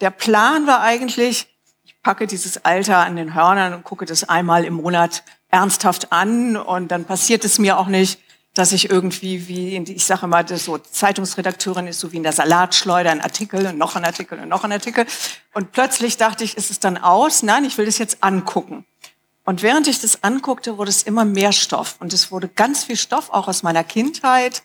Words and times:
der 0.00 0.10
Plan 0.10 0.66
war 0.66 0.80
eigentlich, 0.80 1.46
ich 1.84 2.00
packe 2.02 2.26
dieses 2.26 2.64
Alter 2.64 2.98
an 2.98 3.16
den 3.16 3.34
Hörnern 3.34 3.74
und 3.74 3.84
gucke 3.84 4.04
das 4.04 4.28
einmal 4.28 4.64
im 4.64 4.74
Monat 4.74 5.24
ernsthaft 5.50 6.12
an 6.12 6.56
und 6.56 6.88
dann 6.88 7.04
passiert 7.04 7.44
es 7.44 7.58
mir 7.58 7.78
auch 7.78 7.88
nicht, 7.88 8.20
dass 8.54 8.72
ich 8.72 8.90
irgendwie, 8.90 9.46
wie 9.46 9.76
in 9.76 9.84
die, 9.84 9.92
ich 9.92 10.04
sage 10.04 10.28
das 10.44 10.64
so 10.64 10.78
Zeitungsredakteurin 10.78 11.86
ist 11.86 12.00
so 12.00 12.12
wie 12.12 12.16
in 12.16 12.24
der 12.24 12.32
Salatschleuder, 12.32 13.10
ein 13.10 13.20
Artikel 13.20 13.66
und 13.66 13.78
noch 13.78 13.94
ein 13.94 14.04
Artikel 14.04 14.38
und 14.40 14.48
noch 14.48 14.64
ein 14.64 14.72
Artikel. 14.72 15.06
Und 15.54 15.70
plötzlich 15.72 16.16
dachte 16.16 16.42
ich, 16.42 16.56
ist 16.56 16.70
es 16.70 16.80
dann 16.80 16.98
aus? 16.98 17.44
Nein, 17.44 17.64
ich 17.64 17.78
will 17.78 17.86
das 17.86 17.98
jetzt 17.98 18.18
angucken. 18.22 18.84
Und 19.44 19.62
während 19.62 19.86
ich 19.86 20.00
das 20.00 20.24
anguckte, 20.24 20.76
wurde 20.76 20.90
es 20.90 21.04
immer 21.04 21.24
mehr 21.24 21.52
Stoff. 21.52 21.96
Und 22.00 22.12
es 22.12 22.32
wurde 22.32 22.48
ganz 22.48 22.84
viel 22.84 22.96
Stoff, 22.96 23.30
auch 23.30 23.48
aus 23.48 23.62
meiner 23.62 23.84
Kindheit. 23.84 24.62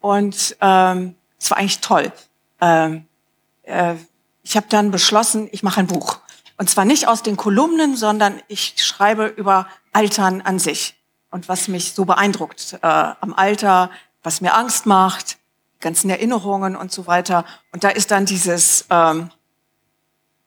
Und 0.00 0.56
ähm, 0.60 1.14
es 1.38 1.50
war 1.50 1.58
eigentlich 1.58 1.78
toll. 1.78 2.12
Ähm, 2.60 3.06
äh, 3.62 3.94
ich 4.48 4.56
habe 4.56 4.66
dann 4.70 4.90
beschlossen, 4.90 5.46
ich 5.52 5.62
mache 5.62 5.80
ein 5.80 5.86
Buch. 5.86 6.20
Und 6.56 6.70
zwar 6.70 6.86
nicht 6.86 7.06
aus 7.06 7.22
den 7.22 7.36
Kolumnen, 7.36 7.96
sondern 7.96 8.40
ich 8.48 8.74
schreibe 8.78 9.26
über 9.26 9.68
Altern 9.92 10.40
an 10.40 10.58
sich 10.58 10.96
und 11.30 11.50
was 11.50 11.68
mich 11.68 11.92
so 11.92 12.06
beeindruckt 12.06 12.78
äh, 12.80 12.86
am 12.86 13.34
Alter, 13.34 13.90
was 14.22 14.40
mir 14.40 14.54
Angst 14.54 14.86
macht, 14.86 15.36
ganzen 15.80 16.08
Erinnerungen 16.08 16.76
und 16.76 16.90
so 16.92 17.06
weiter. 17.06 17.44
Und 17.72 17.84
da 17.84 17.90
ist 17.90 18.10
dann 18.10 18.24
dieses 18.24 18.86
ähm, 18.88 19.30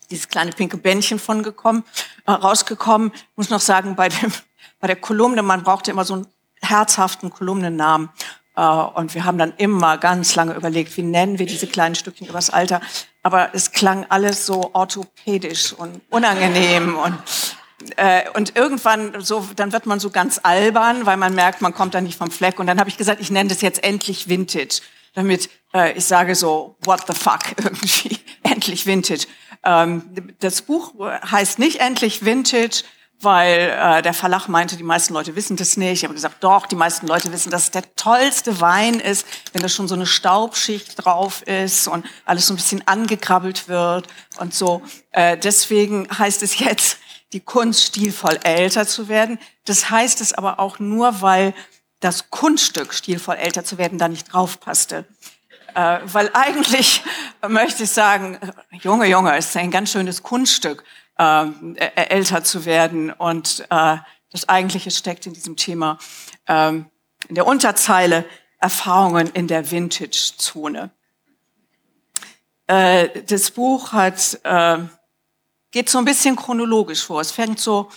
dieses 0.10 0.30
kleine 0.30 0.52
pinke 0.52 0.78
Bändchen 0.78 1.20
von 1.20 1.44
gekommen, 1.44 1.84
äh, 2.26 2.32
rausgekommen. 2.32 3.12
Ich 3.14 3.38
muss 3.38 3.52
noch 3.52 3.62
sagen, 3.62 3.96
bei 3.96 4.10
dem 4.10 4.34
bei 4.80 4.88
der 4.88 4.96
Kolumne, 4.96 5.44
man 5.44 5.62
brauchte 5.62 5.92
immer 5.92 6.06
so 6.06 6.16
einen 6.16 6.28
herzhaften 6.60 7.30
Kolumnennamen. 7.30 8.10
Äh, 8.56 8.62
und 8.62 9.16
wir 9.16 9.26
haben 9.26 9.38
dann 9.38 9.54
immer 9.58 9.98
ganz 9.98 10.36
lange 10.36 10.54
überlegt, 10.54 10.96
wie 10.98 11.04
nennen 11.04 11.40
wir 11.40 11.46
diese 11.46 11.68
kleinen 11.68 11.96
Stückchen 11.96 12.28
übers 12.28 12.50
Alter. 12.50 12.82
Aber 13.24 13.50
es 13.54 13.72
klang 13.72 14.06
alles 14.10 14.46
so 14.46 14.72
orthopädisch 14.74 15.74
und 15.74 16.02
unangenehm 16.10 16.98
und 16.98 17.18
äh, 17.98 18.30
und 18.36 18.56
irgendwann 18.56 19.22
so, 19.22 19.48
dann 19.56 19.72
wird 19.72 19.86
man 19.86 20.00
so 20.00 20.10
ganz 20.10 20.40
albern, 20.44 21.06
weil 21.06 21.18
man 21.18 21.34
merkt, 21.34 21.62
man 21.62 21.74
kommt 21.74 21.94
da 21.94 22.02
nicht 22.02 22.18
vom 22.18 22.32
Fleck. 22.32 22.60
Und 22.60 22.68
dann 22.68 22.80
habe 22.80 22.90
ich 22.90 22.98
gesagt, 22.98 23.22
ich 23.22 23.32
nenne 23.32 23.50
das 23.50 23.62
jetzt 23.62 23.84
endlich 23.84 24.28
Vintage, 24.30 24.82
damit 25.14 25.50
äh, 25.74 25.94
ich 25.94 26.06
sage 26.06 26.36
so, 26.36 26.76
what 26.84 27.02
the 27.08 27.14
fuck 27.14 27.40
irgendwie, 27.58 28.20
endlich 28.44 28.86
Vintage. 28.86 29.26
Ähm, 29.64 30.04
das 30.40 30.62
Buch 30.62 30.94
heißt 31.00 31.60
nicht 31.60 31.80
endlich 31.80 32.26
Vintage, 32.26 32.84
weil 33.24 33.70
äh, 33.70 34.02
der 34.02 34.14
Verlag 34.14 34.48
meinte, 34.48 34.78
die 34.78 34.84
meisten 34.84 35.14
Leute 35.14 35.36
wissen 35.36 35.58
das 35.58 35.78
nicht. 35.78 36.00
Ich 36.00 36.04
habe 36.04 36.14
gesagt, 36.14 36.44
doch, 36.44 36.66
die 36.66 36.76
meisten 36.76 37.08
Leute 37.08 37.32
wissen, 37.32 37.52
dass 37.52 37.64
es 37.64 37.72
der 37.72 37.96
tollste 37.96 38.60
Wein 38.62 38.96
ist, 39.00 39.26
wenn 39.54 39.62
da 39.62 39.70
schon 39.70 39.88
so 39.88 39.96
eine 39.96 40.06
Staubschicht 40.06 41.04
drauf 41.04 41.42
ist 41.44 41.88
und 41.88 42.06
alles 42.26 42.48
so 42.48 42.54
ein 42.54 42.58
bisschen 42.58 42.88
angekrabbelt 42.88 43.68
wird 43.68 44.08
und 44.40 44.54
so. 44.54 44.82
Äh, 45.12 45.38
deswegen 45.38 46.08
heißt 46.18 46.44
es 46.44 46.60
jetzt 46.60 46.98
die 47.34 47.40
Kunst 47.40 47.84
stilvoll 47.84 48.40
älter 48.44 48.88
zu 48.88 49.08
werden. 49.08 49.40
Das 49.66 49.90
heißt 49.90 50.22
es 50.22 50.34
aber 50.34 50.60
auch 50.60 50.80
nur, 50.80 51.22
weil 51.22 51.54
das 52.00 52.30
Kunststück 52.30 52.94
stilvoll 52.94 53.36
älter 53.36 53.64
zu 53.64 53.78
werden 53.78 53.98
da 53.98 54.08
nicht 54.08 54.34
draufpasste. 54.34 55.06
Äh, 55.76 56.00
weil 56.06 56.30
eigentlich 56.34 57.04
möchte 57.48 57.84
ich 57.84 57.92
sagen, 57.92 58.38
Junge, 58.72 59.06
Junge, 59.08 59.36
es 59.38 59.48
ist 59.48 59.58
ein 59.58 59.72
ganz 59.72 59.92
schönes 59.92 60.24
Kunststück, 60.24 60.84
äh, 61.18 61.56
älter 61.96 62.44
zu 62.44 62.66
werden. 62.66 63.12
Und 63.12 63.66
äh, 63.70 63.98
das 64.32 64.50
Eigentliche 64.50 64.92
steckt 64.92 65.26
in 65.26 65.34
diesem 65.34 65.56
Thema 65.56 65.98
ähm, 66.48 66.90
in 67.28 67.36
der 67.36 67.48
Unterzeile 67.48 68.26
Erfahrungen 68.60 69.28
in 69.28 69.48
der 69.48 69.72
Vintage-Zone. 69.72 70.92
Äh, 72.68 73.24
das 73.24 73.52
Buch 73.52 73.92
hat 73.92 74.40
äh, 74.44 74.80
geht 75.72 75.90
so 75.90 75.98
ein 75.98 76.06
bisschen 76.06 76.36
chronologisch 76.36 77.04
vor. 77.04 77.22
Es 77.22 77.32
fängt 77.32 77.60
so 77.60 77.90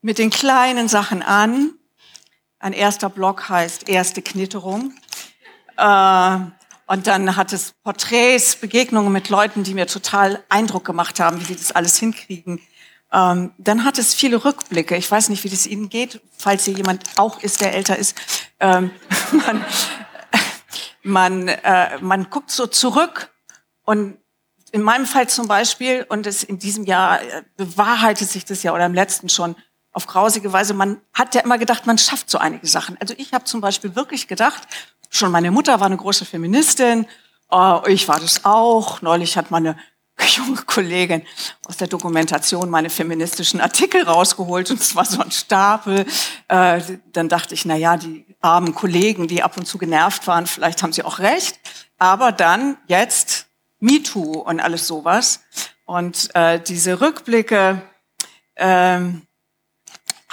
mit 0.00 0.18
den 0.18 0.30
kleinen 0.30 0.88
Sachen 0.88 1.22
an. 1.22 1.74
Ein 2.58 2.72
erster 2.72 3.10
Block 3.10 3.48
heißt 3.48 3.88
erste 3.88 4.22
Knitterung. 4.22 4.94
Äh, 5.76 6.38
und 6.86 7.06
dann 7.06 7.36
hat 7.36 7.52
es 7.52 7.72
Porträts, 7.82 8.56
Begegnungen 8.56 9.12
mit 9.12 9.28
Leuten, 9.28 9.64
die 9.64 9.74
mir 9.74 9.86
total 9.86 10.42
Eindruck 10.48 10.84
gemacht 10.84 11.20
haben, 11.20 11.40
wie 11.40 11.44
sie 11.44 11.56
das 11.56 11.72
alles 11.72 11.98
hinkriegen. 11.98 12.60
Ähm, 13.12 13.52
dann 13.58 13.84
hat 13.84 13.98
es 13.98 14.14
viele 14.14 14.44
Rückblicke. 14.44 14.96
Ich 14.96 15.10
weiß 15.10 15.28
nicht, 15.28 15.44
wie 15.44 15.48
das 15.48 15.66
Ihnen 15.66 15.88
geht, 15.88 16.20
falls 16.36 16.64
hier 16.64 16.74
jemand 16.74 17.04
auch 17.16 17.42
ist, 17.42 17.60
der 17.60 17.74
älter 17.74 17.96
ist. 17.96 18.16
Ähm, 18.60 18.90
man, 19.46 19.64
man, 21.02 21.48
äh, 21.48 21.98
man 22.00 22.28
guckt 22.28 22.50
so 22.50 22.66
zurück 22.66 23.30
und 23.84 24.18
in 24.72 24.82
meinem 24.82 25.06
Fall 25.06 25.28
zum 25.28 25.46
Beispiel, 25.46 26.04
und 26.08 26.26
es 26.26 26.42
in 26.42 26.58
diesem 26.58 26.84
Jahr 26.84 27.22
äh, 27.22 27.42
bewahrheitet 27.56 28.28
sich 28.28 28.44
das 28.44 28.64
ja 28.64 28.74
oder 28.74 28.86
im 28.86 28.94
letzten 28.94 29.28
schon 29.28 29.54
auf 29.92 30.08
grausige 30.08 30.52
Weise, 30.52 30.74
man 30.74 31.00
hat 31.12 31.36
ja 31.36 31.42
immer 31.42 31.56
gedacht, 31.56 31.86
man 31.86 31.98
schafft 31.98 32.28
so 32.28 32.38
einige 32.38 32.66
Sachen. 32.66 32.96
Also 33.00 33.14
ich 33.16 33.32
habe 33.32 33.44
zum 33.44 33.60
Beispiel 33.60 33.94
wirklich 33.94 34.26
gedacht, 34.26 34.66
schon 35.14 35.32
meine 35.32 35.50
Mutter 35.50 35.80
war 35.80 35.86
eine 35.86 35.96
große 35.96 36.24
Feministin, 36.24 37.06
äh, 37.50 37.92
ich 37.92 38.08
war 38.08 38.20
das 38.20 38.44
auch. 38.44 39.02
Neulich 39.02 39.36
hat 39.36 39.50
meine 39.50 39.76
junge 40.36 40.62
Kollegin 40.62 41.22
aus 41.66 41.76
der 41.76 41.88
Dokumentation 41.88 42.70
meine 42.70 42.90
feministischen 42.90 43.60
Artikel 43.60 44.02
rausgeholt 44.02 44.70
und 44.70 44.80
es 44.80 44.94
war 44.94 45.04
so 45.04 45.20
ein 45.20 45.30
Stapel. 45.30 46.06
Äh, 46.48 46.80
dann 47.12 47.28
dachte 47.28 47.54
ich, 47.54 47.64
na 47.64 47.76
ja, 47.76 47.96
die 47.96 48.24
armen 48.40 48.74
Kollegen, 48.74 49.28
die 49.28 49.42
ab 49.42 49.56
und 49.56 49.66
zu 49.66 49.78
genervt 49.78 50.26
waren, 50.26 50.46
vielleicht 50.46 50.82
haben 50.82 50.92
sie 50.92 51.02
auch 51.02 51.18
recht. 51.18 51.58
Aber 51.98 52.32
dann 52.32 52.76
jetzt 52.86 53.46
MeToo 53.80 54.40
und 54.40 54.60
alles 54.60 54.86
sowas. 54.86 55.40
Und 55.86 56.34
äh, 56.34 56.60
diese 56.60 57.00
Rückblicke 57.00 57.82
ähm, 58.56 59.22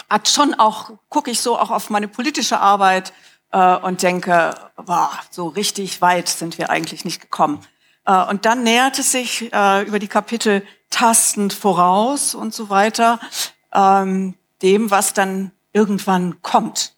hat 0.09 0.29
schon 0.29 0.53
auch, 0.53 0.91
gucke 1.09 1.31
ich 1.31 1.39
so 1.39 1.57
auch 1.57 1.71
auf 1.71 1.89
meine 1.89 2.07
politische 2.07 2.59
Arbeit 2.59 3.13
äh, 3.51 3.75
und 3.77 4.01
denke, 4.01 4.55
boah, 4.75 5.11
so 5.29 5.47
richtig 5.47 6.01
weit 6.01 6.29
sind 6.29 6.57
wir 6.57 6.69
eigentlich 6.69 7.05
nicht 7.05 7.21
gekommen. 7.21 7.59
Äh, 8.05 8.25
und 8.25 8.45
dann 8.45 8.63
nähert 8.63 8.99
es 8.99 9.11
sich 9.11 9.53
äh, 9.53 9.83
über 9.83 9.99
die 9.99 10.07
Kapitel 10.07 10.65
tastend 10.89 11.53
voraus 11.53 12.35
und 12.35 12.53
so 12.53 12.69
weiter, 12.69 13.19
ähm, 13.73 14.35
dem, 14.61 14.91
was 14.91 15.13
dann 15.13 15.51
irgendwann 15.73 16.41
kommt. 16.41 16.93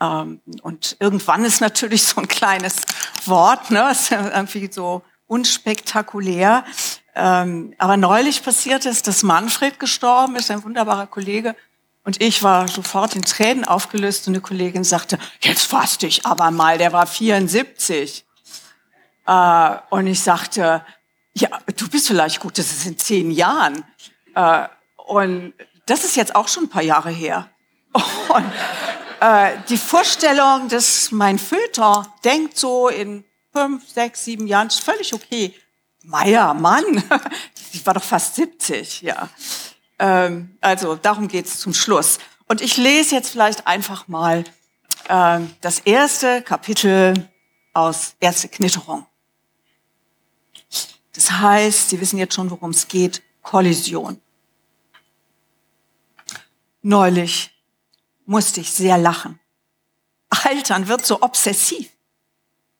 Ähm, 0.00 0.40
und 0.62 0.96
irgendwann 1.00 1.44
ist 1.44 1.60
natürlich 1.60 2.04
so 2.04 2.20
ein 2.20 2.28
kleines 2.28 2.76
Wort, 3.26 3.70
ne? 3.70 3.90
ist 3.92 4.10
irgendwie 4.12 4.70
so 4.70 5.02
unspektakulär. 5.26 6.64
Ähm, 7.14 7.74
aber 7.78 7.96
neulich 7.96 8.42
passiert 8.42 8.86
es, 8.86 9.02
dass 9.02 9.22
Manfred 9.22 9.78
gestorben 9.78 10.36
ist, 10.36 10.50
ein 10.50 10.64
wunderbarer 10.64 11.06
Kollege. 11.06 11.54
Und 12.04 12.20
ich 12.20 12.42
war 12.42 12.68
sofort 12.68 13.16
in 13.16 13.22
Tränen 13.22 13.64
aufgelöst 13.64 14.28
und 14.28 14.34
eine 14.34 14.42
Kollegin 14.42 14.84
sagte, 14.84 15.18
jetzt 15.40 15.66
fass 15.66 15.98
dich 15.98 16.26
aber 16.26 16.50
mal, 16.50 16.76
der 16.76 16.92
war 16.92 17.06
74. 17.06 18.24
Äh, 19.26 19.76
und 19.90 20.06
ich 20.06 20.20
sagte, 20.20 20.84
ja, 21.32 21.48
du 21.76 21.88
bist 21.88 22.06
vielleicht 22.06 22.40
gut, 22.40 22.58
das 22.58 22.70
ist 22.70 22.86
in 22.86 22.98
zehn 22.98 23.30
Jahren. 23.30 23.84
Äh, 24.34 24.68
und 24.96 25.54
das 25.86 26.04
ist 26.04 26.16
jetzt 26.16 26.36
auch 26.36 26.48
schon 26.48 26.64
ein 26.64 26.68
paar 26.68 26.82
Jahre 26.82 27.10
her. 27.10 27.50
Und 28.28 28.52
äh, 29.20 29.52
die 29.68 29.76
Vorstellung, 29.76 30.68
dass 30.68 31.10
mein 31.12 31.38
Föter 31.38 32.06
denkt 32.24 32.58
so 32.58 32.88
in 32.88 33.24
fünf, 33.52 33.88
sechs, 33.88 34.24
sieben 34.24 34.46
Jahren, 34.46 34.68
ist 34.68 34.82
völlig 34.82 35.12
okay. 35.14 35.54
Meier, 36.02 36.52
Mann, 36.54 37.02
ich 37.72 37.84
war 37.86 37.94
doch 37.94 38.02
fast 38.02 38.34
70, 38.34 39.02
ja. 39.02 39.28
Ähm, 39.98 40.56
also 40.60 40.96
darum 40.96 41.28
geht's 41.28 41.58
zum 41.58 41.74
Schluss. 41.74 42.18
Und 42.46 42.60
ich 42.60 42.76
lese 42.76 43.14
jetzt 43.14 43.30
vielleicht 43.30 43.66
einfach 43.66 44.08
mal 44.08 44.44
äh, 45.08 45.40
das 45.60 45.80
erste 45.80 46.42
Kapitel 46.42 47.28
aus 47.72 48.14
Erste 48.20 48.48
Knitterung. 48.48 49.06
Das 51.12 51.30
heißt, 51.30 51.90
Sie 51.90 52.00
wissen 52.00 52.18
jetzt 52.18 52.34
schon, 52.34 52.50
worum 52.50 52.70
es 52.70 52.88
geht, 52.88 53.22
Kollision. 53.42 54.20
Neulich 56.82 57.50
musste 58.26 58.60
ich 58.60 58.72
sehr 58.72 58.98
lachen. 58.98 59.38
Altern 60.28 60.88
wird 60.88 61.06
so 61.06 61.22
obsessiv. 61.22 61.90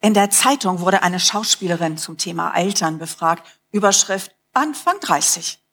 In 0.00 0.14
der 0.14 0.30
Zeitung 0.30 0.80
wurde 0.80 1.02
eine 1.02 1.20
Schauspielerin 1.20 1.96
zum 1.96 2.18
Thema 2.18 2.50
Altern 2.50 2.98
befragt. 2.98 3.46
Überschrift 3.70 4.34
Anfang 4.52 5.00
30. 5.00 5.63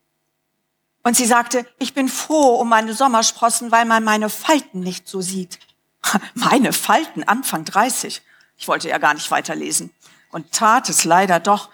Und 1.04 1.18
sie 1.18 1.26
sagte, 1.26 1.66
ich 1.80 1.94
bin 1.94 2.10
froh 2.10 2.56
um 2.56 2.70
meine 2.70 2.94
Sommersprossen, 2.94 3.72
weil 3.72 3.86
man 3.86 4.04
meine 4.04 4.30
Falten 4.30 4.82
nicht 4.82 5.08
so 5.08 5.22
sieht. 5.22 5.60
Meine 6.34 6.74
Falten 6.74 7.24
Anfang 7.24 7.64
30. 7.64 8.24
Ich 8.58 8.68
wollte 8.68 8.90
ja 8.90 8.98
gar 8.98 9.14
nicht 9.14 9.30
weiterlesen 9.30 9.92
und 10.32 10.52
tat 10.52 10.90
es 10.90 11.04
leider 11.04 11.40
doch. 11.40 11.70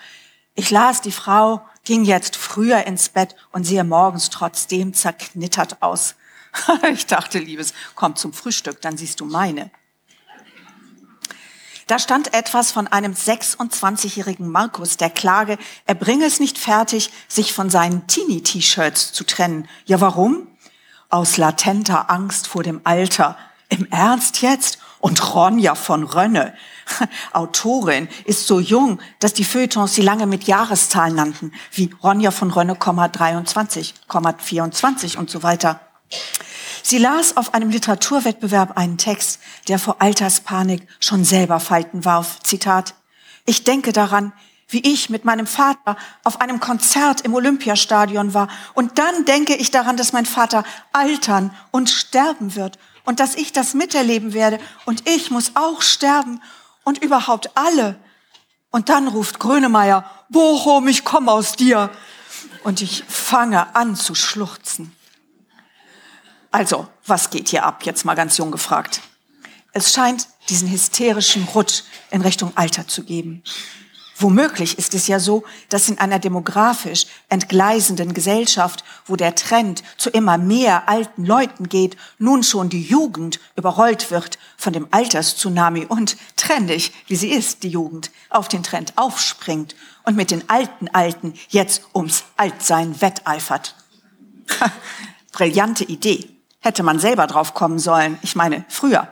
Ich 0.53 0.71
las, 0.71 1.01
die 1.01 1.12
Frau 1.12 1.62
ging 1.85 2.03
jetzt 2.03 2.35
früher 2.35 2.85
ins 2.85 3.09
Bett 3.09 3.35
und 3.51 3.63
sehe 3.63 3.83
morgens 3.83 4.29
trotzdem 4.29 4.94
zerknittert 4.94 5.81
aus. 5.81 6.15
Ich 6.91 7.06
dachte, 7.06 7.39
Liebes, 7.39 7.74
komm 7.94 8.15
zum 8.15 8.33
Frühstück, 8.33 8.81
dann 8.81 8.97
siehst 8.97 9.19
du 9.19 9.25
meine. 9.25 9.69
Da 11.88 12.00
stand 12.00 12.34
etwas 12.34 12.74
von 12.74 12.88
einem 12.88 13.13
26-jährigen 13.13 14.50
Markus, 14.50 14.98
der 14.98 15.10
klage, 15.10 15.57
er 15.86 15.95
bringe 15.95 16.25
es 16.25 16.42
nicht 16.42 16.57
fertig, 16.57 17.12
sich 17.30 17.54
von 17.54 17.69
seinen 17.69 18.06
Teenie-T-Shirts 18.07 19.13
zu 19.13 19.24
trennen. 19.24 19.69
Ja, 19.86 20.01
warum? 20.01 20.48
Aus 21.10 21.38
latenter 21.38 22.12
Angst 22.12 22.48
vor 22.48 22.63
dem 22.63 22.81
Alter. 22.84 23.38
Im 23.69 23.88
Ernst 23.89 24.42
jetzt? 24.42 24.80
Und 25.00 25.34
Ronja 25.34 25.75
von 25.75 26.04
Rönne, 26.04 26.54
Autorin, 27.31 28.10
ist 28.25 28.48
so 28.48 28.60
jung, 28.60 29.00
dass 29.19 29.31
die 29.31 29.45
Feuilletons 29.45 29.94
sie 29.94 30.01
lange 30.01 30.25
mit 30.25 30.45
Jahreszahlen 30.45 31.16
nannten, 31.16 31.54
wie 31.72 31.92
Ronja 32.04 32.31
von 32.31 32.51
Rönne, 32.51 32.75
23, 32.75 33.94
24 34.39 35.18
und 35.18 35.30
so 35.30 35.44
weiter. 35.44 35.80
Sie 36.89 37.00
las 37.00 37.36
auf 37.36 37.54
einem 37.54 37.69
Literaturwettbewerb 37.69 38.78
einen 38.78 38.98
Text, 38.98 39.42
der 39.68 39.78
vor 39.78 39.98
Alterspanik 40.00 40.88
schon 41.01 41.25
selber 41.25 41.60
Falten 41.60 42.06
warf. 42.06 42.39
Zitat. 42.44 42.95
Ich 43.45 43.66
denke 43.66 43.92
daran, 43.92 44.31
wie 44.69 44.80
ich 44.80 45.10
mit 45.10 45.25
meinem 45.25 45.48
Vater 45.48 45.98
auf 46.24 46.39
einem 46.39 46.62
Konzert 46.62 47.19
im 47.25 47.34
Olympiastadion 47.34 48.34
war. 48.34 48.48
Und 48.74 49.00
dann 49.00 49.25
denke 49.25 49.54
ich 49.57 49.69
daran, 49.69 49.98
dass 49.98 50.13
mein 50.13 50.25
Vater 50.25 50.63
altern 50.94 51.54
und 51.72 51.89
sterben 51.89 52.56
wird 52.56 52.80
und 53.04 53.19
dass 53.19 53.36
ich 53.36 53.51
das 53.51 53.74
miterleben 53.74 54.31
werde 54.31 54.57
und 54.86 55.10
ich 55.10 55.30
muss 55.30 55.57
auch 55.57 55.81
sterben 55.81 56.42
und 56.86 57.04
überhaupt 57.04 57.51
alle. 57.56 58.00
Und 58.72 58.88
dann 58.88 59.10
ruft 59.10 59.39
Grönemeyer, 59.39 60.10
Bochum, 60.30 60.88
ich 60.88 61.04
komme 61.04 61.34
aus 61.34 61.57
dir. 61.57 61.89
Und 62.63 62.81
ich 62.81 63.04
fange 63.10 63.75
an 63.75 63.98
zu 63.98 64.16
schluchzen. 64.16 64.97
Also, 66.57 66.88
was 67.06 67.30
geht 67.30 67.50
hier 67.50 67.63
ab? 67.63 67.83
Jetzt 67.83 68.04
mal 68.04 68.15
ganz 68.15 68.36
jung 68.38 68.50
gefragt. 68.50 69.01
Es 69.74 69.94
scheint 69.94 70.27
diesen 70.50 70.68
hysterischen 70.68 71.44
Rutsch 71.44 71.83
in 72.09 72.21
Richtung 72.21 72.51
Alter 72.56 72.88
zu 72.88 73.04
geben. 73.04 73.44
Womöglich 74.18 74.80
ist 74.80 74.95
es 74.95 75.06
ja 75.06 75.19
so, 75.19 75.44
dass 75.69 75.88
in 75.88 76.00
einer 76.00 76.18
demografisch 76.18 77.06
entgleisenden 77.30 78.15
Gesellschaft, 78.15 78.83
wo 79.06 79.15
der 79.15 79.36
Trend 79.36 79.83
zu 79.98 80.09
immer 80.09 80.39
mehr 80.39 80.89
alten 80.89 81.25
Leuten 81.25 81.69
geht, 81.69 81.95
nun 82.18 82.42
schon 82.42 82.69
die 82.69 82.81
Jugend 82.81 83.39
überrollt 83.56 84.10
wird 84.10 84.39
von 84.57 84.74
dem 84.74 84.88
Alterstsunami 84.89 85.86
und 85.86 86.18
trendig, 86.38 86.92
wie 87.06 87.18
sie 87.18 87.30
ist, 87.30 87.62
die 87.62 87.69
Jugend, 87.69 88.10
auf 88.31 88.48
den 88.48 88.63
Trend 88.63 88.94
aufspringt 88.95 89.75
und 90.06 90.15
mit 90.18 90.31
den 90.31 90.50
alten 90.50 90.88
Alten 90.88 91.36
jetzt 91.50 91.83
ums 91.94 92.24
Altsein 92.36 93.00
wetteifert. 93.00 93.75
Brillante 95.31 95.83
Idee. 95.83 96.37
Hätte 96.68 96.84
man 96.84 97.00
selber 97.00 97.28
drauf 97.28 97.54
kommen 97.54 97.80
sollen. 97.80 98.19
Ich 98.24 98.36
meine, 98.36 98.66
früher 98.68 99.08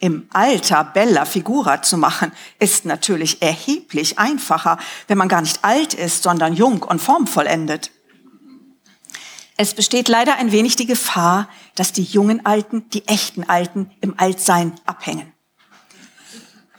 im 0.00 0.28
Alter 0.32 0.82
Bella 0.82 1.24
Figura 1.24 1.80
zu 1.80 1.96
machen, 1.96 2.32
ist 2.58 2.86
natürlich 2.86 3.40
erheblich 3.40 4.18
einfacher, 4.18 4.76
wenn 5.06 5.16
man 5.16 5.28
gar 5.28 5.42
nicht 5.42 5.64
alt 5.64 5.94
ist, 5.94 6.24
sondern 6.24 6.54
jung 6.54 6.82
und 6.82 7.00
formvollendet. 7.00 7.92
Es 9.56 9.74
besteht 9.74 10.08
leider 10.08 10.34
ein 10.34 10.50
wenig 10.50 10.74
die 10.74 10.86
Gefahr, 10.86 11.48
dass 11.76 11.92
die 11.92 12.02
jungen 12.02 12.44
Alten, 12.44 12.90
die 12.90 13.06
echten 13.06 13.48
Alten 13.48 13.92
im 14.00 14.18
Altsein 14.18 14.72
abhängen. 14.86 15.32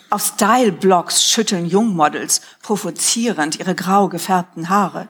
Auf 0.10 0.33
Style-Blogs 0.36 1.24
schütteln 1.24 1.66
Jungmodels 1.66 2.42
provozierend 2.62 3.57
ihre 3.57 3.74
grau 3.74 4.10
gefärbten 4.10 4.68
Haare. 4.68 5.07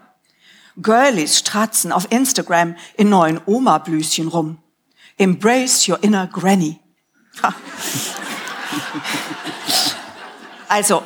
Girlies 0.79 1.39
stratzen 1.39 1.91
auf 1.91 2.11
Instagram 2.11 2.75
in 2.95 3.09
neuen 3.09 3.41
Oma-Blüschen 3.43 4.27
rum. 4.27 4.59
Embrace 5.17 5.89
your 5.89 6.01
inner 6.03 6.27
granny. 6.27 6.79
Also, 10.69 11.03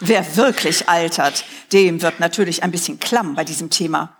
wer 0.00 0.36
wirklich 0.36 0.88
altert, 0.88 1.44
dem 1.72 2.02
wird 2.02 2.20
natürlich 2.20 2.62
ein 2.62 2.70
bisschen 2.70 2.98
klamm 2.98 3.34
bei 3.34 3.44
diesem 3.44 3.70
Thema. 3.70 4.16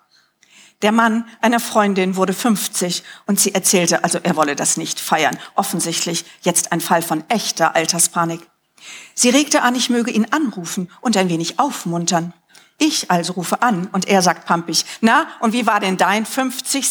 Der 0.82 0.92
Mann 0.92 1.26
einer 1.40 1.60
Freundin 1.60 2.16
wurde 2.16 2.32
50 2.32 3.02
und 3.26 3.40
sie 3.40 3.54
erzählte, 3.54 4.04
also 4.04 4.18
er 4.22 4.36
wolle 4.36 4.56
das 4.56 4.76
nicht 4.76 5.00
feiern. 5.00 5.38
Offensichtlich 5.54 6.24
jetzt 6.42 6.72
ein 6.72 6.80
Fall 6.80 7.02
von 7.02 7.24
echter 7.28 7.74
Alterspanik. 7.74 8.40
Sie 9.14 9.30
regte 9.30 9.62
an, 9.62 9.74
ich 9.74 9.90
möge 9.90 10.10
ihn 10.10 10.26
anrufen 10.30 10.90
und 11.00 11.16
ein 11.16 11.28
wenig 11.28 11.58
aufmuntern. 11.58 12.34
Ich 12.78 13.10
also 13.10 13.32
rufe 13.34 13.62
an 13.62 13.88
und 13.92 14.06
er 14.06 14.20
sagt 14.20 14.46
pampig, 14.46 14.84
na, 15.00 15.28
und 15.40 15.54
wie 15.54 15.66
war 15.66 15.80
denn 15.80 15.96
dein 15.96 16.26
50. 16.26 16.86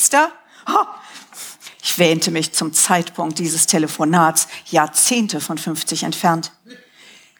Oh, 0.67 0.85
ich 1.85 1.99
wähnte 1.99 2.31
mich 2.31 2.51
zum 2.51 2.73
Zeitpunkt 2.73 3.37
dieses 3.37 3.67
Telefonats 3.67 4.47
Jahrzehnte 4.71 5.39
von 5.39 5.59
50 5.59 6.01
entfernt. 6.01 6.51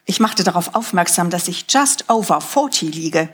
Ich 0.04 0.20
machte 0.20 0.44
darauf 0.44 0.76
aufmerksam, 0.76 1.30
dass 1.30 1.48
ich 1.48 1.66
just 1.68 2.08
over 2.08 2.40
40 2.40 2.94
liege 2.94 3.28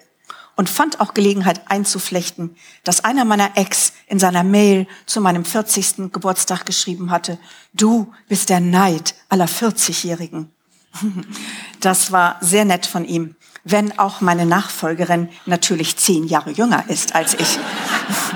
und 0.56 0.70
fand 0.70 1.00
auch 1.00 1.12
Gelegenheit 1.12 1.70
einzuflechten, 1.70 2.56
dass 2.82 3.04
einer 3.04 3.26
meiner 3.26 3.58
Ex 3.58 3.92
in 4.06 4.18
seiner 4.18 4.42
Mail 4.42 4.86
zu 5.04 5.20
meinem 5.20 5.44
40. 5.44 6.10
Geburtstag 6.12 6.64
geschrieben 6.64 7.10
hatte, 7.10 7.38
du 7.74 8.10
bist 8.26 8.48
der 8.48 8.60
Neid 8.60 9.14
aller 9.28 9.46
40-Jährigen. 9.46 10.50
Das 11.80 12.12
war 12.12 12.36
sehr 12.40 12.64
nett 12.64 12.86
von 12.86 13.04
ihm, 13.04 13.34
wenn 13.64 13.98
auch 13.98 14.20
meine 14.20 14.46
Nachfolgerin 14.46 15.28
natürlich 15.46 15.96
zehn 15.96 16.26
Jahre 16.26 16.52
jünger 16.52 16.88
ist 16.88 17.14
als 17.14 17.34
ich. 17.34 17.58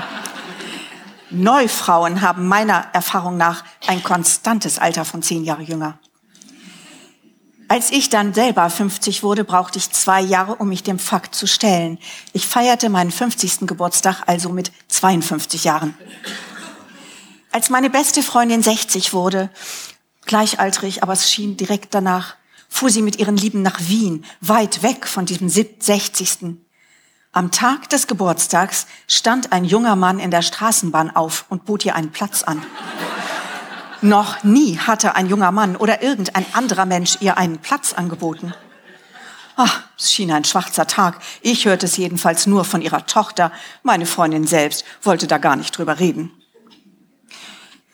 Neufrauen 1.29 2.21
haben 2.21 2.47
meiner 2.47 2.87
Erfahrung 2.93 3.37
nach 3.37 3.63
ein 3.87 4.01
konstantes 4.03 4.79
Alter 4.79 5.05
von 5.05 5.21
zehn 5.21 5.43
Jahre 5.43 5.63
jünger. 5.63 5.99
Als 7.69 7.91
ich 7.91 8.09
dann 8.09 8.33
selber 8.33 8.69
50 8.69 9.23
wurde, 9.23 9.43
brauchte 9.43 9.77
ich 9.77 9.91
zwei 9.91 10.21
Jahre, 10.21 10.55
um 10.55 10.69
mich 10.69 10.83
dem 10.83 10.99
Fakt 10.99 11.35
zu 11.35 11.47
stellen. 11.47 11.99
Ich 12.31 12.47
feierte 12.47 12.87
meinen 12.87 13.11
50. 13.11 13.67
Geburtstag 13.67 14.23
also 14.25 14.49
mit 14.49 14.71
52 14.87 15.65
Jahren. 15.65 15.97
Als 17.51 17.69
meine 17.69 17.89
beste 17.89 18.23
Freundin 18.23 18.63
60 18.63 19.11
wurde, 19.11 19.49
gleichaltrig, 20.25 21.03
aber 21.03 21.13
es 21.13 21.29
schien 21.29 21.57
direkt 21.57 21.93
danach, 21.93 22.35
fuhr 22.69 22.89
sie 22.89 23.01
mit 23.01 23.17
ihren 23.17 23.35
Lieben 23.35 23.63
nach 23.63 23.81
Wien, 23.81 24.23
weit 24.39 24.81
weg 24.81 25.05
von 25.05 25.25
diesem 25.25 25.49
60. 25.49 26.57
Am 27.37 27.51
Tag 27.51 27.87
des 27.89 28.07
Geburtstags 28.07 28.87
stand 29.07 29.53
ein 29.53 29.63
junger 29.63 29.95
Mann 29.95 30.17
in 30.17 30.31
der 30.31 30.41
Straßenbahn 30.41 31.15
auf 31.15 31.45
und 31.49 31.65
bot 31.65 31.85
ihr 31.85 31.93
einen 31.93 32.11
Platz 32.11 32.41
an. 32.41 32.65
Noch 34.01 34.43
nie 34.43 34.79
hatte 34.79 35.13
ein 35.13 35.27
junger 35.29 35.51
Mann 35.51 35.75
oder 35.75 36.01
irgendein 36.01 36.47
anderer 36.53 36.87
Mensch 36.87 37.17
ihr 37.19 37.37
einen 37.37 37.59
Platz 37.59 37.93
angeboten. 37.93 38.55
Ach, 39.55 39.83
es 39.99 40.11
schien 40.11 40.31
ein 40.31 40.45
schwarzer 40.45 40.87
Tag. 40.87 41.19
Ich 41.43 41.65
hörte 41.65 41.85
es 41.85 41.95
jedenfalls 41.95 42.47
nur 42.47 42.65
von 42.65 42.81
ihrer 42.81 43.05
Tochter. 43.05 43.51
Meine 43.83 44.07
Freundin 44.07 44.47
selbst 44.47 44.83
wollte 45.03 45.27
da 45.27 45.37
gar 45.37 45.57
nicht 45.57 45.77
drüber 45.77 45.99
reden. 45.99 46.31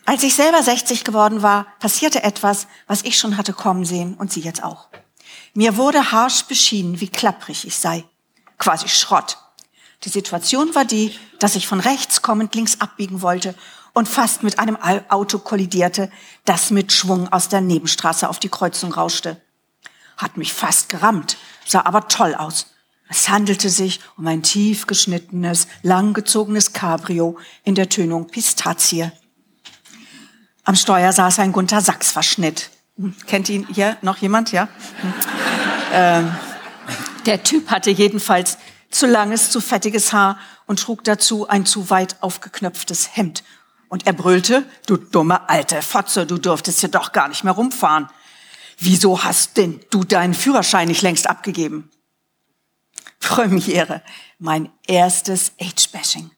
Als 0.05 0.23
ich 0.23 0.35
selber 0.35 0.63
60 0.63 1.03
geworden 1.03 1.41
war, 1.41 1.67
passierte 1.81 2.23
etwas, 2.23 2.67
was 2.87 3.03
ich 3.03 3.19
schon 3.19 3.35
hatte 3.35 3.51
kommen 3.51 3.83
sehen 3.83 4.13
und 4.13 4.31
sie 4.31 4.39
jetzt 4.39 4.63
auch. 4.63 4.87
Mir 5.53 5.75
wurde 5.75 6.13
harsch 6.13 6.45
beschienen, 6.45 7.01
wie 7.01 7.09
klapprig 7.09 7.67
ich 7.67 7.75
sei 7.75 8.05
quasi 8.63 8.87
Schrott. 8.87 9.37
Die 10.05 10.09
Situation 10.09 10.73
war 10.73 10.85
die, 10.85 11.13
dass 11.39 11.55
ich 11.55 11.67
von 11.67 11.81
rechts 11.81 12.21
kommend 12.21 12.55
links 12.55 12.79
abbiegen 12.79 13.21
wollte 13.21 13.55
und 13.93 14.07
fast 14.07 14.41
mit 14.41 14.57
einem 14.57 14.77
Auto 14.77 15.37
kollidierte, 15.37 16.09
das 16.45 16.71
mit 16.71 16.93
Schwung 16.93 17.31
aus 17.31 17.49
der 17.49 17.59
Nebenstraße 17.59 18.29
auf 18.29 18.39
die 18.39 18.49
Kreuzung 18.49 18.93
rauschte. 18.93 19.41
Hat 20.15 20.37
mich 20.37 20.53
fast 20.53 20.87
gerammt, 20.87 21.37
sah 21.65 21.81
aber 21.85 22.07
toll 22.07 22.35
aus. 22.35 22.67
Es 23.09 23.27
handelte 23.27 23.69
sich 23.69 23.99
um 24.17 24.27
ein 24.27 24.43
tief 24.43 24.87
geschnittenes, 24.87 25.67
langgezogenes 25.81 26.71
Cabrio 26.71 27.37
in 27.65 27.75
der 27.75 27.89
Tönung 27.89 28.27
Pistazie. 28.27 29.11
Am 30.63 30.75
Steuer 30.75 31.11
saß 31.11 31.39
ein 31.39 31.51
Gunther 31.51 31.81
Sachs-Verschnitt. 31.81 32.69
Hm, 32.97 33.13
kennt 33.27 33.49
ihn 33.49 33.67
hier 33.67 33.97
noch 34.01 34.17
jemand? 34.17 34.53
Ja. 34.53 34.69
Hm. 35.01 35.13
Ähm, 35.91 36.35
der 37.25 37.43
Typ 37.43 37.69
hatte 37.69 37.91
jedenfalls 37.91 38.57
zu 38.89 39.07
langes, 39.07 39.49
zu 39.49 39.61
fettiges 39.61 40.13
Haar 40.13 40.37
und 40.67 40.79
trug 40.79 41.03
dazu 41.03 41.47
ein 41.47 41.65
zu 41.65 41.89
weit 41.89 42.21
aufgeknöpftes 42.21 43.15
Hemd. 43.15 43.43
Und 43.89 44.07
er 44.07 44.13
brüllte, 44.13 44.65
du 44.87 44.97
dumme 44.97 45.49
alte 45.49 45.81
Fotze, 45.81 46.25
du 46.25 46.37
durftest 46.37 46.79
hier 46.79 46.89
doch 46.89 47.11
gar 47.11 47.27
nicht 47.27 47.43
mehr 47.43 47.53
rumfahren. 47.53 48.09
Wieso 48.79 49.23
hast 49.23 49.57
denn 49.57 49.79
du 49.89 50.03
deinen 50.03 50.33
Führerschein 50.33 50.87
nicht 50.87 51.01
längst 51.01 51.29
abgegeben? 51.29 51.91
Premiere, 53.19 54.01
mein 54.39 54.69
erstes 54.87 55.53
Age-Bashing. 55.61 56.31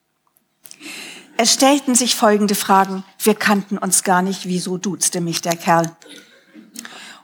Es 1.37 1.53
stellten 1.53 1.95
sich 1.95 2.15
folgende 2.15 2.55
Fragen. 2.55 3.03
Wir 3.19 3.35
kannten 3.35 3.77
uns 3.77 4.03
gar 4.03 4.21
nicht. 4.21 4.47
Wieso 4.47 4.77
duzte 4.77 5.19
mich 5.19 5.41
der 5.41 5.55
Kerl? 5.55 5.95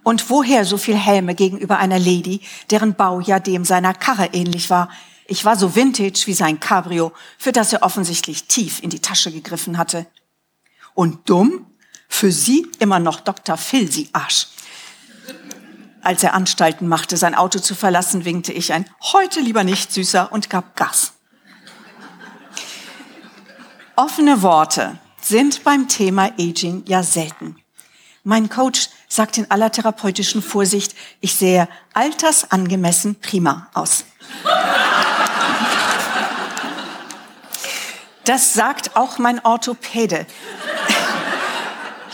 Und 0.03 0.29
woher 0.29 0.65
so 0.65 0.77
viel 0.77 0.95
Helme 0.97 1.35
gegenüber 1.35 1.77
einer 1.77 1.99
Lady, 1.99 2.41
deren 2.69 2.95
Bau 2.95 3.19
ja 3.19 3.39
dem 3.39 3.65
seiner 3.65 3.93
Karre 3.93 4.29
ähnlich 4.33 4.69
war? 4.69 4.89
Ich 5.27 5.45
war 5.45 5.55
so 5.55 5.75
vintage 5.75 6.23
wie 6.25 6.33
sein 6.33 6.59
Cabrio, 6.59 7.13
für 7.37 7.51
das 7.51 7.71
er 7.71 7.83
offensichtlich 7.83 8.45
tief 8.45 8.81
in 8.83 8.89
die 8.89 8.99
Tasche 8.99 9.31
gegriffen 9.31 9.77
hatte. 9.77 10.07
Und 10.93 11.29
dumm? 11.29 11.67
Für 12.09 12.31
sie 12.31 12.67
immer 12.79 12.99
noch 12.99 13.21
Dr. 13.21 13.55
Phil, 13.55 13.89
sie 13.89 14.09
Arsch. 14.11 14.47
Als 16.01 16.23
er 16.23 16.33
Anstalten 16.33 16.87
machte, 16.87 17.15
sein 17.15 17.35
Auto 17.35 17.59
zu 17.59 17.75
verlassen, 17.75 18.25
winkte 18.25 18.51
ich 18.51 18.73
ein 18.73 18.85
Heute 19.13 19.39
lieber 19.39 19.63
nicht, 19.63 19.93
Süßer, 19.93 20.31
und 20.33 20.49
gab 20.49 20.75
Gas. 20.75 21.13
Offene 23.95 24.41
Worte 24.41 24.97
sind 25.21 25.63
beim 25.63 25.87
Thema 25.87 26.31
Aging 26.39 26.83
ja 26.87 27.03
selten. 27.03 27.55
Mein 28.23 28.49
Coach 28.49 28.89
sagt 29.11 29.37
in 29.37 29.51
aller 29.51 29.71
therapeutischen 29.71 30.41
Vorsicht, 30.41 30.95
ich 31.19 31.35
sehe 31.35 31.67
altersangemessen 31.93 33.15
prima 33.19 33.67
aus. 33.73 34.05
Das 38.23 38.53
sagt 38.53 38.95
auch 38.95 39.17
mein 39.17 39.43
Orthopäde, 39.43 40.25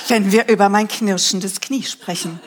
wenn 0.08 0.32
wir 0.32 0.48
über 0.48 0.70
mein 0.70 0.88
knirschendes 0.88 1.62
Knie 1.62 1.84
sprechen. 1.84 2.40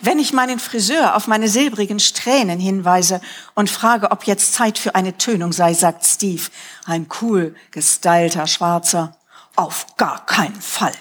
Wenn 0.00 0.18
ich 0.18 0.32
meinen 0.32 0.58
Friseur 0.58 1.14
auf 1.14 1.28
meine 1.28 1.48
silbrigen 1.48 2.00
Strähnen 2.00 2.58
hinweise 2.58 3.20
und 3.54 3.70
frage, 3.70 4.10
ob 4.10 4.24
jetzt 4.24 4.54
Zeit 4.54 4.76
für 4.76 4.96
eine 4.96 5.18
Tönung 5.18 5.52
sei, 5.52 5.72
sagt 5.72 6.04
Steve, 6.04 6.42
ein 6.84 7.06
cool 7.20 7.54
gestylter 7.70 8.48
Schwarzer, 8.48 9.16
auf 9.54 9.86
gar 9.96 10.26
keinen 10.26 10.60
Fall. 10.60 10.92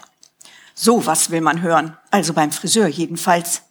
So 0.76 1.06
was 1.06 1.32
will 1.32 1.42
man 1.42 1.62
hören, 1.62 1.98
also 2.12 2.34
beim 2.34 2.52
Friseur 2.52 2.88
jedenfalls. 2.88 3.62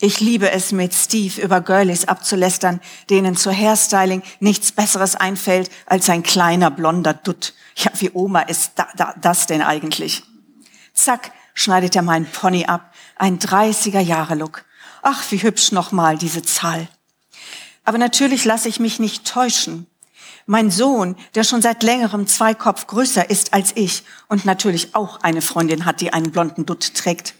Ich 0.00 0.20
liebe 0.20 0.50
es, 0.52 0.72
mit 0.72 0.94
Steve 0.94 1.40
über 1.40 1.60
Girlies 1.60 2.06
abzulästern, 2.06 2.80
denen 3.10 3.34
zur 3.34 3.52
Hairstyling 3.52 4.22
nichts 4.40 4.70
Besseres 4.70 5.16
einfällt 5.16 5.70
als 5.86 6.08
ein 6.08 6.22
kleiner 6.22 6.70
blonder 6.70 7.14
Dutt. 7.14 7.54
Ja, 7.76 7.90
wie 7.98 8.10
Oma 8.12 8.42
ist 8.42 8.72
da, 8.76 8.86
da, 8.94 9.14
das 9.20 9.46
denn 9.46 9.62
eigentlich? 9.62 10.22
Zack, 10.92 11.32
schneidet 11.54 11.96
er 11.96 12.02
meinen 12.02 12.26
Pony 12.26 12.66
ab. 12.66 12.92
Ein 13.16 13.38
30er 13.38 14.00
Jahre 14.00 14.34
Look. 14.34 14.64
Ach, 15.02 15.24
wie 15.30 15.42
hübsch 15.42 15.72
nochmal 15.72 16.16
diese 16.16 16.42
Zahl. 16.42 16.88
Aber 17.84 17.98
natürlich 17.98 18.44
lasse 18.44 18.68
ich 18.68 18.78
mich 18.78 18.98
nicht 18.98 19.26
täuschen. 19.26 19.86
Mein 20.48 20.70
Sohn, 20.70 21.16
der 21.34 21.42
schon 21.42 21.60
seit 21.60 21.82
längerem 21.82 22.28
zwei 22.28 22.54
Kopf 22.54 22.86
größer 22.86 23.28
ist 23.28 23.52
als 23.52 23.72
ich 23.74 24.04
und 24.28 24.44
natürlich 24.44 24.94
auch 24.94 25.20
eine 25.22 25.42
Freundin 25.42 25.84
hat, 25.84 26.00
die 26.00 26.12
einen 26.12 26.30
blonden 26.30 26.64
Dutt 26.64 26.94
trägt, 26.94 27.34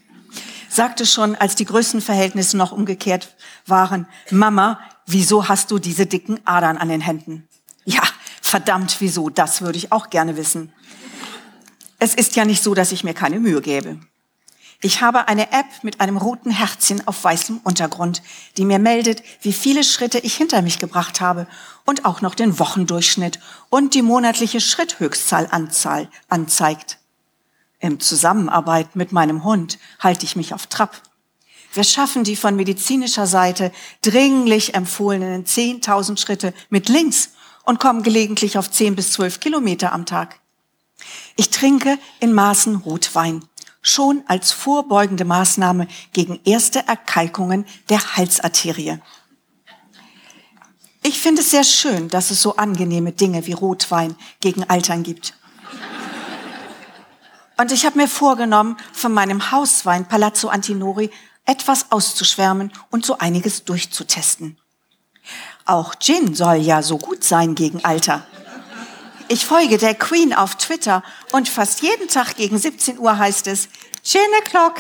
sagte 0.68 1.06
schon, 1.06 1.36
als 1.36 1.54
die 1.54 1.66
Größenverhältnisse 1.66 2.56
noch 2.56 2.72
umgekehrt 2.72 3.36
waren, 3.64 4.08
Mama, 4.30 4.80
wieso 5.06 5.48
hast 5.48 5.70
du 5.70 5.78
diese 5.78 6.06
dicken 6.06 6.40
Adern 6.44 6.78
an 6.78 6.88
den 6.88 7.00
Händen? 7.00 7.46
Ja, 7.84 8.02
verdammt, 8.42 8.96
wieso? 8.98 9.30
Das 9.30 9.62
würde 9.62 9.78
ich 9.78 9.92
auch 9.92 10.10
gerne 10.10 10.36
wissen. 10.36 10.72
Es 12.00 12.12
ist 12.12 12.34
ja 12.34 12.44
nicht 12.44 12.62
so, 12.62 12.74
dass 12.74 12.90
ich 12.90 13.04
mir 13.04 13.14
keine 13.14 13.38
Mühe 13.38 13.60
gebe. 13.60 14.00
Ich 14.82 15.00
habe 15.00 15.26
eine 15.28 15.52
App 15.52 15.66
mit 15.82 16.00
einem 16.00 16.18
roten 16.18 16.50
Herzchen 16.50 17.06
auf 17.08 17.24
weißem 17.24 17.60
Untergrund, 17.64 18.22
die 18.56 18.66
mir 18.66 18.78
meldet, 18.78 19.22
wie 19.40 19.54
viele 19.54 19.82
Schritte 19.82 20.18
ich 20.18 20.34
hinter 20.34 20.60
mich 20.60 20.78
gebracht 20.78 21.20
habe 21.20 21.46
und 21.86 22.04
auch 22.04 22.20
noch 22.20 22.34
den 22.34 22.58
Wochendurchschnitt 22.58 23.40
und 23.70 23.94
die 23.94 24.02
monatliche 24.02 24.60
Schritthöchstzahl 24.60 25.48
anzeigt. 26.28 26.98
Im 27.80 28.00
Zusammenarbeit 28.00 28.96
mit 28.96 29.12
meinem 29.12 29.44
Hund 29.44 29.78
halte 29.98 30.24
ich 30.24 30.36
mich 30.36 30.52
auf 30.52 30.66
Trab. 30.66 31.00
Wir 31.72 31.84
schaffen 31.84 32.24
die 32.24 32.36
von 32.36 32.56
medizinischer 32.56 33.26
Seite 33.26 33.72
dringlich 34.02 34.74
empfohlenen 34.74 35.44
10.000 35.44 36.18
Schritte 36.18 36.54
mit 36.70 36.88
links 36.88 37.30
und 37.64 37.80
kommen 37.80 38.02
gelegentlich 38.02 38.58
auf 38.58 38.70
10 38.70 38.96
bis 38.96 39.12
12 39.12 39.40
Kilometer 39.40 39.92
am 39.92 40.06
Tag. 40.06 40.40
Ich 41.36 41.50
trinke 41.50 41.98
in 42.20 42.32
Maßen 42.32 42.76
Rotwein, 42.76 43.44
schon 43.86 44.24
als 44.26 44.52
vorbeugende 44.52 45.24
Maßnahme 45.24 45.86
gegen 46.12 46.40
erste 46.44 46.86
Erkalkungen 46.86 47.64
der 47.88 48.16
Halsarterie. 48.16 48.98
Ich 51.02 51.20
finde 51.20 51.42
es 51.42 51.52
sehr 51.52 51.62
schön, 51.62 52.08
dass 52.08 52.32
es 52.32 52.42
so 52.42 52.56
angenehme 52.56 53.12
Dinge 53.12 53.46
wie 53.46 53.52
Rotwein 53.52 54.16
gegen 54.40 54.64
Altern 54.64 55.04
gibt. 55.04 55.34
Und 57.58 57.70
ich 57.70 57.86
habe 57.86 57.98
mir 57.98 58.08
vorgenommen, 58.08 58.76
von 58.92 59.12
meinem 59.12 59.52
Hauswein 59.52 60.06
Palazzo 60.06 60.48
Antinori 60.48 61.10
etwas 61.44 61.92
auszuschwärmen 61.92 62.72
und 62.90 63.06
so 63.06 63.18
einiges 63.18 63.64
durchzutesten. 63.64 64.58
Auch 65.64 65.94
Gin 65.94 66.34
soll 66.34 66.56
ja 66.56 66.82
so 66.82 66.98
gut 66.98 67.22
sein 67.22 67.54
gegen 67.54 67.84
Alter. 67.84 68.26
Ich 69.28 69.44
folge 69.44 69.76
der 69.76 69.94
Queen 69.94 70.32
auf 70.32 70.54
Twitter 70.54 71.02
und 71.32 71.48
fast 71.48 71.82
jeden 71.82 72.06
Tag 72.06 72.36
gegen 72.36 72.58
17 72.58 72.98
Uhr 72.98 73.18
heißt 73.18 73.48
es 73.48 73.68
Gin 74.04 74.20
o'clock. 74.40 74.74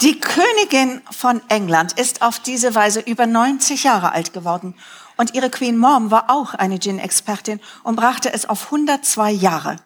Die 0.00 0.18
Königin 0.18 1.02
von 1.10 1.42
England 1.50 1.98
ist 1.98 2.22
auf 2.22 2.38
diese 2.38 2.74
Weise 2.74 3.00
über 3.00 3.26
90 3.26 3.84
Jahre 3.84 4.12
alt 4.12 4.32
geworden 4.32 4.74
und 5.18 5.34
ihre 5.34 5.50
Queen 5.50 5.76
Mom 5.76 6.10
war 6.10 6.30
auch 6.30 6.54
eine 6.54 6.78
Gin-Expertin 6.78 7.60
und 7.82 7.96
brachte 7.96 8.32
es 8.32 8.48
auf 8.48 8.66
102 8.66 9.30
Jahre. 9.32 9.76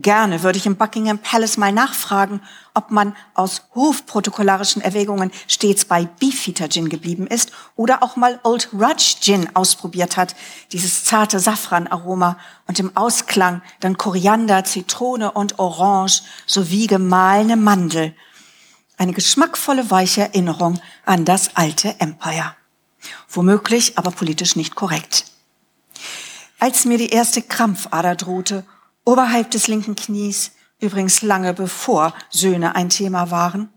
Gerne 0.00 0.42
würde 0.42 0.56
ich 0.56 0.64
im 0.64 0.76
Buckingham 0.76 1.18
Palace 1.18 1.58
mal 1.58 1.72
nachfragen, 1.72 2.40
ob 2.72 2.90
man 2.90 3.14
aus 3.34 3.64
hofprotokollarischen 3.74 4.80
Erwägungen 4.80 5.30
stets 5.46 5.84
bei 5.84 6.04
Beefeater 6.04 6.70
Gin 6.70 6.88
geblieben 6.88 7.26
ist 7.26 7.52
oder 7.76 8.02
auch 8.02 8.16
mal 8.16 8.40
Old 8.42 8.70
Rudge 8.72 9.16
Gin 9.20 9.54
ausprobiert 9.54 10.16
hat, 10.16 10.36
dieses 10.72 11.04
zarte 11.04 11.38
Safranaroma 11.38 12.38
und 12.66 12.78
im 12.78 12.96
Ausklang 12.96 13.60
dann 13.80 13.98
Koriander, 13.98 14.64
Zitrone 14.64 15.32
und 15.32 15.58
Orange 15.58 16.22
sowie 16.46 16.86
gemahlene 16.86 17.56
Mandel. 17.56 18.14
Eine 18.96 19.12
geschmackvolle, 19.12 19.90
weiche 19.90 20.22
Erinnerung 20.22 20.80
an 21.04 21.26
das 21.26 21.56
alte 21.56 22.00
Empire. 22.00 22.54
Womöglich, 23.28 23.98
aber 23.98 24.12
politisch 24.12 24.56
nicht 24.56 24.76
korrekt. 24.76 25.26
Als 26.58 26.86
mir 26.86 26.96
die 26.96 27.10
erste 27.10 27.42
Krampfader 27.42 28.14
drohte 28.14 28.64
oberhalb 29.04 29.50
des 29.50 29.68
linken 29.68 29.96
Knies, 29.96 30.52
übrigens 30.78 31.22
lange 31.22 31.54
bevor 31.54 32.14
Söhne 32.30 32.74
ein 32.74 32.88
Thema 32.88 33.30
waren, 33.30 33.68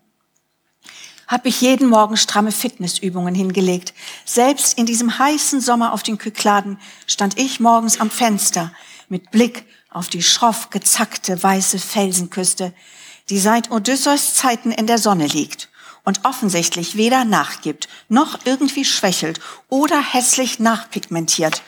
habe 1.27 1.49
ich 1.49 1.61
jeden 1.61 1.87
Morgen 1.87 2.17
stramme 2.17 2.51
Fitnessübungen 2.51 3.33
hingelegt. 3.33 3.93
Selbst 4.25 4.77
in 4.77 4.85
diesem 4.85 5.17
heißen 5.17 5.61
Sommer 5.61 5.93
auf 5.93 6.03
den 6.03 6.17
Kykladen 6.17 6.79
stand 7.07 7.39
ich 7.39 7.59
morgens 7.59 7.99
am 7.99 8.09
Fenster 8.09 8.71
mit 9.09 9.31
Blick 9.31 9.65
auf 9.89 10.09
die 10.09 10.21
schroff 10.21 10.69
gezackte 10.69 11.41
weiße 11.41 11.79
Felsenküste, 11.79 12.73
die 13.29 13.39
seit 13.39 13.71
Odysseus 13.71 14.35
Zeiten 14.35 14.71
in 14.71 14.87
der 14.87 14.97
Sonne 14.97 15.27
liegt 15.27 15.69
und 16.03 16.25
offensichtlich 16.25 16.97
weder 16.97 17.23
nachgibt, 17.23 17.87
noch 18.09 18.39
irgendwie 18.45 18.85
schwächelt 18.85 19.39
oder 19.69 20.01
hässlich 20.01 20.59
nachpigmentiert 20.59 21.63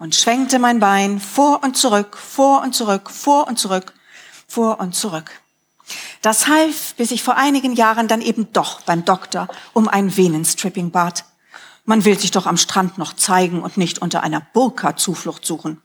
und 0.00 0.14
schwenkte 0.14 0.58
mein 0.58 0.80
Bein 0.80 1.20
vor 1.20 1.62
und 1.62 1.76
zurück, 1.76 2.16
vor 2.16 2.62
und 2.62 2.74
zurück, 2.74 3.10
vor 3.10 3.46
und 3.46 3.58
zurück, 3.58 3.92
vor 4.48 4.80
und 4.80 4.94
zurück. 4.94 5.30
Das 6.22 6.48
half, 6.48 6.94
bis 6.94 7.10
ich 7.10 7.22
vor 7.22 7.36
einigen 7.36 7.74
Jahren 7.74 8.08
dann 8.08 8.22
eben 8.22 8.52
doch 8.52 8.80
beim 8.80 9.04
Doktor 9.04 9.46
um 9.74 9.88
ein 9.88 10.16
Venenstripping 10.16 10.90
bat. 10.90 11.26
Man 11.84 12.04
will 12.04 12.18
sich 12.18 12.30
doch 12.30 12.46
am 12.46 12.56
Strand 12.56 12.96
noch 12.96 13.12
zeigen 13.12 13.62
und 13.62 13.76
nicht 13.76 14.00
unter 14.00 14.22
einer 14.22 14.40
Burka 14.40 14.96
Zuflucht 14.96 15.44
suchen. 15.44 15.82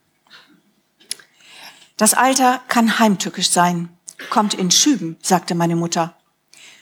Das 1.98 2.14
Alter 2.14 2.60
kann 2.68 2.98
heimtückisch 2.98 3.50
sein, 3.50 3.90
kommt 4.30 4.54
in 4.54 4.70
Schüben, 4.70 5.18
sagte 5.20 5.54
meine 5.54 5.76
Mutter, 5.76 6.14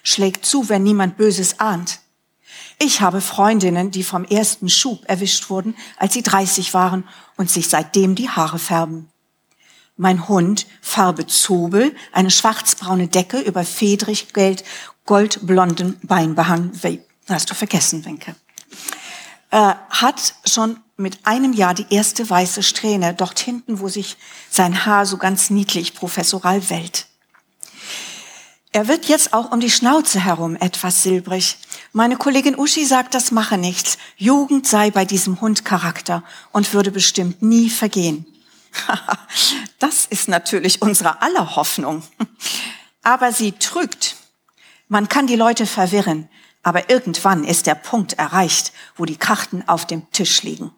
schlägt 0.04 0.46
zu, 0.46 0.68
wenn 0.68 0.84
niemand 0.84 1.16
Böses 1.16 1.58
ahnt. 1.58 2.00
Ich 2.78 3.00
habe 3.00 3.20
Freundinnen, 3.20 3.90
die 3.90 4.02
vom 4.02 4.24
ersten 4.24 4.68
Schub 4.68 5.04
erwischt 5.06 5.50
wurden, 5.50 5.76
als 5.96 6.14
sie 6.14 6.22
30 6.22 6.74
waren 6.74 7.08
und 7.36 7.50
sich 7.50 7.68
seitdem 7.68 8.14
die 8.14 8.28
Haare 8.28 8.58
färben. 8.58 9.08
Mein 9.96 10.28
Hund, 10.28 10.66
Farbe 10.80 11.26
Zobel, 11.26 11.94
eine 12.12 12.30
schwarzbraune 12.30 13.08
Decke 13.08 13.40
über 13.40 13.64
fedrig 13.64 14.32
geld, 14.32 14.64
goldblonden 15.06 16.00
Beinbehang. 16.02 16.72
Hast 17.28 17.50
du 17.50 17.54
vergessen, 17.54 18.04
Wenke. 18.04 18.34
Äh, 19.50 19.74
hat 19.90 20.34
schon 20.44 20.80
mit 20.96 21.26
einem 21.26 21.52
Jahr 21.52 21.74
die 21.74 21.86
erste 21.90 22.28
weiße 22.28 22.62
Strähne 22.62 23.14
dort 23.14 23.38
hinten, 23.38 23.80
wo 23.80 23.88
sich 23.88 24.16
sein 24.50 24.84
Haar 24.84 25.06
so 25.06 25.16
ganz 25.16 25.50
niedlich 25.50 25.94
professoral 25.94 26.70
wellt. 26.70 27.06
Er 28.72 28.88
wird 28.88 29.04
jetzt 29.06 29.32
auch 29.32 29.52
um 29.52 29.60
die 29.60 29.70
Schnauze 29.70 30.18
herum 30.18 30.56
etwas 30.56 31.04
silbrig. 31.04 31.56
Meine 31.96 32.16
Kollegin 32.16 32.58
Uschi 32.58 32.84
sagt, 32.86 33.14
das 33.14 33.30
mache 33.30 33.56
nichts. 33.56 33.98
Jugend 34.16 34.66
sei 34.66 34.90
bei 34.90 35.04
diesem 35.04 35.40
Hund 35.40 35.64
Charakter 35.64 36.24
und 36.50 36.74
würde 36.74 36.90
bestimmt 36.90 37.40
nie 37.40 37.70
vergehen. 37.70 38.26
das 39.78 40.04
ist 40.04 40.26
natürlich 40.26 40.82
unsere 40.82 41.22
aller 41.22 41.54
Hoffnung. 41.54 42.02
Aber 43.04 43.30
sie 43.30 43.52
trügt. 43.52 44.16
Man 44.88 45.08
kann 45.08 45.28
die 45.28 45.36
Leute 45.36 45.66
verwirren, 45.66 46.28
aber 46.64 46.90
irgendwann 46.90 47.44
ist 47.44 47.68
der 47.68 47.76
Punkt 47.76 48.14
erreicht, 48.14 48.72
wo 48.96 49.04
die 49.04 49.16
Karten 49.16 49.62
auf 49.68 49.86
dem 49.86 50.10
Tisch 50.10 50.42
liegen. 50.42 50.72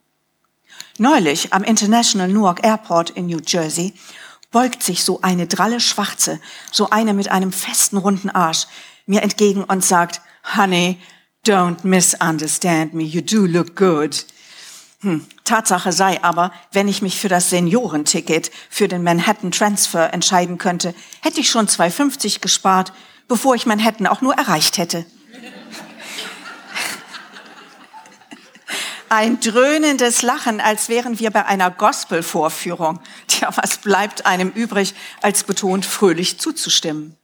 Neulich 0.98 1.54
am 1.54 1.64
International 1.64 2.28
Newark 2.28 2.62
Airport 2.62 3.08
in 3.08 3.28
New 3.28 3.40
Jersey 3.40 3.94
beugt 4.50 4.82
sich 4.82 5.02
so 5.02 5.22
eine 5.22 5.46
dralle 5.46 5.80
Schwarze, 5.80 6.40
so 6.70 6.90
eine 6.90 7.14
mit 7.14 7.30
einem 7.30 7.52
festen 7.52 7.96
runden 7.96 8.28
Arsch, 8.28 8.66
mir 9.06 9.22
entgegen 9.22 9.64
und 9.64 9.82
sagt, 9.82 10.20
Honey, 10.54 10.98
don't 11.44 11.84
misunderstand 11.84 12.94
me. 12.94 13.04
You 13.04 13.20
do 13.20 13.46
look 13.46 13.74
good. 13.74 14.24
Hm. 15.00 15.26
Tatsache 15.44 15.92
sei 15.92 16.22
aber, 16.22 16.52
wenn 16.72 16.88
ich 16.88 17.02
mich 17.02 17.20
für 17.20 17.28
das 17.28 17.50
Seniorenticket 17.50 18.50
für 18.70 18.88
den 18.88 19.02
Manhattan 19.02 19.50
Transfer 19.50 20.12
entscheiden 20.12 20.58
könnte, 20.58 20.94
hätte 21.20 21.40
ich 21.40 21.50
schon 21.50 21.68
2,50 21.68 22.40
gespart, 22.40 22.92
bevor 23.28 23.54
ich 23.54 23.66
Manhattan 23.66 24.06
auch 24.06 24.22
nur 24.22 24.34
erreicht 24.34 24.78
hätte. 24.78 25.04
Ein 29.08 29.38
dröhnendes 29.40 30.22
Lachen, 30.22 30.60
als 30.60 30.88
wären 30.88 31.18
wir 31.20 31.30
bei 31.30 31.44
einer 31.44 31.70
Gospelvorführung. 31.70 33.00
Tja, 33.28 33.50
was 33.54 33.78
bleibt 33.78 34.26
einem 34.26 34.50
übrig, 34.50 34.94
als 35.22 35.44
betont 35.44 35.86
fröhlich 35.86 36.40
zuzustimmen? 36.40 37.16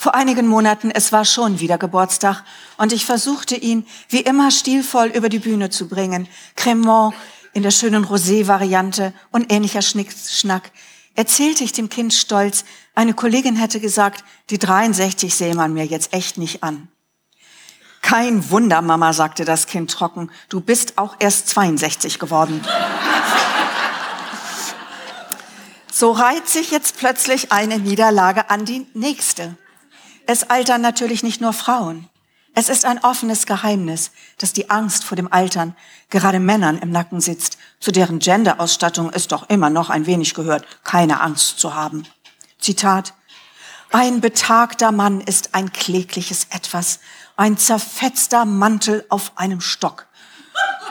Vor 0.00 0.14
einigen 0.14 0.46
Monaten, 0.46 0.92
es 0.92 1.10
war 1.10 1.24
schon 1.24 1.58
wieder 1.58 1.76
Geburtstag, 1.76 2.44
und 2.76 2.92
ich 2.92 3.04
versuchte 3.04 3.56
ihn 3.56 3.84
wie 4.08 4.20
immer 4.20 4.52
stilvoll 4.52 5.08
über 5.08 5.28
die 5.28 5.40
Bühne 5.40 5.70
zu 5.70 5.88
bringen. 5.88 6.28
Cremant 6.54 7.16
in 7.52 7.64
der 7.64 7.72
schönen 7.72 8.04
Rosé-Variante 8.04 9.12
und 9.32 9.52
ähnlicher 9.52 9.82
Schnickschnack. 9.82 10.70
Erzählte 11.16 11.64
ich 11.64 11.72
dem 11.72 11.88
Kind 11.88 12.14
stolz, 12.14 12.64
eine 12.94 13.12
Kollegin 13.12 13.56
hätte 13.56 13.80
gesagt, 13.80 14.22
die 14.50 14.58
63 14.58 15.34
sehe 15.34 15.56
man 15.56 15.74
mir 15.74 15.84
jetzt 15.84 16.12
echt 16.12 16.38
nicht 16.38 16.62
an. 16.62 16.86
Kein 18.00 18.48
Wunder, 18.52 18.82
Mama, 18.82 19.12
sagte 19.12 19.44
das 19.44 19.66
Kind 19.66 19.90
trocken, 19.90 20.30
du 20.48 20.60
bist 20.60 20.96
auch 20.96 21.16
erst 21.18 21.48
62 21.48 22.20
geworden. 22.20 22.64
so 25.90 26.12
reiht 26.12 26.48
sich 26.48 26.70
jetzt 26.70 26.98
plötzlich 26.98 27.50
eine 27.50 27.80
Niederlage 27.80 28.48
an 28.48 28.64
die 28.64 28.86
nächste. 28.94 29.56
Es 30.30 30.50
altern 30.50 30.82
natürlich 30.82 31.22
nicht 31.22 31.40
nur 31.40 31.54
Frauen. 31.54 32.06
Es 32.54 32.68
ist 32.68 32.84
ein 32.84 33.02
offenes 33.02 33.46
Geheimnis, 33.46 34.10
dass 34.36 34.52
die 34.52 34.68
Angst 34.68 35.02
vor 35.04 35.16
dem 35.16 35.32
Altern 35.32 35.74
gerade 36.10 36.38
Männern 36.38 36.76
im 36.76 36.90
Nacken 36.90 37.22
sitzt, 37.22 37.56
zu 37.80 37.92
deren 37.92 38.18
Genderausstattung 38.18 39.10
es 39.10 39.26
doch 39.26 39.48
immer 39.48 39.70
noch 39.70 39.88
ein 39.88 40.04
wenig 40.04 40.34
gehört, 40.34 40.66
keine 40.84 41.22
Angst 41.22 41.58
zu 41.58 41.74
haben. 41.74 42.06
Zitat. 42.58 43.14
Ein 43.90 44.20
betagter 44.20 44.92
Mann 44.92 45.22
ist 45.22 45.54
ein 45.54 45.72
klägliches 45.72 46.48
Etwas, 46.50 47.00
ein 47.38 47.56
zerfetzter 47.56 48.44
Mantel 48.44 49.06
auf 49.08 49.32
einem 49.36 49.62
Stock. 49.62 50.08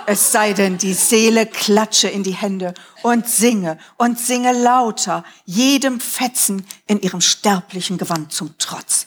Es 0.08 0.32
sei 0.32 0.54
denn, 0.54 0.80
die 0.80 0.96
Seele 0.96 1.46
klatsche 1.46 2.08
in 2.08 2.24
die 2.24 2.34
Hände 2.34 2.74
und 3.04 3.28
singe 3.28 3.78
und 3.98 4.20
singe 4.20 4.54
lauter, 4.54 5.24
jedem 5.46 6.00
Fetzen 6.00 6.66
in 6.88 7.00
ihrem 7.02 7.22
sterblichen 7.22 8.00
Gewand 8.00 8.34
zum 8.34 8.56
Trotz. 8.58 9.06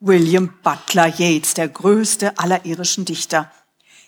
William 0.00 0.54
Butler 0.62 1.12
Yeats, 1.18 1.54
der 1.54 1.68
größte 1.68 2.38
aller 2.38 2.64
irischen 2.64 3.04
Dichter. 3.04 3.50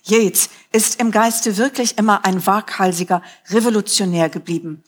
Yeats 0.09 0.49
ist 0.73 1.01
im 1.01 1.11
Geiste 1.11 1.57
wirklich 1.57 1.99
immer 1.99 2.25
ein 2.25 2.47
waghalsiger 2.47 3.23
Revolutionär 3.49 4.29
geblieben. 4.29 4.85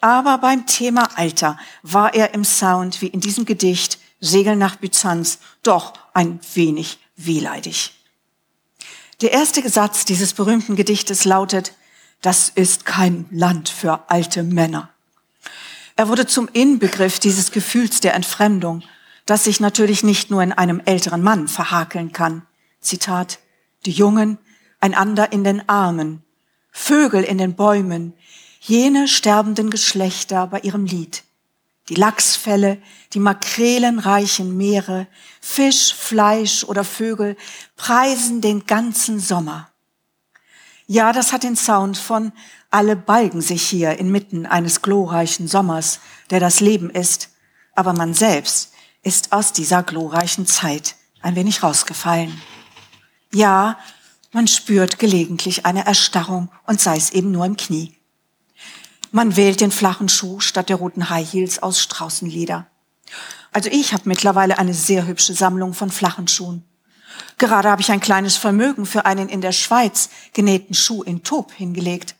Aber 0.00 0.38
beim 0.38 0.66
Thema 0.66 1.10
Alter 1.16 1.58
war 1.82 2.14
er 2.14 2.32
im 2.32 2.44
Sound, 2.44 3.02
wie 3.02 3.08
in 3.08 3.20
diesem 3.20 3.44
Gedicht 3.44 3.98
Segel 4.20 4.56
nach 4.56 4.76
Byzanz, 4.76 5.38
doch 5.62 5.92
ein 6.14 6.40
wenig 6.54 6.98
wehleidig. 7.16 7.92
Der 9.20 9.32
erste 9.32 9.66
Satz 9.68 10.06
dieses 10.06 10.32
berühmten 10.32 10.74
Gedichtes 10.74 11.24
lautet, 11.26 11.74
das 12.22 12.48
ist 12.48 12.86
kein 12.86 13.26
Land 13.30 13.68
für 13.68 14.10
alte 14.10 14.42
Männer. 14.42 14.88
Er 15.96 16.08
wurde 16.08 16.26
zum 16.26 16.48
Inbegriff 16.52 17.18
dieses 17.18 17.52
Gefühls 17.52 18.00
der 18.00 18.14
Entfremdung, 18.14 18.82
das 19.26 19.44
sich 19.44 19.60
natürlich 19.60 20.04
nicht 20.04 20.30
nur 20.30 20.42
in 20.42 20.52
einem 20.52 20.80
älteren 20.84 21.22
Mann 21.22 21.48
verhakeln 21.48 22.12
kann. 22.12 22.46
Zitat, 22.80 23.40
die 23.84 23.90
Jungen 23.90 24.38
einander 24.80 25.32
in 25.32 25.44
den 25.44 25.68
Armen, 25.68 26.22
Vögel 26.70 27.24
in 27.24 27.38
den 27.38 27.54
Bäumen, 27.54 28.14
jene 28.60 29.08
sterbenden 29.08 29.70
Geschlechter 29.70 30.46
bei 30.46 30.60
ihrem 30.60 30.84
Lied. 30.84 31.24
Die 31.88 31.94
Lachsfälle, 31.94 32.78
die 33.12 33.20
makrelenreichen 33.20 34.56
Meere, 34.56 35.06
Fisch, 35.40 35.94
Fleisch 35.94 36.64
oder 36.64 36.84
Vögel 36.84 37.36
preisen 37.76 38.40
den 38.40 38.66
ganzen 38.66 39.20
Sommer. 39.20 39.70
Ja, 40.86 41.12
das 41.12 41.32
hat 41.32 41.42
den 41.42 41.56
Sound 41.56 41.96
von 41.96 42.32
alle 42.70 42.94
balgen 42.94 43.40
sich 43.40 43.62
hier 43.62 43.98
inmitten 43.98 44.46
eines 44.46 44.82
glorreichen 44.82 45.48
Sommers, 45.48 46.00
der 46.30 46.40
das 46.40 46.60
Leben 46.60 46.90
ist, 46.90 47.30
aber 47.74 47.92
man 47.92 48.14
selbst 48.14 48.72
ist 49.06 49.32
aus 49.32 49.52
dieser 49.52 49.84
glorreichen 49.84 50.46
Zeit 50.46 50.96
ein 51.22 51.36
wenig 51.36 51.62
rausgefallen. 51.62 52.42
Ja, 53.32 53.78
man 54.32 54.48
spürt 54.48 54.98
gelegentlich 54.98 55.64
eine 55.64 55.86
Erstarrung 55.86 56.50
und 56.66 56.80
sei 56.80 56.96
es 56.96 57.10
eben 57.10 57.30
nur 57.30 57.46
im 57.46 57.56
Knie. 57.56 57.96
Man 59.12 59.36
wählt 59.36 59.60
den 59.60 59.70
flachen 59.70 60.08
Schuh 60.08 60.40
statt 60.40 60.68
der 60.68 60.76
roten 60.76 61.08
High 61.08 61.32
Heels 61.32 61.62
aus 61.62 61.80
Straußenleder. 61.80 62.66
Also 63.52 63.70
ich 63.70 63.92
habe 63.92 64.02
mittlerweile 64.06 64.58
eine 64.58 64.74
sehr 64.74 65.06
hübsche 65.06 65.34
Sammlung 65.34 65.72
von 65.72 65.90
flachen 65.90 66.26
Schuhen. 66.26 66.64
Gerade 67.38 67.70
habe 67.70 67.82
ich 67.82 67.92
ein 67.92 68.00
kleines 68.00 68.36
Vermögen 68.36 68.86
für 68.86 69.06
einen 69.06 69.28
in 69.28 69.40
der 69.40 69.52
Schweiz 69.52 70.10
genähten 70.32 70.74
Schuh 70.74 71.04
in 71.04 71.22
Taub 71.22 71.52
hingelegt. 71.52 72.16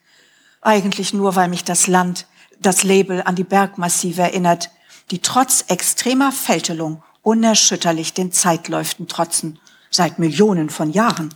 Eigentlich 0.61 1.13
nur, 1.13 1.35
weil 1.35 1.49
mich 1.49 1.65
das 1.65 1.87
Land, 1.87 2.27
das 2.61 2.83
Label 2.83 3.21
an 3.23 3.35
die 3.35 3.43
Bergmassive 3.43 4.21
erinnert, 4.21 4.69
die 5.11 5.21
trotz 5.21 5.65
extremer 5.67 6.31
Fältelung 6.31 7.03
unerschütterlich 7.21 8.13
den 8.13 8.31
Zeitläuften 8.31 9.07
trotzen, 9.07 9.59
seit 9.89 10.19
Millionen 10.19 10.69
von 10.69 10.91
Jahren. 10.91 11.33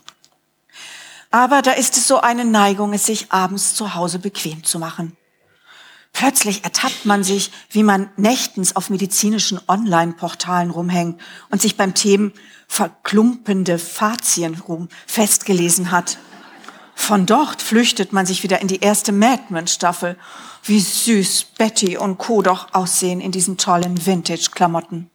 Aber 1.31 1.61
da 1.61 1.71
ist 1.71 1.97
es 1.97 2.07
so 2.07 2.19
eine 2.19 2.45
Neigung, 2.45 2.93
es 2.93 3.05
sich 3.05 3.31
abends 3.31 3.73
zu 3.73 3.95
Hause 3.95 4.19
bequem 4.19 4.63
zu 4.63 4.79
machen. 4.79 5.15
Plötzlich 6.13 6.63
ertappt 6.65 7.05
man 7.05 7.23
sich, 7.23 7.51
wie 7.69 7.83
man 7.83 8.09
nächtens 8.17 8.75
auf 8.75 8.89
medizinischen 8.89 9.59
Online-Portalen 9.67 10.69
rumhängt 10.69 11.21
und 11.49 11.61
sich 11.61 11.77
beim 11.77 11.93
Themen 11.93 12.33
verklumpende 12.67 13.79
Fazien 13.79 14.61
festgelesen 15.07 15.91
hat. 15.91 16.17
Von 17.01 17.25
dort 17.25 17.63
flüchtet 17.63 18.13
man 18.13 18.27
sich 18.27 18.43
wieder 18.43 18.61
in 18.61 18.67
die 18.67 18.79
erste 18.79 19.11
Madman-Staffel 19.11 20.17
wie 20.63 20.79
süß 20.79 21.45
Betty 21.57 21.97
und 21.97 22.19
Co. 22.19 22.43
doch 22.43 22.75
aussehen 22.75 23.21
in 23.21 23.31
diesen 23.31 23.57
tollen 23.57 24.05
Vintage-Klamotten. 24.05 25.09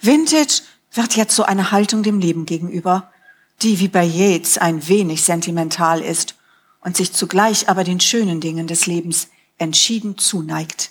Vintage 0.00 0.62
wird 0.92 1.14
jetzt 1.14 1.36
so 1.36 1.44
eine 1.44 1.70
Haltung 1.70 2.02
dem 2.02 2.18
Leben 2.18 2.44
gegenüber, 2.44 3.12
die 3.62 3.78
wie 3.78 3.86
bei 3.86 4.02
Yates 4.02 4.58
ein 4.58 4.88
wenig 4.88 5.22
sentimental 5.22 6.00
ist 6.00 6.34
und 6.80 6.96
sich 6.96 7.12
zugleich 7.12 7.68
aber 7.68 7.84
den 7.84 8.00
schönen 8.00 8.40
Dingen 8.40 8.66
des 8.66 8.86
Lebens 8.86 9.28
entschieden 9.58 10.18
zuneigt. 10.18 10.90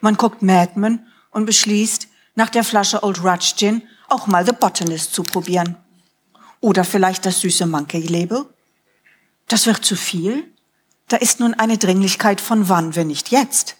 Man 0.00 0.16
guckt 0.16 0.42
Mad 0.42 0.72
Men 0.74 1.06
und 1.30 1.46
beschließt, 1.46 2.08
nach 2.34 2.50
der 2.50 2.64
Flasche 2.64 3.04
Old 3.04 3.22
Rudge 3.22 3.52
Gin 3.56 3.82
auch 4.08 4.26
mal 4.26 4.44
The 4.44 4.52
Botanist 4.52 5.14
zu 5.14 5.22
probieren. 5.22 5.76
Oder 6.60 6.82
vielleicht 6.82 7.24
das 7.24 7.40
süße 7.40 7.66
Monkey 7.66 8.00
Label. 8.00 8.46
Das 9.48 9.66
wird 9.66 9.84
zu 9.84 9.96
viel? 9.96 10.52
Da 11.08 11.16
ist 11.16 11.40
nun 11.40 11.54
eine 11.54 11.78
Dringlichkeit 11.78 12.40
von 12.40 12.68
wann, 12.68 12.96
wenn 12.96 13.06
nicht 13.06 13.30
jetzt. 13.30 13.76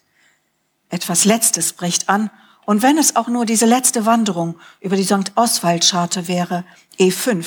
Etwas 0.89 1.25
Letztes 1.25 1.73
bricht 1.73 2.09
an, 2.09 2.31
und 2.67 2.83
wenn 2.83 2.99
es 2.99 3.15
auch 3.15 3.29
nur 3.29 3.47
diese 3.47 3.65
letzte 3.65 4.07
Wanderung 4.07 4.57
über 4.81 4.97
die 4.97 5.05
St. 5.05 5.33
Oswald-Scharte 5.37 6.27
wäre, 6.27 6.65
E5, 6.99 7.45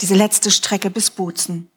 diese 0.00 0.14
letzte 0.14 0.52
Strecke 0.52 0.90
bis 0.90 1.10
Bozen. 1.10 1.68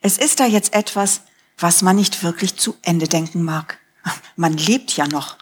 Es 0.00 0.16
ist 0.16 0.38
da 0.38 0.46
jetzt 0.46 0.74
etwas, 0.74 1.22
was 1.58 1.82
man 1.82 1.96
nicht 1.96 2.22
wirklich 2.22 2.56
zu 2.56 2.76
Ende 2.82 3.08
denken 3.08 3.42
mag. 3.42 3.78
Man 4.36 4.56
lebt 4.56 4.96
ja 4.96 5.08
noch. 5.08 5.36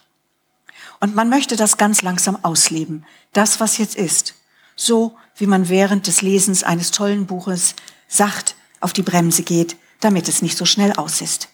Und 0.99 1.15
man 1.15 1.29
möchte 1.29 1.57
das 1.57 1.77
ganz 1.77 2.01
langsam 2.01 2.43
ausleben, 2.43 3.05
das, 3.35 3.61
was 3.61 3.77
jetzt 3.77 3.97
ist. 3.97 4.35
So 4.77 5.15
wie 5.37 5.47
man 5.47 5.69
während 5.69 6.07
des 6.07 6.23
Lesens 6.23 6.65
eines 6.65 6.91
tollen 6.91 7.27
Buches 7.27 7.75
sacht 8.09 8.57
auf 8.81 8.93
die 8.93 9.03
Bremse 9.03 9.43
geht, 9.43 9.77
damit 10.01 10.29
es 10.29 10.43
nicht 10.43 10.57
so 10.57 10.65
schnell 10.65 10.93
aus 10.93 11.21
ist. 11.21 11.49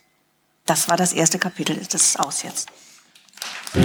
Das 0.66 0.88
war 0.88 0.96
das 0.96 1.12
erste 1.12 1.38
Kapitel, 1.38 1.76
das 1.76 2.02
ist 2.02 2.20
aus 2.20 2.42
jetzt. 2.42 2.68
I 3.74 3.78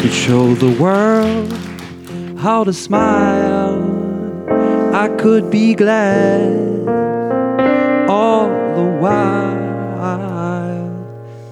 could 0.00 0.12
show 0.12 0.54
the 0.54 0.70
world 0.78 1.52
how 2.38 2.64
to 2.64 2.72
smile. 2.72 3.84
I 4.92 5.08
could 5.18 5.50
be 5.50 5.74
glad 5.74 6.88
all 8.08 8.48
the 8.74 8.86
while. 9.00 9.68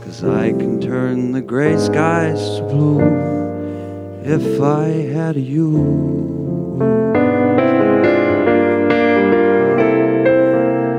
Cause 0.05 0.24
I 0.24 0.52
can 0.52 0.81
turn 0.81 1.33
the 1.33 1.42
gray 1.42 1.76
skies 1.76 2.57
to 2.57 2.62
blue 2.62 3.45
if 4.29 4.61
I 4.61 4.89
had 5.15 5.37
you. 5.37 6.79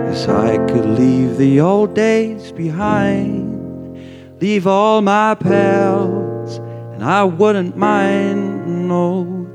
Yes, 0.06 0.30
I 0.30 0.58
could 0.68 0.86
leave 0.86 1.36
the 1.36 1.60
old 1.60 1.94
days 1.94 2.54
behind, 2.54 4.40
leave 4.42 4.66
all 4.66 5.02
my 5.02 5.36
pals, 5.36 6.60
and 6.94 7.04
I 7.04 7.26
wouldn't 7.26 7.76
mind, 7.76 8.88
no, 8.88 9.46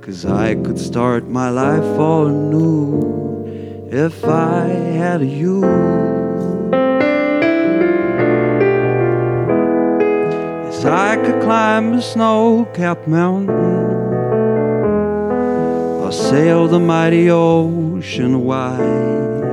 cause 0.00 0.24
I 0.24 0.54
could 0.54 0.78
start 0.78 1.28
my 1.28 1.50
life 1.50 1.98
all 2.00 2.28
anew 2.28 3.88
if 3.92 4.24
I 4.24 4.64
had 4.64 5.20
you. 5.22 6.07
I 10.90 11.16
could 11.16 11.42
climb 11.42 11.92
a 11.92 12.00
snow 12.00 12.66
capped 12.72 13.06
mountain 13.06 13.84
or 16.02 16.10
sail 16.10 16.66
the 16.66 16.80
mighty 16.80 17.28
ocean 17.28 18.44
wide. 18.44 19.44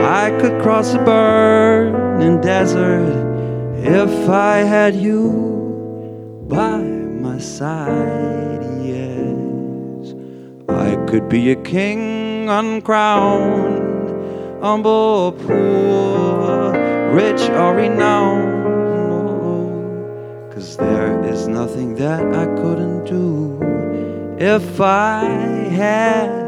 I 0.00 0.30
could 0.40 0.62
cross 0.62 0.94
a 0.94 0.98
burning 1.04 2.40
desert 2.40 3.12
if 3.84 4.28
I 4.30 4.58
had 4.58 4.94
you 4.94 6.46
by 6.48 6.78
my 6.78 7.38
side. 7.38 8.62
Yes, 8.82 10.14
I 10.68 10.96
could 11.06 11.28
be 11.28 11.52
a 11.52 11.56
king 11.56 12.48
uncrowned, 12.48 14.08
humble, 14.62 14.90
or 14.90 15.32
poor, 15.32 16.72
rich 17.12 17.50
or 17.50 17.74
renowned. 17.76 18.41
Nothing 21.62 21.94
that 21.94 22.24
I 22.34 22.46
couldn't 22.60 23.04
do. 23.04 23.56
If 24.36 24.80
I 24.80 25.22
had 25.70 26.41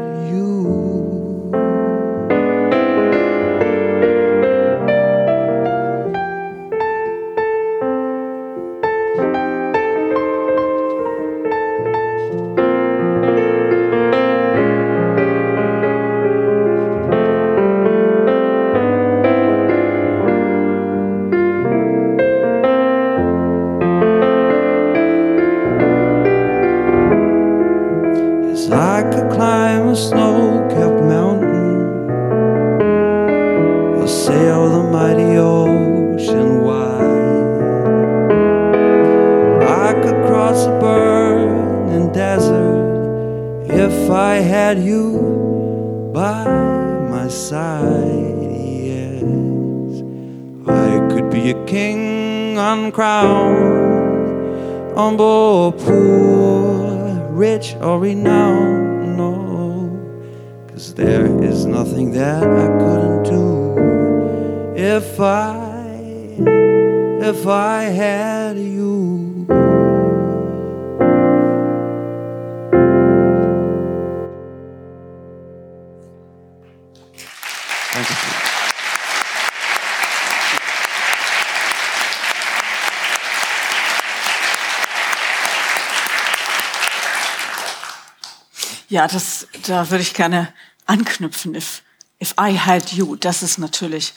Ja, 88.95 89.09
das, 89.09 89.49
da 89.67 89.89
würde 89.89 90.03
ich 90.03 90.13
gerne 90.13 90.53
anknüpfen. 90.85 91.53
If, 91.53 91.83
if 92.21 92.33
I 92.39 92.57
had 92.57 92.93
you, 92.93 93.17
das 93.17 93.43
ist 93.43 93.57
natürlich, 93.57 94.13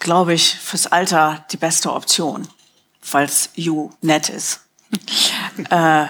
glaube 0.00 0.34
ich, 0.34 0.56
fürs 0.56 0.88
Alter 0.88 1.46
die 1.52 1.56
beste 1.56 1.92
Option, 1.92 2.48
falls 3.00 3.50
you 3.54 3.90
nett 4.00 4.28
ist. 4.28 4.62
äh, 5.70 6.06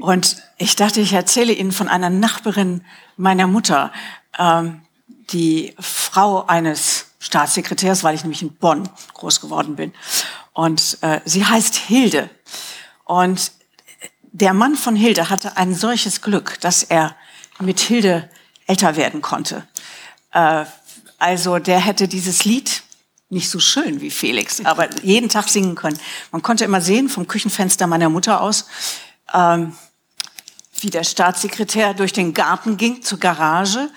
und 0.00 0.38
ich 0.56 0.74
dachte, 0.74 1.02
ich 1.02 1.12
erzähle 1.12 1.52
Ihnen 1.52 1.70
von 1.70 1.88
einer 1.88 2.08
Nachbarin 2.08 2.82
meiner 3.18 3.46
Mutter, 3.46 3.92
ähm, 4.38 4.80
die 5.28 5.74
Frau 5.78 6.46
eines 6.46 7.08
Staatssekretärs, 7.18 8.04
weil 8.04 8.14
ich 8.14 8.22
nämlich 8.22 8.40
in 8.40 8.54
Bonn 8.54 8.88
groß 9.12 9.42
geworden 9.42 9.76
bin. 9.76 9.92
Und 10.54 10.96
äh, 11.02 11.20
sie 11.26 11.44
heißt 11.44 11.74
Hilde. 11.74 12.30
Und 13.04 13.52
der 14.40 14.54
Mann 14.54 14.76
von 14.76 14.94
Hilde 14.94 15.30
hatte 15.30 15.56
ein 15.56 15.74
solches 15.74 16.22
Glück, 16.22 16.60
dass 16.60 16.84
er 16.84 17.16
mit 17.58 17.80
Hilde 17.80 18.30
älter 18.66 18.96
werden 18.96 19.20
konnte. 19.20 19.66
Äh, 20.32 20.64
also 21.18 21.58
der 21.58 21.80
hätte 21.80 22.06
dieses 22.06 22.44
Lied 22.44 22.82
nicht 23.30 23.50
so 23.50 23.58
schön 23.58 24.00
wie 24.00 24.10
Felix, 24.10 24.60
aber 24.64 24.88
jeden 25.02 25.28
Tag 25.28 25.48
singen 25.48 25.74
können. 25.74 25.98
Man 26.30 26.42
konnte 26.42 26.64
immer 26.64 26.80
sehen 26.80 27.08
vom 27.08 27.26
Küchenfenster 27.26 27.86
meiner 27.88 28.08
Mutter 28.08 28.40
aus, 28.40 28.66
ähm, 29.34 29.76
wie 30.80 30.90
der 30.90 31.02
Staatssekretär 31.02 31.94
durch 31.94 32.12
den 32.12 32.32
Garten 32.32 32.76
ging 32.76 33.02
zur 33.02 33.18
Garage 33.18 33.90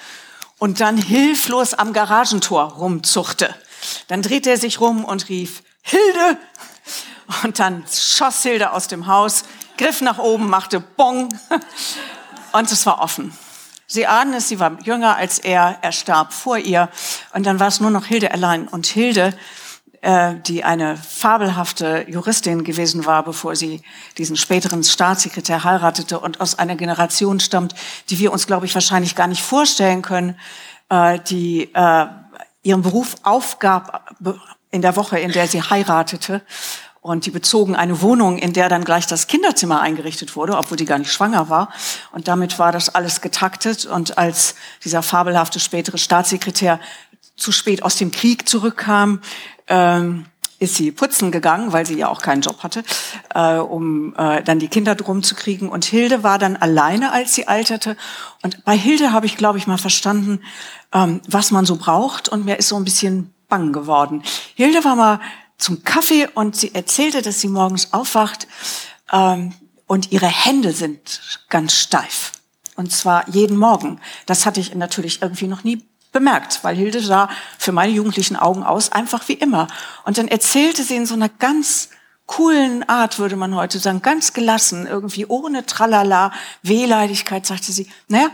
und 0.58 0.80
dann 0.80 0.97
hilflos 0.97 1.75
am 1.75 1.93
Garagentor 1.93 2.63
rumzuchte. 2.63 3.54
Dann 4.08 4.23
drehte 4.23 4.49
er 4.49 4.58
sich 4.58 4.80
rum 4.80 5.06
und 5.06 5.30
rief, 5.30 5.62
Hilde! 5.84 6.38
Und 7.43 7.60
dann 7.60 7.86
schoss 7.89 8.43
Hilde 8.43 8.71
aus 8.71 8.88
dem 8.88 9.08
Haus, 9.08 9.43
griff 9.82 10.02
nach 10.02 10.20
oben, 10.20 10.48
machte 10.48 10.80
Bong 10.80 11.30
und 12.52 12.72
es 12.72 12.86
war 12.86 13.02
offen. 13.02 13.34
Sie 13.88 14.06
ahnen 14.06 14.36
es, 14.36 14.48
sie 14.48 14.60
war 14.60 14.78
jünger 14.84 15.15
als 15.17 15.39
er, 15.39 15.80
er 15.82 15.91
starb 15.91 16.34
vor 16.34 16.58
ihr 16.58 16.89
und 17.34 17.46
dann 17.46 17.60
war 17.60 17.67
es 17.67 17.80
nur 17.80 17.89
noch 17.89 18.06
Hilde 18.06 18.32
allein. 18.32 18.67
Und 18.67 18.86
Hilde, 18.86 19.34
äh, 20.02 20.36
die 20.46 20.63
eine 20.63 20.96
fabelhafte 20.98 22.06
Juristin 22.08 22.63
gewesen 22.63 23.06
war, 23.06 23.24
bevor 23.24 23.56
sie 23.56 23.82
diesen 24.20 24.38
späteren 24.38 24.84
Staatssekretär 24.84 25.63
heiratete 25.63 26.20
und 26.20 26.39
aus 26.41 26.60
einer 26.60 26.76
Generation 26.76 27.39
stammt, 27.39 27.74
die 28.10 28.20
wir 28.20 28.32
uns, 28.32 28.46
glaube 28.46 28.67
ich, 28.67 28.76
wahrscheinlich 28.76 29.15
gar 29.15 29.28
nicht 29.28 29.41
vorstellen 29.41 30.04
können, 30.04 30.39
äh, 30.89 31.20
die 31.28 31.74
äh, 31.74 32.06
ihren 32.62 32.84
Beruf 32.84 33.15
aufgab 33.24 34.15
in 34.70 34.84
der 34.84 34.96
Woche, 34.96 35.20
in 35.20 35.32
der 35.32 35.48
sie 35.48 35.62
heiratete 35.62 36.44
und 37.01 37.25
die 37.25 37.31
bezogen 37.31 37.75
eine 37.75 38.01
Wohnung, 38.01 38.37
in 38.37 38.53
der 38.53 38.69
dann 38.69 38.85
gleich 38.85 39.07
das 39.07 39.25
Kinderzimmer 39.25 39.81
eingerichtet 39.81 40.35
wurde, 40.35 40.55
obwohl 40.55 40.77
die 40.77 40.85
gar 40.85 40.99
nicht 40.99 41.11
schwanger 41.11 41.49
war. 41.49 41.73
Und 42.11 42.27
damit 42.27 42.59
war 42.59 42.71
das 42.71 42.93
alles 42.93 43.21
getaktet. 43.21 43.87
Und 43.87 44.19
als 44.19 44.55
dieser 44.83 45.01
fabelhafte 45.01 45.59
spätere 45.59 45.97
Staatssekretär 45.97 46.79
zu 47.35 47.51
spät 47.51 47.81
aus 47.81 47.95
dem 47.95 48.11
Krieg 48.11 48.47
zurückkam, 48.47 49.19
ähm, 49.67 50.25
ist 50.59 50.75
sie 50.75 50.91
putzen 50.91 51.31
gegangen, 51.31 51.73
weil 51.73 51.87
sie 51.87 51.97
ja 51.97 52.07
auch 52.07 52.21
keinen 52.21 52.41
Job 52.41 52.61
hatte, 52.61 52.83
äh, 53.33 53.55
um 53.55 54.13
äh, 54.15 54.43
dann 54.43 54.59
die 54.59 54.67
Kinder 54.67 54.93
drum 54.93 55.23
zu 55.23 55.33
kriegen. 55.33 55.69
Und 55.69 55.85
Hilde 55.85 56.21
war 56.21 56.37
dann 56.37 56.55
alleine, 56.55 57.13
als 57.13 57.33
sie 57.33 57.47
alterte. 57.47 57.97
Und 58.43 58.63
bei 58.63 58.77
Hilde 58.77 59.11
habe 59.11 59.25
ich, 59.25 59.37
glaube 59.37 59.57
ich, 59.57 59.65
mal 59.65 59.79
verstanden, 59.79 60.39
ähm, 60.93 61.19
was 61.27 61.49
man 61.49 61.65
so 61.65 61.77
braucht. 61.77 62.29
Und 62.29 62.45
mir 62.45 62.59
ist 62.59 62.67
so 62.67 62.75
ein 62.75 62.83
bisschen 62.83 63.33
bang 63.49 63.73
geworden. 63.73 64.21
Hilde 64.53 64.83
war 64.83 64.95
mal 64.95 65.19
zum 65.62 65.84
Kaffee 65.84 66.28
und 66.34 66.56
sie 66.56 66.74
erzählte, 66.74 67.21
dass 67.21 67.39
sie 67.39 67.47
morgens 67.47 67.93
aufwacht 67.93 68.47
ähm, 69.12 69.54
und 69.88 70.12
ihre 70.12 70.28
Hände 70.28 70.74
sind 70.74 71.39
ganz 71.50 71.74
steif. 71.74 72.32
Und 72.76 72.91
zwar 72.91 73.30
jeden 73.30 73.58
Morgen. 73.58 74.00
Das 74.26 74.45
hatte 74.45 74.60
ich 74.60 74.74
natürlich 74.74 75.21
irgendwie 75.21 75.47
noch 75.47 75.63
nie 75.63 75.86
bemerkt, 76.12 76.63
weil 76.63 76.76
Hilde 76.76 77.02
sah 77.02 77.30
für 77.58 77.71
meine 77.71 77.93
jugendlichen 77.93 78.36
Augen 78.36 78.63
aus 78.63 78.91
einfach 78.91 79.28
wie 79.28 79.34
immer. 79.34 79.67
Und 80.04 80.17
dann 80.17 80.28
erzählte 80.28 80.84
sie 80.84 80.95
in 80.95 81.06
so 81.06 81.13
einer 81.13 81.30
ganz 81.30 81.89
coolen 82.26 82.88
Art, 82.88 83.19
würde 83.19 83.36
man 83.36 83.56
heute 83.56 83.80
sagen, 83.80 84.02
ganz 84.02 84.34
gelassen, 84.34 84.88
irgendwie 84.88 85.26
ohne 85.26 85.65
Tralala, 85.65 86.32
Wehleidigkeit, 86.63 87.45
sagte 87.45 87.71
sie, 87.71 87.88
naja, 88.08 88.30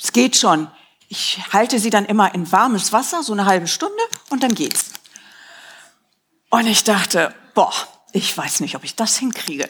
es 0.00 0.12
geht 0.12 0.36
schon. 0.36 0.68
Ich 1.08 1.40
halte 1.52 1.78
sie 1.78 1.90
dann 1.90 2.06
immer 2.06 2.34
in 2.34 2.50
warmes 2.50 2.92
Wasser, 2.92 3.22
so 3.22 3.32
eine 3.32 3.46
halbe 3.46 3.66
Stunde, 3.66 4.02
und 4.30 4.42
dann 4.42 4.54
geht's. 4.54 4.95
Und 6.56 6.66
ich 6.68 6.84
dachte, 6.84 7.34
boah, 7.52 7.74
ich 8.12 8.34
weiß 8.36 8.60
nicht, 8.60 8.76
ob 8.76 8.84
ich 8.84 8.96
das 8.96 9.18
hinkriege. 9.18 9.68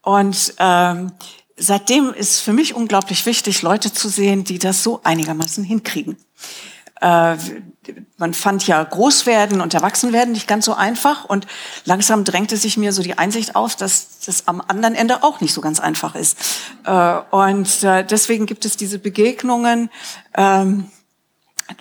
Und 0.00 0.54
ähm, 0.58 1.12
seitdem 1.58 2.10
ist 2.14 2.40
für 2.40 2.54
mich 2.54 2.72
unglaublich 2.72 3.26
wichtig, 3.26 3.60
Leute 3.60 3.92
zu 3.92 4.08
sehen, 4.08 4.42
die 4.42 4.58
das 4.58 4.82
so 4.82 5.00
einigermaßen 5.04 5.62
hinkriegen. 5.62 6.16
äh, 7.02 7.36
man 8.16 8.32
fand 8.32 8.66
ja 8.66 8.82
Großwerden 8.82 9.60
und 9.60 9.74
Erwachsenwerden 9.74 10.32
nicht 10.32 10.48
ganz 10.48 10.64
so 10.64 10.72
einfach 10.72 11.26
und 11.26 11.46
langsam 11.84 12.24
drängte 12.24 12.56
sich 12.56 12.78
mir 12.78 12.94
so 12.94 13.02
die 13.02 13.18
Einsicht 13.18 13.54
auf, 13.54 13.76
dass 13.76 14.20
das 14.20 14.48
am 14.48 14.62
anderen 14.66 14.94
Ende 14.94 15.22
auch 15.22 15.42
nicht 15.42 15.52
so 15.52 15.60
ganz 15.60 15.80
einfach 15.80 16.14
ist. 16.14 16.38
Äh, 16.86 17.18
und 17.30 17.84
äh, 17.84 18.06
deswegen 18.06 18.46
gibt 18.46 18.64
es 18.64 18.78
diese 18.78 18.98
Begegnungen, 18.98 19.90
ähm, 20.32 20.90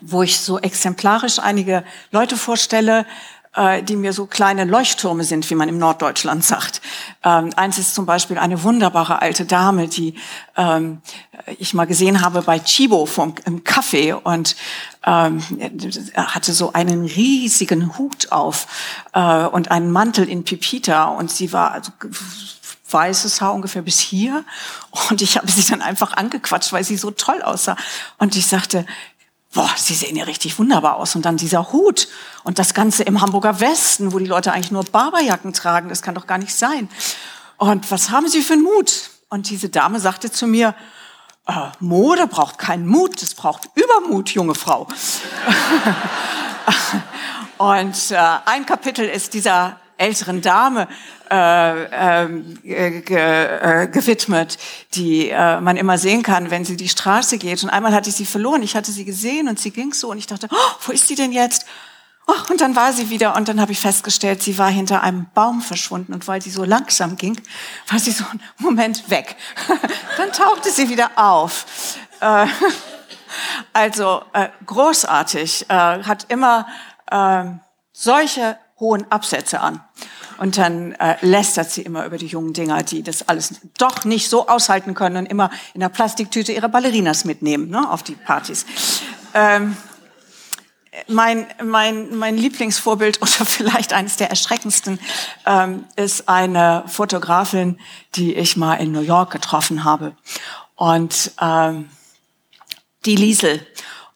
wo 0.01 0.23
ich 0.23 0.39
so 0.39 0.59
exemplarisch 0.59 1.39
einige 1.39 1.83
Leute 2.11 2.37
vorstelle, 2.37 3.05
äh, 3.55 3.81
die 3.83 3.95
mir 3.95 4.13
so 4.13 4.25
kleine 4.25 4.65
Leuchttürme 4.65 5.23
sind, 5.23 5.49
wie 5.49 5.55
man 5.55 5.69
im 5.69 5.77
Norddeutschland 5.77 6.43
sagt. 6.43 6.81
Ähm, 7.23 7.51
eins 7.55 7.77
ist 7.77 7.95
zum 7.95 8.05
Beispiel 8.05 8.37
eine 8.37 8.63
wunderbare 8.63 9.21
alte 9.21 9.45
Dame, 9.45 9.87
die 9.87 10.15
ähm, 10.57 11.01
ich 11.57 11.73
mal 11.73 11.85
gesehen 11.85 12.21
habe 12.21 12.41
bei 12.41 12.59
Chibo 12.59 13.05
vom, 13.05 13.35
im 13.45 13.63
Café 13.63 14.13
und 14.13 14.55
ähm, 15.05 15.41
hatte 16.15 16.53
so 16.53 16.73
einen 16.73 17.05
riesigen 17.05 17.97
Hut 17.97 18.31
auf 18.31 18.67
äh, 19.13 19.45
und 19.45 19.71
einen 19.71 19.91
Mantel 19.91 20.27
in 20.27 20.43
Pipita 20.43 21.05
und 21.05 21.31
sie 21.31 21.53
war 21.53 21.71
also 21.71 21.91
weißes 22.89 23.41
Haar 23.41 23.53
ungefähr 23.53 23.81
bis 23.81 23.99
hier 23.99 24.43
und 25.09 25.21
ich 25.21 25.37
habe 25.37 25.49
sie 25.49 25.63
dann 25.69 25.81
einfach 25.81 26.13
angequatscht, 26.13 26.71
weil 26.71 26.83
sie 26.83 26.97
so 26.97 27.11
toll 27.11 27.41
aussah 27.41 27.75
und 28.17 28.35
ich 28.35 28.47
sagte, 28.47 28.85
boah, 29.55 29.71
Sie 29.77 29.95
sehen 29.95 30.15
ja 30.15 30.25
richtig 30.25 30.59
wunderbar 30.59 30.97
aus. 30.97 31.15
Und 31.15 31.25
dann 31.25 31.37
dieser 31.37 31.71
Hut 31.71 32.07
und 32.43 32.59
das 32.59 32.75
Ganze 32.75 33.03
im 33.03 33.21
Hamburger 33.21 33.59
Westen, 33.59 34.13
wo 34.13 34.19
die 34.19 34.25
Leute 34.25 34.51
eigentlich 34.51 34.71
nur 34.71 34.83
Barberjacken 34.83 35.53
tragen, 35.53 35.89
das 35.89 36.03
kann 36.03 36.13
doch 36.13 36.27
gar 36.27 36.37
nicht 36.37 36.53
sein. 36.53 36.89
Und 37.57 37.89
was 37.89 38.11
haben 38.11 38.27
Sie 38.27 38.41
für 38.41 38.53
einen 38.53 38.63
Mut? 38.63 39.09
Und 39.29 39.49
diese 39.49 39.69
Dame 39.69 39.99
sagte 39.99 40.31
zu 40.31 40.45
mir, 40.45 40.75
äh, 41.47 41.53
Mode 41.79 42.27
braucht 42.27 42.57
keinen 42.57 42.85
Mut, 42.85 43.23
es 43.23 43.33
braucht 43.33 43.69
Übermut, 43.75 44.29
junge 44.31 44.55
Frau. 44.55 44.87
und 47.57 48.11
äh, 48.11 48.17
ein 48.45 48.65
Kapitel 48.65 49.07
ist 49.07 49.33
dieser 49.33 49.79
älteren 49.97 50.41
Dame 50.41 50.87
äh, 51.29 51.83
ähm, 52.23 52.59
äh, 52.63 53.01
ge, 53.01 53.17
äh, 53.17 53.87
gewidmet, 53.87 54.57
die 54.93 55.29
äh, 55.29 55.59
man 55.61 55.77
immer 55.77 55.97
sehen 55.97 56.23
kann, 56.23 56.51
wenn 56.51 56.65
sie 56.65 56.77
die 56.77 56.89
Straße 56.89 57.37
geht. 57.37 57.63
Und 57.63 57.69
einmal 57.69 57.93
hatte 57.93 58.09
ich 58.09 58.15
sie 58.15 58.25
verloren. 58.25 58.61
Ich 58.63 58.75
hatte 58.75 58.91
sie 58.91 59.05
gesehen 59.05 59.47
und 59.47 59.59
sie 59.59 59.71
ging 59.71 59.93
so 59.93 60.11
und 60.11 60.17
ich 60.17 60.27
dachte, 60.27 60.47
oh, 60.51 60.71
wo 60.85 60.91
ist 60.91 61.07
sie 61.07 61.15
denn 61.15 61.31
jetzt? 61.31 61.65
Oh, 62.27 62.33
und 62.51 62.59
dann 62.59 62.75
war 62.75 62.91
sie 62.91 63.11
wieder 63.11 63.35
und 63.35 63.47
dann 63.47 63.61
habe 63.61 63.71
ich 63.71 63.79
festgestellt, 63.79 64.41
sie 64.41 64.57
war 64.57 64.69
hinter 64.69 65.03
einem 65.03 65.27
Baum 65.35 65.61
verschwunden 65.61 66.11
und 66.11 66.27
weil 66.27 66.41
sie 66.41 66.49
so 66.49 66.63
langsam 66.63 67.17
ging, 67.17 67.39
war 67.87 67.99
sie 67.99 68.11
so 68.11 68.25
einen 68.25 68.41
Moment 68.57 69.09
weg. 69.11 69.35
dann 70.17 70.31
tauchte 70.31 70.71
sie 70.71 70.89
wieder 70.89 71.11
auf. 71.15 71.65
Äh, 72.21 72.47
also 73.73 74.23
äh, 74.33 74.49
großartig, 74.65 75.69
äh, 75.69 75.73
hat 75.73 76.25
immer 76.29 76.67
äh, 77.11 77.45
solche 77.93 78.57
hohen 78.79 79.09
Absätze 79.11 79.61
an. 79.61 79.81
Und 80.37 80.57
dann 80.57 80.91
äh, 80.93 81.15
lästert 81.21 81.71
sie 81.71 81.81
immer 81.81 82.05
über 82.05 82.17
die 82.17 82.27
jungen 82.27 82.53
Dinger, 82.53 82.83
die 82.83 83.03
das 83.03 83.29
alles 83.29 83.55
doch 83.77 84.03
nicht 84.03 84.29
so 84.29 84.47
aushalten 84.47 84.93
können 84.93 85.17
und 85.17 85.25
immer 85.27 85.49
in 85.73 85.79
der 85.79 85.89
Plastiktüte 85.89 86.51
ihre 86.51 86.67
Ballerinas 86.67 87.23
mitnehmen 87.23 87.69
ne, 87.69 87.89
auf 87.89 88.03
die 88.03 88.15
Partys. 88.15 88.65
Ähm, 89.33 89.77
mein, 91.07 91.47
mein, 91.63 92.15
mein 92.15 92.37
Lieblingsvorbild 92.37 93.17
oder 93.21 93.45
vielleicht 93.45 93.93
eines 93.93 94.17
der 94.17 94.29
erschreckendsten 94.29 94.99
ähm, 95.45 95.85
ist 95.95 96.27
eine 96.27 96.83
Fotografin, 96.87 97.79
die 98.15 98.35
ich 98.35 98.57
mal 98.57 98.75
in 98.75 98.91
New 98.91 99.01
York 99.01 99.31
getroffen 99.31 99.83
habe. 99.83 100.15
Und 100.75 101.31
ähm, 101.39 101.89
die 103.05 103.15
Liesel. 103.15 103.65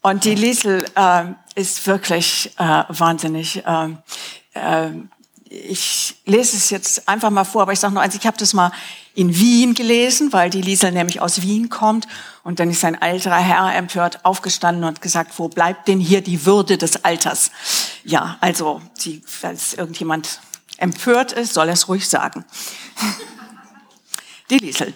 Und 0.02 0.24
die 0.24 0.36
Liesel 0.36 0.86
äh, 0.96 1.26
ist 1.56 1.86
wirklich 1.88 2.54
äh, 2.58 2.84
wahnsinnig. 2.90 3.66
Äh, 3.66 3.90
äh, 4.54 4.92
ich 5.50 6.16
lese 6.26 6.56
es 6.56 6.70
jetzt 6.70 7.10
einfach 7.10 7.32
mal 7.32 7.44
vor, 7.44 7.64
aber 7.64 7.74
ich 7.74 7.80
sage 7.80 7.94
nur 7.94 8.04
eins, 8.04 8.14
ich 8.14 8.28
habe 8.28 8.38
das 8.38 8.54
mal 8.54 8.72
in 9.16 9.36
Wien 9.36 9.74
gelesen, 9.74 10.32
weil 10.32 10.52
die 10.52 10.62
Liesel 10.62 10.92
nämlich 10.92 11.22
aus 11.22 11.42
Wien 11.42 11.70
kommt. 11.70 12.08
Und 12.44 12.60
dann 12.60 12.70
ist 12.70 12.86
ein 12.86 13.02
älterer 13.02 13.38
Herr 13.38 13.76
empört 13.76 14.24
aufgestanden 14.26 14.84
und 14.84 15.02
gesagt, 15.02 15.38
wo 15.38 15.50
bleibt 15.50 15.88
denn 15.88 16.00
hier 16.00 16.22
die 16.22 16.46
Würde 16.46 16.78
des 16.78 17.04
Alters? 17.04 17.52
Ja, 18.04 18.38
also, 18.42 18.82
die, 19.04 19.24
falls 19.26 19.74
irgendjemand 19.74 20.40
empört 20.78 21.32
ist, 21.32 21.56
soll 21.56 21.68
er 21.68 21.74
es 21.74 21.88
ruhig 21.88 22.08
sagen. 22.08 22.46
Die 24.52 24.58
Liesel. 24.60 24.94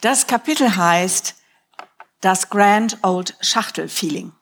Das 0.00 0.26
Kapitel 0.26 0.76
heißt 0.76 1.34
das 2.20 2.48
Grand 2.48 2.98
Old 3.02 3.36
Schachtel 3.40 3.88
Feeling. 3.88 4.32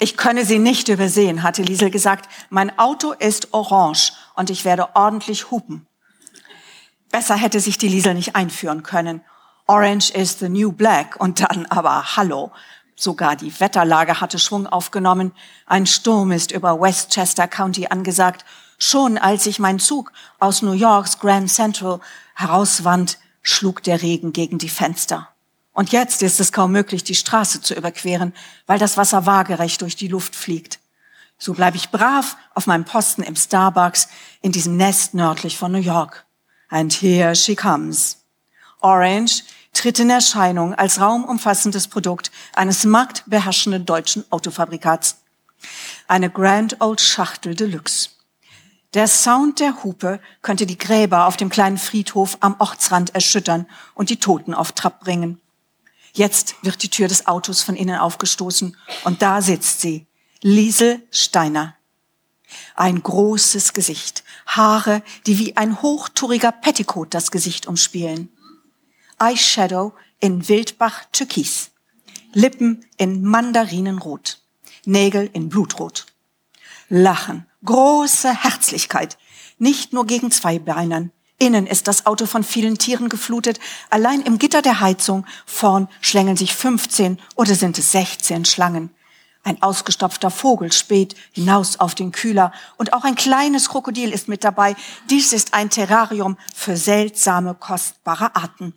Ich 0.00 0.16
könne 0.16 0.44
sie 0.44 0.60
nicht 0.60 0.88
übersehen, 0.88 1.42
hatte 1.42 1.62
Liesel 1.62 1.90
gesagt. 1.90 2.28
Mein 2.50 2.78
Auto 2.78 3.12
ist 3.12 3.52
orange 3.52 4.12
und 4.34 4.48
ich 4.48 4.64
werde 4.64 4.94
ordentlich 4.94 5.50
hupen. 5.50 5.88
Besser 7.10 7.34
hätte 7.34 7.58
sich 7.58 7.78
die 7.78 7.88
Liesel 7.88 8.14
nicht 8.14 8.36
einführen 8.36 8.84
können. 8.84 9.22
Orange 9.66 10.10
is 10.10 10.38
the 10.38 10.48
new 10.48 10.70
black 10.70 11.16
und 11.18 11.40
dann 11.40 11.66
aber 11.66 12.16
hallo. 12.16 12.52
Sogar 12.94 13.34
die 13.34 13.58
Wetterlage 13.60 14.20
hatte 14.20 14.38
Schwung 14.38 14.66
aufgenommen. 14.66 15.32
Ein 15.66 15.86
Sturm 15.86 16.30
ist 16.30 16.52
über 16.52 16.80
Westchester 16.80 17.48
County 17.48 17.88
angesagt. 17.88 18.44
Schon 18.78 19.18
als 19.18 19.46
ich 19.46 19.58
meinen 19.58 19.80
Zug 19.80 20.12
aus 20.38 20.62
New 20.62 20.72
Yorks 20.72 21.18
Grand 21.18 21.50
Central 21.50 22.00
herauswand, 22.34 23.18
schlug 23.42 23.82
der 23.82 24.00
Regen 24.00 24.32
gegen 24.32 24.58
die 24.58 24.68
Fenster. 24.68 25.28
Und 25.78 25.92
jetzt 25.92 26.22
ist 26.24 26.40
es 26.40 26.50
kaum 26.50 26.72
möglich, 26.72 27.04
die 27.04 27.14
Straße 27.14 27.60
zu 27.60 27.72
überqueren, 27.72 28.34
weil 28.66 28.80
das 28.80 28.96
Wasser 28.96 29.26
waagerecht 29.26 29.80
durch 29.80 29.94
die 29.94 30.08
Luft 30.08 30.34
fliegt. 30.34 30.80
So 31.38 31.54
bleibe 31.54 31.76
ich 31.76 31.90
brav 31.90 32.36
auf 32.52 32.66
meinem 32.66 32.84
Posten 32.84 33.22
im 33.22 33.36
Starbucks 33.36 34.08
in 34.40 34.50
diesem 34.50 34.76
Nest 34.76 35.14
nördlich 35.14 35.56
von 35.56 35.70
New 35.70 35.78
York. 35.78 36.26
And 36.68 36.92
here 36.92 37.36
she 37.36 37.54
comes. 37.54 38.24
Orange 38.80 39.44
tritt 39.72 40.00
in 40.00 40.10
Erscheinung 40.10 40.74
als 40.74 41.00
raumumfassendes 41.00 41.86
Produkt 41.86 42.32
eines 42.56 42.82
marktbeherrschenden 42.82 43.86
deutschen 43.86 44.24
Autofabrikats. 44.32 45.18
Eine 46.08 46.28
Grand 46.28 46.80
Old 46.80 47.00
Schachtel 47.00 47.54
Deluxe. 47.54 48.10
Der 48.94 49.06
Sound 49.06 49.60
der 49.60 49.84
Hupe 49.84 50.18
könnte 50.42 50.66
die 50.66 50.76
Gräber 50.76 51.26
auf 51.26 51.36
dem 51.36 51.50
kleinen 51.50 51.78
Friedhof 51.78 52.36
am 52.40 52.56
Ortsrand 52.58 53.14
erschüttern 53.14 53.68
und 53.94 54.10
die 54.10 54.18
Toten 54.18 54.54
auf 54.54 54.72
Trab 54.72 54.98
bringen. 54.98 55.40
Jetzt 56.12 56.56
wird 56.62 56.82
die 56.82 56.90
Tür 56.90 57.08
des 57.08 57.26
Autos 57.26 57.62
von 57.62 57.76
innen 57.76 57.98
aufgestoßen 57.98 58.76
und 59.04 59.22
da 59.22 59.42
sitzt 59.42 59.80
sie, 59.80 60.06
Liesel 60.42 61.02
Steiner. 61.10 61.74
Ein 62.74 63.02
großes 63.02 63.72
Gesicht, 63.72 64.24
Haare, 64.46 65.02
die 65.26 65.38
wie 65.38 65.56
ein 65.56 65.82
hochtouriger 65.82 66.52
Petticoat 66.52 67.12
das 67.12 67.30
Gesicht 67.30 67.66
umspielen. 67.66 68.30
Eyeshadow 69.18 69.92
in 70.20 70.48
Wildbach 70.48 71.04
Türkis, 71.12 71.70
Lippen 72.32 72.84
in 72.96 73.22
Mandarinenrot, 73.24 74.40
Nägel 74.84 75.28
in 75.32 75.48
Blutrot. 75.48 76.06
Lachen, 76.88 77.46
große 77.64 78.44
Herzlichkeit, 78.44 79.18
nicht 79.58 79.92
nur 79.92 80.06
gegen 80.06 80.30
Zweibeinern, 80.30 81.12
Innen 81.38 81.68
ist 81.68 81.86
das 81.86 82.04
Auto 82.04 82.26
von 82.26 82.42
vielen 82.42 82.78
Tieren 82.78 83.08
geflutet. 83.08 83.60
Allein 83.90 84.22
im 84.22 84.38
Gitter 84.38 84.60
der 84.60 84.80
Heizung 84.80 85.24
vorn 85.46 85.88
schlängeln 86.00 86.36
sich 86.36 86.54
15 86.54 87.18
oder 87.36 87.54
sind 87.54 87.78
es 87.78 87.92
16 87.92 88.44
Schlangen. 88.44 88.90
Ein 89.44 89.62
ausgestopfter 89.62 90.30
Vogel 90.30 90.72
späht 90.72 91.14
hinaus 91.32 91.78
auf 91.78 91.94
den 91.94 92.10
Kühler 92.10 92.52
und 92.76 92.92
auch 92.92 93.04
ein 93.04 93.14
kleines 93.14 93.68
Krokodil 93.68 94.12
ist 94.12 94.28
mit 94.28 94.42
dabei. 94.42 94.74
Dies 95.10 95.32
ist 95.32 95.54
ein 95.54 95.70
Terrarium 95.70 96.36
für 96.54 96.76
seltsame, 96.76 97.54
kostbare 97.54 98.34
Arten. 98.34 98.74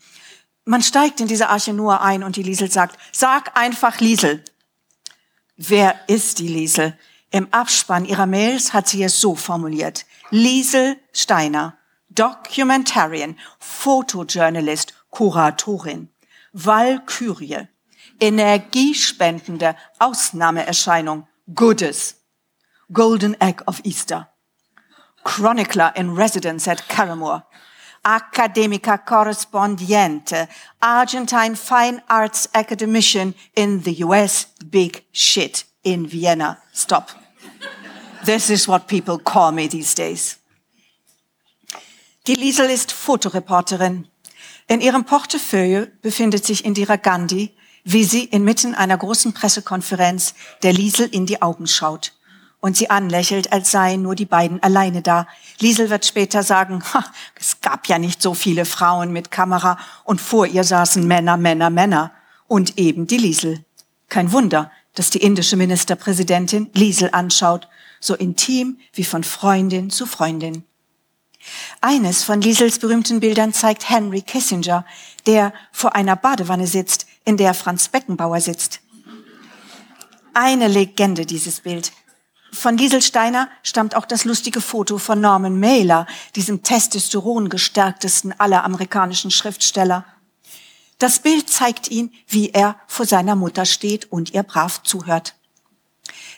Man 0.63 0.83
steigt 0.83 1.19
in 1.19 1.27
diese 1.27 1.49
Arche 1.49 1.73
nur 1.73 2.01
ein 2.01 2.23
und 2.23 2.35
die 2.35 2.43
Liesel 2.43 2.71
sagt, 2.71 2.97
sag 3.11 3.57
einfach 3.57 3.99
Liesel. 3.99 4.45
Wer 5.57 5.95
ist 6.07 6.37
die 6.37 6.47
Liesel? 6.47 6.95
Im 7.31 7.51
Abspann 7.51 8.05
ihrer 8.05 8.27
Mails 8.27 8.71
hat 8.71 8.87
sie 8.87 9.03
es 9.03 9.19
so 9.19 9.35
formuliert. 9.35 10.05
Liesel 10.29 10.97
Steiner. 11.11 11.75
Documentarian, 12.13 13.35
Fotojournalist, 13.59 14.93
Kuratorin, 15.11 16.09
Walkürie, 16.53 17.67
energiespendende 18.19 19.75
Ausnahmeerscheinung, 19.99 21.27
Goodess, 21.53 22.15
Golden 22.91 23.39
Egg 23.39 23.63
of 23.67 23.81
Easter, 23.83 24.29
Chronicler 25.23 25.93
in 25.95 26.15
Residence 26.15 26.67
at 26.67 26.87
Caramore, 26.87 27.43
Academica 28.03 28.97
Correspondiente, 28.97 30.47
Argentine 30.81 31.55
Fine 31.55 32.01
Arts 32.09 32.49
Academician 32.53 33.35
in 33.55 33.83
the 33.83 34.03
US, 34.03 34.47
Big 34.69 35.03
Shit 35.11 35.65
in 35.83 36.07
Vienna. 36.07 36.57
Stop. 36.73 37.11
This 38.25 38.49
is 38.49 38.67
what 38.67 38.87
people 38.87 39.19
call 39.19 39.51
me 39.51 39.67
these 39.67 39.93
days. 39.93 40.40
Die 42.27 42.35
Liesel 42.35 42.69
ist 42.69 42.91
Fotoreporterin. 42.91 44.07
In 44.67 44.79
ihrem 44.79 45.05
Portefeuille 45.05 45.87
befindet 46.03 46.45
sich 46.45 46.65
Indira 46.65 46.97
Gandhi, 46.97 47.51
wie 47.83 48.03
sie 48.03 48.25
inmitten 48.25 48.75
einer 48.75 48.95
großen 48.95 49.33
Pressekonferenz 49.33 50.35
der 50.61 50.71
Liesel 50.71 51.07
in 51.07 51.25
die 51.25 51.41
Augen 51.41 51.65
schaut 51.65 52.13
und 52.59 52.77
sie 52.77 52.91
anlächelt, 52.91 53.51
als 53.51 53.71
seien 53.71 54.03
nur 54.03 54.13
die 54.13 54.27
beiden 54.27 54.61
alleine 54.61 55.01
da. 55.01 55.25
Liesel 55.59 55.89
wird 55.89 56.05
später 56.05 56.43
sagen, 56.43 56.83
es 57.39 57.59
gab 57.59 57.87
ja 57.87 57.97
nicht 57.97 58.21
so 58.21 58.35
viele 58.35 58.65
Frauen 58.65 59.11
mit 59.11 59.31
Kamera 59.31 59.79
und 60.03 60.21
vor 60.21 60.45
ihr 60.45 60.63
saßen 60.63 61.07
Männer, 61.07 61.37
Männer, 61.37 61.71
Männer 61.71 62.11
und 62.47 62.77
eben 62.77 63.07
die 63.07 63.17
Liesel. 63.17 63.65
Kein 64.09 64.31
Wunder, 64.31 64.71
dass 64.93 65.09
die 65.09 65.23
indische 65.23 65.57
Ministerpräsidentin 65.57 66.69
Liesel 66.75 67.09
anschaut, 67.13 67.67
so 67.99 68.13
intim 68.13 68.77
wie 68.93 69.05
von 69.05 69.23
Freundin 69.23 69.89
zu 69.89 70.05
Freundin. 70.05 70.65
Eines 71.81 72.23
von 72.23 72.41
Liesels 72.41 72.79
berühmten 72.79 73.19
Bildern 73.19 73.53
zeigt 73.53 73.89
Henry 73.89 74.21
Kissinger, 74.21 74.85
der 75.25 75.53
vor 75.71 75.95
einer 75.95 76.15
Badewanne 76.15 76.67
sitzt, 76.67 77.07
in 77.25 77.37
der 77.37 77.53
Franz 77.53 77.87
Beckenbauer 77.87 78.41
sitzt. 78.41 78.81
Eine 80.33 80.67
Legende 80.67 81.25
dieses 81.25 81.61
Bild. 81.61 81.91
Von 82.53 82.77
Liesel 82.77 83.01
Steiner 83.01 83.49
stammt 83.63 83.95
auch 83.95 84.05
das 84.05 84.25
lustige 84.25 84.61
Foto 84.61 84.97
von 84.97 85.21
Norman 85.21 85.59
Mailer, 85.59 86.05
diesem 86.35 86.63
Testosteron 86.63 87.49
gestärktesten 87.49 88.37
aller 88.39 88.63
amerikanischen 88.65 89.31
Schriftsteller. 89.31 90.05
Das 90.99 91.19
Bild 91.19 91.49
zeigt 91.49 91.89
ihn, 91.89 92.13
wie 92.27 92.49
er 92.49 92.75
vor 92.87 93.05
seiner 93.05 93.35
Mutter 93.35 93.65
steht 93.65 94.11
und 94.11 94.33
ihr 94.33 94.43
brav 94.43 94.83
zuhört. 94.83 95.35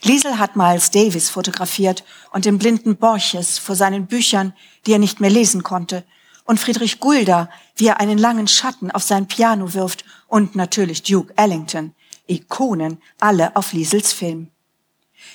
Liesel 0.03 0.37
hat 0.37 0.55
Miles 0.55 0.91
Davis 0.91 1.29
fotografiert 1.29 2.03
und 2.31 2.45
den 2.45 2.57
blinden 2.57 2.97
Borches 2.97 3.57
vor 3.57 3.75
seinen 3.75 4.07
Büchern, 4.07 4.53
die 4.85 4.91
er 4.91 4.99
nicht 4.99 5.19
mehr 5.19 5.29
lesen 5.29 5.63
konnte, 5.63 6.03
und 6.45 6.59
Friedrich 6.59 6.99
Gulda, 6.99 7.49
wie 7.77 7.87
er 7.87 8.01
einen 8.01 8.17
langen 8.17 8.49
Schatten 8.49 8.91
auf 8.91 9.03
sein 9.03 9.27
Piano 9.27 9.73
wirft, 9.73 10.03
und 10.27 10.55
natürlich 10.55 11.03
Duke 11.03 11.33
Ellington, 11.37 11.95
Ikonen, 12.27 13.01
alle 13.19 13.55
auf 13.55 13.71
Liesels 13.71 14.11
Film. 14.11 14.49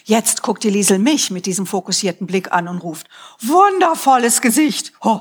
Jetzt 0.05 0.43
guckt 0.43 0.65
die 0.65 0.71
Liesel 0.71 0.99
mich 0.99 1.31
mit 1.31 1.47
diesem 1.47 1.67
fokussierten 1.67 2.27
Blick 2.27 2.53
an 2.53 2.69
und 2.69 2.79
ruft, 2.79 3.09
wundervolles 3.41 4.43
Gesicht. 4.43 4.93
Oh, 5.01 5.21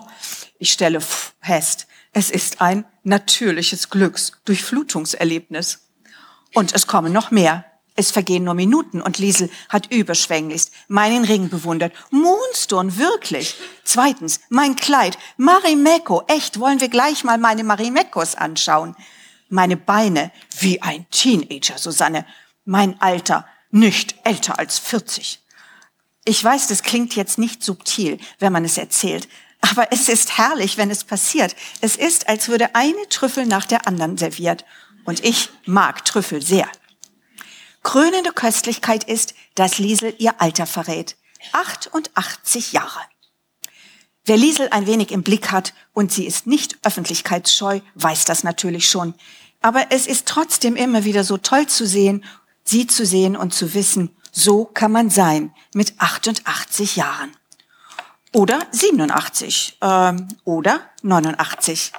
ich 0.59 0.73
stelle 0.73 0.99
fest, 0.99 1.87
es 2.11 2.31
ist 2.31 2.61
ein 2.61 2.83
natürliches 3.03 3.89
Glücksdurchflutungserlebnis. 3.89 5.87
Und 6.53 6.73
es 6.73 6.87
kommen 6.87 7.13
noch 7.13 7.31
mehr. 7.31 7.65
Es 7.97 8.11
vergehen 8.11 8.43
nur 8.43 8.53
Minuten 8.53 9.01
und 9.01 9.17
Liesel 9.17 9.49
hat 9.69 9.91
überschwänglichst 9.91 10.71
meinen 10.87 11.25
Ring 11.25 11.49
bewundert. 11.49 11.93
Moonstone, 12.11 12.95
wirklich. 12.97 13.55
Zweitens, 13.83 14.39
mein 14.49 14.75
Kleid. 14.75 15.17
Marimekko, 15.37 16.23
echt, 16.27 16.59
wollen 16.59 16.79
wir 16.79 16.89
gleich 16.89 17.23
mal 17.23 17.39
meine 17.39 17.63
Marimekkos 17.63 18.35
anschauen. 18.35 18.95
Meine 19.49 19.77
Beine, 19.77 20.31
wie 20.59 20.79
ein 20.81 21.07
Teenager, 21.09 21.79
Susanne. 21.79 22.25
Mein 22.65 23.01
Alter, 23.01 23.47
nicht 23.71 24.15
älter 24.23 24.59
als 24.59 24.77
40. 24.77 25.39
Ich 26.23 26.43
weiß, 26.43 26.67
das 26.67 26.83
klingt 26.83 27.15
jetzt 27.15 27.39
nicht 27.39 27.63
subtil, 27.63 28.19
wenn 28.37 28.53
man 28.53 28.63
es 28.63 28.77
erzählt, 28.77 29.27
aber 29.61 29.91
es 29.91 30.07
ist 30.07 30.37
herrlich, 30.37 30.77
wenn 30.77 30.91
es 30.91 31.03
passiert. 31.03 31.55
Es 31.81 31.95
ist, 31.95 32.29
als 32.29 32.47
würde 32.47 32.75
eine 32.75 33.09
Trüffel 33.09 33.47
nach 33.47 33.65
der 33.65 33.87
anderen 33.87 34.17
serviert. 34.17 34.65
Und 35.03 35.23
ich 35.23 35.49
mag 35.65 36.05
Trüffel 36.05 36.43
sehr. 36.43 36.67
Krönende 37.83 38.31
Köstlichkeit 38.31 39.03
ist, 39.03 39.33
dass 39.55 39.77
Liesel 39.77 40.13
ihr 40.17 40.41
Alter 40.41 40.65
verrät. 40.65 41.15
88 41.53 42.73
Jahre. 42.73 42.99
Wer 44.25 44.37
Liesel 44.37 44.67
ein 44.71 44.87
wenig 44.87 45.11
im 45.11 45.23
Blick 45.23 45.51
hat 45.51 45.73
und 45.93 46.11
sie 46.11 46.25
ist 46.25 46.47
nicht 46.47 46.77
öffentlichkeitsscheu, 46.83 47.79
weiß 47.95 48.25
das 48.25 48.43
natürlich 48.43 48.89
schon. 48.89 49.13
Aber 49.61 49.87
es 49.89 50.05
ist 50.05 50.27
trotzdem 50.27 50.75
immer 50.75 51.05
wieder 51.05 51.23
so 51.23 51.37
toll 51.37 51.67
zu 51.67 51.87
sehen 51.87 52.23
sie 52.67 52.87
zu 52.87 53.05
sehen 53.05 53.35
und 53.35 53.53
zu 53.53 53.73
wissen, 53.73 54.15
so 54.31 54.65
kann 54.65 54.91
man 54.91 55.09
sein 55.09 55.53
mit 55.73 55.93
88 55.97 56.95
Jahren. 56.97 57.31
Oder 58.33 58.59
87 58.71 59.77
äh, 59.81 60.13
oder 60.43 60.81
89. 61.01 61.93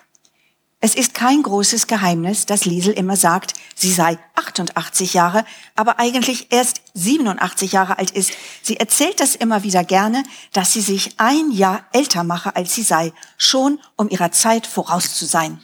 Es 0.80 0.94
ist 0.94 1.12
kein 1.12 1.42
großes 1.42 1.88
Geheimnis, 1.88 2.46
dass 2.46 2.64
Liesel 2.64 2.92
immer 2.92 3.16
sagt, 3.16 3.54
sie 3.74 3.92
sei 3.92 4.16
88 4.36 5.12
Jahre, 5.12 5.44
aber 5.74 5.98
eigentlich 5.98 6.52
erst 6.52 6.82
87 6.94 7.72
Jahre 7.72 7.98
alt 7.98 8.12
ist. 8.12 8.30
Sie 8.62 8.76
erzählt 8.76 9.18
das 9.18 9.34
immer 9.34 9.64
wieder 9.64 9.82
gerne, 9.82 10.22
dass 10.52 10.72
sie 10.72 10.80
sich 10.80 11.18
ein 11.18 11.50
Jahr 11.50 11.84
älter 11.92 12.22
mache, 12.22 12.54
als 12.54 12.76
sie 12.76 12.84
sei, 12.84 13.12
schon 13.36 13.80
um 13.96 14.08
ihrer 14.08 14.30
Zeit 14.30 14.68
voraus 14.68 15.16
zu 15.16 15.26
sein. 15.26 15.60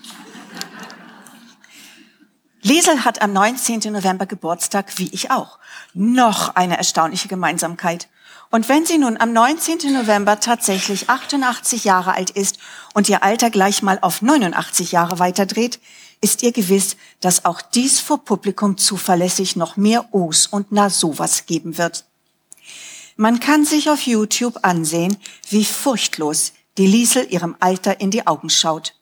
Liesel 2.63 3.05
hat 3.05 3.23
am 3.23 3.33
19. 3.33 3.93
November 3.93 4.27
Geburtstag, 4.27 4.99
wie 4.99 5.11
ich 5.13 5.31
auch. 5.31 5.61
Noch 5.93 6.57
eine 6.57 6.77
erstaunliche 6.77 7.29
Gemeinsamkeit. 7.29 8.09
Und 8.55 8.69
wenn 8.69 8.87
sie 8.87 8.99
nun 8.99 9.17
am 9.17 9.33
19. 9.33 9.93
November 9.93 10.39
tatsächlich 10.39 11.11
88 11.11 11.83
Jahre 11.83 12.15
alt 12.15 12.31
ist 12.31 12.59
und 12.93 13.09
ihr 13.09 13.25
Alter 13.25 13.51
gleich 13.51 13.83
mal 13.83 13.99
auf 14.01 14.23
89 14.23 14.93
Jahre 14.93 15.19
weiterdreht, 15.19 15.81
ist 16.21 16.45
ihr 16.45 16.53
gewiss, 16.53 16.97
dass 17.19 17.47
auch 17.47 17.61
dies 17.61 17.99
vor 17.99 18.25
Publikum 18.25 18.79
zuverlässig 18.79 19.57
noch 19.57 19.77
mehr 19.77 20.15
O's 20.15 20.47
und 20.47 20.69
na 20.71 20.89
sowas 20.89 21.47
geben 21.47 21.79
wird. 21.79 22.05
Man 23.17 23.41
kann 23.41 23.65
sich 23.65 23.91
auf 23.91 24.03
YouTube 24.03 24.61
ansehen, 24.63 25.17
wie 25.51 25.65
furchtlos 25.65 26.53
die 26.79 26.87
Liesel 26.87 27.27
ihrem 27.33 27.57
Alter 27.59 28.01
in 28.01 28.13
die 28.13 28.25
Augen 28.29 28.51
schaut. 28.51 28.95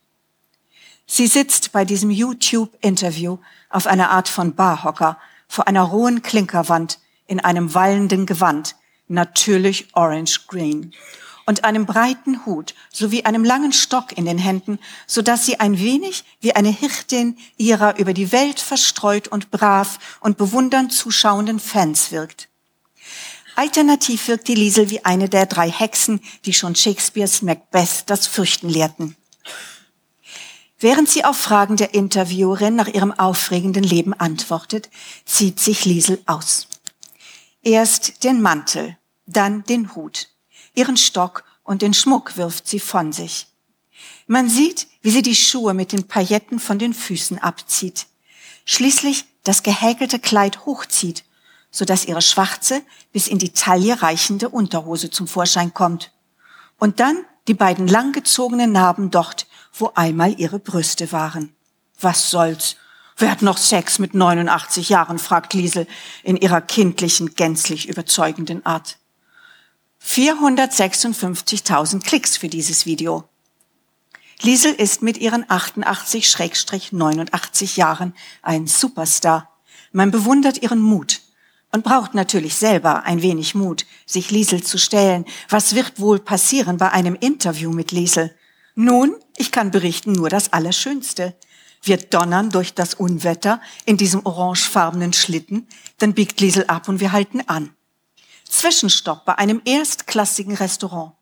Sie 1.06 1.26
sitzt 1.26 1.72
bei 1.72 1.84
diesem 1.84 2.10
YouTube-Interview 2.10 3.36
auf 3.68 3.86
einer 3.86 4.12
Art 4.12 4.30
von 4.30 4.54
Barhocker 4.54 5.18
vor 5.46 5.68
einer 5.68 5.82
rohen 5.82 6.22
Klinkerwand 6.22 7.00
in 7.26 7.38
einem 7.38 7.74
wallenden 7.74 8.24
Gewand, 8.24 8.76
natürlich 9.12 9.88
orange 9.94 10.46
green, 10.48 10.92
und 11.46 11.64
einem 11.64 11.86
breiten 11.86 12.46
Hut 12.46 12.74
sowie 12.90 13.24
einem 13.24 13.44
langen 13.44 13.72
Stock 13.72 14.16
in 14.16 14.24
den 14.24 14.38
Händen, 14.38 14.78
so 15.06 15.22
dass 15.22 15.44
sie 15.46 15.60
ein 15.60 15.78
wenig 15.78 16.24
wie 16.40 16.54
eine 16.54 16.70
Hirtin 16.70 17.36
ihrer 17.56 17.98
über 17.98 18.14
die 18.14 18.32
Welt 18.32 18.60
verstreut 18.60 19.28
und 19.28 19.50
brav 19.50 19.98
und 20.20 20.38
bewundernd 20.38 20.92
zuschauenden 20.92 21.58
Fans 21.58 22.12
wirkt. 22.12 22.48
Alternativ 23.54 24.28
wirkt 24.28 24.48
die 24.48 24.54
Liesel 24.54 24.88
wie 24.90 25.04
eine 25.04 25.28
der 25.28 25.46
drei 25.46 25.70
Hexen, 25.70 26.20
die 26.46 26.54
schon 26.54 26.74
Shakespeares 26.74 27.42
Macbeth 27.42 28.04
das 28.06 28.26
Fürchten 28.26 28.68
lehrten. 28.68 29.16
Während 30.78 31.08
sie 31.08 31.24
auf 31.24 31.36
Fragen 31.36 31.76
der 31.76 31.94
Interviewerin 31.94 32.74
nach 32.74 32.88
ihrem 32.88 33.12
aufregenden 33.12 33.84
Leben 33.84 34.14
antwortet, 34.14 34.90
zieht 35.24 35.60
sich 35.60 35.84
Liesel 35.84 36.20
aus. 36.26 36.66
Erst 37.62 38.24
den 38.24 38.42
Mantel, 38.42 38.96
dann 39.26 39.64
den 39.64 39.94
Hut, 39.94 40.28
ihren 40.74 40.96
Stock 40.96 41.44
und 41.62 41.82
den 41.82 41.94
Schmuck 41.94 42.36
wirft 42.36 42.68
sie 42.68 42.80
von 42.80 43.12
sich. 43.12 43.46
Man 44.26 44.48
sieht, 44.48 44.88
wie 45.00 45.10
sie 45.10 45.22
die 45.22 45.34
Schuhe 45.34 45.74
mit 45.74 45.92
den 45.92 46.08
Pailletten 46.08 46.58
von 46.58 46.78
den 46.78 46.94
Füßen 46.94 47.38
abzieht. 47.38 48.06
Schließlich 48.64 49.24
das 49.44 49.62
gehäkelte 49.62 50.18
Kleid 50.18 50.66
hochzieht, 50.66 51.24
so 51.70 51.84
dass 51.84 52.04
ihre 52.04 52.22
schwarze, 52.22 52.82
bis 53.12 53.28
in 53.28 53.38
die 53.38 53.52
Taille 53.52 54.02
reichende 54.02 54.48
Unterhose 54.48 55.10
zum 55.10 55.26
Vorschein 55.26 55.74
kommt. 55.74 56.12
Und 56.78 57.00
dann 57.00 57.24
die 57.48 57.54
beiden 57.54 57.88
langgezogenen 57.88 58.72
Narben 58.72 59.10
dort 59.10 59.46
wo 59.72 59.90
einmal 59.94 60.38
ihre 60.38 60.58
Brüste 60.58 61.12
waren. 61.12 61.54
Was 62.00 62.30
soll's? 62.30 62.76
Wer 63.16 63.30
hat 63.30 63.42
noch 63.42 63.58
Sex 63.58 63.98
mit 63.98 64.14
89 64.14 64.88
Jahren? 64.88 65.18
fragt 65.18 65.54
Liesel 65.54 65.86
in 66.22 66.36
ihrer 66.36 66.60
kindlichen, 66.60 67.34
gänzlich 67.34 67.88
überzeugenden 67.88 68.64
Art. 68.66 68.98
456.000 70.06 72.02
Klicks 72.02 72.36
für 72.36 72.48
dieses 72.48 72.86
Video. 72.86 73.24
Liesel 74.42 74.72
ist 74.72 75.02
mit 75.02 75.18
ihren 75.18 75.44
88-89 75.44 77.76
Jahren 77.76 78.14
ein 78.42 78.66
Superstar. 78.66 79.50
Man 79.92 80.10
bewundert 80.10 80.62
ihren 80.62 80.80
Mut 80.80 81.20
und 81.70 81.84
braucht 81.84 82.14
natürlich 82.14 82.56
selber 82.56 83.04
ein 83.04 83.22
wenig 83.22 83.54
Mut, 83.54 83.86
sich 84.04 84.30
Liesel 84.30 84.62
zu 84.62 84.78
stellen. 84.78 85.24
Was 85.48 85.74
wird 85.74 86.00
wohl 86.00 86.18
passieren 86.18 86.76
bei 86.76 86.90
einem 86.90 87.14
Interview 87.14 87.70
mit 87.70 87.92
Liesel? 87.92 88.34
Nun, 88.74 89.14
ich 89.36 89.52
kann 89.52 89.70
berichten 89.70 90.12
nur 90.12 90.28
das 90.28 90.52
Allerschönste. 90.52 91.34
Wir 91.82 91.96
donnern 91.96 92.50
durch 92.50 92.74
das 92.74 92.94
Unwetter 92.94 93.60
in 93.84 93.96
diesem 93.96 94.26
orangefarbenen 94.26 95.12
Schlitten, 95.12 95.66
dann 95.98 96.14
biegt 96.14 96.40
Liesel 96.40 96.66
ab 96.66 96.88
und 96.88 97.00
wir 97.00 97.12
halten 97.12 97.42
an. 97.46 97.70
Zwischenstopp 98.52 99.24
bei 99.24 99.38
einem 99.38 99.62
erstklassigen 99.64 100.54
Restaurant. 100.54 101.12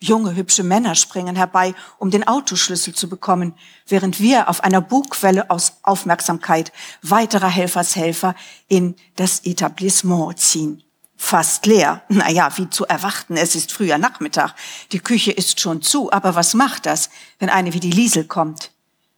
Junge, 0.00 0.34
hübsche 0.34 0.62
Männer 0.62 0.94
springen 0.94 1.36
herbei, 1.36 1.74
um 1.98 2.10
den 2.10 2.26
Autoschlüssel 2.26 2.94
zu 2.94 3.08
bekommen, 3.08 3.54
während 3.86 4.18
wir 4.18 4.48
auf 4.48 4.64
einer 4.64 4.80
Bugwelle 4.80 5.50
aus 5.50 5.74
Aufmerksamkeit 5.82 6.72
weiterer 7.02 7.48
Helfershelfer 7.48 8.34
in 8.66 8.96
das 9.16 9.40
Etablissement 9.44 10.38
ziehen 10.38 10.82
fast 11.22 11.66
leer. 11.66 12.02
Naja, 12.08 12.50
wie 12.56 12.70
zu 12.70 12.86
erwarten, 12.86 13.36
es 13.36 13.54
ist 13.54 13.72
früher 13.72 13.98
Nachmittag. 13.98 14.54
Die 14.90 15.00
Küche 15.00 15.30
ist 15.30 15.60
schon 15.60 15.82
zu, 15.82 16.10
aber 16.10 16.34
was 16.34 16.54
macht 16.54 16.86
das, 16.86 17.10
wenn 17.38 17.50
eine 17.50 17.74
wie 17.74 17.80
die 17.80 17.90
Liesel 17.90 18.24
kommt? 18.24 18.70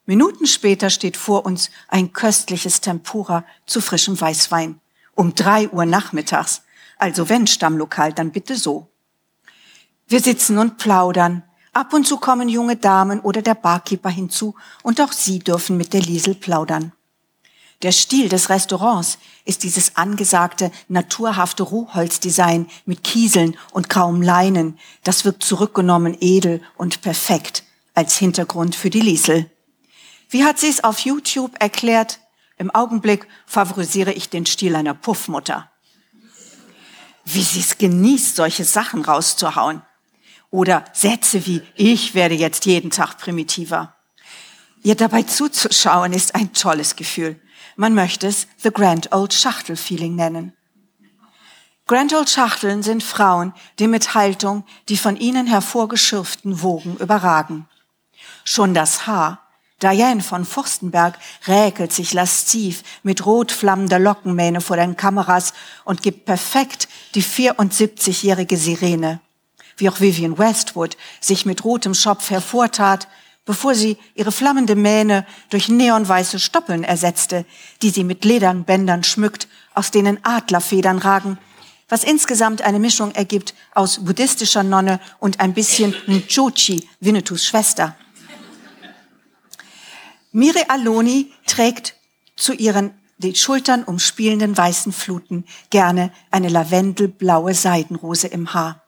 Minuten 0.05 0.47
später 0.49 0.91
steht 0.91 1.17
vor 1.17 1.47
uns 1.47 1.71
ein 1.87 2.13
köstliches 2.13 2.81
Tempura 2.81 3.45
zu 3.67 3.81
frischem 3.81 4.21
Weißwein. 4.21 4.81
Um 5.15 5.37
drei 5.37 5.69
Uhr 5.69 5.87
nachmittags. 5.87 6.63
Also 7.03 7.29
wenn 7.29 7.49
Stammlokal, 7.49 8.13
dann 8.13 8.31
bitte 8.31 8.57
so. 8.57 8.87
Wir 10.07 10.21
sitzen 10.21 10.57
und 10.59 10.79
plaudern. 10.79 11.43
Ab 11.73 11.93
und 11.95 12.07
zu 12.07 12.17
kommen 12.19 12.49
junge 12.49 12.77
Damen 12.77 13.19
oder 13.19 13.43
der 13.43 13.57
Barkeeper 13.57 14.09
hinzu 14.09 14.55
und 14.85 15.01
auch 15.01 15.11
sie 15.11 15.41
dürfen 15.41 15.77
mit 15.77 15.95
der 15.95 16.01
Liesel 16.01 16.37
plaudern. 16.37 16.93
Der 17.83 17.91
Stil 17.91 18.29
des 18.29 18.51
Restaurants 18.51 19.19
ist 19.45 19.65
dieses 19.65 19.97
angesagte, 19.97 20.71
naturhafte 20.87 21.65
Rohholzdesign 21.65 22.69
mit 22.87 23.03
Kieseln 23.03 23.57
und 23.73 23.89
kaum 23.89 24.23
Leinen. 24.23 24.79
Das 25.03 25.25
wirkt 25.25 25.43
zurückgenommen, 25.43 26.17
edel 26.21 26.63
und 26.77 27.03
perfekt 27.03 27.65
als 27.95 28.17
Hintergrund 28.17 28.77
für 28.77 28.91
die 28.91 29.01
Liesel. 29.01 29.51
Wie 30.31 30.45
hat 30.45 30.61
sie 30.61 30.69
es 30.69 30.85
auf 30.85 31.01
YouTube 31.01 31.61
erklärt? 31.61 32.21
Im 32.59 32.71
Augenblick 32.71 33.27
favorisiere 33.45 34.13
ich 34.13 34.31
den 34.31 34.47
Stil 34.47 34.77
einer 34.77 34.95
Puffmutter. 34.95 35.72
Wie 37.25 37.43
sie 37.43 37.61
es 37.61 37.79
genießt, 37.79 38.37
solche 38.37 38.65
Sachen 38.65 39.05
rauszuhauen. 39.05 39.83
Oder 40.51 40.85
Sätze 40.93 41.47
wie, 41.47 41.63
ich 41.77 42.15
werde 42.15 42.35
jetzt 42.35 42.67
jeden 42.67 42.91
Tag 42.91 43.19
primitiver. 43.19 43.97
Ihr 44.83 44.97
dabei 44.97 45.23
zuzuschauen 45.23 46.13
ist 46.13 46.35
ein 46.35 46.53
tolles 46.53 46.97
Gefühl. 46.97 47.41
Man 47.77 47.95
möchte 47.95 48.27
es 48.27 48.47
The 48.59 48.71
Grand 48.71 49.13
Old 49.13 49.33
Schachtel 49.33 49.77
Feeling 49.77 50.15
nennen. 50.17 50.53
Grand 51.87 52.13
Old 52.15 52.29
Schachteln 52.29 52.83
sind 52.83 53.03
Frauen, 53.03 53.55
die 53.79 53.87
mit 53.87 54.15
Haltung 54.15 54.65
die 54.89 54.97
von 54.97 55.17
ihnen 55.17 55.47
hervorgeschürften 55.47 56.63
Wogen 56.63 56.97
überragen. 56.97 57.69
Schon 58.45 58.75
das 58.75 59.07
Haar, 59.07 59.41
Diane 59.83 60.23
von 60.23 60.45
Furstenberg, 60.45 61.19
räkelt 61.47 61.93
sich 61.93 62.13
lasziv 62.13 62.83
mit 63.03 63.27
rot 63.27 63.53
flammender 63.53 63.99
Lockenmähne 63.99 64.61
vor 64.61 64.77
den 64.77 64.97
Kameras 64.97 65.55
und 65.85 66.03
gibt 66.03 66.25
perfekt 66.25 66.89
die 67.15 67.23
74-jährige 67.23 68.57
Sirene. 68.57 69.21
Wie 69.77 69.89
auch 69.89 70.01
Vivian 70.01 70.39
Westwood 70.39 70.97
sich 71.21 71.47
mit 71.47 71.65
rotem 71.65 71.95
Schopf 71.95 72.31
hervortat, 72.31 73.09
bevor 73.45 73.75
sie 73.75 73.97
ihre 74.15 74.33
flammende 74.33 74.77
Mähne 74.77 75.27
durch 75.51 75.69
neonweiße 75.69 76.39
Stoppeln 76.39 76.85
ersetzte, 76.85 77.45
die 77.83 77.91
sie 77.91 78.05
mit 78.05 78.25
Ledernbändern 78.25 79.05
schmückt, 79.05 79.49
aus 79.75 79.91
denen 79.91 80.25
Adlerfedern 80.25 80.99
ragen, 80.99 81.39
was 81.89 82.05
insgesamt 82.05 82.63
eine 82.63 82.79
Mischung 82.79 83.13
ergibt 83.13 83.55
aus 83.75 84.05
buddhistischer 84.05 84.63
Nonne 84.63 85.01
und 85.19 85.41
ein 85.41 85.55
bisschen 85.55 85.95
Nchochi, 86.07 86.89
Winnetous 87.01 87.45
Schwester. 87.45 87.97
Mire 90.31 90.71
Aloni 90.71 91.31
trägt 91.47 91.95
zu 92.37 92.55
ihren 92.55 92.95
die 93.23 93.35
Schultern 93.35 93.85
umspielenden 93.85 94.57
weißen 94.57 94.93
Fluten 94.93 95.45
gerne 95.71 96.13
eine 96.31 96.49
lavendelblaue 96.49 97.55
Seidenrose 97.55 98.27
im 98.27 98.53
Haar. 98.53 98.83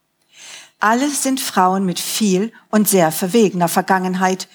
Alles 0.80 1.22
sind 1.22 1.40
Frauen 1.40 1.86
mit 1.86 1.98
viel 1.98 2.52
und 2.70 2.88
sehr 2.88 3.10
verwegener 3.12 3.68
Vergangenheit, 3.68 4.48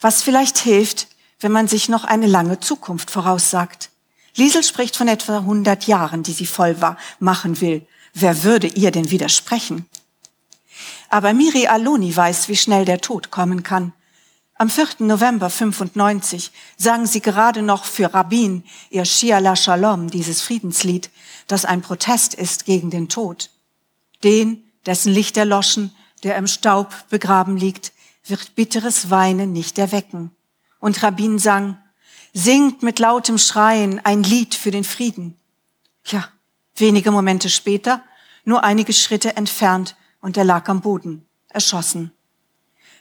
was 0.00 0.22
vielleicht 0.22 0.58
hilft, 0.58 1.08
wenn 1.38 1.52
man 1.52 1.68
sich 1.68 1.88
noch 1.88 2.04
eine 2.04 2.26
lange 2.26 2.60
Zukunft 2.60 3.10
voraussagt. 3.10 3.90
Liesel 4.34 4.62
spricht 4.62 4.96
von 4.96 5.08
etwa 5.08 5.38
100 5.38 5.86
Jahren, 5.86 6.22
die 6.22 6.32
sie 6.32 6.46
voll 6.46 6.80
war, 6.80 6.98
machen 7.18 7.60
will. 7.60 7.86
Wer 8.12 8.42
würde 8.42 8.66
ihr 8.66 8.90
denn 8.90 9.10
widersprechen? 9.10 9.86
Aber 11.08 11.32
Miri 11.32 11.66
Aloni 11.66 12.14
weiß, 12.14 12.48
wie 12.48 12.56
schnell 12.56 12.84
der 12.84 13.00
Tod 13.00 13.30
kommen 13.30 13.62
kann. 13.62 13.92
Am 14.60 14.68
4. 14.68 15.06
November 15.06 15.48
95 15.48 16.52
sang 16.76 17.06
sie 17.06 17.22
gerade 17.22 17.62
noch 17.62 17.86
für 17.86 18.12
Rabbin 18.12 18.62
ihr 18.90 19.06
Shia 19.06 19.38
la 19.38 19.56
Shalom, 19.56 20.10
dieses 20.10 20.42
Friedenslied, 20.42 21.08
das 21.46 21.64
ein 21.64 21.80
Protest 21.80 22.34
ist 22.34 22.66
gegen 22.66 22.90
den 22.90 23.08
Tod. 23.08 23.48
Den, 24.22 24.62
dessen 24.84 25.14
Licht 25.14 25.38
erloschen, 25.38 25.96
der 26.24 26.36
im 26.36 26.46
Staub 26.46 26.94
begraben 27.08 27.56
liegt, 27.56 27.92
wird 28.26 28.54
bitteres 28.54 29.08
Weinen 29.08 29.54
nicht 29.54 29.78
erwecken. 29.78 30.30
Und 30.78 31.02
Rabbin 31.02 31.38
sang, 31.38 31.78
singt 32.34 32.82
mit 32.82 32.98
lautem 32.98 33.38
Schreien 33.38 33.98
ein 34.04 34.22
Lied 34.22 34.54
für 34.54 34.70
den 34.70 34.84
Frieden. 34.84 35.38
Ja, 36.04 36.28
wenige 36.76 37.10
Momente 37.12 37.48
später, 37.48 38.04
nur 38.44 38.62
einige 38.62 38.92
Schritte 38.92 39.38
entfernt, 39.38 39.96
und 40.20 40.36
er 40.36 40.44
lag 40.44 40.68
am 40.68 40.82
Boden, 40.82 41.24
erschossen. 41.48 42.12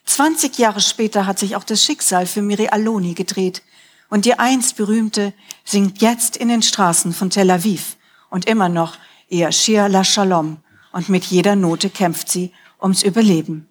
20 0.10 0.58
Jahre 0.58 0.82
später 0.82 1.28
hat 1.28 1.38
sich 1.38 1.56
auch 1.56 1.64
das 1.64 1.84
Schicksal 1.84 2.26
für 2.26 2.42
Miri 2.42 2.68
Aloni 2.70 3.14
gedreht, 3.14 3.62
und 4.10 4.26
die 4.26 4.40
einst 4.40 4.76
berühmte 4.76 5.34
singt 5.64 6.02
jetzt 6.02 6.36
in 6.36 6.50
den 6.50 6.64
Straßen 6.64 7.14
von 7.14 7.30
Tel 7.30 7.52
Aviv. 7.52 7.96
Und 8.32 8.46
immer 8.46 8.68
noch 8.68 8.98
ihr 9.28 9.52
Shir 9.52 9.88
la 9.88 10.04
Shalom, 10.04 10.58
und 10.92 11.10
mit 11.10 11.26
jeder 11.26 11.56
Note 11.56 11.92
kämpft 11.92 12.30
sie 12.30 12.52
ums 12.82 13.04
Überleben. 13.04 13.68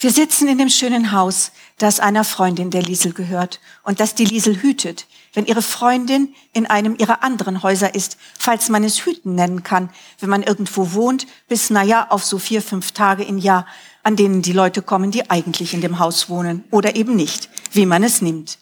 Wir 0.00 0.10
sitzen 0.10 0.48
in 0.48 0.58
dem 0.58 0.70
schönen 0.70 1.12
Haus, 1.12 1.52
das 1.78 2.00
einer 2.00 2.24
Freundin 2.24 2.70
der 2.70 2.82
Liesel 2.82 3.12
gehört 3.12 3.60
und 3.84 4.00
das 4.00 4.14
die 4.14 4.24
Liesel 4.24 4.60
hütet, 4.60 5.06
wenn 5.34 5.46
ihre 5.46 5.62
Freundin 5.62 6.34
in 6.52 6.66
einem 6.66 6.96
ihrer 6.98 7.22
anderen 7.22 7.62
Häuser 7.62 7.94
ist, 7.94 8.16
falls 8.38 8.68
man 8.70 8.82
es 8.82 9.04
hüten 9.04 9.34
nennen 9.34 9.62
kann, 9.62 9.90
wenn 10.18 10.30
man 10.30 10.42
irgendwo 10.42 10.92
wohnt, 10.92 11.26
bis, 11.48 11.70
naja, 11.70 12.06
auf 12.10 12.24
so 12.24 12.38
vier, 12.38 12.60
fünf 12.62 12.92
Tage 12.92 13.24
im 13.24 13.38
Jahr, 13.38 13.66
an 14.02 14.16
denen 14.16 14.42
die 14.42 14.52
Leute 14.52 14.82
kommen, 14.82 15.10
die 15.10 15.30
eigentlich 15.30 15.74
in 15.74 15.80
dem 15.80 15.98
Haus 15.98 16.28
wohnen 16.28 16.64
oder 16.70 16.96
eben 16.96 17.16
nicht, 17.16 17.48
wie 17.72 17.86
man 17.86 18.02
es 18.02 18.22
nimmt. 18.22 18.58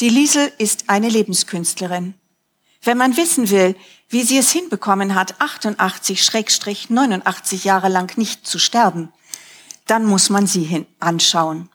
Die 0.00 0.08
Liesel 0.08 0.52
ist 0.58 0.88
eine 0.88 1.08
Lebenskünstlerin. 1.08 2.14
Wenn 2.82 2.98
man 2.98 3.16
wissen 3.16 3.50
will, 3.50 3.76
wie 4.08 4.22
sie 4.22 4.38
es 4.38 4.52
hinbekommen 4.52 5.14
hat, 5.14 5.40
88-89 5.40 7.64
Jahre 7.64 7.88
lang 7.88 8.16
nicht 8.16 8.46
zu 8.46 8.58
sterben, 8.58 9.12
dann 9.86 10.04
muss 10.04 10.30
man 10.30 10.46
sie 10.46 10.62
hin 10.62 10.86
anschauen. 11.00 11.68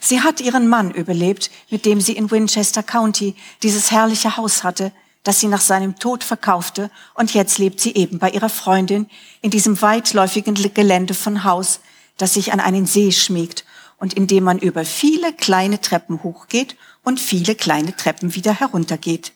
Sie 0.00 0.20
hat 0.20 0.40
ihren 0.40 0.68
Mann 0.68 0.90
überlebt, 0.90 1.50
mit 1.70 1.86
dem 1.86 2.00
sie 2.00 2.12
in 2.12 2.30
Winchester 2.30 2.82
County 2.82 3.34
dieses 3.62 3.90
herrliche 3.90 4.36
Haus 4.36 4.62
hatte, 4.62 4.92
das 5.22 5.40
sie 5.40 5.48
nach 5.48 5.60
seinem 5.60 5.98
Tod 5.98 6.22
verkaufte, 6.22 6.90
und 7.14 7.34
jetzt 7.34 7.58
lebt 7.58 7.80
sie 7.80 7.94
eben 7.94 8.18
bei 8.18 8.30
ihrer 8.30 8.48
Freundin 8.48 9.08
in 9.42 9.50
diesem 9.50 9.80
weitläufigen 9.82 10.54
Gelände 10.54 11.14
von 11.14 11.44
Haus, 11.44 11.80
das 12.16 12.34
sich 12.34 12.52
an 12.52 12.60
einen 12.60 12.86
See 12.86 13.12
schmiegt 13.12 13.64
und 13.98 14.14
in 14.14 14.26
dem 14.26 14.44
man 14.44 14.58
über 14.58 14.84
viele 14.84 15.32
kleine 15.32 15.80
Treppen 15.80 16.22
hochgeht 16.22 16.76
und 17.02 17.20
viele 17.20 17.54
kleine 17.54 17.96
Treppen 17.96 18.34
wieder 18.34 18.52
heruntergeht 18.52 19.32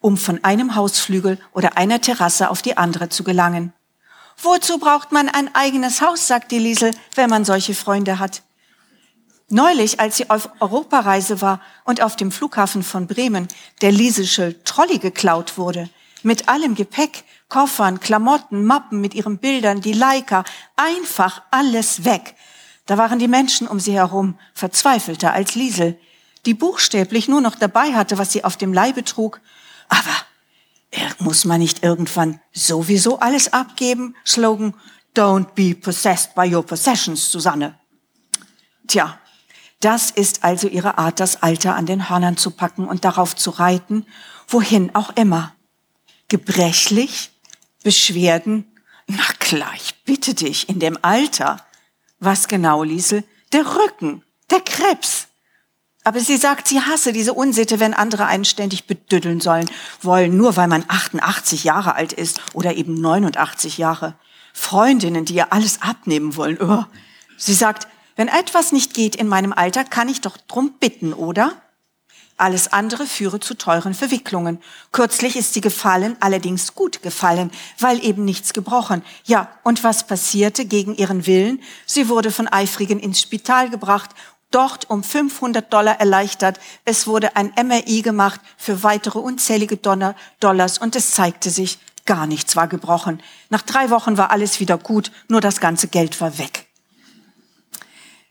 um 0.00 0.16
von 0.16 0.42
einem 0.44 0.74
Hausflügel 0.74 1.38
oder 1.52 1.76
einer 1.76 2.00
Terrasse 2.00 2.50
auf 2.50 2.62
die 2.62 2.76
andere 2.76 3.08
zu 3.08 3.24
gelangen. 3.24 3.72
Wozu 4.40 4.78
braucht 4.78 5.12
man 5.12 5.28
ein 5.28 5.54
eigenes 5.54 6.00
Haus, 6.00 6.26
sagt 6.26 6.52
die 6.52 6.58
Liesel, 6.58 6.92
wenn 7.14 7.30
man 7.30 7.44
solche 7.44 7.74
Freunde 7.74 8.18
hat? 8.18 8.42
Neulich, 9.48 10.00
als 10.00 10.16
sie 10.16 10.28
auf 10.28 10.50
Europareise 10.60 11.40
war 11.40 11.60
und 11.84 12.02
auf 12.02 12.16
dem 12.16 12.32
Flughafen 12.32 12.82
von 12.82 13.06
Bremen 13.06 13.48
der 13.80 13.92
Lieselsche 13.92 14.62
Trolley 14.64 14.98
geklaut 14.98 15.56
wurde, 15.56 15.88
mit 16.22 16.48
allem 16.48 16.74
Gepäck, 16.74 17.24
Koffern, 17.48 18.00
Klamotten, 18.00 18.64
Mappen 18.64 19.00
mit 19.00 19.14
ihren 19.14 19.38
Bildern, 19.38 19.80
die 19.80 19.92
Leica, 19.92 20.44
einfach 20.76 21.42
alles 21.50 22.04
weg. 22.04 22.34
Da 22.86 22.98
waren 22.98 23.18
die 23.18 23.28
Menschen 23.28 23.66
um 23.66 23.80
sie 23.80 23.92
herum 23.92 24.38
verzweifelter 24.54 25.32
als 25.32 25.54
Liesel, 25.54 25.98
die 26.44 26.54
buchstäblich 26.54 27.28
nur 27.28 27.40
noch 27.40 27.56
dabei 27.56 27.94
hatte, 27.94 28.18
was 28.18 28.32
sie 28.32 28.44
auf 28.44 28.56
dem 28.56 28.72
Leibe 28.72 29.04
trug 29.04 29.40
aber 29.88 30.12
muss 31.18 31.44
man 31.44 31.60
nicht 31.60 31.82
irgendwann 31.82 32.40
sowieso 32.52 33.18
alles 33.18 33.52
abgeben? 33.52 34.14
Slogan, 34.24 34.74
don't 35.14 35.52
be 35.54 35.74
possessed 35.74 36.34
by 36.34 36.52
your 36.52 36.64
possessions, 36.64 37.30
Susanne. 37.30 37.74
Tja, 38.86 39.18
das 39.80 40.10
ist 40.10 40.44
also 40.44 40.68
ihre 40.68 40.96
Art, 40.96 41.20
das 41.20 41.42
Alter 41.42 41.74
an 41.74 41.86
den 41.86 42.08
Hörnern 42.08 42.36
zu 42.36 42.50
packen 42.50 42.86
und 42.86 43.04
darauf 43.04 43.36
zu 43.36 43.50
reiten, 43.50 44.06
wohin 44.48 44.94
auch 44.94 45.10
immer. 45.16 45.54
Gebrechlich, 46.28 47.32
Beschwerden, 47.86 48.64
na 49.06 49.22
klar, 49.38 49.72
ich 49.76 49.94
bitte 50.02 50.34
dich, 50.34 50.68
in 50.68 50.80
dem 50.80 50.98
Alter. 51.02 51.64
Was 52.18 52.48
genau, 52.48 52.82
Liesel? 52.82 53.22
Der 53.52 53.64
Rücken, 53.64 54.24
der 54.50 54.58
Krebs. 54.58 55.28
Aber 56.02 56.18
sie 56.18 56.36
sagt, 56.36 56.66
sie 56.66 56.80
hasse 56.80 57.12
diese 57.12 57.32
Unsitte, 57.32 57.78
wenn 57.78 57.94
andere 57.94 58.26
einen 58.26 58.44
ständig 58.44 58.88
bedüddeln 58.88 59.40
sollen 59.40 59.70
wollen, 60.02 60.36
nur 60.36 60.56
weil 60.56 60.66
man 60.66 60.84
88 60.88 61.62
Jahre 61.62 61.94
alt 61.94 62.12
ist 62.12 62.40
oder 62.54 62.74
eben 62.74 63.00
89 63.00 63.78
Jahre. 63.78 64.16
Freundinnen, 64.52 65.24
die 65.24 65.34
ihr 65.34 65.52
alles 65.52 65.80
abnehmen 65.80 66.34
wollen. 66.34 66.60
Oh. 66.60 66.86
Sie 67.36 67.54
sagt, 67.54 67.86
wenn 68.16 68.26
etwas 68.26 68.72
nicht 68.72 68.94
geht 68.94 69.14
in 69.14 69.28
meinem 69.28 69.52
Alter, 69.52 69.84
kann 69.84 70.08
ich 70.08 70.22
doch 70.22 70.36
drum 70.38 70.72
bitten, 70.80 71.12
oder? 71.12 71.52
Alles 72.38 72.72
andere 72.72 73.06
führe 73.06 73.40
zu 73.40 73.54
teuren 73.54 73.94
Verwicklungen. 73.94 74.60
Kürzlich 74.92 75.36
ist 75.36 75.54
sie 75.54 75.62
gefallen, 75.62 76.16
allerdings 76.20 76.74
gut 76.74 77.02
gefallen, 77.02 77.50
weil 77.78 78.04
eben 78.04 78.24
nichts 78.24 78.52
gebrochen. 78.52 79.02
Ja, 79.24 79.48
und 79.62 79.84
was 79.84 80.06
passierte 80.06 80.66
gegen 80.66 80.94
ihren 80.94 81.26
Willen? 81.26 81.62
Sie 81.86 82.08
wurde 82.08 82.30
von 82.30 82.46
Eifrigen 82.48 83.00
ins 83.00 83.22
Spital 83.22 83.70
gebracht 83.70 84.10
dort 84.50 84.88
um 84.88 85.02
500 85.02 85.72
Dollar 85.72 86.00
erleichtert. 86.00 86.60
Es 86.84 87.06
wurde 87.06 87.36
ein 87.36 87.52
MRI 87.62 88.02
gemacht 88.02 88.40
für 88.56 88.82
weitere 88.82 89.18
unzählige 89.18 89.76
Dollars 89.76 90.78
und 90.78 90.96
es 90.96 91.10
zeigte 91.12 91.50
sich, 91.50 91.78
gar 92.06 92.26
nichts 92.26 92.56
war 92.56 92.68
gebrochen. 92.68 93.22
Nach 93.50 93.62
drei 93.62 93.90
Wochen 93.90 94.16
war 94.16 94.30
alles 94.30 94.60
wieder 94.60 94.78
gut, 94.78 95.10
nur 95.28 95.40
das 95.40 95.60
ganze 95.60 95.88
Geld 95.88 96.20
war 96.20 96.38
weg. 96.38 96.66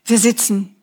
Wir 0.04 0.18
sitzen 0.18 0.75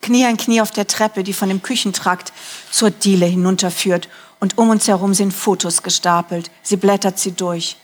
Knie 0.00 0.24
an 0.24 0.36
Knie 0.36 0.60
auf 0.60 0.70
der 0.70 0.86
Treppe, 0.86 1.24
die 1.24 1.32
von 1.32 1.48
dem 1.48 1.62
Küchentrakt 1.62 2.32
zur 2.70 2.90
Diele 2.90 3.26
hinunterführt 3.26 4.08
und 4.40 4.58
um 4.58 4.70
uns 4.70 4.86
herum 4.88 5.14
sind 5.14 5.32
Fotos 5.32 5.82
gestapelt. 5.82 6.50
Sie 6.62 6.76
blättert 6.76 7.18
sie 7.18 7.32
durch. 7.32 7.76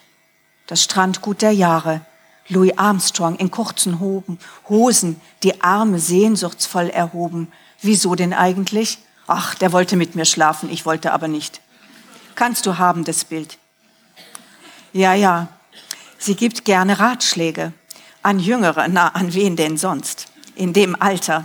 Das 0.66 0.82
Strandgut 0.82 1.42
der 1.42 1.52
Jahre, 1.52 2.02
Louis 2.48 2.76
Armstrong 2.76 3.36
in 3.36 3.50
kurzen 3.50 4.00
Hosen, 4.68 5.20
die 5.42 5.62
Arme 5.62 5.98
sehnsuchtsvoll 5.98 6.90
erhoben. 6.90 7.50
Wieso 7.80 8.14
denn 8.14 8.32
eigentlich? 8.32 8.98
Ach, 9.26 9.54
der 9.54 9.72
wollte 9.72 9.96
mit 9.96 10.14
mir 10.14 10.24
schlafen, 10.24 10.70
ich 10.70 10.84
wollte 10.84 11.12
aber 11.12 11.28
nicht. 11.28 11.60
Kannst 12.34 12.66
du 12.66 12.78
haben, 12.78 13.04
das 13.04 13.24
Bild. 13.24 13.58
Ja, 14.92 15.14
ja, 15.14 15.48
sie 16.18 16.34
gibt 16.34 16.64
gerne 16.64 16.98
Ratschläge. 16.98 17.72
An 18.22 18.38
Jüngere, 18.38 18.86
na, 18.88 19.08
an 19.08 19.34
wen 19.34 19.56
denn 19.56 19.76
sonst? 19.76 20.28
In 20.54 20.72
dem 20.72 21.00
Alter. 21.00 21.42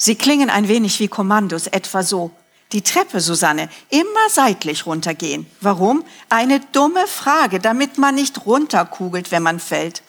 Sie 0.00 0.14
klingen 0.14 0.48
ein 0.48 0.68
wenig 0.68 1.00
wie 1.00 1.08
Kommandos, 1.08 1.66
etwa 1.66 2.04
so. 2.04 2.30
Die 2.70 2.82
Treppe, 2.82 3.20
Susanne, 3.20 3.68
immer 3.88 4.28
seitlich 4.30 4.86
runtergehen. 4.86 5.46
Warum? 5.60 6.04
Eine 6.28 6.60
dumme 6.60 7.06
Frage, 7.06 7.58
damit 7.58 7.98
man 7.98 8.14
nicht 8.14 8.46
runterkugelt, 8.46 9.32
wenn 9.32 9.42
man 9.42 9.58
fällt. 9.58 10.02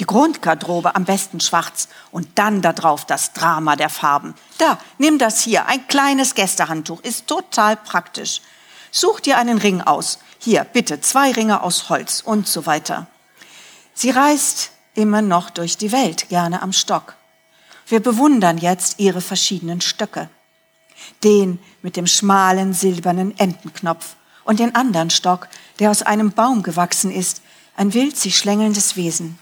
Die 0.00 0.06
Grundgarderobe 0.06 0.96
am 0.96 1.04
besten 1.04 1.38
schwarz 1.38 1.88
und 2.10 2.26
dann 2.34 2.62
da 2.62 2.72
drauf 2.72 3.04
das 3.04 3.32
Drama 3.32 3.76
der 3.76 3.90
Farben. 3.90 4.34
Da, 4.58 4.78
nimm 4.98 5.18
das 5.18 5.40
hier, 5.40 5.66
ein 5.66 5.86
kleines 5.86 6.34
Gästehandtuch, 6.34 7.00
ist 7.02 7.28
total 7.28 7.76
praktisch. 7.76 8.40
Such 8.90 9.20
dir 9.20 9.38
einen 9.38 9.58
Ring 9.58 9.80
aus. 9.80 10.18
Hier, 10.38 10.64
bitte, 10.64 11.00
zwei 11.00 11.30
Ringe 11.30 11.62
aus 11.62 11.88
Holz 11.88 12.20
und 12.24 12.48
so 12.48 12.66
weiter. 12.66 13.06
Sie 13.92 14.10
reist 14.10 14.70
immer 14.94 15.22
noch 15.22 15.50
durch 15.50 15.76
die 15.76 15.92
Welt, 15.92 16.28
gerne 16.28 16.62
am 16.62 16.72
Stock. 16.72 17.14
Wir 17.86 18.00
bewundern 18.00 18.58
jetzt 18.58 18.98
ihre 18.98 19.20
verschiedenen 19.20 19.80
Stöcke. 19.80 20.28
Den 21.22 21.58
mit 21.82 21.96
dem 21.96 22.06
schmalen 22.06 22.72
silbernen 22.72 23.38
Entenknopf 23.38 24.16
und 24.44 24.60
den 24.60 24.74
anderen 24.74 25.10
Stock, 25.10 25.48
der 25.78 25.90
aus 25.90 26.02
einem 26.02 26.32
Baum 26.32 26.62
gewachsen 26.62 27.10
ist, 27.10 27.42
ein 27.76 27.92
wild 27.94 28.16
sich 28.16 28.36
schlängelndes 28.38 28.96
Wesen. 28.96 29.38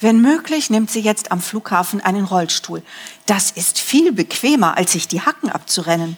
Wenn 0.00 0.22
möglich, 0.22 0.70
nimmt 0.70 0.90
sie 0.90 1.00
jetzt 1.00 1.30
am 1.30 1.42
Flughafen 1.42 2.00
einen 2.00 2.24
Rollstuhl. 2.24 2.82
Das 3.26 3.50
ist 3.50 3.78
viel 3.78 4.12
bequemer, 4.12 4.76
als 4.78 4.92
sich 4.92 5.08
die 5.08 5.20
Hacken 5.20 5.50
abzurennen. 5.50 6.16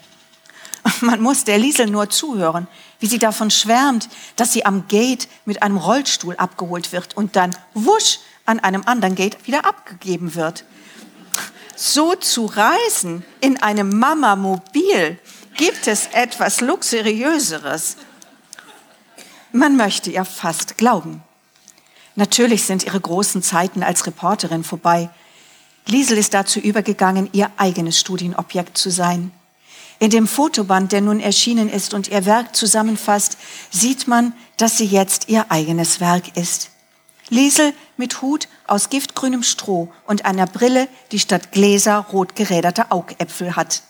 Man 1.00 1.20
muss 1.20 1.44
der 1.44 1.58
Liesel 1.58 1.86
nur 1.86 2.08
zuhören, 2.08 2.68
wie 3.00 3.06
sie 3.06 3.18
davon 3.18 3.50
schwärmt, 3.50 4.08
dass 4.36 4.52
sie 4.52 4.64
am 4.64 4.86
Gate 4.86 5.26
mit 5.44 5.62
einem 5.64 5.76
Rollstuhl 5.76 6.36
abgeholt 6.36 6.92
wird 6.92 7.16
und 7.16 7.34
dann 7.34 7.56
wusch 7.74 8.20
an 8.46 8.60
einem 8.60 8.82
anderen 8.86 9.16
Gate 9.16 9.46
wieder 9.46 9.64
abgegeben 9.64 10.36
wird. 10.36 10.64
So 11.84 12.14
zu 12.14 12.46
reisen 12.46 13.24
in 13.40 13.60
einem 13.60 13.98
Mama-Mobil 13.98 15.18
gibt 15.56 15.88
es 15.88 16.06
etwas 16.12 16.60
Luxuriöseres. 16.60 17.96
Man 19.50 19.76
möchte 19.76 20.08
ihr 20.12 20.24
fast 20.24 20.78
glauben. 20.78 21.24
Natürlich 22.14 22.62
sind 22.62 22.84
ihre 22.84 23.00
großen 23.00 23.42
Zeiten 23.42 23.82
als 23.82 24.06
Reporterin 24.06 24.62
vorbei. 24.62 25.10
Liesel 25.86 26.18
ist 26.18 26.34
dazu 26.34 26.60
übergegangen, 26.60 27.28
ihr 27.32 27.50
eigenes 27.56 27.98
Studienobjekt 27.98 28.78
zu 28.78 28.90
sein. 28.90 29.32
In 29.98 30.10
dem 30.10 30.28
Fotoband, 30.28 30.92
der 30.92 31.00
nun 31.00 31.18
erschienen 31.18 31.68
ist 31.68 31.94
und 31.94 32.06
ihr 32.06 32.24
Werk 32.26 32.54
zusammenfasst, 32.54 33.38
sieht 33.72 34.06
man, 34.06 34.34
dass 34.56 34.78
sie 34.78 34.86
jetzt 34.86 35.28
ihr 35.28 35.50
eigenes 35.50 35.98
Werk 35.98 36.36
ist. 36.36 36.70
Liesel 37.28 37.74
mit 37.96 38.22
Hut 38.22 38.46
aus 38.66 38.90
giftgrünem 38.90 39.42
Stroh 39.42 39.92
und 40.06 40.24
einer 40.24 40.46
Brille, 40.46 40.88
die 41.10 41.18
statt 41.18 41.52
Gläser 41.52 42.06
rot 42.12 42.36
geräderte 42.36 42.90
Augäpfel 42.90 43.56
hat. 43.56 43.82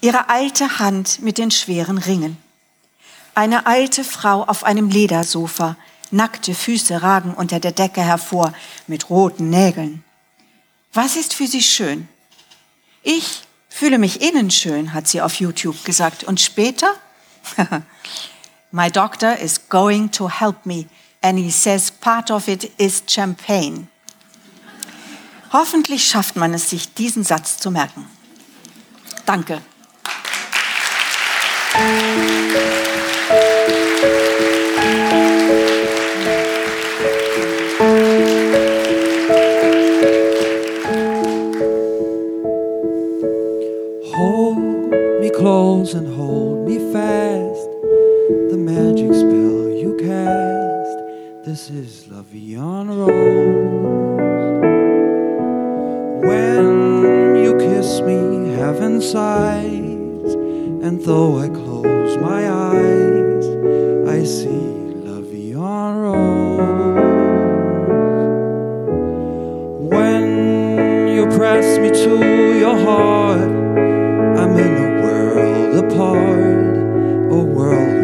Ihre 0.00 0.28
alte 0.28 0.78
Hand 0.78 1.20
mit 1.20 1.38
den 1.38 1.50
schweren 1.50 1.98
Ringen. 1.98 2.36
Eine 3.34 3.66
alte 3.66 4.04
Frau 4.04 4.44
auf 4.44 4.64
einem 4.64 4.88
Ledersofa, 4.88 5.76
Nackte 6.10 6.54
Füße 6.54 7.02
ragen 7.02 7.34
unter 7.34 7.60
der 7.60 7.70
Decke 7.70 8.02
hervor 8.02 8.52
mit 8.88 9.10
roten 9.10 9.48
Nägeln. 9.48 10.04
Was 10.92 11.14
ist 11.14 11.34
für 11.34 11.46
sie 11.46 11.62
schön? 11.62 12.08
Ich 13.02 13.42
fühle 13.68 13.98
mich 13.98 14.20
innen 14.20 14.50
schön, 14.50 14.92
hat 14.92 15.06
sie 15.06 15.22
auf 15.22 15.36
YouTube 15.36 15.84
gesagt. 15.84 16.24
Und 16.24 16.40
später? 16.40 16.94
My 18.72 18.90
doctor 18.90 19.36
is 19.36 19.68
going 19.68 20.10
to 20.10 20.28
help 20.28 20.66
me 20.66 20.86
and 21.22 21.38
he 21.38 21.50
says 21.50 21.90
part 21.90 22.30
of 22.30 22.48
it 22.48 22.70
is 22.78 23.02
champagne. 23.06 23.88
Hoffentlich 25.52 26.06
schafft 26.06 26.36
man 26.36 26.54
es, 26.54 26.70
sich 26.70 26.94
diesen 26.94 27.24
Satz 27.24 27.58
zu 27.58 27.70
merken. 27.70 28.06
Danke. 29.26 29.60
Sighs, 59.00 60.34
and 60.84 61.00
though 61.02 61.38
I 61.38 61.48
close 61.48 62.16
my 62.18 62.50
eyes, 62.50 63.46
I 64.08 64.24
see 64.24 64.48
La 64.48 65.20
Vie 65.20 65.54
Rose. 65.54 66.18
When 69.90 71.08
you 71.14 71.26
press 71.36 71.78
me 71.78 71.90
to 71.90 72.58
your 72.58 72.76
heart, 72.76 73.50
I'm 74.38 74.56
in 74.58 74.76
a 74.76 75.02
world 75.02 75.84
apart, 75.84 76.76
a 77.32 77.42
world 77.42 77.99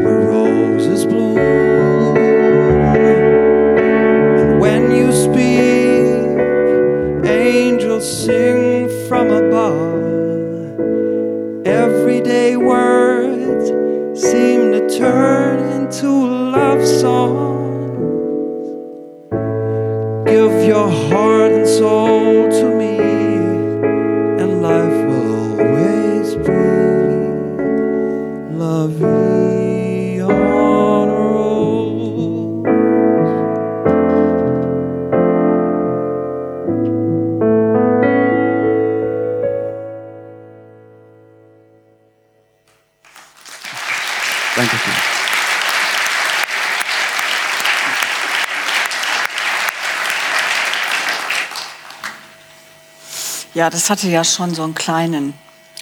Ja, 53.57 53.71
das 53.71 53.89
hatte 53.89 54.07
ja 54.09 54.23
schon 54.23 54.55
so 54.55 54.65
einen 54.65 54.75
kleinen 54.75 55.33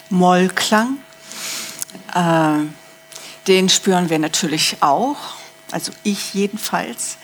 Mollklang. 0.09 0.95
Äh, 2.13 2.67
den 3.47 3.67
spüren 3.67 4.09
wir 4.09 4.17
natürlich 4.17 4.77
auch, 4.79 5.17
also 5.71 5.91
ich 6.03 6.33
jedenfalls. 6.33 7.17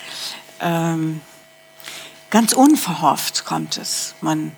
Ähm, 0.59 1.21
ganz 2.29 2.51
unverhofft 2.51 3.45
kommt 3.45 3.77
es. 3.77 4.13
Man, 4.19 4.51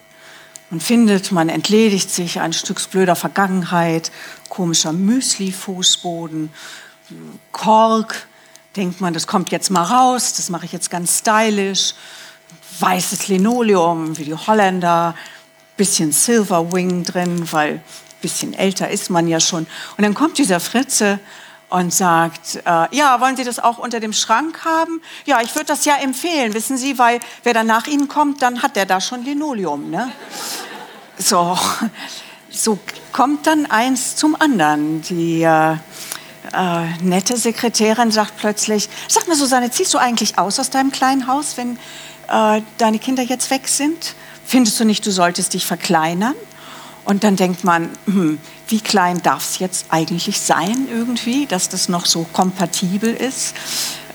man 0.72 0.80
findet, 0.80 1.32
man 1.32 1.48
entledigt 1.48 2.10
sich 2.10 2.40
ein 2.40 2.54
Stück 2.54 2.90
blöder 2.90 3.16
Vergangenheit, 3.16 4.12
komischer 4.50 4.94
Müsli-Fußboden, 4.94 6.50
Kork, 7.52 8.28
denkt 8.76 9.00
man, 9.00 9.14
das 9.14 9.28
kommt 9.28 9.52
jetzt 9.52 9.70
mal 9.70 9.84
raus, 9.84 10.34
das 10.34 10.50
mache 10.50 10.66
ich 10.66 10.72
jetzt 10.72 10.90
ganz 10.90 11.20
stylisch, 11.20 11.94
weißes 12.80 13.28
Linoleum 13.28 14.18
wie 14.18 14.26
die 14.26 14.34
Holländer, 14.34 15.14
bisschen 15.78 16.12
Silverwing 16.12 17.04
drin, 17.04 17.48
weil 17.52 17.82
bisschen 18.22 18.54
älter 18.54 18.90
ist 18.90 19.10
man 19.10 19.28
ja 19.28 19.40
schon. 19.40 19.68
Und 19.98 20.04
dann 20.04 20.14
kommt 20.14 20.38
dieser 20.38 20.60
Fritze 20.60 21.20
und 21.70 21.94
sagt, 21.94 22.58
äh, 22.66 22.96
ja, 22.96 23.20
wollen 23.20 23.36
Sie 23.36 23.44
das 23.44 23.60
auch 23.60 23.80
unter 23.80 24.00
dem 24.00 24.14
Schrank 24.14 24.64
haben? 24.64 25.02
Ja, 25.26 25.42
ich 25.42 25.54
würde 25.56 25.66
das 25.66 25.86
ja 25.86 25.96
empfehlen, 25.96 26.54
wissen 26.54 26.78
Sie, 26.78 26.98
weil 27.00 27.20
wer 27.44 27.54
dann 27.54 27.68
nach 27.68 27.88
Ihnen 27.88 28.08
kommt, 28.08 28.42
dann 28.42 28.62
hat 28.62 28.76
der 28.76 28.86
da 28.86 29.02
schon 29.02 29.24
Linoleum. 29.24 29.90
Ne? 29.90 30.12
So, 31.18 31.58
so 32.50 32.78
kommt 33.12 33.48
dann 33.48 33.66
eins 33.66 34.16
zum 34.16 34.40
anderen. 34.40 35.02
Die 35.02 35.42
äh, 35.42 35.74
äh, 35.74 35.78
nette 37.02 37.36
Sekretärin 37.38 38.12
sagt 38.12 38.38
plötzlich, 38.38 38.88
sag 39.08 39.28
mal 39.28 39.36
Susanne, 39.36 39.72
ziehst 39.72 39.94
du 39.94 39.98
eigentlich 39.98 40.38
aus 40.38 40.60
aus 40.60 40.70
deinem 40.70 40.92
kleinen 40.92 41.28
Haus, 41.28 41.58
wenn 41.58 41.80
äh, 42.30 42.62
deine 42.78 43.00
Kinder 43.00 43.24
jetzt 43.24 43.50
weg 43.50 43.68
sind? 43.68 44.16
Findest 44.54 44.80
du 44.80 44.86
nicht, 44.86 45.04
du 45.04 45.10
solltest 45.10 45.56
dich 45.56 45.66
verkleinern? 45.66 46.36
Und 47.06 47.24
dann 47.24 47.36
denkt 47.36 47.64
man, 47.64 47.90
hm, 48.06 48.38
wie 48.68 48.82
klein 48.82 49.20
darf 49.24 49.44
es 49.50 49.58
jetzt 49.58 49.88
eigentlich 49.90 50.40
sein 50.40 50.88
irgendwie, 50.92 51.48
dass 51.48 51.70
das 51.70 51.90
noch 51.90 52.06
so 52.06 52.28
kompatibel 52.34 53.12
ist. 53.12 53.56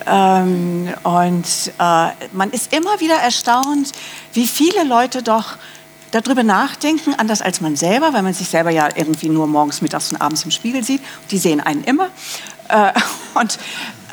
Ähm, 0.05 0.93
und 1.03 1.45
äh, 1.77 2.07
man 2.31 2.51
ist 2.51 2.71
immer 2.71 3.01
wieder 3.01 3.15
erstaunt, 3.15 3.91
wie 4.31 4.47
viele 4.47 4.85
Leute 4.85 5.23
doch 5.23 5.57
darüber 6.11 6.43
nachdenken, 6.43 7.15
anders 7.15 7.41
als 7.41 7.59
man 7.59 7.75
selber, 7.75 8.13
weil 8.13 8.23
man 8.23 8.33
sich 8.33 8.47
selber 8.47 8.69
ja 8.69 8.87
irgendwie 8.95 9.27
nur 9.27 9.45
morgens, 9.45 9.81
mittags 9.81 10.09
und 10.13 10.21
abends 10.21 10.45
im 10.45 10.51
Spiegel 10.51 10.85
sieht. 10.85 11.01
Die 11.31 11.37
sehen 11.37 11.59
einen 11.59 11.83
immer. 11.83 12.07
Äh, 12.69 12.93
und 13.33 13.59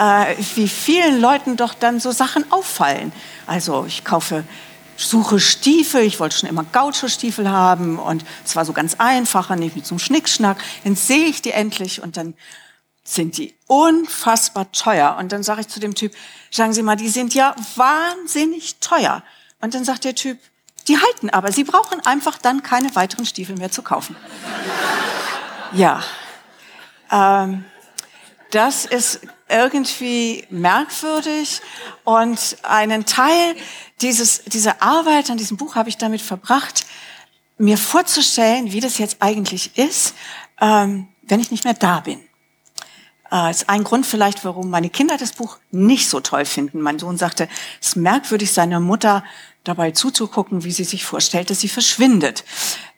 äh, 0.01 0.35
wie 0.57 0.67
vielen 0.67 1.21
Leuten 1.21 1.57
doch 1.57 1.73
dann 1.73 2.01
so 2.01 2.11
Sachen 2.11 2.51
auffallen. 2.51 3.13
Also 3.47 3.85
ich 3.87 4.03
kaufe 4.03 4.43
suche 4.97 5.41
Stiefel, 5.41 6.03
ich 6.03 6.21
wollte 6.21 6.37
schon 6.37 6.49
immer 6.49 6.65
Gaucho-Stiefel 6.65 7.49
haben 7.51 7.99
und 7.99 8.25
es 8.45 8.57
war 8.57 8.65
so 8.65 8.73
ganz 8.73 8.95
einfach, 8.99 9.55
nicht 9.57 9.77
mit 9.77 9.87
so 9.87 9.95
einem 9.95 9.99
Schnickschnack. 9.99 10.59
Dann 10.85 10.97
sehe 10.97 11.27
ich 11.27 11.43
die 11.43 11.53
endlich 11.53 12.03
und 12.03 12.17
dann 12.17 12.35
sind 13.05 13.39
die 13.39 13.55
unfassbar 13.67 14.71
teuer. 14.73 15.17
Und 15.19 15.33
dann 15.33 15.43
sage 15.43 15.61
ich 15.61 15.69
zu 15.69 15.81
dem 15.81 15.95
Typ, 15.95 16.13
sagen 16.51 16.73
Sie 16.73 16.83
mal, 16.83 16.97
die 16.97 17.09
sind 17.09 17.35
ja 17.35 17.55
wahnsinnig 17.77 18.77
teuer. 18.81 19.23
Und 19.61 19.75
dann 19.75 19.85
sagt 19.85 20.05
der 20.05 20.15
Typ, 20.15 20.39
die 20.89 20.99
halten 20.99 21.31
aber, 21.31 21.53
Sie 21.53 21.65
brauchen 21.65 22.05
einfach 22.05 22.39
dann 22.39 22.63
keine 22.63 22.95
weiteren 22.95 23.27
Stiefel 23.27 23.57
mehr 23.57 23.71
zu 23.71 23.83
kaufen. 23.83 24.17
ja, 25.73 26.03
ähm, 27.11 27.65
das 28.51 28.85
ist 28.87 29.21
irgendwie 29.49 30.45
merkwürdig 30.51 31.61
und 32.05 32.57
einen 32.63 33.07
Teil 33.07 33.55
dieses, 34.01 34.43
diese 34.45 34.83
Arbeit 34.83 35.31
an 35.31 35.39
diesem 35.39 35.57
Buch 35.57 35.75
habe 35.75 35.89
ich 35.89 35.97
damit 35.97 36.21
verbracht, 36.21 36.87
mir 37.59 37.79
vorzustellen, 37.79 38.73
wie 38.73 38.81
das 38.81 38.99
jetzt 38.99 39.19
eigentlich 39.21 39.79
ist, 39.79 40.15
ähm, 40.61 41.09
wenn 41.23 41.41
ich 41.41 41.51
nicht 41.51 41.65
mehr 41.65 41.75
da 41.75 42.01
bin. 42.01 42.21
Äh, 43.31 43.51
ist 43.51 43.69
ein 43.69 43.85
Grund 43.85 44.07
vielleicht, 44.07 44.45
warum 44.45 44.71
meine 44.71 44.91
Kinder 44.91 45.17
das 45.17 45.33
Buch 45.33 45.59
nicht 45.71 46.09
so 46.09 46.21
toll 46.21 46.45
finden. 46.45 46.81
Mein 46.81 46.99
Sohn 46.99 47.17
sagte, 47.17 47.49
es 47.81 47.89
ist 47.89 47.97
merkwürdig, 47.97 48.53
seiner 48.53 48.81
Mutter 48.81 49.25
dabei 49.65 49.91
zuzugucken, 49.91 50.65
wie 50.65 50.71
sie 50.71 50.85
sich 50.85 51.05
vorstellt, 51.05 51.51
dass 51.51 51.61
sie 51.61 51.69
verschwindet. 51.69 52.45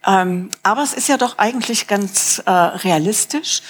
Ähm, 0.06 0.50
aber 0.62 0.82
es 0.82 0.92
ist 0.92 1.08
ja 1.08 1.16
doch 1.16 1.38
eigentlich 1.38 1.86
ganz 1.86 2.42
äh, 2.44 2.50
realistisch. 2.50 3.62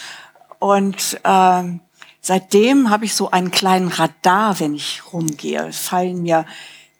Und 0.58 1.20
ähm, 1.24 1.80
seitdem 2.20 2.90
habe 2.90 3.04
ich 3.04 3.14
so 3.14 3.30
einen 3.30 3.50
kleinen 3.50 3.88
Radar, 3.88 4.60
wenn 4.60 4.74
ich 4.74 5.02
rumgehe. 5.12 5.72
Fallen 5.72 6.22
mir 6.22 6.44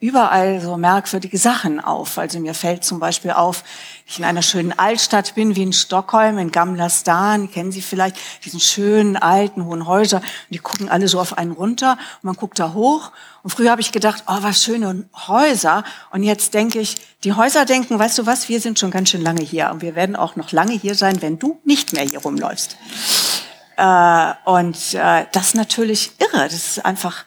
überall 0.01 0.61
so 0.61 0.77
merkwürdige 0.77 1.39
Sachen 1.39 1.81
auf. 1.81 2.19
Also 2.19 2.39
mir 2.39 2.55
fällt 2.55 2.85
zum 2.85 3.01
Beispiel 3.01 3.33
auf, 3.33 3.65
ich 4.07 4.19
in 4.19 4.25
einer 4.25 4.43
schönen 4.43 4.79
Altstadt 4.79 5.35
bin, 5.35 5.57
wie 5.57 5.65
in 5.65 5.73
Stockholm, 5.73 6.39
in 6.39 6.53
Gamla 6.53 6.89
Stan, 6.89 7.51
kennen 7.51 7.73
Sie 7.73 7.83
vielleicht 7.83 8.17
diesen 8.45 8.61
schönen 8.61 9.17
alten 9.17 9.65
hohen 9.65 9.87
Häuser, 9.87 10.19
und 10.19 10.25
die 10.51 10.59
gucken 10.59 10.89
alle 10.89 11.09
so 11.09 11.19
auf 11.19 11.37
einen 11.37 11.53
runter 11.53 11.99
und 12.23 12.25
man 12.25 12.37
guckt 12.37 12.59
da 12.61 12.75
hoch. 12.75 13.11
Und 13.43 13.51
früher 13.51 13.71
habe 13.71 13.81
ich 13.81 13.93
gedacht, 13.93 14.25
oh, 14.29 14.39
was 14.41 14.63
schöne 14.63 15.05
Häuser. 15.27 15.83
Und 16.11 16.23
jetzt 16.23 16.55
denke 16.55 16.79
ich, 16.79 16.97
die 17.25 17.33
Häuser 17.33 17.65
denken, 17.65 17.99
weißt 17.99 18.19
du 18.19 18.27
was, 18.27 18.49
wir 18.49 18.61
sind 18.61 18.79
schon 18.79 18.91
ganz 18.91 19.11
schön 19.11 19.23
lange 19.23 19.43
hier 19.43 19.71
und 19.73 19.83
wir 19.83 19.97
werden 19.97 20.15
auch 20.15 20.37
noch 20.37 20.53
lange 20.53 20.73
hier 20.73 20.95
sein, 20.95 21.21
wenn 21.23 21.39
du 21.39 21.59
nicht 21.65 21.93
mehr 21.93 22.05
hier 22.05 22.21
rumläufst. 22.21 22.77
Äh, 23.79 24.35
und 24.45 24.77
äh, 24.95 25.27
das 25.31 25.49
ist 25.49 25.55
natürlich 25.55 26.11
irre. 26.19 26.45
Das 26.45 26.53
ist 26.53 26.85
einfach 26.85 27.25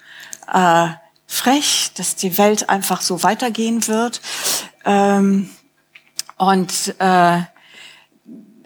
äh, 0.52 0.90
frech, 1.26 1.92
dass 1.96 2.18
die 2.18 2.38
Welt 2.38 2.70
einfach 2.70 3.00
so 3.00 3.24
weitergehen 3.24 3.88
wird. 3.88 4.20
Ähm, 4.84 5.50
und 6.36 6.96
äh, 7.00 7.42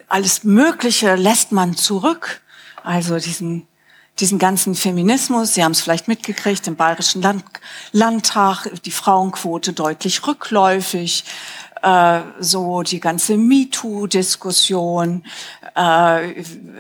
alles 0.08 0.44
Mögliche 0.44 1.14
lässt 1.14 1.52
man 1.52 1.76
zurück. 1.76 2.42
Also 2.84 3.20
diesen, 3.20 3.68
diesen 4.20 4.40
ganzen 4.40 4.74
Feminismus, 4.74 5.54
Sie 5.54 5.64
haben 5.64 5.74
es 5.74 5.82
vielleicht 5.82 6.08
mitgekriegt, 6.08 6.66
im 6.66 6.76
Bayerischen 6.76 7.22
Land, 7.22 7.44
Landtag, 7.92 8.66
die 8.84 8.92
Frauenquote 8.92 9.74
deutlich 9.74 10.26
rückläufig, 10.26 11.24
äh, 11.86 12.22
so 12.40 12.82
die 12.82 13.00
ganze 13.00 13.38
MeToo-Diskussion. 13.38 15.24
Äh, 15.78 16.32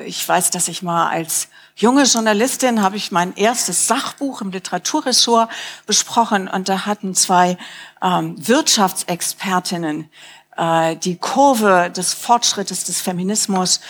ich 0.05 0.27
weiß, 0.27 0.49
dass 0.49 0.67
ich 0.67 0.81
mal 0.81 1.09
als 1.09 1.49
junge 1.75 2.03
Journalistin 2.03 2.81
habe 2.81 2.97
ich 2.97 3.11
mein 3.11 3.35
erstes 3.35 3.87
Sachbuch 3.87 4.41
im 4.41 4.49
Literaturressort 4.49 5.49
besprochen 5.85 6.47
und 6.47 6.69
da 6.69 6.87
hatten 6.87 7.13
zwei 7.13 7.57
ähm, 8.01 8.35
Wirtschaftsexpertinnen 8.37 10.09
äh, 10.57 10.95
die 10.95 11.17
Kurve 11.17 11.91
des 11.95 12.15
Fortschrittes 12.15 12.85
des 12.85 12.99
Feminismus 13.01 13.81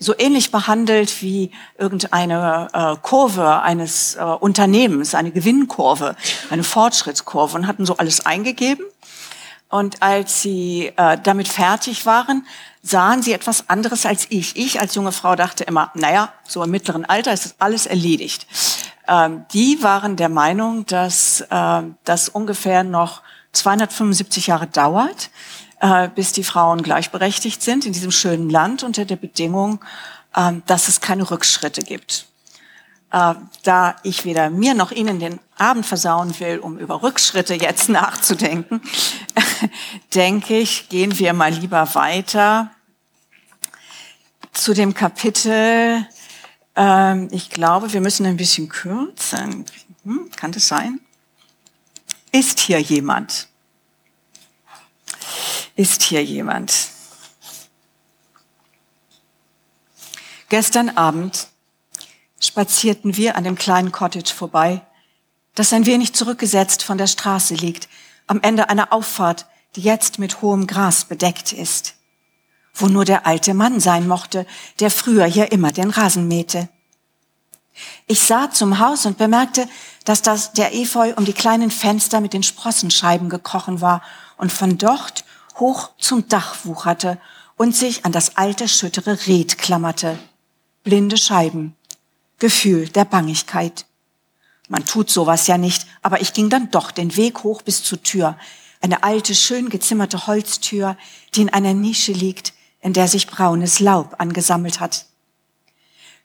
so 0.00 0.12
ähnlich 0.18 0.50
behandelt 0.50 1.22
wie 1.22 1.52
irgendeine 1.78 2.68
äh, 2.72 2.96
Kurve 3.00 3.62
eines 3.62 4.16
äh, 4.16 4.22
Unternehmens, 4.22 5.14
eine 5.14 5.30
Gewinnkurve, 5.30 6.16
eine 6.50 6.64
Fortschrittskurve 6.64 7.56
und 7.56 7.66
hatten 7.68 7.86
so 7.86 7.96
alles 7.96 8.26
eingegeben. 8.26 8.84
Und 9.68 10.02
als 10.02 10.42
sie 10.42 10.92
äh, 10.96 11.18
damit 11.22 11.48
fertig 11.48 12.06
waren, 12.06 12.46
sahen 12.82 13.22
sie 13.22 13.32
etwas 13.32 13.68
anderes 13.68 14.06
als 14.06 14.26
ich. 14.28 14.56
Ich 14.56 14.80
als 14.80 14.94
junge 14.94 15.10
Frau 15.10 15.34
dachte 15.36 15.64
immer, 15.64 15.90
naja, 15.94 16.32
so 16.46 16.62
im 16.62 16.70
mittleren 16.70 17.04
Alter 17.04 17.32
ist 17.32 17.44
das 17.44 17.54
alles 17.58 17.86
erledigt. 17.86 18.46
Ähm, 19.08 19.44
die 19.52 19.82
waren 19.82 20.16
der 20.16 20.28
Meinung, 20.28 20.86
dass 20.86 21.40
äh, 21.50 21.82
das 22.04 22.28
ungefähr 22.28 22.84
noch 22.84 23.22
275 23.52 24.48
Jahre 24.48 24.66
dauert, 24.66 25.30
äh, 25.80 26.08
bis 26.08 26.32
die 26.32 26.44
Frauen 26.44 26.82
gleichberechtigt 26.82 27.62
sind 27.62 27.86
in 27.86 27.92
diesem 27.92 28.10
schönen 28.10 28.50
Land 28.50 28.82
unter 28.82 29.04
der 29.04 29.16
Bedingung, 29.16 29.80
äh, 30.34 30.52
dass 30.66 30.88
es 30.88 31.00
keine 31.00 31.30
Rückschritte 31.30 31.82
gibt. 31.82 32.26
Äh, 33.14 33.36
da 33.62 33.94
ich 34.02 34.24
weder 34.24 34.50
mir 34.50 34.74
noch 34.74 34.90
Ihnen 34.90 35.20
den 35.20 35.38
Abend 35.56 35.86
versauen 35.86 36.36
will, 36.40 36.58
um 36.58 36.78
über 36.78 37.04
Rückschritte 37.04 37.54
jetzt 37.54 37.88
nachzudenken, 37.88 38.82
denke 40.14 40.58
ich, 40.58 40.88
gehen 40.88 41.16
wir 41.16 41.32
mal 41.32 41.52
lieber 41.52 41.94
weiter 41.94 42.72
zu 44.52 44.74
dem 44.74 44.94
Kapitel. 44.94 46.04
Ähm, 46.74 47.28
ich 47.30 47.50
glaube, 47.50 47.92
wir 47.92 48.00
müssen 48.00 48.26
ein 48.26 48.36
bisschen 48.36 48.68
kürzen. 48.68 49.64
Hm, 50.02 50.28
kann 50.34 50.50
das 50.50 50.66
sein? 50.66 50.98
Ist 52.32 52.58
hier 52.58 52.80
jemand? 52.80 53.46
Ist 55.76 56.02
hier 56.02 56.24
jemand? 56.24 56.74
Gestern 60.48 60.90
Abend 60.90 61.53
spazierten 62.40 63.16
wir 63.16 63.36
an 63.36 63.44
dem 63.44 63.56
kleinen 63.56 63.92
Cottage 63.92 64.32
vorbei, 64.34 64.82
das 65.54 65.72
ein 65.72 65.86
wenig 65.86 66.14
zurückgesetzt 66.14 66.82
von 66.82 66.98
der 66.98 67.06
Straße 67.06 67.54
liegt, 67.54 67.88
am 68.26 68.40
Ende 68.42 68.68
einer 68.68 68.92
Auffahrt, 68.92 69.46
die 69.76 69.82
jetzt 69.82 70.18
mit 70.18 70.42
hohem 70.42 70.66
Gras 70.66 71.04
bedeckt 71.04 71.52
ist, 71.52 71.94
wo 72.74 72.86
nur 72.86 73.04
der 73.04 73.26
alte 73.26 73.54
Mann 73.54 73.80
sein 73.80 74.08
mochte, 74.08 74.46
der 74.80 74.90
früher 74.90 75.26
hier 75.26 75.52
immer 75.52 75.72
den 75.72 75.90
Rasen 75.90 76.28
mähte. 76.28 76.68
Ich 78.06 78.22
sah 78.22 78.50
zum 78.50 78.78
Haus 78.78 79.04
und 79.04 79.18
bemerkte, 79.18 79.68
dass 80.04 80.22
das 80.22 80.52
der 80.52 80.74
Efeu 80.74 81.12
um 81.16 81.24
die 81.24 81.32
kleinen 81.32 81.70
Fenster 81.70 82.20
mit 82.20 82.32
den 82.32 82.42
Sprossenscheiben 82.42 83.28
gekrochen 83.28 83.80
war 83.80 84.02
und 84.36 84.52
von 84.52 84.78
dort 84.78 85.24
hoch 85.56 85.90
zum 85.98 86.28
Dach 86.28 86.64
wucherte 86.64 87.18
und 87.56 87.74
sich 87.74 88.04
an 88.04 88.12
das 88.12 88.36
alte 88.36 88.68
schüttere 88.68 89.26
Red 89.26 89.58
klammerte. 89.58 90.18
Blinde 90.82 91.16
Scheiben, 91.16 91.76
Gefühl 92.38 92.88
der 92.88 93.04
Bangigkeit. 93.04 93.86
Man 94.68 94.84
tut 94.84 95.10
sowas 95.10 95.46
ja 95.46 95.58
nicht, 95.58 95.86
aber 96.02 96.20
ich 96.20 96.32
ging 96.32 96.48
dann 96.48 96.70
doch 96.70 96.90
den 96.90 97.16
Weg 97.16 97.44
hoch 97.44 97.62
bis 97.62 97.82
zur 97.82 98.02
Tür. 98.02 98.38
Eine 98.80 99.02
alte, 99.02 99.34
schön 99.34 99.68
gezimmerte 99.68 100.26
Holztür, 100.26 100.96
die 101.34 101.42
in 101.42 101.52
einer 101.52 101.74
Nische 101.74 102.12
liegt, 102.12 102.54
in 102.80 102.92
der 102.92 103.08
sich 103.08 103.26
braunes 103.26 103.80
Laub 103.80 104.16
angesammelt 104.18 104.80
hat. 104.80 105.06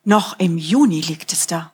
Noch 0.03 0.39
im 0.39 0.57
Juni 0.57 1.01
liegt 1.01 1.33
es 1.33 1.47
da. 1.47 1.73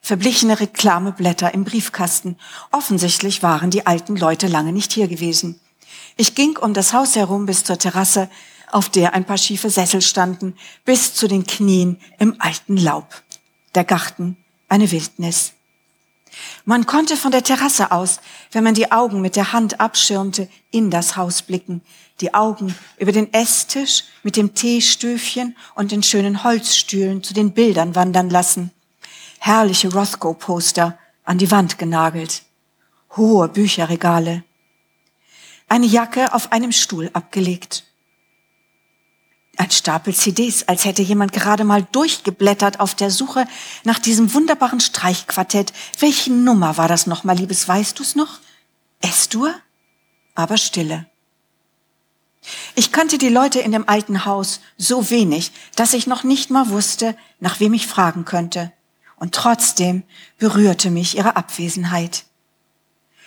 Verblichene 0.00 0.60
Reklameblätter 0.60 1.52
im 1.52 1.64
Briefkasten. 1.64 2.36
Offensichtlich 2.70 3.42
waren 3.42 3.70
die 3.70 3.86
alten 3.86 4.16
Leute 4.16 4.46
lange 4.46 4.72
nicht 4.72 4.92
hier 4.92 5.08
gewesen. 5.08 5.60
Ich 6.16 6.34
ging 6.34 6.56
um 6.56 6.74
das 6.74 6.92
Haus 6.92 7.16
herum 7.16 7.46
bis 7.46 7.64
zur 7.64 7.78
Terrasse, 7.78 8.30
auf 8.70 8.88
der 8.88 9.14
ein 9.14 9.24
paar 9.24 9.38
schiefe 9.38 9.70
Sessel 9.70 10.02
standen, 10.02 10.56
bis 10.84 11.14
zu 11.14 11.28
den 11.28 11.46
Knien 11.46 11.98
im 12.18 12.36
alten 12.38 12.76
Laub. 12.76 13.22
Der 13.74 13.84
Garten, 13.84 14.36
eine 14.68 14.90
Wildnis. 14.90 15.52
Man 16.64 16.86
konnte 16.86 17.16
von 17.16 17.32
der 17.32 17.42
Terrasse 17.42 17.90
aus, 17.90 18.20
wenn 18.52 18.64
man 18.64 18.74
die 18.74 18.92
Augen 18.92 19.20
mit 19.20 19.36
der 19.36 19.52
Hand 19.52 19.80
abschirmte, 19.80 20.48
in 20.70 20.90
das 20.90 21.16
Haus 21.16 21.42
blicken, 21.42 21.82
die 22.20 22.34
Augen 22.34 22.74
über 22.98 23.12
den 23.12 23.32
Esstisch 23.32 24.04
mit 24.22 24.36
dem 24.36 24.54
Teestöfchen 24.54 25.56
und 25.74 25.92
den 25.92 26.02
schönen 26.02 26.44
Holzstühlen 26.44 27.22
zu 27.22 27.34
den 27.34 27.52
Bildern 27.52 27.94
wandern 27.94 28.30
lassen. 28.30 28.70
Herrliche 29.38 29.92
Rothko-Poster 29.92 30.98
an 31.24 31.38
die 31.38 31.50
Wand 31.50 31.78
genagelt. 31.78 32.42
Hohe 33.16 33.48
Bücherregale. 33.48 34.44
Eine 35.68 35.86
Jacke 35.86 36.34
auf 36.34 36.52
einem 36.52 36.72
Stuhl 36.72 37.10
abgelegt. 37.12 37.84
Ein 39.58 39.72
Stapel 39.72 40.14
CDs, 40.14 40.68
als 40.68 40.84
hätte 40.84 41.02
jemand 41.02 41.32
gerade 41.32 41.64
mal 41.64 41.82
durchgeblättert 41.90 42.78
auf 42.78 42.94
der 42.94 43.10
Suche 43.10 43.44
nach 43.82 43.98
diesem 43.98 44.32
wunderbaren 44.32 44.78
Streichquartett. 44.78 45.72
Welche 45.98 46.32
Nummer 46.32 46.76
war 46.76 46.86
das 46.86 47.08
nochmal, 47.08 47.36
Liebes? 47.36 47.66
Weißt 47.66 47.98
du's 47.98 48.14
noch? 48.14 48.38
S-Dur? 49.00 49.52
Aber 50.36 50.58
Stille. 50.58 51.06
Ich 52.76 52.92
kannte 52.92 53.18
die 53.18 53.30
Leute 53.30 53.58
in 53.58 53.72
dem 53.72 53.88
alten 53.88 54.24
Haus 54.24 54.60
so 54.76 55.10
wenig, 55.10 55.50
dass 55.74 55.92
ich 55.92 56.06
noch 56.06 56.22
nicht 56.22 56.50
mal 56.50 56.68
wusste, 56.68 57.16
nach 57.40 57.58
wem 57.58 57.74
ich 57.74 57.88
fragen 57.88 58.24
könnte. 58.24 58.72
Und 59.16 59.34
trotzdem 59.34 60.04
berührte 60.38 60.92
mich 60.92 61.16
ihre 61.16 61.34
Abwesenheit. 61.34 62.26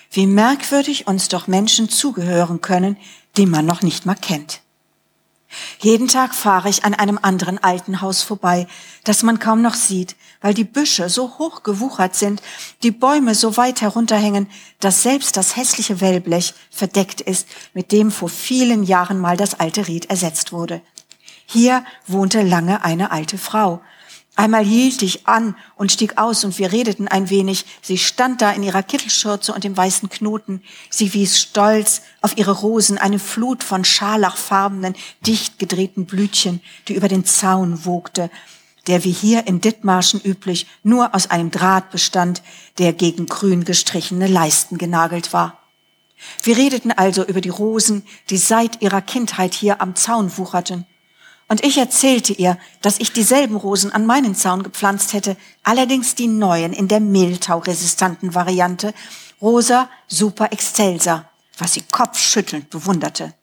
Wie 0.09 0.27
merkwürdig 0.27 1.07
uns 1.07 1.27
doch 1.27 1.47
Menschen 1.47 1.89
zugehören 1.89 2.61
können, 2.61 2.95
die 3.35 3.45
man 3.45 3.65
noch 3.65 3.81
nicht 3.81 4.05
mal 4.05 4.15
kennt. 4.15 4.61
Jeden 5.79 6.07
Tag 6.07 6.33
fahre 6.33 6.69
ich 6.69 6.85
an 6.85 6.93
einem 6.93 7.19
anderen 7.21 7.57
alten 7.61 8.01
Haus 8.01 8.21
vorbei, 8.21 8.67
das 9.03 9.23
man 9.23 9.39
kaum 9.39 9.61
noch 9.61 9.73
sieht, 9.73 10.15
weil 10.41 10.53
die 10.53 10.63
Büsche 10.63 11.09
so 11.09 11.37
hoch 11.37 11.63
gewuchert 11.63 12.15
sind, 12.15 12.41
die 12.83 12.91
Bäume 12.91 13.35
so 13.35 13.57
weit 13.57 13.81
herunterhängen, 13.81 14.47
dass 14.79 15.03
selbst 15.03 15.37
das 15.37 15.55
hässliche 15.55 16.01
Wellblech 16.01 16.53
verdeckt 16.69 17.21
ist, 17.21 17.47
mit 17.73 17.91
dem 17.91 18.11
vor 18.11 18.29
vielen 18.29 18.83
Jahren 18.83 19.19
mal 19.19 19.37
das 19.37 19.59
alte 19.59 19.87
Ried 19.87 20.09
ersetzt 20.09 20.51
wurde. 20.51 20.81
Hier 21.45 21.83
wohnte 22.07 22.43
lange 22.43 22.83
eine 22.83 23.11
alte 23.11 23.37
Frau, 23.37 23.81
Einmal 24.37 24.63
hielt 24.63 25.01
ich 25.01 25.27
an 25.27 25.55
und 25.75 25.91
stieg 25.91 26.17
aus 26.17 26.43
und 26.45 26.57
wir 26.57 26.71
redeten 26.71 27.07
ein 27.07 27.29
wenig. 27.29 27.65
Sie 27.81 27.97
stand 27.97 28.41
da 28.41 28.51
in 28.51 28.63
ihrer 28.63 28.81
Kittelschürze 28.81 29.53
und 29.53 29.63
dem 29.63 29.75
weißen 29.75 30.09
Knoten. 30.09 30.63
Sie 30.89 31.13
wies 31.13 31.39
stolz 31.39 32.01
auf 32.21 32.37
ihre 32.37 32.51
Rosen, 32.51 32.97
eine 32.97 33.19
Flut 33.19 33.61
von 33.63 33.83
scharlachfarbenen, 33.83 34.95
dicht 35.27 35.59
gedrehten 35.59 36.05
Blütchen, 36.05 36.61
die 36.87 36.93
über 36.93 37.09
den 37.09 37.25
Zaun 37.25 37.85
wogte, 37.85 38.31
der 38.87 39.03
wie 39.03 39.11
hier 39.11 39.47
in 39.47 39.59
Dithmarschen 39.59 40.21
üblich 40.21 40.65
nur 40.81 41.13
aus 41.13 41.29
einem 41.29 41.51
Draht 41.51 41.91
bestand, 41.91 42.41
der 42.77 42.93
gegen 42.93 43.25
grün 43.25 43.65
gestrichene 43.65 44.27
Leisten 44.27 44.77
genagelt 44.77 45.33
war. 45.33 45.59
Wir 46.41 46.55
redeten 46.55 46.91
also 46.91 47.25
über 47.25 47.41
die 47.41 47.49
Rosen, 47.49 48.03
die 48.29 48.37
seit 48.37 48.81
ihrer 48.81 49.01
Kindheit 49.01 49.53
hier 49.53 49.81
am 49.81 49.95
Zaun 49.95 50.35
wucherten. 50.37 50.85
Und 51.51 51.65
ich 51.65 51.77
erzählte 51.77 52.31
ihr, 52.31 52.57
dass 52.81 53.01
ich 53.01 53.11
dieselben 53.11 53.57
Rosen 53.57 53.91
an 53.91 54.05
meinen 54.05 54.35
Zaun 54.35 54.63
gepflanzt 54.63 55.11
hätte, 55.11 55.35
allerdings 55.63 56.15
die 56.15 56.27
neuen 56.27 56.71
in 56.71 56.87
der 56.87 57.01
mehltauresistanten 57.01 58.33
Variante, 58.33 58.93
Rosa 59.41 59.89
Super 60.07 60.53
Excelsa, 60.53 61.29
was 61.57 61.73
sie 61.73 61.83
kopfschüttelnd 61.91 62.69
bewunderte. 62.69 63.33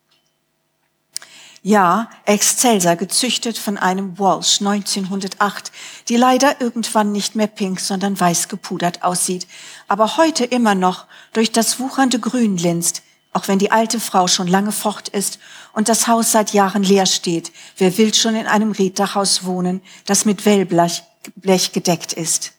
Ja, 1.61 2.09
Excelsa, 2.25 2.95
gezüchtet 2.95 3.59
von 3.59 3.77
einem 3.77 4.19
Walsh 4.19 4.63
1908, 4.63 5.71
die 6.09 6.17
leider 6.17 6.63
irgendwann 6.63 7.13
nicht 7.13 7.35
mehr 7.35 7.47
pink, 7.47 7.79
sondern 7.79 8.19
weiß 8.19 8.49
gepudert 8.49 9.03
aussieht, 9.03 9.47
aber 9.87 10.17
heute 10.17 10.47
immer 10.47 10.75
noch 10.75 11.05
durch 11.35 11.53
das 11.53 11.79
wuchernde 11.79 12.21
Grün 12.21 12.57
linst, 12.57 13.03
auch 13.33 13.49
wenn 13.49 13.59
die 13.59 13.71
alte 13.71 14.01
Frau 14.01 14.27
schon 14.27 14.49
lange 14.49 14.73
fort 14.73 15.09
ist 15.09 15.39
und 15.73 15.89
das 15.89 16.09
Haus 16.09 16.33
seit 16.33 16.53
Jahren 16.53 16.83
leer 16.83 17.07
steht. 17.07 17.53
Wer 17.77 17.97
will 17.99 18.15
schon 18.15 18.35
in 18.35 18.47
einem 18.47 18.73
Reddachhaus 18.73 19.45
wohnen, 19.45 19.83
das 20.07 20.25
mit 20.25 20.45
Wellblech 20.45 21.03
Blech 21.37 21.73
gedeckt 21.73 22.13
ist? 22.13 22.53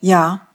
Ja, 0.00 0.46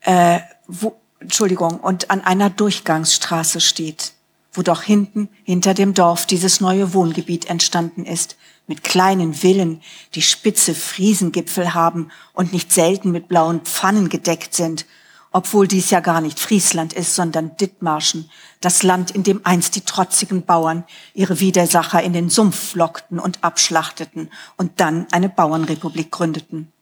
äh, 0.00 0.40
wo, 0.66 0.96
Entschuldigung, 1.20 1.80
und 1.80 2.10
an 2.10 2.20
einer 2.20 2.50
Durchgangsstraße 2.50 3.60
steht, 3.60 4.12
wo 4.52 4.62
doch 4.62 4.82
hinten, 4.82 5.28
hinter 5.44 5.72
dem 5.72 5.94
Dorf, 5.94 6.26
dieses 6.26 6.60
neue 6.60 6.92
Wohngebiet 6.92 7.46
entstanden 7.46 8.04
ist, 8.04 8.36
mit 8.66 8.82
kleinen 8.82 9.34
Villen, 9.34 9.82
die 10.14 10.22
spitze 10.22 10.74
Friesengipfel 10.74 11.74
haben 11.74 12.10
und 12.32 12.52
nicht 12.52 12.72
selten 12.72 13.10
mit 13.10 13.28
blauen 13.28 13.60
Pfannen 13.60 14.08
gedeckt 14.08 14.54
sind 14.54 14.86
obwohl 15.34 15.66
dies 15.66 15.90
ja 15.90 15.98
gar 15.98 16.20
nicht 16.20 16.38
Friesland 16.38 16.92
ist, 16.92 17.16
sondern 17.16 17.56
Dithmarschen, 17.56 18.30
das 18.60 18.84
Land, 18.84 19.10
in 19.10 19.24
dem 19.24 19.40
einst 19.42 19.74
die 19.74 19.80
trotzigen 19.80 20.44
Bauern 20.44 20.84
ihre 21.12 21.40
Widersacher 21.40 22.00
in 22.04 22.12
den 22.12 22.30
Sumpf 22.30 22.76
lockten 22.76 23.18
und 23.18 23.42
abschlachteten 23.42 24.30
und 24.56 24.78
dann 24.78 25.08
eine 25.10 25.28
Bauernrepublik 25.28 26.12
gründeten. 26.12 26.72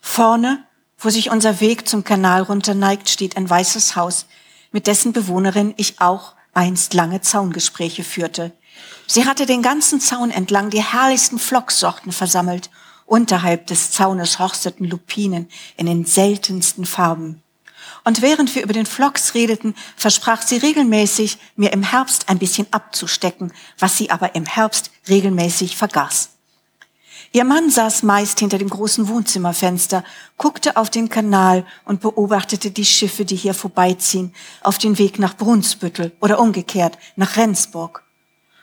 Vorne, 0.00 0.64
wo 0.96 1.10
sich 1.10 1.32
unser 1.32 1.60
Weg 1.60 1.88
zum 1.88 2.04
Kanal 2.04 2.42
runter 2.42 2.74
neigt, 2.74 3.10
steht 3.10 3.36
ein 3.36 3.50
weißes 3.50 3.96
Haus, 3.96 4.26
mit 4.70 4.86
dessen 4.86 5.12
Bewohnerin 5.12 5.74
ich 5.76 6.00
auch 6.00 6.34
einst 6.54 6.94
lange 6.94 7.22
Zaungespräche 7.22 8.04
führte. 8.04 8.52
Sie 9.08 9.26
hatte 9.26 9.46
den 9.46 9.62
ganzen 9.62 10.00
Zaun 10.00 10.30
entlang 10.30 10.70
die 10.70 10.84
herrlichsten 10.84 11.40
Flocksorten 11.40 12.12
versammelt 12.12 12.70
Unterhalb 13.06 13.66
des 13.66 13.90
Zaunes 13.90 14.38
horsteten 14.38 14.88
Lupinen 14.88 15.48
in 15.76 15.86
den 15.86 16.04
seltensten 16.04 16.84
Farben. 16.84 17.42
Und 18.04 18.22
während 18.22 18.54
wir 18.54 18.62
über 18.62 18.72
den 18.72 18.86
Flocks 18.86 19.34
redeten, 19.34 19.74
versprach 19.96 20.42
sie 20.42 20.56
regelmäßig, 20.56 21.38
mir 21.56 21.72
im 21.72 21.82
Herbst 21.82 22.28
ein 22.28 22.38
bisschen 22.38 22.66
abzustecken, 22.72 23.52
was 23.78 23.96
sie 23.96 24.10
aber 24.10 24.34
im 24.34 24.44
Herbst 24.44 24.90
regelmäßig 25.08 25.76
vergaß. 25.76 26.30
Ihr 27.34 27.44
Mann 27.44 27.70
saß 27.70 28.02
meist 28.02 28.40
hinter 28.40 28.58
dem 28.58 28.68
großen 28.68 29.08
Wohnzimmerfenster, 29.08 30.04
guckte 30.36 30.76
auf 30.76 30.90
den 30.90 31.08
Kanal 31.08 31.64
und 31.86 32.02
beobachtete 32.02 32.70
die 32.70 32.84
Schiffe, 32.84 33.24
die 33.24 33.36
hier 33.36 33.54
vorbeiziehen, 33.54 34.34
auf 34.62 34.76
den 34.76 34.98
Weg 34.98 35.18
nach 35.18 35.36
Brunsbüttel 35.36 36.12
oder 36.20 36.38
umgekehrt 36.38 36.98
nach 37.16 37.36
Rendsburg. 37.36 38.02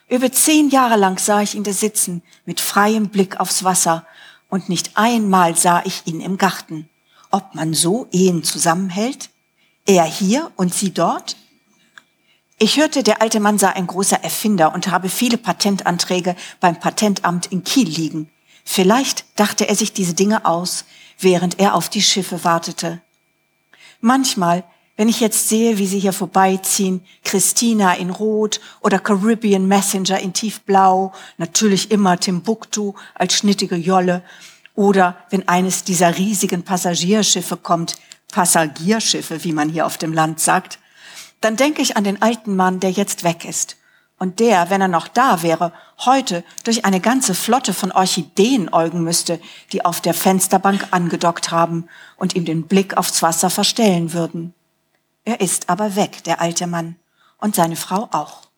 Über 0.08 0.32
zehn 0.32 0.70
Jahre 0.70 0.98
lang 0.98 1.18
sah 1.18 1.42
ich 1.42 1.56
ihn 1.56 1.64
da 1.64 1.72
sitzen, 1.72 2.22
mit 2.46 2.60
freiem 2.60 3.10
Blick 3.10 3.40
aufs 3.40 3.64
Wasser, 3.64 4.06
und 4.50 4.68
nicht 4.68 4.92
einmal 4.96 5.56
sah 5.56 5.82
ich 5.86 6.06
ihn 6.06 6.22
im 6.22 6.38
Garten. 6.38 6.90
Ob 7.32 7.56
man 7.56 7.74
so 7.74 8.08
Ehen 8.12 8.44
zusammenhält? 8.44 9.30
Er 9.86 10.04
hier 10.04 10.52
und 10.56 10.74
sie 10.74 10.92
dort? 10.92 11.38
Ich 12.58 12.78
hörte, 12.78 13.04
der 13.04 13.22
alte 13.22 13.40
Mann 13.40 13.58
sei 13.58 13.70
ein 13.70 13.88
großer 13.88 14.22
Erfinder 14.22 14.74
und 14.74 14.90
habe 14.90 15.08
viele 15.08 15.38
Patentanträge 15.38 16.36
beim 16.60 16.78
Patentamt 16.78 17.46
in 17.48 17.64
Kiel 17.64 17.88
liegen. 17.88 18.30
Vielleicht 18.66 19.26
dachte 19.40 19.68
er 19.70 19.76
sich 19.76 19.94
diese 19.94 20.14
Dinge 20.14 20.46
aus, 20.46 20.86
während 21.20 21.60
er 21.60 21.74
auf 21.74 21.90
die 21.90 22.02
Schiffe 22.02 22.44
wartete. 22.44 23.02
Manchmal 24.02 24.64
wenn 25.00 25.08
ich 25.08 25.22
jetzt 25.22 25.48
sehe, 25.48 25.78
wie 25.78 25.88
sie 25.88 26.00
hier 26.00 26.12
vorbeiziehen, 26.12 27.06
Christina 27.24 27.94
in 27.94 28.10
Rot 28.10 28.60
oder 28.82 29.00
Caribbean 29.00 29.66
Messenger 29.66 30.20
in 30.20 30.34
Tiefblau, 30.34 31.14
natürlich 31.38 31.90
immer 31.90 32.20
Timbuktu 32.20 32.96
als 33.16 33.36
schnittige 33.36 33.78
Jolle, 33.78 34.24
oder 34.76 35.16
wenn 35.30 35.48
eines 35.48 35.86
dieser 35.86 36.18
riesigen 36.18 36.64
Passagierschiffe 36.64 37.56
kommt, 37.56 37.96
Passagierschiffe, 38.30 39.46
wie 39.46 39.54
man 39.54 39.70
hier 39.70 39.86
auf 39.86 39.98
dem 39.98 40.12
Land 40.12 40.42
sagt, 40.42 40.80
dann 41.40 41.56
denke 41.56 41.82
ich 41.82 41.96
an 41.96 42.04
den 42.04 42.22
alten 42.22 42.58
Mann, 42.58 42.82
der 42.82 42.92
jetzt 42.92 43.24
weg 43.24 43.46
ist. 43.46 43.78
Und 44.18 44.42
der, 44.42 44.70
wenn 44.70 44.82
er 44.82 44.90
noch 44.90 45.08
da 45.08 45.44
wäre, 45.44 45.72
heute 46.00 46.44
durch 46.66 46.84
eine 46.84 47.00
ganze 47.00 47.36
Flotte 47.36 47.74
von 47.74 47.94
Orchideen 47.94 48.68
äugen 48.74 49.06
müsste, 49.06 49.40
die 49.72 49.86
auf 49.86 50.02
der 50.02 50.14
Fensterbank 50.14 50.88
angedockt 50.92 51.52
haben 51.52 51.88
und 52.18 52.36
ihm 52.36 52.44
den 52.44 52.68
Blick 52.68 52.98
aufs 52.98 53.22
Wasser 53.22 53.50
verstellen 53.50 54.12
würden. 54.12 54.54
Er 55.26 55.42
ist 55.42 55.70
aber 55.70 55.96
weg, 55.96 56.24
der 56.24 56.42
alte 56.42 56.68
Mann, 56.68 56.96
und 57.38 57.56
seine 57.56 57.76
Frau 57.76 58.10
auch. 58.12 58.50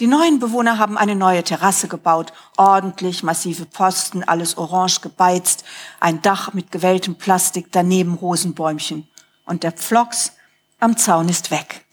Die 0.00 0.06
neuen 0.08 0.40
Bewohner 0.40 0.78
haben 0.78 0.98
eine 0.98 1.14
neue 1.14 1.44
Terrasse 1.44 1.86
gebaut, 1.86 2.32
ordentlich, 2.56 3.22
massive 3.22 3.64
Posten, 3.64 4.24
alles 4.24 4.56
orange 4.58 5.00
gebeizt, 5.00 5.64
ein 6.00 6.20
Dach 6.20 6.52
mit 6.52 6.72
gewelltem 6.72 7.14
Plastik, 7.14 7.68
daneben 7.70 8.14
Rosenbäumchen. 8.14 9.08
Und 9.44 9.62
der 9.62 9.72
Pflox 9.72 10.32
am 10.80 10.96
Zaun 10.96 11.28
ist 11.28 11.50
weg. 11.50 11.84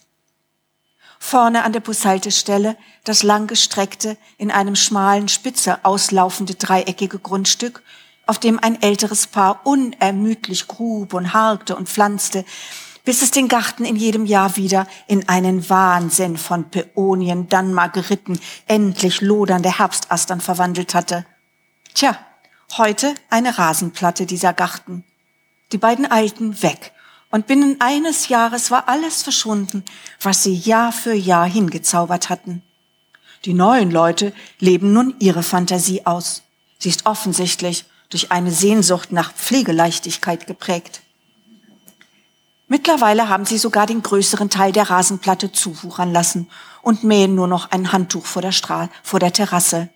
Vorne 1.19 1.63
an 1.63 1.73
der 1.73 1.81
Bushaltestelle 1.81 2.75
das 3.03 3.21
langgestreckte, 3.21 4.17
in 4.37 4.49
einem 4.49 4.75
schmalen 4.75 5.27
Spitze 5.27 5.85
auslaufende 5.85 6.55
dreieckige 6.55 7.19
Grundstück, 7.19 7.83
auf 8.25 8.39
dem 8.39 8.59
ein 8.59 8.81
älteres 8.81 9.27
Paar 9.27 9.61
unermüdlich 9.63 10.67
grub 10.67 11.13
und 11.13 11.33
harkte 11.33 11.75
und 11.75 11.87
pflanzte, 11.87 12.45
bis 13.03 13.21
es 13.21 13.31
den 13.31 13.47
Garten 13.47 13.85
in 13.85 13.95
jedem 13.95 14.25
Jahr 14.25 14.55
wieder 14.57 14.87
in 15.07 15.27
einen 15.27 15.69
Wahnsinn 15.69 16.37
von 16.37 16.69
Päonien, 16.69 17.49
dann 17.49 17.73
Margeriten, 17.73 18.39
endlich 18.67 19.21
lodernde 19.21 19.79
Herbstastern 19.79 20.41
verwandelt 20.41 20.93
hatte. 20.93 21.25
Tja, 21.93 22.17
heute 22.77 23.15
eine 23.29 23.57
Rasenplatte 23.57 24.25
dieser 24.25 24.53
Garten. 24.53 25.03
Die 25.71 25.77
beiden 25.77 26.05
Alten 26.05 26.61
weg. 26.61 26.91
Und 27.33 27.47
binnen 27.47 27.77
eines 27.79 28.27
Jahres 28.27 28.71
war 28.71 28.89
alles 28.89 29.23
verschwunden, 29.23 29.85
was 30.21 30.43
sie 30.43 30.53
Jahr 30.53 30.91
für 30.91 31.13
Jahr 31.13 31.47
hingezaubert 31.47 32.29
hatten. 32.29 32.61
Die 33.45 33.53
neuen 33.53 33.89
Leute 33.89 34.33
leben 34.59 34.91
nun 34.91 35.15
ihre 35.19 35.41
Fantasie 35.41 36.05
aus. 36.05 36.43
Sie 36.77 36.89
ist 36.89 37.05
offensichtlich 37.05 37.85
durch 38.09 38.31
eine 38.31 38.51
Sehnsucht 38.51 39.11
nach 39.13 39.33
Pflegeleichtigkeit 39.33 40.45
geprägt. 40.45 41.00
Mittlerweile 42.71 43.27
haben 43.27 43.43
sie 43.43 43.57
sogar 43.57 43.85
den 43.85 44.01
größeren 44.01 44.49
Teil 44.49 44.71
der 44.71 44.89
Rasenplatte 44.89 45.51
zuwuchern 45.51 46.13
lassen 46.13 46.49
und 46.81 47.03
mähen 47.03 47.35
nur 47.35 47.49
noch 47.49 47.69
ein 47.71 47.91
Handtuch 47.91 48.25
vor 48.25 48.41
der, 48.41 48.53
Stra 48.53 48.87
vor 49.03 49.19
der 49.19 49.33
Terrasse. 49.33 49.89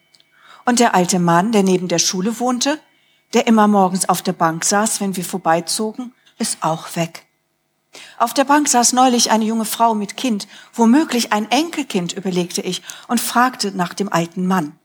Und 0.65 0.82
der 0.82 0.93
alte 0.93 1.19
Mann, 1.19 1.53
der 1.53 1.63
neben 1.63 1.88
der 1.88 1.99
Schule 1.99 2.38
wohnte, 2.38 2.78
der 3.34 3.47
immer 3.47 3.69
morgens 3.69 4.09
auf 4.09 4.21
der 4.21 4.34
Bank 4.34 4.65
saß, 4.65 4.99
wenn 4.99 5.15
wir 5.15 5.23
vorbeizogen, 5.23 6.13
ist 6.38 6.57
auch 6.59 6.97
weg. 6.97 7.26
Auf 8.17 8.34
der 8.34 8.43
Bank 8.43 8.67
saß 8.67 8.91
neulich 8.91 9.32
eine 9.32 9.45
junge 9.45 9.63
Frau 9.63 9.95
mit 9.95 10.17
Kind, 10.17 10.45
womöglich 10.73 11.32
ein 11.32 11.49
Enkelkind, 11.49 12.11
überlegte 12.11 12.61
ich, 12.61 12.82
und 13.07 13.21
fragte 13.21 13.71
nach 13.71 13.93
dem 13.93 14.11
alten 14.11 14.47
Mann. 14.47 14.78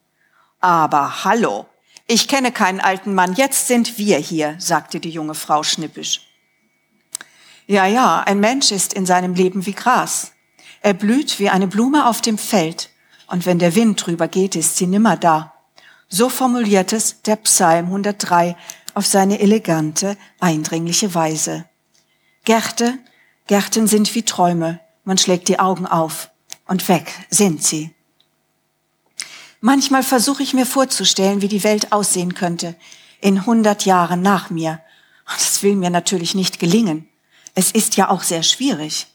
Aber 0.61 1.25
hallo, 1.25 1.67
ich 2.07 2.29
kenne 2.29 2.53
keinen 2.53 2.79
alten 2.79 3.15
Mann, 3.15 3.35
jetzt 3.35 3.67
sind 3.67 3.99
wir 3.99 4.19
hier, 4.19 4.55
sagte 4.59 5.01
die 5.01 5.11
junge 5.11 5.35
Frau 5.35 5.65
schnippisch. 5.65 6.30
Ja, 7.71 7.87
ja, 7.87 8.19
ein 8.23 8.41
Mensch 8.41 8.73
ist 8.73 8.95
in 8.95 9.07
seinem 9.07 9.35
Leben 9.35 9.65
wie 9.65 9.75
Gras. 9.75 10.33
Er 10.81 10.93
blüht 10.93 11.39
wie 11.39 11.51
eine 11.51 11.69
Blume 11.69 12.09
auf 12.09 12.21
dem 12.21 12.37
Feld, 12.37 12.91
und 13.29 13.47
wenn 13.47 13.61
der 13.61 13.77
Wind 13.77 14.05
drüber 14.05 14.27
geht, 14.27 14.57
ist 14.57 14.77
sie 14.77 14.89
nimmer 14.89 15.17
da. 15.17 15.55
So 16.09 16.29
formuliert 16.31 16.93
es 16.93 17.23
der 17.23 17.37
Psalm 17.37 17.87
103 17.87 18.57
auf 18.95 19.07
seine 19.07 19.39
elegante, 19.39 20.17
eindringliche 20.41 21.15
Weise. 21.15 21.65
Gärte, 22.45 22.99
Gärten 23.47 23.87
sind 23.87 24.17
wie 24.17 24.25
Träume, 24.25 24.81
man 25.05 25.17
schlägt 25.17 25.47
die 25.47 25.61
Augen 25.61 25.87
auf 25.87 26.33
und 26.67 26.89
weg 26.89 27.13
sind 27.31 27.63
sie. 27.63 27.95
Manchmal 29.61 30.03
versuche 30.03 30.43
ich 30.43 30.55
mir 30.55 30.67
vorzustellen, 30.67 31.41
wie 31.41 31.47
die 31.47 31.63
Welt 31.63 31.93
aussehen 31.93 32.35
könnte 32.35 32.75
in 33.21 33.47
hundert 33.47 33.85
Jahren 33.85 34.23
nach 34.23 34.51
mir. 34.51 34.81
Das 35.25 35.63
will 35.63 35.77
mir 35.77 35.91
natürlich 35.91 36.35
nicht 36.35 36.59
gelingen. 36.59 37.07
Es 37.55 37.71
ist 37.71 37.97
ja 37.97 38.11
auch 38.11 38.23
sehr 38.23 38.43
schwierig. 38.43 39.07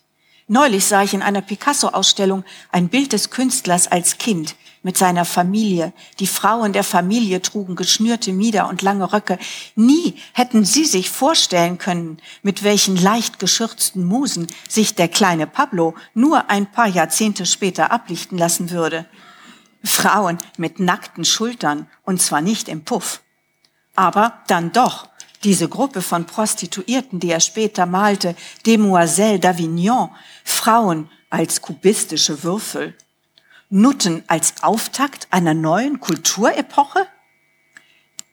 Neulich 0.47 0.85
sah 0.85 1.01
ich 1.01 1.13
in 1.13 1.23
einer 1.23 1.41
Picasso-Ausstellung 1.41 2.43
ein 2.71 2.89
Bild 2.89 3.13
des 3.13 3.31
Künstlers 3.31 3.87
als 3.87 4.19
Kind 4.19 4.55
mit 4.83 4.95
seiner 4.95 5.25
Familie. 5.25 5.91
Die 6.19 6.27
Frauen 6.27 6.71
der 6.71 6.83
Familie 6.83 7.41
trugen 7.41 7.75
geschnürte 7.75 8.31
Mieder 8.31 8.69
und 8.69 8.83
lange 8.83 9.11
Röcke. 9.11 9.39
Nie 9.75 10.21
hätten 10.33 10.63
sie 10.63 10.85
sich 10.85 11.09
vorstellen 11.09 11.79
können, 11.79 12.19
mit 12.43 12.63
welchen 12.63 12.95
leicht 12.95 13.39
geschürzten 13.39 14.05
Musen 14.05 14.45
sich 14.69 14.93
der 14.93 15.07
kleine 15.07 15.47
Pablo 15.47 15.95
nur 16.13 16.51
ein 16.51 16.71
paar 16.71 16.87
Jahrzehnte 16.87 17.47
später 17.47 17.91
ablichten 17.91 18.37
lassen 18.37 18.69
würde. 18.69 19.07
Frauen 19.83 20.37
mit 20.57 20.79
nackten 20.79 21.25
Schultern 21.25 21.87
und 22.03 22.21
zwar 22.21 22.41
nicht 22.41 22.69
im 22.69 22.83
Puff. 22.83 23.21
Aber 23.95 24.43
dann 24.47 24.71
doch 24.71 25.07
diese 25.45 25.69
Gruppe 25.69 26.01
von 26.01 26.25
Prostituierten, 26.25 27.19
die 27.19 27.29
er 27.29 27.39
später 27.39 27.85
malte, 27.85 28.35
Demoiselles 28.65 29.41
d'Avignon, 29.41 30.09
Frauen 30.43 31.09
als 31.29 31.61
kubistische 31.61 32.43
Würfel, 32.43 32.95
Nutten 33.69 34.23
als 34.27 34.63
Auftakt 34.63 35.27
einer 35.29 35.53
neuen 35.53 35.99
Kulturepoche? 35.99 37.07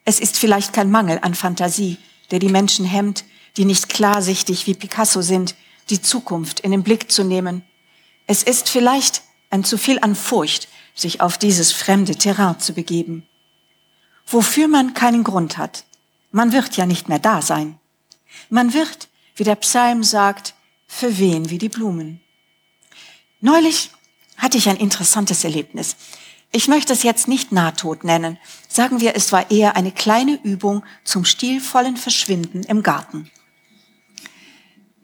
Es 0.04 0.20
ist 0.20 0.36
vielleicht 0.36 0.72
kein 0.72 0.90
Mangel 0.90 1.18
an 1.22 1.34
Fantasie, 1.34 1.98
der 2.30 2.38
die 2.38 2.48
Menschen 2.48 2.84
hemmt, 2.84 3.24
die 3.56 3.66
nicht 3.66 3.88
klarsichtig 3.88 4.66
wie 4.66 4.74
Picasso 4.74 5.20
sind, 5.20 5.54
die 5.90 6.00
Zukunft 6.00 6.60
in 6.60 6.70
den 6.70 6.82
Blick 6.82 7.12
zu 7.12 7.24
nehmen. 7.24 7.62
Es 8.26 8.42
ist 8.42 8.68
vielleicht 8.68 9.22
ein 9.50 9.64
zu 9.64 9.76
viel 9.76 9.98
an 10.00 10.14
Furcht, 10.14 10.68
sich 10.94 11.20
auf 11.20 11.38
dieses 11.38 11.72
fremde 11.72 12.16
Terrain 12.16 12.58
zu 12.58 12.72
begeben. 12.72 13.26
Wofür 14.26 14.68
man 14.68 14.94
keinen 14.94 15.24
Grund 15.24 15.58
hat, 15.58 15.84
man 16.32 16.52
wird 16.52 16.76
ja 16.76 16.86
nicht 16.86 17.08
mehr 17.08 17.18
da 17.18 17.42
sein. 17.42 17.78
Man 18.48 18.72
wird, 18.72 19.08
wie 19.36 19.44
der 19.44 19.56
Psalm 19.56 20.02
sagt, 20.02 20.54
verwehen 20.86 21.50
wie 21.50 21.58
die 21.58 21.68
Blumen. 21.68 22.20
Neulich 23.40 23.90
hatte 24.36 24.58
ich 24.58 24.68
ein 24.68 24.76
interessantes 24.76 25.44
Erlebnis. 25.44 25.96
Ich 26.50 26.68
möchte 26.68 26.92
es 26.92 27.02
jetzt 27.02 27.28
nicht 27.28 27.52
Nahtod 27.52 28.04
nennen. 28.04 28.38
Sagen 28.68 29.00
wir, 29.00 29.16
es 29.16 29.32
war 29.32 29.50
eher 29.50 29.76
eine 29.76 29.92
kleine 29.92 30.38
Übung 30.42 30.84
zum 31.04 31.24
stilvollen 31.24 31.96
Verschwinden 31.96 32.62
im 32.64 32.82
Garten. 32.82 33.30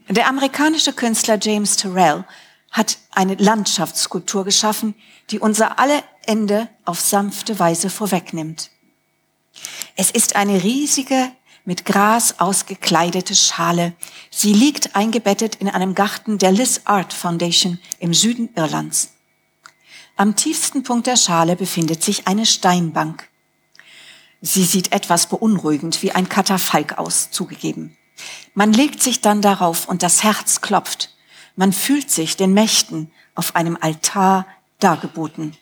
Der 0.08 0.26
amerikanische 0.26 0.92
Künstler 0.92 1.38
James 1.40 1.76
Terrell 1.76 2.24
hat 2.70 2.98
eine 3.10 3.34
Landschaftsskulptur 3.34 4.44
geschaffen, 4.44 4.94
die 5.30 5.38
unser 5.38 5.78
alle 5.78 6.02
Ende 6.26 6.68
auf 6.84 7.00
sanfte 7.00 7.58
Weise 7.58 7.90
vorwegnimmt. 7.90 8.70
Es 9.96 10.10
ist 10.10 10.36
eine 10.36 10.62
riesige, 10.62 11.30
mit 11.64 11.84
Gras 11.84 12.36
ausgekleidete 12.38 13.34
Schale. 13.34 13.92
Sie 14.30 14.54
liegt 14.54 14.96
eingebettet 14.96 15.56
in 15.56 15.68
einem 15.68 15.94
Garten 15.94 16.38
der 16.38 16.50
Liz 16.50 16.80
Art 16.84 17.12
Foundation 17.12 17.78
im 17.98 18.14
Süden 18.14 18.48
Irlands. 18.56 19.10
Am 20.16 20.34
tiefsten 20.34 20.82
Punkt 20.82 21.06
der 21.06 21.16
Schale 21.16 21.56
befindet 21.56 22.02
sich 22.02 22.26
eine 22.26 22.46
Steinbank. 22.46 23.28
Sie 24.40 24.64
sieht 24.64 24.92
etwas 24.92 25.26
beunruhigend 25.26 26.02
wie 26.02 26.12
ein 26.12 26.30
Katafalk 26.30 26.96
aus, 26.96 27.30
zugegeben. 27.30 27.96
Man 28.54 28.72
legt 28.72 29.02
sich 29.02 29.20
dann 29.20 29.42
darauf 29.42 29.88
und 29.88 30.02
das 30.02 30.22
Herz 30.22 30.62
klopft. 30.62 31.14
Man 31.54 31.74
fühlt 31.74 32.10
sich 32.10 32.36
den 32.36 32.54
Mächten 32.54 33.10
auf 33.34 33.56
einem 33.56 33.76
Altar 33.78 34.46
dargeboten. 34.78 35.54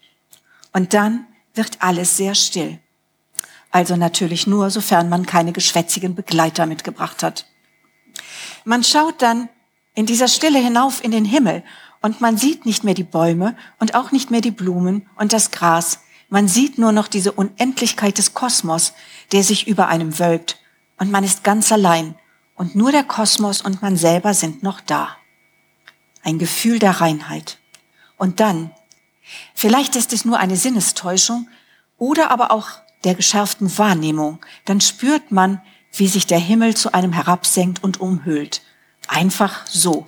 Und 0.73 0.95
dann 0.95 1.27
wird 1.55 1.83
alles 1.83 2.17
sehr 2.17 2.35
still. 2.37 2.79
Also 3.77 3.95
natürlich 3.95 4.47
nur, 4.47 4.71
sofern 4.71 5.11
man 5.11 5.27
keine 5.27 5.53
geschwätzigen 5.53 6.15
Begleiter 6.15 6.65
mitgebracht 6.65 7.23
hat. 7.23 7.45
Man 8.65 8.83
schaut 8.83 9.21
dann 9.21 9.51
in 9.95 10.07
dieser 10.07 10.29
Stille 10.29 10.59
hinauf 10.59 11.05
in 11.05 11.11
den 11.11 11.27
Himmel 11.27 11.63
und 12.01 12.23
man 12.23 12.39
sieht 12.39 12.65
nicht 12.65 12.85
mehr 12.85 12.95
die 12.95 13.05
Bäume 13.05 13.55
und 13.79 13.95
auch 13.95 14.13
nicht 14.13 14.31
mehr 14.31 14.41
die 14.41 14.51
Blumen 14.51 15.07
und 15.17 15.35
das 15.35 15.51
Gras. 15.51 16.01
Man 16.31 16.49
sieht 16.49 16.79
nur 16.79 16.93
noch 16.93 17.07
diese 17.07 17.33
Unendlichkeit 17.33 18.17
des 18.17 18.33
Kosmos, 18.33 18.95
der 19.33 19.43
sich 19.43 19.69
über 19.69 19.89
einem 19.89 20.19
wölbt 20.19 20.59
und 20.97 21.11
man 21.11 21.23
ist 21.23 21.45
ganz 21.45 21.71
allein 21.71 22.15
und 22.55 22.77
nur 22.77 22.93
der 22.93 23.05
Kosmos 23.05 23.61
und 23.61 23.83
man 23.83 23.99
selber 23.99 24.33
sind 24.33 24.63
noch 24.63 24.81
da. 24.81 25.19
Ein 26.23 26.39
Gefühl 26.39 26.79
der 26.79 27.03
Reinheit. 27.03 27.59
Und 28.17 28.41
dann, 28.41 28.71
vielleicht 29.53 29.97
ist 29.97 30.15
es 30.15 30.25
nur 30.25 30.39
eine 30.39 30.57
Sinnestäuschung 30.57 31.47
oder 31.99 32.31
aber 32.31 32.53
auch 32.53 32.86
der 33.05 33.15
geschärften 33.15 33.77
Wahrnehmung, 33.79 34.45
dann 34.65 34.81
spürt 34.81 35.31
man, 35.31 35.61
wie 35.93 36.09
sich 36.09 36.27
der 36.27 36.39
Himmel 36.39 36.77
zu 36.77 36.93
einem 36.93 37.13
herabsenkt 37.13 37.83
und 37.83 38.01
umhüllt. 38.01 38.63
Einfach 39.09 39.67
so. 39.67 40.05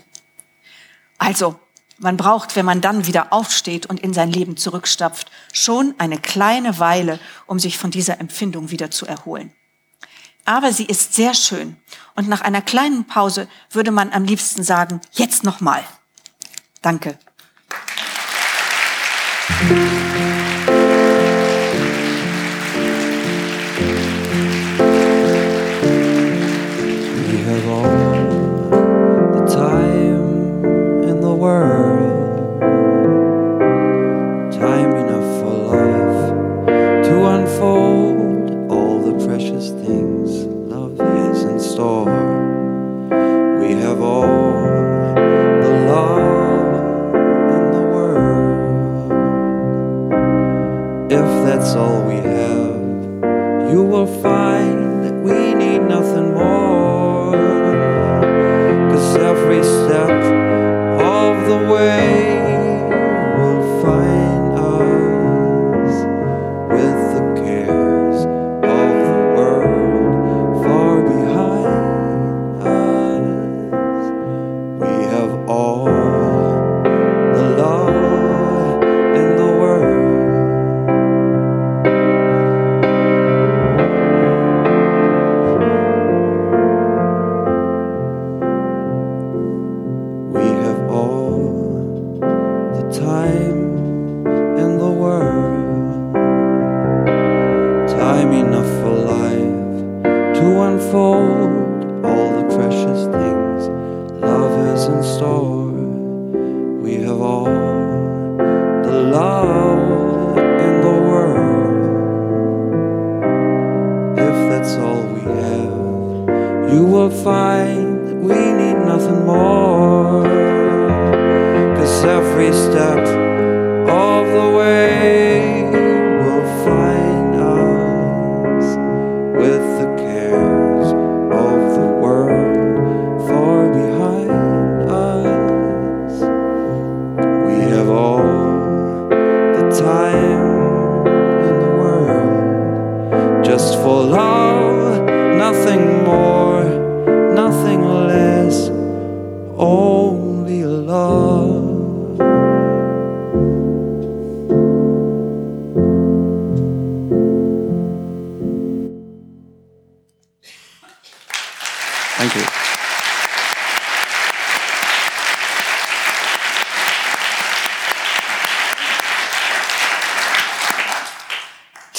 Also, 1.18 1.59
man 1.99 2.16
braucht, 2.16 2.57
wenn 2.57 2.66
man 2.66 2.80
dann 2.80 3.07
wieder 3.07 3.32
aufsteht 3.32 3.86
und 3.86 4.01
in 4.01 4.12
sein 4.12 4.30
Leben 4.30 4.57
zurückstapft, 4.57 5.30
schon 5.53 5.95
eine 5.99 6.18
kleine 6.18 6.78
Weile, 6.78 7.18
um 7.47 7.59
sich 7.59 7.78
von 7.78 7.91
dieser 7.91 8.20
Empfindung 8.20 8.70
wieder 8.70 8.91
zu 8.91 9.07
erholen. 9.07 9.53
Aber 10.45 10.72
sie 10.72 10.84
ist 10.84 11.14
sehr 11.14 11.34
schön. 11.34 11.76
Und 12.14 12.28
nach 12.28 12.41
einer 12.41 12.62
kleinen 12.62 13.07
Pause 13.07 13.49
würde 13.70 13.91
man 13.91 14.12
am 14.12 14.24
liebsten 14.24 14.62
sagen, 14.62 15.01
jetzt 15.12 15.45
nochmal. 15.45 15.84
Danke. 16.82 17.18
Cause 19.59 19.97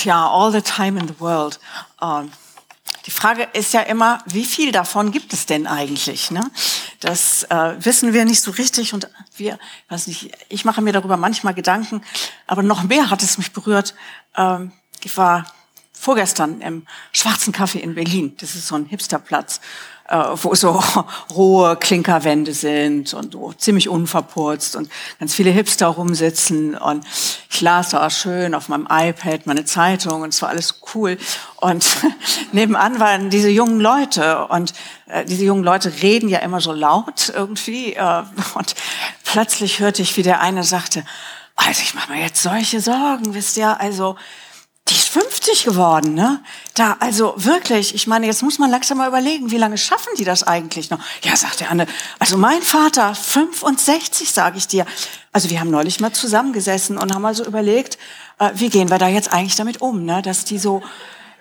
Tja, 0.10 0.28
all 0.28 0.52
the 0.52 0.64
time 0.64 1.00
in 1.00 1.08
the 1.08 1.20
world. 1.20 1.60
Ähm, 2.02 2.32
die 3.06 3.12
Frage 3.12 3.48
ist 3.54 3.74
ja 3.74 3.82
immer, 3.82 4.24
wie 4.26 4.44
viel 4.44 4.72
davon 4.72 5.12
gibt 5.12 5.34
es 5.34 5.46
denn 5.46 5.68
eigentlich? 5.68 6.32
Ne? 6.32 6.50
Das 7.00 7.44
äh, 7.44 7.76
wissen 7.78 8.12
wir 8.12 8.26
nicht 8.26 8.42
so 8.42 8.50
richtig 8.50 8.96
und 8.96 9.08
wir, 9.36 9.60
weiß 9.90 10.08
nicht, 10.08 10.32
ich 10.50 10.66
mache 10.66 10.82
mir 10.82 10.94
darüber 10.94 11.16
manchmal 11.16 11.54
Gedanken, 11.54 12.02
aber 12.48 12.64
noch 12.64 12.82
mehr 12.82 13.12
hat 13.12 13.22
es 13.22 13.38
mich 13.38 13.54
berührt. 13.54 13.94
Ähm, 14.36 14.72
ich 15.04 15.16
war 15.16 15.46
vorgestern 15.94 16.62
im 16.62 16.88
Schwarzen 17.12 17.54
Kaffee 17.54 17.78
in 17.78 17.94
Berlin. 17.94 18.36
Das 18.40 18.56
ist 18.56 18.66
so 18.66 18.74
ein 18.74 18.88
Hipsterplatz, 18.88 19.62
wo 20.10 20.56
so 20.56 20.84
rohe 21.36 21.76
Klinkerwände 21.76 22.54
sind 22.54 23.14
und 23.14 23.38
ziemlich 23.62 23.90
unverputzt 23.90 24.76
und 24.76 24.90
ganz 25.20 25.36
viele 25.36 25.52
Hipster 25.52 25.88
rumsitzen. 25.88 26.76
Und 26.76 27.06
ich 27.50 27.62
las 27.62 27.90
da 27.90 28.10
schön 28.10 28.56
auf 28.56 28.70
meinem 28.70 28.88
iPad 28.90 29.46
meine 29.46 29.66
Zeitung 29.66 30.22
und 30.22 30.30
es 30.30 30.42
war 30.42 30.50
alles 30.50 30.82
cool. 30.94 31.18
Und 31.58 31.86
nebenan 32.52 33.00
waren 33.00 33.30
diese 33.30 33.50
jungen 33.50 33.80
Leute 33.80 34.48
und 34.48 34.74
äh, 35.08 35.26
diese 35.26 35.46
jungen 35.46 35.64
Leute 35.64 36.02
reden 36.02 36.30
ja 36.30 36.40
immer 36.40 36.62
so 36.62 36.74
laut 36.74 37.32
irgendwie. 37.36 37.94
Äh, 37.94 38.24
und 38.56 38.76
plötzlich 39.24 39.80
hörte 39.80 40.02
ich, 40.02 40.18
wie 40.18 40.24
der 40.24 40.42
eine 40.42 40.64
sagte, 40.64 41.06
also 41.56 41.82
ich 41.82 41.94
mache 41.94 42.14
mir 42.14 42.22
jetzt 42.22 42.42
solche 42.42 42.80
Sorgen, 42.80 43.34
wisst 43.34 43.58
ihr, 43.58 43.80
also 43.80 44.16
die 44.90 44.96
ist 44.96 45.10
50 45.10 45.66
geworden, 45.66 46.14
ne? 46.14 46.42
Da, 46.74 46.98
also 47.00 47.34
wirklich, 47.38 47.94
ich 47.94 48.08
meine, 48.08 48.26
jetzt 48.26 48.42
muss 48.42 48.60
man 48.60 48.72
langsam 48.72 48.98
mal 48.98 49.08
überlegen, 49.08 49.52
wie 49.52 49.58
lange 49.58 49.78
schaffen 49.78 50.14
die 50.18 50.24
das 50.24 50.44
eigentlich 50.44 50.90
noch? 50.90 51.00
Ja, 51.24 51.36
sagt 51.36 51.60
der 51.60 51.70
andere, 51.70 51.88
also 52.18 52.38
mein 52.38 52.62
Vater, 52.62 53.14
65, 53.14 54.32
sage 54.32 54.58
ich 54.58 54.68
dir. 54.68 54.86
Also 55.32 55.50
wir 55.50 55.60
haben 55.60 55.70
neulich 55.70 56.00
mal 56.00 56.12
zusammengesessen 56.12 56.98
und 56.98 57.14
haben 57.14 57.22
mal 57.22 57.36
so 57.36 57.46
überlegt, 57.46 57.98
äh, 58.40 58.50
wie 58.56 58.70
gehen 58.70 58.90
wir 58.90 58.98
da 58.98 59.08
jetzt 59.08 59.32
eigentlich 59.32 59.56
damit 59.56 59.82
um, 59.82 60.06
ne? 60.06 60.22
Dass 60.22 60.46
die 60.46 60.58
so 60.58 60.82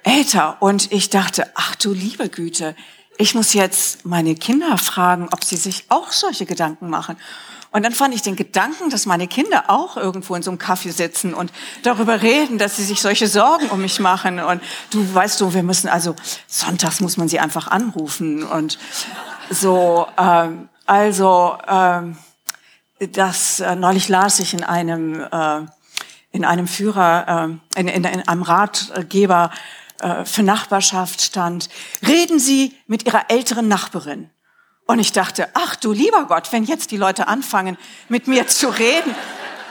älter. 0.03 0.57
Und 0.61 0.93
ich 0.93 1.11
dachte, 1.11 1.51
ach 1.55 1.75
du 1.77 1.93
liebe 1.93 2.29
Güte, 2.29 2.75
ich 3.17 3.35
muss 3.35 3.55
jetzt 3.55 4.05
meine 4.05 4.35
Kinder 4.35 4.79
fragen, 4.79 5.29
ob 5.33 5.43
sie 5.43 5.57
sich 5.57 5.85
auch 5.89 6.13
solche 6.13 6.47
Gedanken 6.47 6.89
machen. 6.89 7.17
Und 7.71 7.85
dann 7.85 7.93
fand 7.93 8.15
ich 8.15 8.23
den 8.23 8.37
Gedanken, 8.37 8.91
dass 8.91 9.05
meine 9.05 9.29
Kinder 9.29 9.65
auch 9.69 9.97
irgendwo 9.97 10.35
in 10.35 10.43
so 10.43 10.51
einem 10.51 10.59
Kaffee 10.59 10.91
sitzen 10.91 11.35
und 11.35 11.53
darüber 11.83 12.23
reden, 12.23 12.59
dass 12.59 12.77
sie 12.77 12.85
sich 12.85 13.01
solche 13.01 13.29
Sorgen 13.29 13.69
um 13.69 13.81
mich 13.83 14.01
machen. 14.01 14.41
Und 14.41 14.63
du 14.91 15.15
weißt 15.15 15.41
du, 15.41 15.53
wir 15.53 15.63
müssen 15.63 15.89
also 15.89 16.17
sonntags 16.47 17.01
muss 17.01 17.17
man 17.17 17.29
sie 17.29 17.41
einfach 17.41 17.69
anrufen 17.69 18.43
und 18.43 18.79
so. 19.51 20.07
Ähm, 20.17 20.69
also 20.87 21.59
ähm, 21.69 22.17
das 22.99 23.61
äh, 23.61 23.77
neulich 23.77 24.09
las 24.09 24.41
ich 24.41 24.55
in 24.55 24.65
einem 24.65 25.21
äh, 25.31 25.61
in 26.31 26.45
einem 26.45 26.67
Führer 26.67 27.51
äh, 27.77 27.81
in, 27.81 27.89
in, 27.89 28.05
in 28.05 28.29
einem 28.29 28.43
Ratgeber 28.43 29.51
äh, 30.01 30.25
für 30.25 30.43
Nachbarschaft 30.43 31.21
stand: 31.21 31.69
Reden 32.07 32.39
Sie 32.39 32.75
mit 32.87 33.07
Ihrer 33.07 33.31
älteren 33.31 33.69
Nachbarin. 33.69 34.31
Und 34.91 35.01
ich 35.01 35.13
dachte, 35.13 35.47
ach 35.53 35.77
du 35.77 35.93
lieber 35.93 36.25
Gott, 36.25 36.51
wenn 36.51 36.65
jetzt 36.65 36.93
die 36.93 36.97
Leute 36.97 37.29
anfangen, 37.29 37.77
mit 38.09 38.27
mir 38.27 38.47
zu 38.47 38.71
reden, 38.71 39.15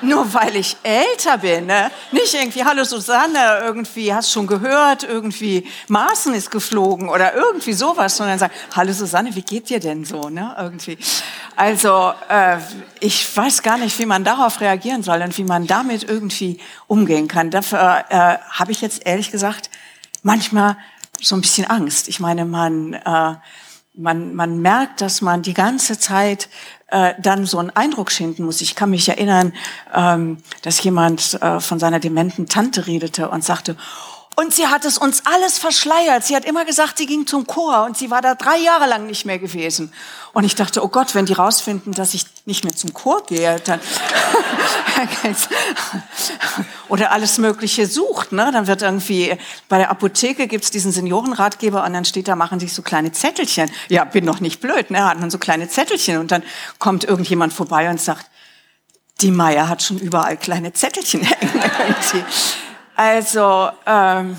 nur 0.01 0.31
weil 0.35 0.55
ich 0.55 0.77
älter 0.83 1.39
bin, 1.39 1.65
ne? 1.65 1.89
nicht 2.11 2.35
irgendwie, 2.35 2.63
hallo 2.63 2.83
Susanne, 2.83 3.61
irgendwie, 3.63 4.13
hast 4.13 4.31
schon 4.31 4.45
gehört, 4.45 5.01
irgendwie, 5.01 5.67
Maßen 5.87 6.35
ist 6.35 6.51
geflogen 6.51 7.09
oder 7.09 7.33
irgendwie 7.33 7.73
sowas, 7.73 8.15
sondern 8.15 8.37
sagen, 8.37 8.53
hallo 8.75 8.93
Susanne, 8.93 9.33
wie 9.33 9.41
geht 9.41 9.69
dir 9.71 9.79
denn 9.79 10.05
so, 10.05 10.29
ne, 10.29 10.55
irgendwie. 10.55 10.99
Also, 11.55 12.13
äh, 12.29 12.57
ich 12.99 13.35
weiß 13.35 13.63
gar 13.63 13.79
nicht, 13.79 13.97
wie 13.97 14.05
man 14.05 14.23
darauf 14.23 14.61
reagieren 14.61 15.01
soll 15.01 15.23
und 15.23 15.35
wie 15.35 15.45
man 15.45 15.65
damit 15.65 16.03
irgendwie 16.03 16.59
umgehen 16.85 17.27
kann. 17.27 17.49
Dafür 17.49 18.05
äh, 18.09 18.37
habe 18.51 18.71
ich 18.71 18.81
jetzt 18.81 19.03
ehrlich 19.07 19.31
gesagt 19.31 19.71
manchmal 20.21 20.77
so 21.19 21.33
ein 21.33 21.41
bisschen 21.41 21.67
Angst. 21.67 22.07
Ich 22.07 22.19
meine, 22.19 22.45
man, 22.45 22.93
äh, 22.93 23.33
man, 23.97 24.35
man 24.35 24.61
merkt, 24.61 25.01
dass 25.01 25.21
man 25.21 25.41
die 25.41 25.53
ganze 25.53 25.99
Zeit 25.99 26.49
äh, 26.87 27.13
dann 27.19 27.45
so 27.45 27.57
einen 27.57 27.71
Eindruck 27.71 28.11
schinden 28.11 28.45
muss. 28.45 28.61
Ich 28.61 28.75
kann 28.75 28.91
mich 28.91 29.09
erinnern, 29.09 29.53
ähm, 29.93 30.37
dass 30.61 30.81
jemand 30.83 31.41
äh, 31.41 31.59
von 31.59 31.79
seiner 31.79 31.99
dementen 31.99 32.47
Tante 32.47 32.87
redete 32.87 33.29
und 33.29 33.43
sagte, 33.43 33.75
und 34.39 34.53
sie 34.53 34.67
hat 34.67 34.85
es 34.85 34.99
uns 34.99 35.23
alles 35.25 35.57
verschleiert. 35.57 36.23
Sie 36.23 36.35
hat 36.35 36.45
immer 36.45 36.63
gesagt, 36.63 36.99
sie 36.99 37.07
ging 37.07 37.25
zum 37.25 37.47
Chor 37.47 37.85
und 37.85 37.97
sie 37.97 38.11
war 38.11 38.21
da 38.21 38.35
drei 38.35 38.57
Jahre 38.59 38.87
lang 38.87 39.07
nicht 39.07 39.25
mehr 39.25 39.39
gewesen. 39.39 39.91
Und 40.31 40.43
ich 40.43 40.53
dachte, 40.53 40.83
oh 40.83 40.89
Gott, 40.89 41.15
wenn 41.15 41.25
die 41.25 41.33
rausfinden, 41.33 41.91
dass 41.91 42.13
ich 42.13 42.23
nicht 42.45 42.63
mehr 42.63 42.75
zum 42.75 42.93
Chor 42.93 43.25
gehe, 43.25 43.59
dann 43.61 43.79
oder 46.87 47.11
alles 47.11 47.39
Mögliche 47.39 47.87
sucht, 47.87 48.31
ne? 48.31 48.51
Dann 48.53 48.67
wird 48.67 48.83
irgendwie 48.83 49.35
bei 49.69 49.79
der 49.79 49.89
Apotheke 49.89 50.45
gibt's 50.47 50.69
diesen 50.69 50.91
Seniorenratgeber 50.91 51.83
und 51.83 51.93
dann 51.93 52.05
steht 52.05 52.27
da, 52.27 52.35
machen 52.35 52.59
sich 52.59 52.73
so 52.73 52.83
kleine 52.83 53.11
Zettelchen. 53.11 53.71
Ja, 53.89 54.03
bin 54.03 54.23
noch 54.23 54.39
nicht 54.39 54.61
blöd, 54.61 54.91
ne? 54.91 55.03
Hat 55.03 55.19
man 55.19 55.31
so 55.31 55.39
kleine 55.39 55.67
Zettelchen 55.67 56.19
und 56.19 56.31
dann 56.31 56.43
kommt 56.77 57.05
irgendjemand 57.05 57.53
vorbei 57.53 57.89
und 57.89 57.99
sagt, 57.99 58.27
die 59.21 59.31
Meier 59.31 59.67
hat 59.67 59.81
schon 59.81 59.97
überall 59.97 60.37
kleine 60.37 60.73
Zettelchen 60.73 61.21
hängen. 61.21 61.63
Also 62.97 63.69
ähm, 63.85 64.35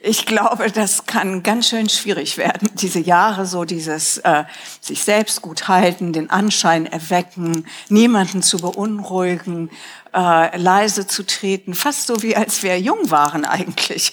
ich 0.00 0.26
glaube, 0.26 0.72
das 0.72 1.06
kann 1.06 1.44
ganz 1.44 1.68
schön 1.68 1.88
schwierig 1.88 2.36
werden. 2.36 2.68
Diese 2.74 2.98
Jahre, 2.98 3.46
so 3.46 3.64
dieses 3.64 4.18
äh, 4.18 4.42
sich 4.80 5.04
selbst 5.04 5.40
gut 5.40 5.68
halten, 5.68 6.12
den 6.12 6.28
Anschein 6.28 6.86
erwecken, 6.86 7.64
niemanden 7.88 8.42
zu 8.42 8.58
beunruhigen, 8.58 9.70
äh, 10.12 10.56
leise 10.58 11.06
zu 11.06 11.24
treten, 11.24 11.74
fast 11.74 12.08
so 12.08 12.24
wie 12.24 12.34
als 12.34 12.64
wir 12.64 12.78
jung 12.80 13.10
waren 13.12 13.44
eigentlich. 13.44 14.12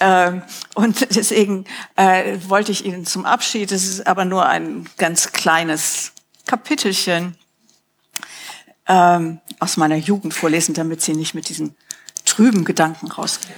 Ähm, 0.00 0.42
und 0.74 1.14
deswegen 1.16 1.64
äh, 1.96 2.36
wollte 2.46 2.72
ich 2.72 2.84
Ihnen 2.84 3.06
zum 3.06 3.24
Abschied, 3.24 3.70
das 3.72 3.84
ist 3.84 4.06
aber 4.06 4.26
nur 4.26 4.44
ein 4.44 4.86
ganz 4.98 5.32
kleines 5.32 6.12
Kapitelchen 6.46 7.38
ähm, 8.86 9.40
aus 9.58 9.78
meiner 9.78 9.96
Jugend 9.96 10.34
vorlesen, 10.34 10.74
damit 10.74 11.00
Sie 11.00 11.14
nicht 11.14 11.32
mit 11.32 11.48
diesen 11.48 11.74
trüben 12.24 12.64
Gedanken 12.64 13.10
rausgehen. 13.10 13.54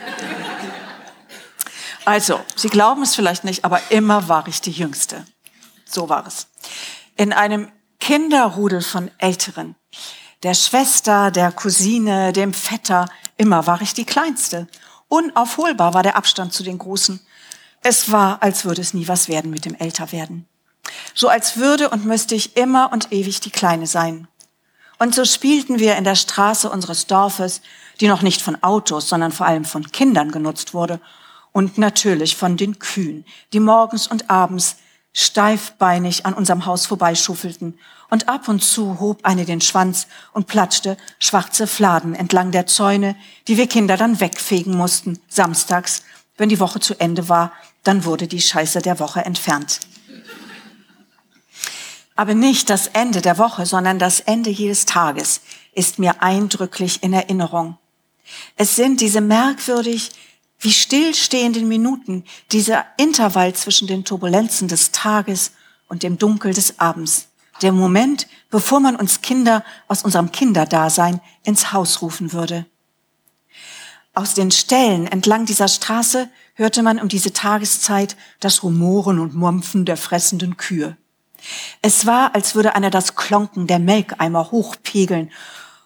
Also, 2.04 2.40
Sie 2.56 2.68
glauben 2.68 3.02
es 3.02 3.14
vielleicht 3.14 3.44
nicht, 3.44 3.64
aber 3.64 3.80
immer 3.90 4.28
war 4.28 4.46
ich 4.48 4.60
die 4.60 4.72
Jüngste. 4.72 5.24
So 5.84 6.08
war 6.08 6.26
es. 6.26 6.48
In 7.16 7.32
einem 7.32 7.70
Kinderrudel 8.00 8.82
von 8.82 9.10
Älteren, 9.18 9.76
der 10.42 10.54
Schwester, 10.54 11.30
der 11.30 11.52
Cousine, 11.52 12.32
dem 12.32 12.52
Vetter, 12.52 13.08
immer 13.36 13.66
war 13.66 13.80
ich 13.80 13.94
die 13.94 14.04
Kleinste. 14.04 14.66
Unaufholbar 15.08 15.94
war 15.94 16.02
der 16.02 16.16
Abstand 16.16 16.52
zu 16.52 16.64
den 16.64 16.78
Großen. 16.78 17.20
Es 17.82 18.10
war, 18.10 18.42
als 18.42 18.64
würde 18.64 18.80
es 18.80 18.94
nie 18.94 19.06
was 19.06 19.28
werden 19.28 19.50
mit 19.50 19.64
dem 19.64 19.76
Älterwerden. 19.76 20.48
So 21.14 21.28
als 21.28 21.56
würde 21.58 21.90
und 21.90 22.04
müsste 22.04 22.34
ich 22.34 22.56
immer 22.56 22.92
und 22.92 23.12
ewig 23.12 23.40
die 23.40 23.50
Kleine 23.50 23.86
sein. 23.86 24.26
Und 24.98 25.14
so 25.14 25.24
spielten 25.24 25.78
wir 25.78 25.96
in 25.96 26.04
der 26.04 26.14
Straße 26.14 26.70
unseres 26.70 27.06
Dorfes, 27.06 27.60
die 28.02 28.08
noch 28.08 28.20
nicht 28.20 28.42
von 28.42 28.62
Autos, 28.62 29.08
sondern 29.08 29.32
vor 29.32 29.46
allem 29.46 29.64
von 29.64 29.90
Kindern 29.90 30.30
genutzt 30.30 30.74
wurde, 30.74 31.00
und 31.52 31.78
natürlich 31.78 32.36
von 32.36 32.56
den 32.56 32.78
Kühen, 32.78 33.24
die 33.52 33.60
morgens 33.60 34.06
und 34.06 34.30
abends 34.30 34.76
steifbeinig 35.12 36.24
an 36.24 36.34
unserem 36.34 36.66
Haus 36.66 36.84
vorbeischuffelten, 36.84 37.78
und 38.10 38.28
ab 38.28 38.48
und 38.48 38.62
zu 38.62 39.00
hob 39.00 39.20
eine 39.22 39.46
den 39.46 39.60
Schwanz 39.60 40.06
und 40.32 40.46
platschte 40.46 40.98
schwarze 41.18 41.66
Fladen 41.66 42.14
entlang 42.14 42.50
der 42.50 42.66
Zäune, 42.66 43.16
die 43.48 43.56
wir 43.56 43.68
Kinder 43.68 43.96
dann 43.96 44.20
wegfegen 44.20 44.76
mussten, 44.76 45.18
samstags, 45.28 46.02
wenn 46.36 46.50
die 46.50 46.60
Woche 46.60 46.80
zu 46.80 46.98
Ende 46.98 47.28
war, 47.28 47.52
dann 47.84 48.04
wurde 48.04 48.26
die 48.26 48.42
Scheiße 48.42 48.82
der 48.82 48.98
Woche 48.98 49.24
entfernt 49.24 49.80
aber 52.14 52.34
nicht 52.34 52.70
das 52.70 52.88
Ende 52.88 53.20
der 53.20 53.38
Woche, 53.38 53.66
sondern 53.66 53.98
das 53.98 54.20
Ende 54.20 54.50
jedes 54.50 54.86
Tages 54.86 55.40
ist 55.74 55.98
mir 55.98 56.22
eindrücklich 56.22 57.02
in 57.02 57.12
Erinnerung. 57.12 57.78
Es 58.56 58.76
sind 58.76 59.00
diese 59.00 59.20
merkwürdig 59.20 60.10
wie 60.60 60.72
stillstehenden 60.72 61.66
Minuten, 61.66 62.24
dieser 62.52 62.86
Intervall 62.96 63.54
zwischen 63.54 63.88
den 63.88 64.04
Turbulenzen 64.04 64.68
des 64.68 64.92
Tages 64.92 65.52
und 65.88 66.02
dem 66.02 66.18
Dunkel 66.18 66.54
des 66.54 66.78
Abends. 66.78 67.28
Der 67.62 67.72
Moment, 67.72 68.28
bevor 68.50 68.80
man 68.80 68.96
uns 68.96 69.20
Kinder 69.20 69.64
aus 69.88 70.02
unserem 70.04 70.30
Kinderdasein 70.32 71.20
ins 71.44 71.72
Haus 71.72 72.00
rufen 72.00 72.32
würde. 72.32 72.66
Aus 74.14 74.34
den 74.34 74.50
Ställen 74.50 75.06
entlang 75.06 75.46
dieser 75.46 75.68
Straße 75.68 76.28
hörte 76.54 76.82
man 76.82 77.00
um 77.00 77.08
diese 77.08 77.32
Tageszeit 77.32 78.16
das 78.40 78.62
Rumoren 78.62 79.18
und 79.18 79.34
Mumpfen 79.34 79.84
der 79.84 79.96
fressenden 79.96 80.56
Kühe. 80.56 80.96
Es 81.80 82.06
war, 82.06 82.34
als 82.34 82.54
würde 82.54 82.74
einer 82.74 82.90
das 82.90 83.16
Klonken 83.16 83.66
der 83.66 83.78
Melkeimer 83.78 84.50
hochpegeln 84.50 85.30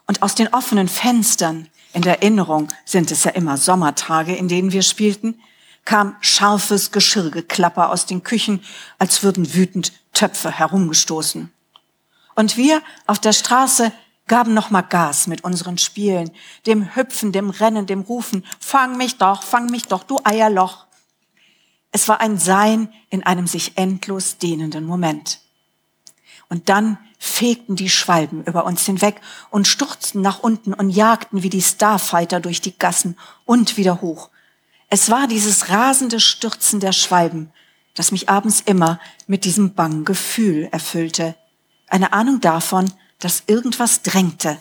und 0.07 0.23
aus 0.23 0.35
den 0.35 0.53
offenen 0.53 0.89
Fenstern, 0.89 1.69
in 1.97 2.03
der 2.03 2.23
Erinnerung 2.23 2.69
sind 2.85 3.11
es 3.11 3.25
ja 3.25 3.31
immer 3.31 3.57
Sommertage, 3.57 4.37
in 4.37 4.49
denen 4.49 4.71
wir 4.71 4.83
spielten, 4.83 5.41
kam 5.87 6.15
scharfes 6.21 6.93
Geschirrgeklapper 6.93 7.89
aus 7.89 8.05
den 8.05 8.23
Küchen, 8.23 8.63
als 8.99 9.23
würden 9.23 9.55
wütend 9.55 9.95
Töpfe 10.13 10.51
herumgestoßen. 10.51 11.51
Und 12.35 12.59
wir 12.59 12.83
auf 13.07 13.19
der 13.19 13.33
Straße 13.33 13.93
gaben 14.27 14.53
noch 14.53 14.69
mal 14.69 14.83
Gas 14.83 15.27
mit 15.27 15.43
unseren 15.43 15.79
Spielen, 15.79 16.33
dem 16.67 16.95
Hüpfen, 16.95 17.33
dem 17.33 17.49
Rennen, 17.49 17.87
dem 17.87 18.03
Rufen, 18.03 18.45
fang 18.61 18.99
mich 18.99 19.17
doch, 19.17 19.43
fang 19.43 19.65
mich 19.71 19.87
doch, 19.87 20.05
du 20.05 20.21
Eierloch. 20.23 20.85
Es 21.93 22.09
war 22.09 22.21
ein 22.21 22.37
Sein 22.37 22.93
in 23.09 23.23
einem 23.23 23.47
sich 23.47 23.79
endlos 23.79 24.37
dehnenden 24.37 24.85
Moment. 24.85 25.41
Und 26.51 26.69
dann 26.69 26.99
fegten 27.19 27.77
die 27.77 27.91
Schwalben 27.91 28.45
über 28.45 28.65
uns 28.65 28.85
hinweg 28.85 29.21
und 29.51 29.67
stürzten 29.67 30.21
nach 30.21 30.41
unten 30.41 30.75
und 30.75 30.91
jagten 30.91 31.43
wie 31.43 31.51
die 31.51 31.63
Starfighter 31.63 32.41
durch 32.41 32.61
die 32.61 32.77
Gassen 32.77 33.17
und 33.45 33.77
wieder 33.77 34.01
hoch. 34.01 34.31
Es 34.89 35.11
war 35.11 35.27
dieses 35.27 35.69
rasende 35.71 36.21
Stürzen 36.21 36.81
der 36.81 36.93
Schwalben, 36.93 37.51
das 37.95 38.13
mich 38.13 38.29
abends 38.29 38.61
immer 38.61 39.01
mit 39.27 39.45
diesem 39.45 39.75
bangen 39.75 40.05
Gefühl 40.05 40.69
erfüllte. 40.71 41.35
Eine 41.89 42.13
Ahnung 42.13 42.41
davon, 42.41 42.93
dass 43.19 43.45
irgendwas 43.47 44.03
drängte 44.03 44.59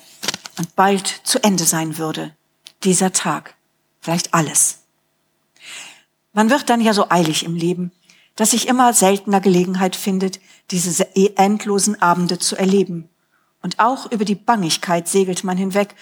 und 0.58 0.76
bald 0.76 1.08
zu 1.24 1.44
Ende 1.44 1.66
sein 1.66 1.98
würde. 1.98 2.36
Dieser 2.84 3.12
Tag. 3.12 3.56
Vielleicht 4.00 4.34
alles. 4.34 4.80
Man 6.34 6.50
wird 6.50 6.70
dann 6.70 6.82
ja 6.82 6.94
so 6.94 7.10
eilig 7.10 7.44
im 7.44 7.56
Leben, 7.56 7.92
dass 8.36 8.52
sich 8.52 8.68
immer 8.68 8.94
seltener 8.94 9.40
Gelegenheit 9.40 9.96
findet, 9.96 10.40
diese 10.72 11.08
e- 11.16 11.32
endlosen 11.36 12.02
Abende 12.02 12.40
zu 12.40 12.56
erleben. 12.56 13.10
Und 13.62 13.80
auch 13.80 14.12
über 14.12 14.26
die 14.26 14.36
Bangigkeit 14.36 15.08
segelt 15.08 15.44
man 15.44 15.58
hinweg. 15.58 15.96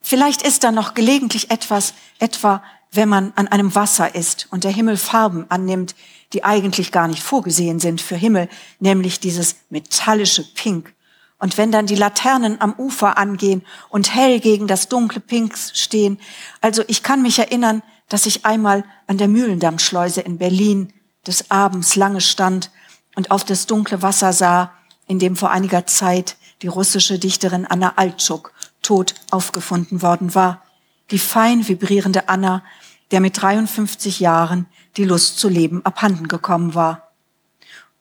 Vielleicht 0.00 0.42
ist 0.42 0.64
da 0.64 0.72
noch 0.72 0.94
gelegentlich 0.94 1.50
etwas, 1.50 1.94
etwa 2.18 2.62
wenn 2.92 3.08
man 3.08 3.32
an 3.36 3.48
einem 3.48 3.74
Wasser 3.74 4.14
ist 4.14 4.48
und 4.50 4.64
der 4.64 4.70
Himmel 4.70 4.96
Farben 4.96 5.46
annimmt, 5.48 5.94
die 6.32 6.44
eigentlich 6.44 6.92
gar 6.92 7.08
nicht 7.08 7.22
vorgesehen 7.22 7.78
sind 7.78 8.00
für 8.00 8.16
Himmel, 8.16 8.48
nämlich 8.80 9.20
dieses 9.20 9.56
metallische 9.70 10.44
Pink. 10.54 10.94
Und 11.38 11.58
wenn 11.58 11.70
dann 11.70 11.86
die 11.86 11.96
Laternen 11.96 12.60
am 12.60 12.72
Ufer 12.78 13.18
angehen 13.18 13.62
und 13.90 14.14
hell 14.14 14.40
gegen 14.40 14.66
das 14.66 14.88
dunkle 14.88 15.20
Pink 15.20 15.56
stehen. 15.56 16.18
Also 16.62 16.82
ich 16.86 17.02
kann 17.02 17.20
mich 17.20 17.38
erinnern, 17.38 17.82
dass 18.08 18.26
ich 18.26 18.46
einmal 18.46 18.84
an 19.06 19.18
der 19.18 19.28
Mühlendammschleuse 19.28 20.22
in 20.22 20.38
Berlin 20.38 20.92
des 21.26 21.50
Abends 21.50 21.96
lange 21.96 22.20
stand 22.20 22.70
und 23.14 23.30
auf 23.30 23.44
das 23.44 23.66
dunkle 23.66 24.02
Wasser 24.02 24.32
sah, 24.32 24.72
in 25.06 25.18
dem 25.18 25.36
vor 25.36 25.50
einiger 25.50 25.86
Zeit 25.86 26.36
die 26.62 26.68
russische 26.68 27.18
Dichterin 27.18 27.66
Anna 27.66 27.94
Altschuk 27.96 28.52
tot 28.82 29.14
aufgefunden 29.30 30.02
worden 30.02 30.34
war. 30.34 30.62
Die 31.10 31.18
fein 31.18 31.66
vibrierende 31.66 32.28
Anna, 32.28 32.62
der 33.10 33.20
mit 33.20 33.40
53 33.40 34.20
Jahren 34.20 34.66
die 34.96 35.04
Lust 35.04 35.38
zu 35.38 35.48
leben 35.48 35.84
abhanden 35.84 36.28
gekommen 36.28 36.74
war. 36.74 37.12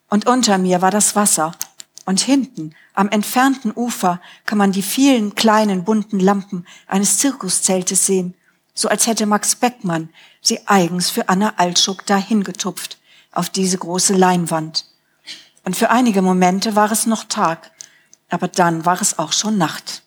Und 0.09 0.28
unter 0.28 0.57
mir 0.57 0.82
war 0.82 0.91
das 0.91 1.15
Wasser. 1.15 1.53
Und 2.05 2.19
hinten, 2.19 2.76
am 2.93 3.09
entfernten 3.09 3.71
Ufer, 3.76 4.21
kann 4.45 4.57
man 4.57 4.71
die 4.71 4.84
vielen 4.84 5.34
kleinen 5.36 5.84
bunten 5.84 6.19
Lampen 6.19 6.65
eines 6.88 7.17
Zirkuszeltes 7.17 8.05
sehen, 8.05 8.36
so 8.76 8.89
als 8.89 9.07
hätte 9.07 9.26
Max 9.26 9.55
Beckmann 9.55 10.09
sie 10.41 10.67
eigens 10.67 11.09
für 11.09 11.30
Anna 11.30 11.53
Altschuk 11.57 12.05
dahin 12.05 12.43
getupft, 12.43 12.99
auf 13.36 13.49
diese 13.49 13.77
große 13.77 14.13
Leinwand. 14.13 14.86
Und 15.63 15.75
für 15.75 15.89
einige 15.89 16.21
Momente 16.21 16.75
war 16.75 16.91
es 16.91 17.05
noch 17.05 17.23
Tag, 17.25 17.71
aber 18.29 18.47
dann 18.47 18.86
war 18.86 19.01
es 19.01 19.19
auch 19.19 19.31
schon 19.31 19.57
Nacht. 19.57 20.03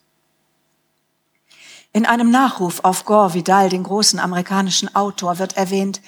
In 1.92 2.06
einem 2.06 2.30
Nachruf 2.30 2.80
auf 2.84 3.04
Gore 3.04 3.34
Vidal, 3.34 3.70
den 3.70 3.82
großen 3.82 4.18
amerikanischen 4.18 4.94
Autor, 4.94 5.38
wird 5.38 5.56
erwähnt, 5.56 6.00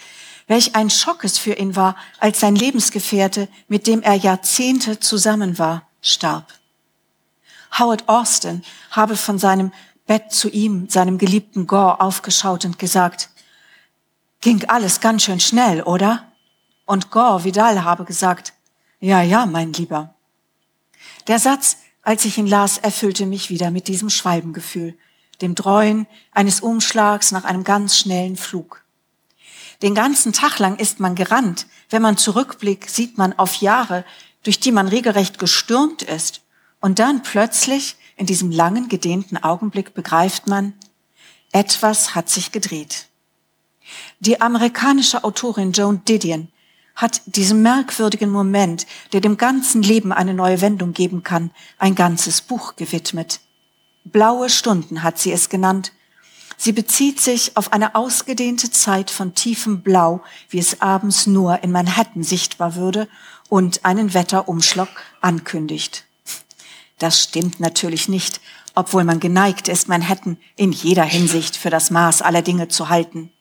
welch 0.46 0.74
ein 0.76 0.90
Schock 0.90 1.24
es 1.24 1.38
für 1.38 1.54
ihn 1.54 1.76
war, 1.76 1.96
als 2.18 2.40
sein 2.40 2.54
Lebensgefährte, 2.54 3.48
mit 3.68 3.86
dem 3.86 4.02
er 4.02 4.14
Jahrzehnte 4.14 5.00
zusammen 5.00 5.58
war, 5.58 5.88
starb. 6.02 6.52
Howard 7.78 8.08
Austin 8.08 8.62
habe 8.90 9.16
von 9.16 9.38
seinem 9.38 9.72
Bett 10.06 10.32
zu 10.32 10.48
ihm, 10.48 10.88
seinem 10.88 11.18
geliebten 11.18 11.66
Gore, 11.66 12.00
aufgeschaut 12.00 12.64
und 12.64 12.78
gesagt, 12.78 13.30
ging 14.40 14.64
alles 14.68 15.00
ganz 15.00 15.22
schön 15.22 15.40
schnell, 15.40 15.82
oder? 15.82 16.29
Und 16.90 17.12
Gore 17.12 17.44
Vidal 17.44 17.84
habe 17.84 18.04
gesagt, 18.04 18.52
ja, 18.98 19.22
ja, 19.22 19.46
mein 19.46 19.72
Lieber. 19.72 20.12
Der 21.28 21.38
Satz, 21.38 21.76
als 22.02 22.24
ich 22.24 22.36
ihn 22.36 22.48
las, 22.48 22.78
erfüllte 22.78 23.26
mich 23.26 23.48
wieder 23.48 23.70
mit 23.70 23.86
diesem 23.86 24.10
Schwalbengefühl, 24.10 24.98
dem 25.40 25.54
Dreuen 25.54 26.08
eines 26.32 26.58
Umschlags 26.58 27.30
nach 27.30 27.44
einem 27.44 27.62
ganz 27.62 27.96
schnellen 27.96 28.36
Flug. 28.36 28.82
Den 29.82 29.94
ganzen 29.94 30.32
Tag 30.32 30.58
lang 30.58 30.78
ist 30.78 30.98
man 30.98 31.14
gerannt. 31.14 31.68
Wenn 31.90 32.02
man 32.02 32.16
zurückblickt, 32.16 32.90
sieht 32.90 33.18
man 33.18 33.38
auf 33.38 33.54
Jahre, 33.60 34.04
durch 34.42 34.58
die 34.58 34.72
man 34.72 34.88
regelrecht 34.88 35.38
gestürmt 35.38 36.02
ist. 36.02 36.40
Und 36.80 36.98
dann 36.98 37.22
plötzlich, 37.22 37.98
in 38.16 38.26
diesem 38.26 38.50
langen, 38.50 38.88
gedehnten 38.88 39.36
Augenblick, 39.36 39.94
begreift 39.94 40.48
man, 40.48 40.74
etwas 41.52 42.16
hat 42.16 42.28
sich 42.28 42.50
gedreht. 42.50 43.06
Die 44.18 44.40
amerikanische 44.40 45.22
Autorin 45.22 45.70
Joan 45.70 46.04
Didion 46.04 46.48
hat 47.00 47.22
diesem 47.26 47.62
merkwürdigen 47.62 48.30
Moment, 48.30 48.86
der 49.12 49.20
dem 49.20 49.36
ganzen 49.36 49.82
Leben 49.82 50.12
eine 50.12 50.34
neue 50.34 50.60
Wendung 50.60 50.92
geben 50.92 51.22
kann, 51.22 51.50
ein 51.78 51.94
ganzes 51.94 52.42
Buch 52.42 52.76
gewidmet. 52.76 53.40
Blaue 54.04 54.50
Stunden 54.50 55.02
hat 55.02 55.18
sie 55.18 55.32
es 55.32 55.48
genannt. 55.48 55.92
Sie 56.56 56.72
bezieht 56.72 57.20
sich 57.20 57.56
auf 57.56 57.72
eine 57.72 57.94
ausgedehnte 57.94 58.70
Zeit 58.70 59.10
von 59.10 59.34
tiefem 59.34 59.82
Blau, 59.82 60.22
wie 60.50 60.58
es 60.58 60.82
abends 60.82 61.26
nur 61.26 61.62
in 61.62 61.72
Manhattan 61.72 62.22
sichtbar 62.22 62.74
würde 62.74 63.08
und 63.48 63.84
einen 63.84 64.12
Wetterumschlag 64.12 64.88
ankündigt. 65.22 66.04
Das 66.98 67.22
stimmt 67.22 67.60
natürlich 67.60 68.08
nicht, 68.08 68.42
obwohl 68.74 69.04
man 69.04 69.20
geneigt 69.20 69.68
ist, 69.68 69.88
Manhattan 69.88 70.36
in 70.56 70.72
jeder 70.72 71.04
Hinsicht 71.04 71.56
für 71.56 71.70
das 71.70 71.90
Maß 71.90 72.20
aller 72.20 72.42
Dinge 72.42 72.68
zu 72.68 72.90
halten. 72.90 73.32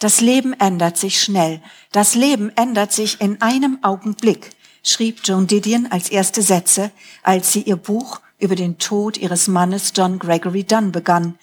Das 0.00 0.22
Leben 0.22 0.54
ändert 0.54 0.96
sich 0.96 1.20
schnell. 1.20 1.60
Das 1.92 2.14
Leben 2.14 2.50
ändert 2.56 2.90
sich 2.90 3.20
in 3.20 3.40
einem 3.42 3.78
Augenblick. 3.82 4.50
schrieb 4.82 5.20
Joan 5.24 5.46
Didion 5.46 5.88
als 5.92 6.08
erste 6.08 6.40
Sätze, 6.40 6.90
als 7.22 7.52
sie 7.52 7.60
ihr 7.60 7.76
Buch 7.76 8.20
über 8.38 8.56
den 8.56 8.78
Tod 8.78 9.18
ihres 9.18 9.46
Mannes 9.46 9.92
John 9.94 10.18
Gregory 10.18 10.64
Dunn 10.64 10.90
begann, 10.90 11.38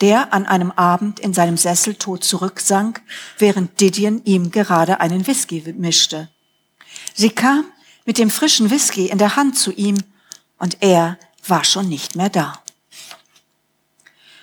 der 0.00 0.34
an 0.34 0.44
einem 0.44 0.72
Abend 0.72 1.20
in 1.20 1.32
seinem 1.32 1.56
Sessel 1.56 1.94
tot 1.94 2.24
zurücksank, 2.24 3.00
während 3.38 3.80
Didion 3.80 4.22
ihm 4.24 4.50
gerade 4.50 5.00
einen 5.00 5.28
Whisky 5.28 5.62
mischte. 5.76 6.28
Sie 7.14 7.30
kam 7.30 7.64
mit 8.06 8.18
dem 8.18 8.28
frischen 8.30 8.70
Whisky 8.72 9.06
in 9.06 9.18
der 9.18 9.36
Hand 9.36 9.56
zu 9.56 9.70
ihm 9.70 9.96
und 10.58 10.78
er 10.80 11.16
war 11.46 11.62
schon 11.62 11.88
nicht 11.88 12.16
mehr 12.16 12.28
da. 12.28 12.60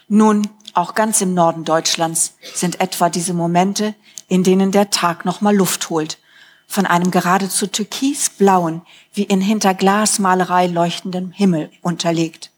Nun, 0.07 0.47
auch 0.77 0.93
ganz 0.93 1.21
im 1.21 1.33
Norden 1.33 1.65
Deutschlands 1.65 2.35
sind 2.53 2.79
etwa 2.79 3.09
diese 3.09 3.33
Momente, 3.33 3.95
in 4.27 4.43
denen 4.43 4.71
der 4.71 4.91
Tag 4.91 5.25
nochmal 5.25 5.55
Luft 5.55 5.89
holt, 5.89 6.19
von 6.67 6.85
einem 6.85 7.09
geradezu 7.09 7.65
türkisblauen, 7.65 8.83
wie 9.11 9.23
in 9.23 9.41
hinter 9.41 9.73
Glasmalerei 9.73 10.67
leuchtendem 10.67 11.31
Himmel 11.31 11.71
unterlegt. 11.81 12.51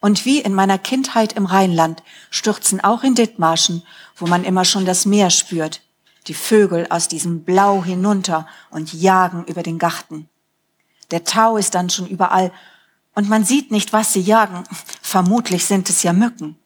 Und 0.00 0.24
wie 0.24 0.40
in 0.40 0.52
meiner 0.52 0.78
Kindheit 0.78 1.34
im 1.34 1.46
Rheinland 1.46 2.02
stürzen 2.30 2.82
auch 2.82 3.04
in 3.04 3.14
Dithmarschen, 3.14 3.84
wo 4.16 4.26
man 4.26 4.44
immer 4.44 4.64
schon 4.64 4.84
das 4.84 5.06
Meer 5.06 5.30
spürt, 5.30 5.80
die 6.26 6.34
Vögel 6.34 6.86
aus 6.90 7.06
diesem 7.06 7.44
Blau 7.44 7.84
hinunter 7.84 8.48
und 8.70 8.92
jagen 8.92 9.44
über 9.44 9.62
den 9.62 9.78
Garten. 9.78 10.28
Der 11.10 11.24
Tau 11.24 11.56
ist 11.56 11.74
dann 11.74 11.88
schon 11.88 12.08
überall 12.08 12.50
und 13.14 13.28
man 13.28 13.44
sieht 13.44 13.70
nicht, 13.70 13.92
was 13.92 14.12
sie 14.12 14.20
jagen. 14.20 14.64
Vermutlich 15.02 15.66
sind 15.66 15.88
es 15.88 16.02
ja 16.02 16.12
Mücken. 16.12 16.58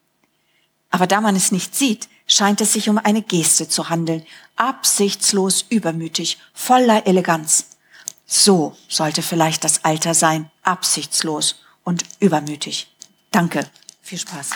Aber 0.89 1.07
da 1.07 1.21
man 1.21 1.35
es 1.35 1.51
nicht 1.51 1.75
sieht, 1.75 2.09
scheint 2.25 2.61
es 2.61 2.73
sich 2.73 2.89
um 2.89 2.97
eine 2.97 3.21
Geste 3.21 3.67
zu 3.67 3.89
handeln, 3.89 4.25
absichtslos 4.55 5.65
übermütig, 5.69 6.37
voller 6.53 7.07
Eleganz. 7.07 7.77
So 8.25 8.75
sollte 8.87 9.21
vielleicht 9.21 9.63
das 9.63 9.83
Alter 9.83 10.13
sein, 10.13 10.51
absichtslos 10.63 11.55
und 11.83 12.03
übermütig. 12.19 12.87
Danke. 13.31 13.67
Viel 14.01 14.19
Spaß. 14.19 14.51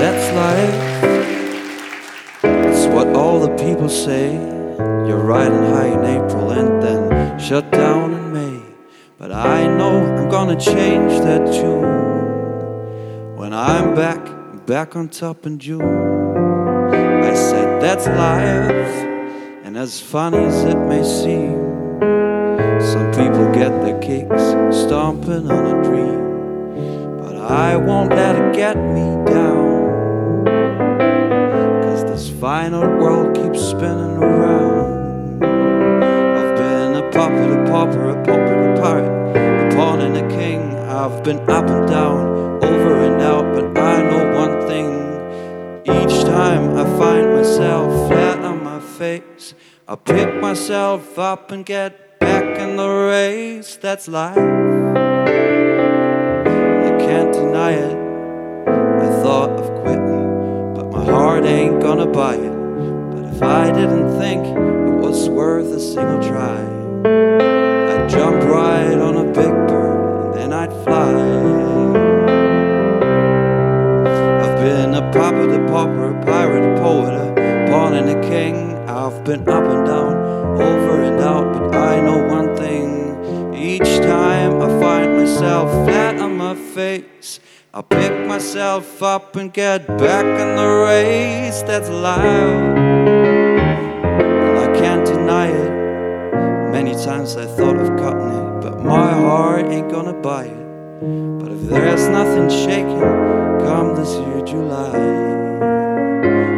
That's 0.00 0.32
life. 0.34 0.74
It's 2.42 2.86
what 2.86 3.08
all 3.08 3.40
the 3.40 3.50
people 3.56 3.88
say. 3.88 4.57
You're 5.08 5.16
riding 5.16 5.64
high 5.72 5.86
in 5.86 6.04
April 6.04 6.50
and 6.50 6.82
then 6.82 7.38
shut 7.38 7.72
down 7.72 8.12
in 8.12 8.30
May. 8.30 8.62
But 9.16 9.32
I 9.32 9.66
know 9.66 10.04
I'm 10.04 10.28
gonna 10.28 10.60
change 10.60 11.12
that 11.20 11.50
tune. 11.50 13.34
When 13.34 13.54
I'm 13.54 13.94
back, 13.94 14.20
back 14.66 14.96
on 14.96 15.08
top 15.08 15.46
in 15.46 15.58
June. 15.58 15.80
I 17.24 17.32
said 17.32 17.80
that's 17.80 18.06
life. 18.06 18.92
And 19.64 19.78
as 19.78 19.98
funny 19.98 20.44
as 20.44 20.64
it 20.64 20.76
may 20.76 21.02
seem, 21.02 21.56
some 22.78 23.10
people 23.12 23.50
get 23.54 23.70
their 23.80 23.98
kicks 24.00 24.42
stomping 24.84 25.50
on 25.50 25.64
a 25.74 25.82
dream. 25.84 27.18
But 27.22 27.36
I 27.36 27.76
won't 27.76 28.10
let 28.10 28.36
it 28.36 28.54
get 28.54 28.76
me 28.76 29.24
down. 29.24 30.44
Cause 31.82 32.04
this 32.04 32.28
fine 32.38 32.74
old 32.74 33.00
world 33.00 33.34
keeps 33.34 33.70
spinning 33.70 34.18
around. 34.22 34.97
I've 35.42 36.56
been 36.56 36.94
a 36.96 37.10
popular 37.12 37.66
pauper, 37.66 38.10
a 38.10 38.14
popular 38.24 38.76
pirate, 38.76 39.72
a 39.72 39.76
pawn 39.76 40.00
and 40.00 40.16
a 40.16 40.28
king. 40.28 40.74
I've 40.76 41.22
been 41.22 41.38
up 41.48 41.68
and 41.68 41.88
down, 41.88 42.64
over 42.64 43.04
and 43.04 43.22
out, 43.22 43.54
but 43.54 43.78
I 43.78 44.02
know 44.02 44.32
one 44.34 44.66
thing. 44.66 44.88
Each 45.84 46.24
time 46.24 46.76
I 46.76 46.84
find 46.98 47.32
myself 47.34 48.08
flat 48.08 48.38
on 48.44 48.64
my 48.64 48.80
face, 48.80 49.54
I 49.86 49.94
pick 49.94 50.34
myself 50.40 51.18
up 51.18 51.50
and 51.52 51.64
get 51.64 52.18
back 52.18 52.58
in 52.58 52.76
the 52.76 52.88
race. 52.88 53.76
That's 53.76 54.08
life. 54.08 54.36
I 54.36 54.40
can't 56.98 57.32
deny 57.32 57.72
it. 57.72 57.96
I 58.66 59.22
thought 59.22 59.50
of 59.50 59.82
quitting, 59.82 60.74
but 60.74 60.90
my 60.90 61.04
heart 61.04 61.44
ain't 61.44 61.80
gonna 61.80 62.06
buy 62.06 62.34
it. 62.34 62.52
But 63.12 63.24
if 63.32 63.42
I 63.42 63.70
didn't 63.70 64.18
think 64.18 64.57
worth 65.26 65.72
a 65.72 65.80
single 65.80 66.20
try, 66.20 66.60
I'd 67.90 68.08
jump 68.08 68.44
right 68.44 68.94
on 68.94 69.16
a 69.16 69.24
big 69.24 69.52
bird 69.66 70.34
and 70.36 70.52
then 70.52 70.52
I'd 70.52 70.72
fly. 70.84 71.14
I've 74.42 74.58
been 74.60 74.94
a 74.94 75.10
puppet, 75.10 75.50
a 75.50 75.66
pauper, 75.66 76.16
a 76.16 76.24
pirate, 76.24 76.76
a 76.76 76.80
poet, 76.80 77.14
a 77.14 77.70
pawn 77.70 77.94
and 77.94 78.10
a 78.10 78.28
king. 78.28 78.76
I've 78.88 79.24
been 79.24 79.48
up 79.48 79.64
and 79.64 79.86
down, 79.86 80.14
over 80.60 81.02
and 81.02 81.20
out, 81.20 81.52
but 81.52 81.74
I 81.74 82.00
know 82.00 82.18
one 82.26 82.54
thing. 82.56 83.54
Each 83.54 83.98
time 83.98 84.60
I 84.60 84.68
find 84.80 85.16
myself 85.16 85.70
flat 85.86 86.20
on 86.20 86.36
my 86.36 86.54
face, 86.54 87.40
I 87.72 87.82
pick 87.82 88.26
myself 88.26 89.02
up 89.02 89.36
and 89.36 89.52
get 89.52 89.86
back 89.86 90.24
in 90.24 90.56
the 90.56 90.68
race. 90.86 91.62
That's 91.62 91.88
life, 91.88 93.37
times 97.04 97.36
I 97.36 97.46
thought 97.46 97.76
of 97.76 97.96
cutting 97.98 98.28
it, 98.28 98.60
but 98.60 98.82
my 98.82 99.12
heart 99.12 99.66
ain't 99.66 99.90
gonna 99.90 100.14
buy 100.14 100.46
it. 100.46 101.40
But 101.40 101.52
if 101.52 101.68
there's 101.68 102.08
nothing 102.08 102.50
shaking, 102.50 103.00
come 103.60 103.94
this 103.94 104.14
year, 104.14 104.44
July. 104.44 104.96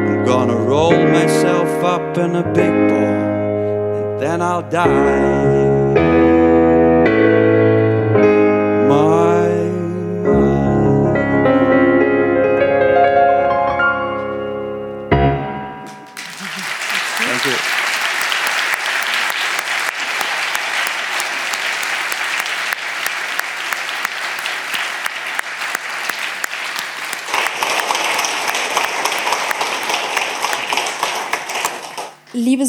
I'm 0.09 0.25
gonna 0.25 0.57
roll 0.57 0.93
myself 0.93 1.69
up 1.85 2.17
in 2.17 2.37
a 2.37 2.43
big 2.55 2.73
ball, 2.89 3.21
and 4.01 4.21
then 4.21 4.41
I'll 4.41 4.63
die. 4.63 5.60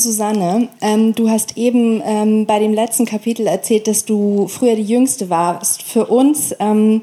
Susanne, 0.01 0.67
ähm, 0.81 1.15
du 1.15 1.29
hast 1.29 1.57
eben 1.57 2.01
ähm, 2.05 2.45
bei 2.45 2.59
dem 2.59 2.73
letzten 2.73 3.05
Kapitel 3.05 3.47
erzählt, 3.47 3.87
dass 3.87 4.05
du 4.05 4.47
früher 4.47 4.75
die 4.75 4.83
Jüngste 4.83 5.29
warst. 5.29 5.83
Für 5.83 6.07
uns, 6.07 6.55
ähm, 6.59 7.01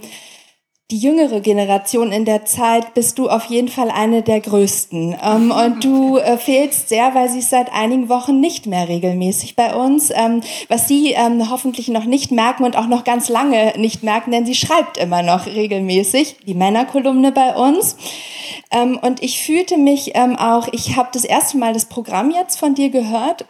die 0.91 0.97
jüngere 0.97 1.41
Generation 1.41 2.13
in 2.13 2.25
der 2.25 2.47
Zeit, 2.47 2.95
bist 2.95 3.19
du 3.19 3.29
auf 3.29 3.45
jeden 3.45 3.69
Fall 3.69 3.91
eine 3.91 4.23
der 4.23 4.41
Größten. 4.41 5.17
Ähm, 5.23 5.51
und 5.65 5.85
du 5.85 6.17
äh, 6.17 6.39
fehlst 6.39 6.89
sehr, 6.89 7.15
weil 7.15 7.29
sie 7.29 7.41
ist 7.41 7.51
seit 7.51 7.71
einigen 7.73 8.09
Wochen 8.09 8.41
nicht 8.41 8.67
mehr 8.67 8.89
regelmäßig 8.89 9.55
bei 9.55 9.75
uns. 9.75 10.11
Ähm, 10.11 10.41
was 10.69 10.89
Sie 10.89 11.13
ähm, 11.13 11.51
hoffentlich 11.51 11.89
noch 11.89 12.07
nicht 12.07 12.31
merken 12.31 12.65
und 12.65 12.77
auch 12.77 12.87
noch 12.87 13.05
ganz 13.05 13.29
lange 13.29 13.75
nicht 13.77 14.03
merken, 14.03 14.31
denn 14.31 14.47
sie 14.47 14.55
schreibt 14.55 14.97
immer 14.97 15.23
noch 15.23 15.47
regelmäßig 15.47 16.37
die 16.47 16.55
Männerkolumne 16.55 17.33
bei 17.33 17.55
uns. 17.55 17.97
Ähm, 18.71 18.99
und 18.99 19.23
ich 19.23 19.43
fühlte 19.43 19.77
mich 19.77 20.13
ähm, 20.15 20.37
auch, 20.37 20.69
ich 20.73 20.97
habe 20.97 21.11
das 21.13 21.25
erste 21.25 21.59
Mal 21.59 21.75
das 21.75 21.85
Programm 21.85 22.31
jetzt 22.31 22.59
von 22.59 22.75
dir 22.75 22.89
gehört 22.89 23.45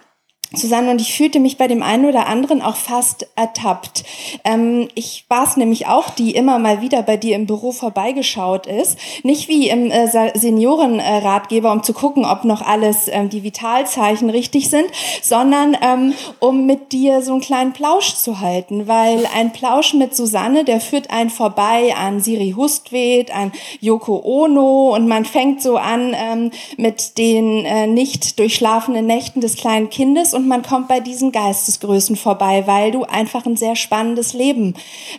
Susanne, 0.54 0.90
und 0.90 1.00
ich 1.00 1.14
fühlte 1.14 1.40
mich 1.40 1.58
bei 1.58 1.68
dem 1.68 1.82
einen 1.82 2.06
oder 2.06 2.26
anderen 2.26 2.62
auch 2.62 2.76
fast 2.76 3.26
ertappt. 3.36 4.04
Ähm, 4.44 4.88
ich 4.94 5.26
war 5.28 5.44
es 5.44 5.58
nämlich 5.58 5.86
auch, 5.86 6.08
die 6.08 6.30
immer 6.34 6.58
mal 6.58 6.80
wieder 6.80 7.02
bei 7.02 7.18
dir 7.18 7.36
im 7.36 7.46
Büro 7.46 7.70
vorbeigeschaut 7.70 8.66
ist. 8.66 8.98
Nicht 9.24 9.48
wie 9.48 9.68
im 9.68 9.90
äh, 9.90 10.08
Seniorenratgeber, 10.08 11.70
um 11.70 11.82
zu 11.82 11.92
gucken, 11.92 12.24
ob 12.24 12.44
noch 12.44 12.62
alles 12.62 13.08
ähm, 13.08 13.28
die 13.28 13.42
Vitalzeichen 13.42 14.30
richtig 14.30 14.70
sind, 14.70 14.86
sondern 15.20 15.76
ähm, 15.82 16.14
um 16.38 16.64
mit 16.64 16.92
dir 16.92 17.20
so 17.20 17.32
einen 17.32 17.42
kleinen 17.42 17.74
Plausch 17.74 18.14
zu 18.14 18.40
halten. 18.40 18.88
Weil 18.88 19.28
ein 19.36 19.52
Plausch 19.52 19.92
mit 19.92 20.16
Susanne, 20.16 20.64
der 20.64 20.80
führt 20.80 21.10
einen 21.10 21.28
vorbei 21.28 21.94
an 21.94 22.20
Siri 22.20 22.54
Hustvedt, 22.56 23.34
an 23.34 23.52
Yoko 23.80 24.22
Ono 24.24 24.94
und 24.94 25.08
man 25.08 25.26
fängt 25.26 25.60
so 25.60 25.76
an 25.76 26.16
ähm, 26.16 26.52
mit 26.78 27.18
den 27.18 27.66
äh, 27.66 27.86
nicht 27.86 28.38
durchschlafenen 28.38 29.04
Nächten 29.04 29.42
des 29.42 29.56
kleinen 29.56 29.90
Kindes 29.90 30.38
und 30.39 30.47
man 30.47 30.62
kommt 30.62 30.86
bei 30.86 31.01
diesen 31.01 31.32
Geistesgrößen 31.32 32.15
vorbei, 32.15 32.66
weil 32.66 32.93
du 32.93 33.02
einfach 33.02 33.44
ein 33.44 33.56
sehr 33.56 33.74
spannendes 33.74 34.35
Leben 34.35 34.74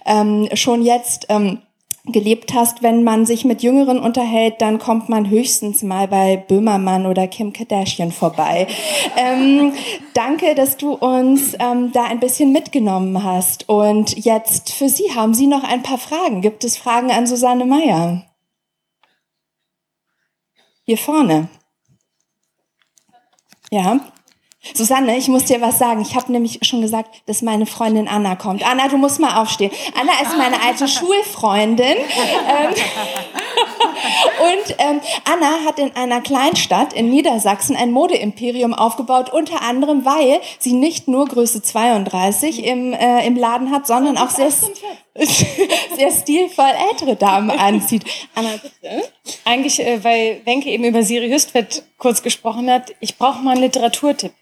ähm, 0.05 0.47
schon 0.53 0.81
jetzt 0.81 1.25
ähm, 1.27 1.59
gelebt 2.05 2.53
hast. 2.53 2.81
Wenn 2.83 3.03
man 3.03 3.25
sich 3.25 3.43
mit 3.43 3.61
Jüngeren 3.61 3.99
unterhält, 3.99 4.61
dann 4.61 4.79
kommt 4.79 5.09
man 5.09 5.29
höchstens 5.29 5.83
mal 5.83 6.07
bei 6.07 6.37
Böhmermann 6.37 7.05
oder 7.05 7.27
Kim 7.27 7.51
Kardashian 7.51 8.13
vorbei. 8.13 8.67
ähm, 9.17 9.73
danke, 10.13 10.55
dass 10.55 10.77
du 10.77 10.93
uns 10.93 11.53
ähm, 11.59 11.91
da 11.91 12.05
ein 12.05 12.21
bisschen 12.21 12.53
mitgenommen 12.53 13.21
hast. 13.21 13.67
Und 13.67 14.23
jetzt 14.23 14.71
für 14.71 14.87
Sie 14.87 15.13
haben 15.13 15.33
Sie 15.33 15.47
noch 15.47 15.65
ein 15.65 15.83
paar 15.83 15.97
Fragen. 15.97 16.41
Gibt 16.41 16.63
es 16.63 16.77
Fragen 16.77 17.11
an 17.11 17.27
Susanne 17.27 17.65
Meyer? 17.65 18.25
Hier 20.85 20.97
vorne. 20.97 21.49
Ja. 23.69 23.99
Susanne, 24.73 25.17
ich 25.17 25.29
muss 25.29 25.45
dir 25.45 25.61
was 25.61 25.79
sagen. 25.79 26.01
Ich 26.01 26.15
habe 26.15 26.31
nämlich 26.31 26.59
schon 26.63 26.81
gesagt, 26.81 27.21
dass 27.27 27.41
meine 27.41 27.65
Freundin 27.65 28.09
Anna 28.09 28.35
kommt. 28.35 28.61
Anna, 28.63 28.89
du 28.89 28.97
musst 28.97 29.19
mal 29.19 29.41
aufstehen. 29.41 29.71
Anna 29.99 30.11
ist 30.21 30.37
meine 30.37 30.61
alte 30.61 30.87
Schulfreundin. 30.87 31.95
Ähm, 31.97 32.73
und 34.41 34.75
ähm, 34.77 34.99
Anna 35.23 35.65
hat 35.65 35.79
in 35.79 35.95
einer 35.95 36.19
Kleinstadt 36.19 36.91
in 36.91 37.09
Niedersachsen 37.09 37.77
ein 37.77 37.91
Modeimperium 37.91 38.73
aufgebaut, 38.73 39.31
unter 39.31 39.61
anderem, 39.61 40.03
weil 40.03 40.41
sie 40.59 40.73
nicht 40.73 41.07
nur 41.07 41.25
Größe 41.25 41.61
32 41.61 42.65
im, 42.65 42.91
äh, 42.91 43.25
im 43.25 43.37
Laden 43.37 43.71
hat, 43.71 43.87
sondern 43.87 44.17
auch 44.17 44.29
sehr, 44.29 44.51
sehr 45.15 46.11
stilvoll 46.11 46.73
ältere 46.91 47.15
Damen 47.15 47.49
anzieht. 47.51 48.03
Anna, 48.35 48.49
bitte. 48.61 49.09
Eigentlich, 49.45 49.79
äh, 49.79 50.03
weil 50.03 50.41
Wenke 50.43 50.69
eben 50.69 50.83
über 50.83 51.01
Siri 51.01 51.29
Hüstvedt 51.29 51.83
kurz 51.97 52.21
gesprochen 52.21 52.69
hat, 52.69 52.93
ich 52.99 53.17
brauche 53.17 53.41
mal 53.41 53.51
einen 53.51 53.61
Literaturtipp. 53.61 54.33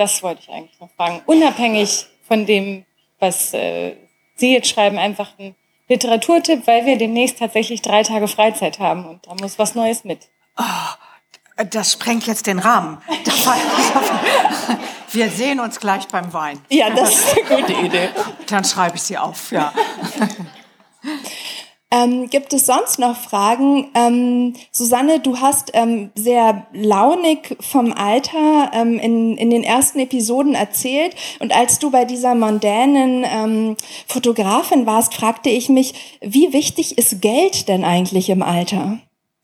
Das 0.00 0.22
wollte 0.22 0.40
ich 0.40 0.48
eigentlich 0.48 0.80
noch 0.80 0.88
fragen. 0.96 1.20
Unabhängig 1.26 2.06
von 2.26 2.46
dem, 2.46 2.86
was 3.18 3.52
äh, 3.52 3.96
Sie 4.34 4.54
jetzt 4.54 4.70
schreiben, 4.70 4.98
einfach 4.98 5.38
ein 5.38 5.54
Literaturtipp, 5.90 6.66
weil 6.66 6.86
wir 6.86 6.96
demnächst 6.96 7.38
tatsächlich 7.38 7.82
drei 7.82 8.02
Tage 8.02 8.26
Freizeit 8.26 8.78
haben 8.78 9.06
und 9.06 9.26
da 9.26 9.34
muss 9.34 9.58
was 9.58 9.74
Neues 9.74 10.04
mit. 10.04 10.30
Oh, 10.56 11.64
das 11.70 11.92
sprengt 11.92 12.26
jetzt 12.26 12.46
den 12.46 12.60
Rahmen. 12.60 12.96
Wir 15.12 15.28
sehen 15.28 15.60
uns 15.60 15.80
gleich 15.80 16.08
beim 16.08 16.32
Wein. 16.32 16.64
Ja, 16.70 16.88
das 16.88 17.16
ist 17.16 17.36
eine 17.36 17.44
gute 17.60 17.74
Idee. 17.74 18.08
Dann 18.46 18.64
schreibe 18.64 18.96
ich 18.96 19.02
sie 19.02 19.18
auf, 19.18 19.52
ja. 19.52 19.70
Ähm, 21.92 22.30
gibt 22.30 22.52
es 22.52 22.66
sonst 22.66 23.00
noch 23.00 23.16
Fragen? 23.16 23.90
Ähm, 23.94 24.54
Susanne, 24.70 25.18
du 25.18 25.40
hast 25.40 25.72
ähm, 25.74 26.10
sehr 26.14 26.66
launig 26.72 27.56
vom 27.58 27.92
Alter 27.92 28.70
ähm, 28.72 28.98
in, 29.00 29.36
in 29.36 29.50
den 29.50 29.64
ersten 29.64 29.98
Episoden 29.98 30.54
erzählt. 30.54 31.16
Und 31.40 31.52
als 31.52 31.80
du 31.80 31.90
bei 31.90 32.04
dieser 32.04 32.36
mondänen 32.36 33.24
ähm, 33.24 33.76
Fotografin 34.06 34.86
warst, 34.86 35.14
fragte 35.14 35.50
ich 35.50 35.68
mich, 35.68 36.18
wie 36.20 36.52
wichtig 36.52 36.96
ist 36.96 37.20
Geld 37.20 37.68
denn 37.68 37.84
eigentlich 37.84 38.30
im 38.30 38.42
Alter, 38.42 38.98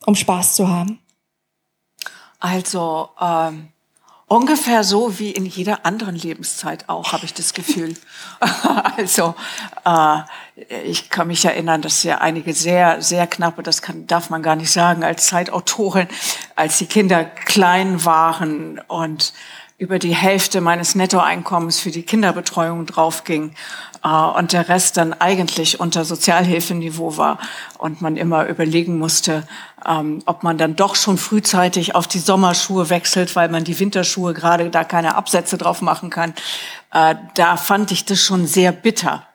um 0.06 0.14
Spaß 0.14 0.54
zu 0.54 0.68
haben? 0.68 1.00
Also, 2.38 3.08
ähm, 3.20 3.70
Ungefähr 4.28 4.82
so 4.82 5.20
wie 5.20 5.30
in 5.30 5.46
jeder 5.46 5.86
anderen 5.86 6.16
Lebenszeit 6.16 6.88
auch, 6.88 7.12
habe 7.12 7.24
ich 7.24 7.32
das 7.32 7.54
Gefühl. 7.54 7.94
also 8.96 9.36
äh, 9.84 10.22
ich 10.84 11.10
kann 11.10 11.28
mich 11.28 11.44
erinnern, 11.44 11.80
dass 11.80 12.02
ja 12.02 12.18
einige 12.18 12.52
sehr, 12.52 13.00
sehr 13.02 13.28
knappe, 13.28 13.62
das 13.62 13.82
kann, 13.82 14.08
darf 14.08 14.28
man 14.28 14.42
gar 14.42 14.56
nicht 14.56 14.72
sagen, 14.72 15.04
als 15.04 15.28
Zeitautorin, 15.28 16.08
als 16.56 16.78
die 16.78 16.86
Kinder 16.86 17.24
klein 17.24 18.04
waren 18.04 18.80
und 18.88 19.32
über 19.78 19.98
die 19.98 20.14
Hälfte 20.14 20.60
meines 20.60 20.94
Nettoeinkommens 20.94 21.80
für 21.80 21.90
die 21.90 22.02
Kinderbetreuung 22.02 22.86
draufging 22.86 23.52
äh, 24.02 24.08
und 24.08 24.52
der 24.52 24.68
Rest 24.68 24.96
dann 24.96 25.12
eigentlich 25.12 25.80
unter 25.80 26.04
Sozialhilfeniveau 26.04 27.18
war 27.18 27.38
und 27.76 28.00
man 28.00 28.16
immer 28.16 28.46
überlegen 28.46 28.98
musste, 28.98 29.46
ähm, 29.86 30.22
ob 30.24 30.42
man 30.42 30.56
dann 30.56 30.76
doch 30.76 30.94
schon 30.94 31.18
frühzeitig 31.18 31.94
auf 31.94 32.06
die 32.06 32.20
Sommerschuhe 32.20 32.88
wechselt, 32.88 33.36
weil 33.36 33.50
man 33.50 33.64
die 33.64 33.78
Winterschuhe 33.78 34.32
gerade 34.32 34.70
da 34.70 34.82
keine 34.82 35.14
Absätze 35.14 35.58
drauf 35.58 35.82
machen 35.82 36.08
kann. 36.08 36.32
Äh, 36.92 37.16
da 37.34 37.58
fand 37.58 37.92
ich 37.92 38.06
das 38.06 38.20
schon 38.20 38.46
sehr 38.46 38.72
bitter. 38.72 39.26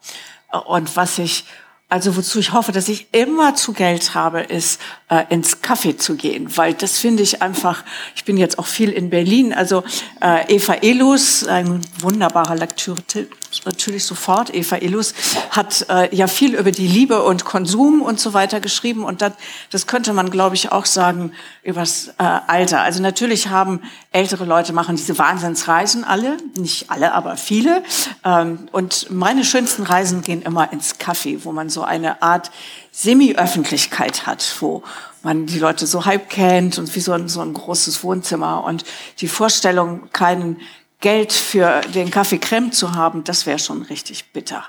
Und 0.66 0.96
was 0.98 1.20
ich 1.20 1.46
also 1.92 2.16
wozu 2.16 2.40
ich 2.40 2.54
hoffe, 2.54 2.72
dass 2.72 2.88
ich 2.88 3.08
immer 3.12 3.54
zu 3.56 3.74
Geld 3.74 4.16
habe, 4.16 4.40
ist 4.40 4.80
äh, 5.10 5.26
ins 5.28 5.62
Kaffee 5.62 5.98
zu 5.98 6.16
gehen, 6.16 6.56
weil 6.56 6.74
das 6.74 6.98
finde 6.98 7.22
ich 7.22 7.42
einfach. 7.42 7.84
Ich 8.16 8.24
bin 8.24 8.38
jetzt 8.38 8.58
auch 8.60 8.66
viel 8.66 8.92
in 8.92 9.10
Berlin. 9.10 9.52
Also 9.52 9.84
äh, 10.22 10.56
Eva 10.56 10.76
Elus, 10.76 11.46
ein 11.46 11.82
wunderbarer 12.00 12.56
Lektüre-Tipp, 12.56 13.36
natürlich 13.66 14.06
sofort. 14.06 14.54
Eva 14.54 14.78
Elus 14.78 15.14
hat 15.50 15.86
äh, 15.90 16.14
ja 16.16 16.28
viel 16.28 16.56
über 16.56 16.72
die 16.72 16.88
Liebe 16.88 17.24
und 17.24 17.46
Konsum 17.46 18.02
und 18.02 18.20
so 18.20 18.34
weiter 18.34 18.60
geschrieben 18.60 19.04
und 19.04 19.22
das, 19.22 19.34
das 19.70 19.88
könnte 19.88 20.14
man, 20.14 20.30
glaube 20.30 20.56
ich, 20.56 20.72
auch 20.72 20.86
sagen 20.86 21.32
übers 21.64 22.10
äh, 22.18 22.24
Alter. 22.24 22.82
Also 22.82 23.02
natürlich 23.02 23.48
haben 23.48 23.82
ältere 24.12 24.46
Leute 24.46 24.74
machen 24.74 24.96
diese 24.96 25.18
Wahnsinnsreisen 25.18 26.04
alle, 26.04 26.38
nicht 26.56 26.90
alle, 26.90 27.14
aber 27.14 27.38
viele. 27.38 27.84
Ähm, 28.24 28.68
und 28.72 29.12
meine 29.12 29.44
schönsten 29.44 29.84
Reisen 29.84 30.22
gehen 30.22 30.42
immer 30.42 30.72
ins 30.74 30.98
Kaffee, 30.98 31.44
wo 31.44 31.52
man 31.52 31.70
so 31.70 31.84
eine 31.84 32.22
Art 32.22 32.52
Semi-Öffentlichkeit 32.92 34.26
hat, 34.26 34.58
wo 34.60 34.84
man 35.24 35.46
die 35.46 35.60
Leute 35.60 35.86
so 35.88 36.06
halb 36.06 36.30
kennt 36.30 36.78
und 36.78 36.94
wie 36.96 37.00
so 37.00 37.14
ein, 37.14 37.30
so 37.30 37.42
ein 37.42 37.54
großes 37.54 38.04
Wohnzimmer. 38.04 38.64
Und 38.64 38.84
die 39.20 39.28
Vorstellung, 39.28 40.10
keinen 40.12 40.60
Geld 41.02 41.34
für 41.34 41.82
den 41.94 42.10
Kaffee 42.10 42.38
Creme 42.38 42.72
zu 42.72 42.96
haben, 42.96 43.24
das 43.24 43.46
wäre 43.46 43.60
schon 43.60 43.82
richtig 43.82 44.32
bitter. 44.32 44.64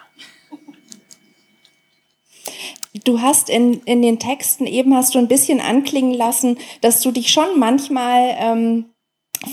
Du 3.04 3.20
hast 3.20 3.48
in, 3.48 3.80
in 3.84 4.02
den 4.02 4.18
Texten 4.18 4.66
eben 4.66 4.94
hast 4.94 5.14
du 5.14 5.18
ein 5.18 5.28
bisschen 5.28 5.60
anklingen 5.60 6.14
lassen, 6.14 6.58
dass 6.82 7.00
du 7.00 7.10
dich 7.10 7.30
schon 7.30 7.58
manchmal 7.58 8.36
ähm, 8.38 8.84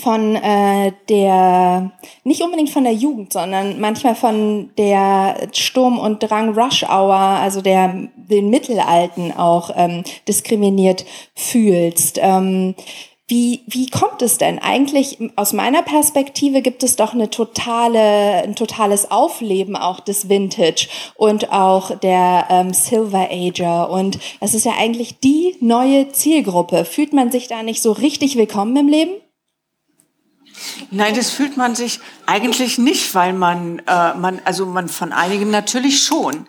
von 0.02 0.36
äh, 0.36 0.92
der, 1.08 1.92
nicht 2.24 2.42
unbedingt 2.42 2.70
von 2.70 2.84
der 2.84 2.92
Jugend, 2.92 3.32
sondern 3.32 3.80
manchmal 3.80 4.14
von 4.14 4.70
der 4.78 5.48
Sturm- 5.52 5.98
und 5.98 6.22
Drang-Rush-Hour, 6.22 7.14
also 7.14 7.60
der, 7.60 8.08
den 8.14 8.50
Mittelalten 8.50 9.32
auch 9.32 9.70
ähm, 9.74 10.04
diskriminiert 10.28 11.04
fühlst. 11.34 12.18
Ähm, 12.20 12.74
wie, 13.30 13.62
wie 13.68 13.88
kommt 13.88 14.22
es 14.22 14.38
denn? 14.38 14.58
Eigentlich 14.58 15.18
aus 15.36 15.52
meiner 15.52 15.82
Perspektive 15.82 16.62
gibt 16.62 16.82
es 16.82 16.96
doch 16.96 17.14
eine 17.14 17.30
totale, 17.30 18.42
ein 18.42 18.56
totales 18.56 19.12
Aufleben 19.12 19.76
auch 19.76 20.00
des 20.00 20.28
Vintage 20.28 20.88
und 21.14 21.52
auch 21.52 21.96
der 21.96 22.48
ähm, 22.50 22.74
Silver 22.74 23.28
Ager. 23.30 23.88
Und 23.88 24.18
es 24.40 24.54
ist 24.54 24.66
ja 24.66 24.72
eigentlich 24.76 25.20
die 25.20 25.56
neue 25.60 26.10
Zielgruppe. 26.10 26.84
Fühlt 26.84 27.12
man 27.12 27.30
sich 27.30 27.46
da 27.46 27.62
nicht 27.62 27.82
so 27.82 27.92
richtig 27.92 28.34
willkommen 28.36 28.76
im 28.76 28.88
Leben? 28.88 29.12
Nein, 30.90 31.14
das 31.14 31.30
fühlt 31.30 31.56
man 31.56 31.76
sich 31.76 32.00
eigentlich 32.26 32.78
nicht, 32.78 33.14
weil 33.14 33.32
man, 33.32 33.78
äh, 33.86 34.14
man 34.14 34.40
also 34.44 34.66
man 34.66 34.88
von 34.88 35.12
einigen 35.12 35.50
natürlich 35.50 36.02
schon. 36.02 36.48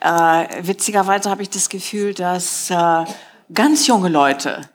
Äh, 0.00 0.46
witzigerweise 0.60 1.30
habe 1.30 1.42
ich 1.42 1.48
das 1.48 1.70
Gefühl, 1.70 2.12
dass 2.12 2.68
äh, 2.68 3.04
ganz 3.52 3.86
junge 3.86 4.10
Leute 4.10 4.68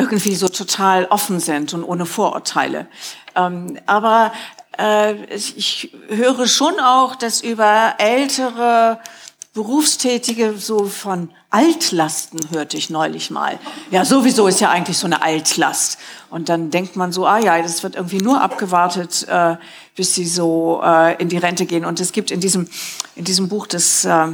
irgendwie 0.00 0.34
so 0.34 0.48
total 0.48 1.06
offen 1.06 1.40
sind 1.40 1.74
und 1.74 1.84
ohne 1.84 2.06
Vorurteile. 2.06 2.86
Ähm, 3.36 3.78
aber 3.86 4.32
äh, 4.78 5.14
ich 5.34 5.92
höre 6.08 6.46
schon 6.46 6.80
auch, 6.80 7.14
dass 7.16 7.40
über 7.42 7.94
ältere 7.98 8.98
Berufstätige 9.52 10.54
so 10.56 10.84
von 10.84 11.28
Altlasten 11.50 12.38
hörte 12.52 12.76
ich 12.76 12.88
neulich 12.88 13.32
mal. 13.32 13.58
Ja, 13.90 14.04
sowieso 14.04 14.46
ist 14.46 14.60
ja 14.60 14.70
eigentlich 14.70 14.96
so 14.96 15.06
eine 15.06 15.22
Altlast. 15.22 15.98
Und 16.30 16.48
dann 16.48 16.70
denkt 16.70 16.94
man 16.94 17.10
so, 17.10 17.26
ah 17.26 17.40
ja, 17.40 17.60
das 17.60 17.82
wird 17.82 17.96
irgendwie 17.96 18.18
nur 18.18 18.40
abgewartet, 18.40 19.26
äh, 19.28 19.56
bis 19.96 20.14
sie 20.14 20.24
so 20.24 20.80
äh, 20.84 21.20
in 21.20 21.28
die 21.28 21.38
Rente 21.38 21.66
gehen. 21.66 21.84
Und 21.84 21.98
es 21.98 22.12
gibt 22.12 22.30
in 22.30 22.38
diesem, 22.38 22.68
in 23.16 23.24
diesem 23.24 23.48
Buch 23.48 23.66
das, 23.66 24.04
äh, 24.04 24.28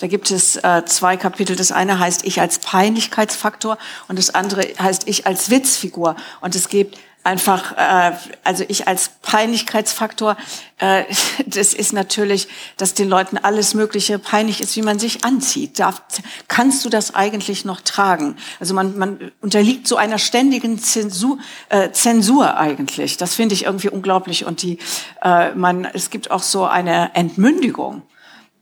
da 0.00 0.06
gibt 0.06 0.30
es 0.30 0.56
äh, 0.56 0.84
zwei 0.86 1.16
Kapitel. 1.16 1.56
Das 1.56 1.72
eine 1.72 1.98
heißt 1.98 2.24
Ich 2.24 2.40
als 2.40 2.58
Peinlichkeitsfaktor 2.58 3.78
und 4.08 4.18
das 4.18 4.34
andere 4.34 4.62
heißt 4.78 5.08
Ich 5.08 5.26
als 5.26 5.50
Witzfigur. 5.50 6.16
Und 6.40 6.54
es 6.54 6.68
gibt 6.68 6.98
einfach, 7.24 7.76
äh, 7.76 8.12
also 8.44 8.64
ich 8.68 8.86
als 8.86 9.10
Peinlichkeitsfaktor, 9.22 10.36
äh, 10.78 11.04
das 11.46 11.74
ist 11.74 11.92
natürlich, 11.92 12.48
dass 12.76 12.94
den 12.94 13.08
Leuten 13.08 13.38
alles 13.38 13.74
Mögliche 13.74 14.18
peinlich 14.18 14.60
ist, 14.60 14.76
wie 14.76 14.82
man 14.82 14.98
sich 14.98 15.24
anzieht. 15.24 15.78
Darf, 15.78 16.02
kannst 16.46 16.84
du 16.84 16.90
das 16.90 17.14
eigentlich 17.14 17.64
noch 17.64 17.80
tragen? 17.80 18.36
Also 18.60 18.74
man, 18.74 18.96
man 18.96 19.32
unterliegt 19.40 19.88
so 19.88 19.96
einer 19.96 20.18
ständigen 20.18 20.78
Zensur, 20.78 21.38
äh, 21.70 21.90
Zensur 21.90 22.56
eigentlich. 22.58 23.16
Das 23.16 23.34
finde 23.34 23.54
ich 23.54 23.64
irgendwie 23.64 23.88
unglaublich. 23.88 24.44
Und 24.44 24.62
die, 24.62 24.78
äh, 25.22 25.54
man, 25.54 25.86
es 25.86 26.10
gibt 26.10 26.30
auch 26.30 26.42
so 26.42 26.66
eine 26.66 27.14
Entmündigung. 27.14 28.02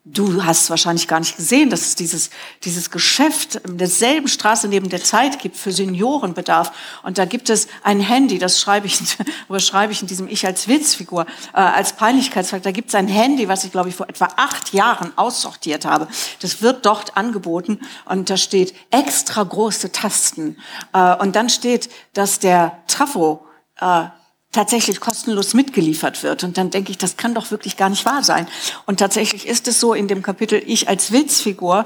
Du 0.04 0.44
hast 0.44 0.68
wahrscheinlich 0.68 1.06
gar 1.06 1.20
nicht 1.20 1.36
gesehen, 1.36 1.70
dass 1.70 1.82
es 1.82 1.94
dieses, 1.94 2.30
dieses 2.64 2.90
Geschäft 2.90 3.54
in 3.54 3.78
derselben 3.78 4.26
Straße 4.26 4.66
neben 4.66 4.88
der 4.88 5.04
Zeit 5.04 5.38
gibt 5.38 5.56
für 5.56 5.70
Seniorenbedarf. 5.70 6.72
Und 7.04 7.18
da 7.18 7.24
gibt 7.24 7.48
es 7.50 7.68
ein 7.84 8.00
Handy, 8.00 8.40
das 8.40 8.60
schreibe 8.60 8.88
ich, 8.88 8.98
oder 9.48 9.60
schreibe 9.60 9.92
ich 9.92 10.02
in 10.02 10.08
diesem 10.08 10.26
Ich 10.26 10.44
als 10.44 10.66
Witzfigur, 10.66 11.24
äh, 11.52 11.58
als 11.58 11.92
Peinlichkeitsfaktor. 11.92 12.72
Da 12.72 12.74
gibt 12.74 12.88
es 12.88 12.96
ein 12.96 13.06
Handy, 13.06 13.46
was 13.46 13.62
ich, 13.62 13.70
glaube 13.70 13.90
ich, 13.90 13.94
vor 13.94 14.08
etwa 14.08 14.28
acht 14.36 14.74
Jahren 14.74 15.16
aussortiert 15.16 15.84
habe. 15.84 16.08
Das 16.40 16.62
wird 16.62 16.84
dort 16.84 17.16
angeboten 17.16 17.78
und 18.04 18.28
da 18.28 18.36
steht 18.36 18.74
extra 18.90 19.44
große 19.44 19.92
Tasten. 19.92 20.56
Äh, 20.92 21.14
und 21.18 21.36
dann 21.36 21.48
steht, 21.48 21.88
dass 22.12 22.40
der 22.40 22.82
Trafo 22.88 23.46
äh, 23.80 24.06
tatsächlich 24.52 25.00
kostenlos 25.00 25.54
mitgeliefert 25.54 26.22
wird. 26.22 26.44
Und 26.44 26.58
dann 26.58 26.70
denke 26.70 26.90
ich, 26.90 26.98
das 26.98 27.16
kann 27.16 27.34
doch 27.34 27.50
wirklich 27.50 27.76
gar 27.76 27.88
nicht 27.88 28.04
wahr 28.04 28.22
sein. 28.22 28.46
Und 28.86 29.00
tatsächlich 29.00 29.48
ist 29.48 29.66
es 29.66 29.80
so 29.80 29.94
in 29.94 30.08
dem 30.08 30.22
Kapitel 30.22 30.62
Ich 30.64 30.88
als 30.88 31.10
Witzfigur, 31.10 31.84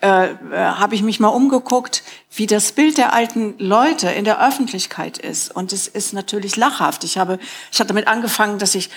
äh, 0.00 0.32
äh, 0.32 0.36
habe 0.52 0.94
ich 0.94 1.02
mich 1.02 1.18
mal 1.18 1.28
umgeguckt, 1.28 2.02
wie 2.30 2.46
das 2.46 2.72
Bild 2.72 2.98
der 2.98 3.12
alten 3.12 3.54
Leute 3.58 4.10
in 4.10 4.24
der 4.24 4.46
Öffentlichkeit 4.46 5.18
ist. 5.18 5.54
Und 5.54 5.72
es 5.72 5.88
ist 5.88 6.12
natürlich 6.12 6.56
lachhaft. 6.56 7.04
Ich 7.04 7.18
habe, 7.18 7.38
ich 7.72 7.80
hatte 7.80 7.88
damit 7.88 8.06
angefangen, 8.06 8.58
dass 8.58 8.74
ich 8.74 8.90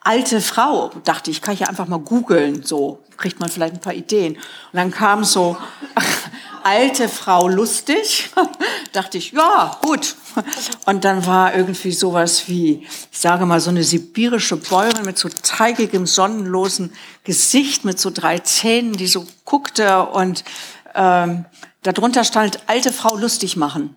alte 0.00 0.40
Frau 0.40 0.90
dachte, 1.04 1.30
ich 1.30 1.42
kann 1.42 1.56
hier 1.56 1.68
einfach 1.68 1.88
mal 1.88 1.98
googeln, 1.98 2.62
so 2.62 3.02
kriegt 3.16 3.40
man 3.40 3.48
vielleicht 3.48 3.74
ein 3.74 3.80
paar 3.80 3.94
Ideen. 3.94 4.36
Und 4.36 4.42
dann 4.74 4.90
kam 4.90 5.24
so 5.24 5.56
alte 6.68 7.08
Frau 7.08 7.48
lustig, 7.48 8.28
dachte 8.92 9.16
ich, 9.16 9.32
ja, 9.32 9.78
gut. 9.80 10.16
Und 10.84 11.04
dann 11.04 11.24
war 11.24 11.54
irgendwie 11.54 11.92
sowas 11.92 12.46
wie, 12.46 12.86
ich 13.10 13.18
sage 13.18 13.46
mal, 13.46 13.58
so 13.60 13.70
eine 13.70 13.82
sibirische 13.82 14.56
Bäuerin 14.56 15.06
mit 15.06 15.16
so 15.16 15.30
teigigem, 15.30 16.06
sonnenlosen 16.06 16.92
Gesicht, 17.24 17.86
mit 17.86 17.98
so 17.98 18.10
drei 18.10 18.38
Zähnen, 18.40 18.92
die 18.92 19.06
so 19.06 19.26
guckte 19.46 20.06
und 20.08 20.44
ähm, 20.94 21.46
darunter 21.82 22.24
stand, 22.24 22.60
alte 22.66 22.92
Frau 22.92 23.16
lustig 23.16 23.56
machen. 23.56 23.96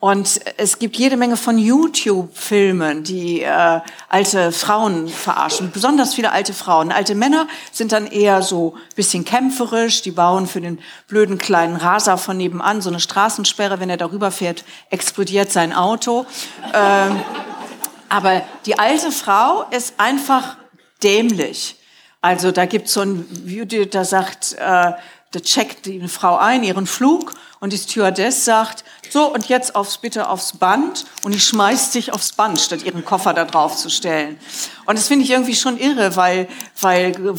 Und 0.00 0.40
es 0.56 0.78
gibt 0.78 0.96
jede 0.96 1.18
Menge 1.18 1.36
von 1.36 1.58
YouTube-Filmen, 1.58 3.04
die 3.04 3.42
äh, 3.42 3.80
alte 4.08 4.50
Frauen 4.50 5.08
verarschen, 5.08 5.70
besonders 5.72 6.14
viele 6.14 6.32
alte 6.32 6.54
Frauen. 6.54 6.90
Alte 6.90 7.14
Männer 7.14 7.46
sind 7.70 7.92
dann 7.92 8.06
eher 8.06 8.40
so 8.40 8.74
bisschen 8.96 9.26
kämpferisch, 9.26 10.00
die 10.00 10.10
bauen 10.10 10.46
für 10.46 10.62
den 10.62 10.78
blöden 11.06 11.36
kleinen 11.36 11.76
Raser 11.76 12.16
von 12.16 12.38
nebenan 12.38 12.80
so 12.80 12.88
eine 12.88 12.98
Straßensperre, 12.98 13.78
wenn 13.78 13.90
er 13.90 13.98
darüber 13.98 14.30
fährt, 14.30 14.64
explodiert 14.88 15.52
sein 15.52 15.74
Auto. 15.74 16.24
Ähm, 16.72 17.20
aber 18.08 18.40
die 18.64 18.78
alte 18.78 19.12
Frau 19.12 19.66
ist 19.70 19.94
einfach 19.98 20.56
dämlich. 21.02 21.76
Also 22.22 22.52
da 22.52 22.64
gibt's 22.64 22.94
so 22.94 23.02
ein 23.02 23.26
Video, 23.46 23.84
da 23.84 24.04
sagt, 24.04 24.56
äh, 24.58 24.92
da 25.32 25.40
checkt 25.40 25.86
die 25.86 26.06
Frau 26.08 26.36
ein, 26.36 26.62
ihren 26.62 26.86
Flug, 26.86 27.32
und 27.60 27.74
die 27.74 27.78
Stewardess 27.78 28.46
sagt, 28.46 28.84
so, 29.10 29.32
und 29.34 29.50
jetzt 29.50 29.74
aufs, 29.74 29.98
bitte 29.98 30.30
aufs 30.30 30.56
Band. 30.56 31.04
Und 31.22 31.32
die 31.32 31.40
schmeißt 31.40 31.92
sich 31.92 32.10
aufs 32.10 32.32
Band, 32.32 32.58
statt 32.58 32.82
ihren 32.84 33.04
Koffer 33.04 33.34
da 33.34 33.44
drauf 33.44 33.76
zu 33.76 33.90
stellen. 33.90 34.38
Und 34.86 34.98
das 34.98 35.08
finde 35.08 35.26
ich 35.26 35.30
irgendwie 35.30 35.54
schon 35.54 35.76
irre, 35.76 36.16
weil, 36.16 36.48
weil 36.80 37.34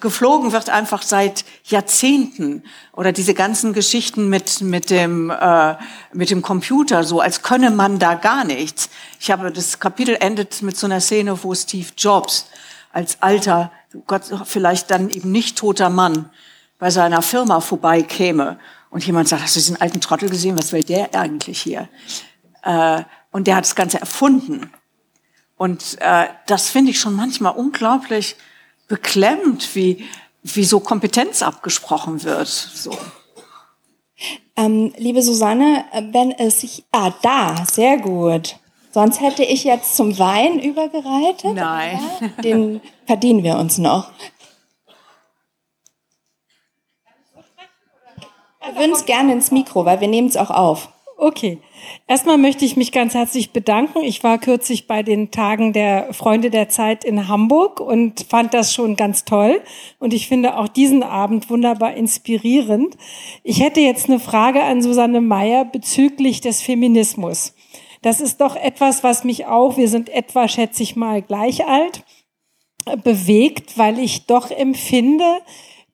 geflogen 0.00 0.50
wird 0.50 0.70
einfach 0.70 1.02
seit 1.02 1.44
Jahrzehnten. 1.64 2.64
Oder 2.92 3.12
diese 3.12 3.32
ganzen 3.32 3.72
Geschichten 3.72 4.28
mit, 4.28 4.60
mit 4.60 4.90
dem, 4.90 5.30
äh, 5.30 5.76
mit 6.12 6.30
dem 6.30 6.42
Computer, 6.42 7.04
so 7.04 7.20
als 7.20 7.42
könne 7.42 7.70
man 7.70 8.00
da 8.00 8.14
gar 8.14 8.44
nichts. 8.44 8.90
Ich 9.20 9.30
habe, 9.30 9.52
das 9.52 9.78
Kapitel 9.78 10.16
endet 10.18 10.62
mit 10.62 10.76
so 10.76 10.86
einer 10.86 11.00
Szene, 11.00 11.44
wo 11.44 11.54
Steve 11.54 11.90
Jobs 11.96 12.46
als 12.92 13.22
alter, 13.22 13.70
Gott, 14.08 14.22
vielleicht 14.46 14.90
dann 14.90 15.10
eben 15.10 15.30
nicht 15.30 15.58
toter 15.58 15.90
Mann 15.90 16.28
bei 16.80 16.90
seiner 16.90 17.22
Firma 17.22 17.60
vorbeikäme 17.60 18.58
und 18.90 19.06
jemand 19.06 19.28
sagt, 19.28 19.42
hast 19.42 19.54
du 19.54 19.60
diesen 19.60 19.80
alten 19.80 20.00
Trottel 20.00 20.28
gesehen? 20.28 20.58
Was 20.58 20.72
will 20.72 20.82
der 20.82 21.14
eigentlich 21.14 21.60
hier? 21.62 21.88
Äh, 22.62 23.02
und 23.30 23.46
der 23.46 23.56
hat 23.56 23.64
das 23.64 23.76
Ganze 23.76 24.00
erfunden. 24.00 24.72
Und 25.56 25.98
äh, 26.00 26.26
das 26.46 26.70
finde 26.70 26.90
ich 26.90 26.98
schon 26.98 27.14
manchmal 27.14 27.54
unglaublich 27.54 28.34
beklemmt, 28.88 29.76
wie, 29.76 30.04
wie 30.42 30.64
so 30.64 30.80
Kompetenz 30.80 31.42
abgesprochen 31.42 32.24
wird. 32.24 32.48
So. 32.48 32.96
Ähm, 34.56 34.92
liebe 34.96 35.22
Susanne, 35.22 35.84
wenn 36.12 36.32
es 36.32 36.62
sich, 36.62 36.84
ah, 36.92 37.12
da, 37.22 37.64
sehr 37.70 37.98
gut. 37.98 38.56
Sonst 38.90 39.20
hätte 39.20 39.44
ich 39.44 39.64
jetzt 39.64 39.96
zum 39.96 40.18
Wein 40.18 40.58
übergereitet. 40.58 41.54
Nein. 41.54 42.00
Den 42.42 42.80
verdienen 43.06 43.44
wir 43.44 43.56
uns 43.56 43.78
noch. 43.78 44.10
Es 48.60 49.04
gerne 49.06 49.32
ins 49.32 49.50
Mikro, 49.50 49.84
weil 49.84 50.00
wir 50.00 50.08
nehmen 50.08 50.28
es 50.28 50.36
auch 50.36 50.50
auf. 50.50 50.88
Okay. 51.16 51.58
Erstmal 52.06 52.38
möchte 52.38 52.64
ich 52.64 52.76
mich 52.76 52.92
ganz 52.92 53.12
herzlich 53.12 53.52
bedanken. 53.52 54.02
Ich 54.02 54.24
war 54.24 54.38
kürzlich 54.38 54.86
bei 54.86 55.02
den 55.02 55.30
Tagen 55.30 55.74
der 55.74 56.14
Freunde 56.14 56.48
der 56.48 56.70
Zeit 56.70 57.04
in 57.04 57.28
Hamburg 57.28 57.78
und 57.78 58.24
fand 58.28 58.54
das 58.54 58.72
schon 58.72 58.96
ganz 58.96 59.26
toll. 59.26 59.60
Und 59.98 60.14
ich 60.14 60.28
finde 60.28 60.56
auch 60.56 60.68
diesen 60.68 61.02
Abend 61.02 61.50
wunderbar 61.50 61.94
inspirierend. 61.94 62.96
Ich 63.42 63.60
hätte 63.60 63.80
jetzt 63.80 64.08
eine 64.08 64.18
Frage 64.18 64.62
an 64.62 64.80
Susanne 64.80 65.20
Meyer 65.20 65.66
bezüglich 65.66 66.40
des 66.40 66.62
Feminismus. 66.62 67.54
Das 68.00 68.20
ist 68.20 68.40
doch 68.40 68.56
etwas, 68.56 69.04
was 69.04 69.24
mich 69.24 69.44
auch, 69.44 69.76
wir 69.76 69.88
sind 69.88 70.08
etwa, 70.08 70.48
schätze 70.48 70.82
ich 70.82 70.96
mal, 70.96 71.20
gleich 71.20 71.66
alt, 71.66 72.02
bewegt, 73.04 73.76
weil 73.76 73.98
ich 73.98 74.24
doch 74.24 74.50
empfinde, 74.50 75.40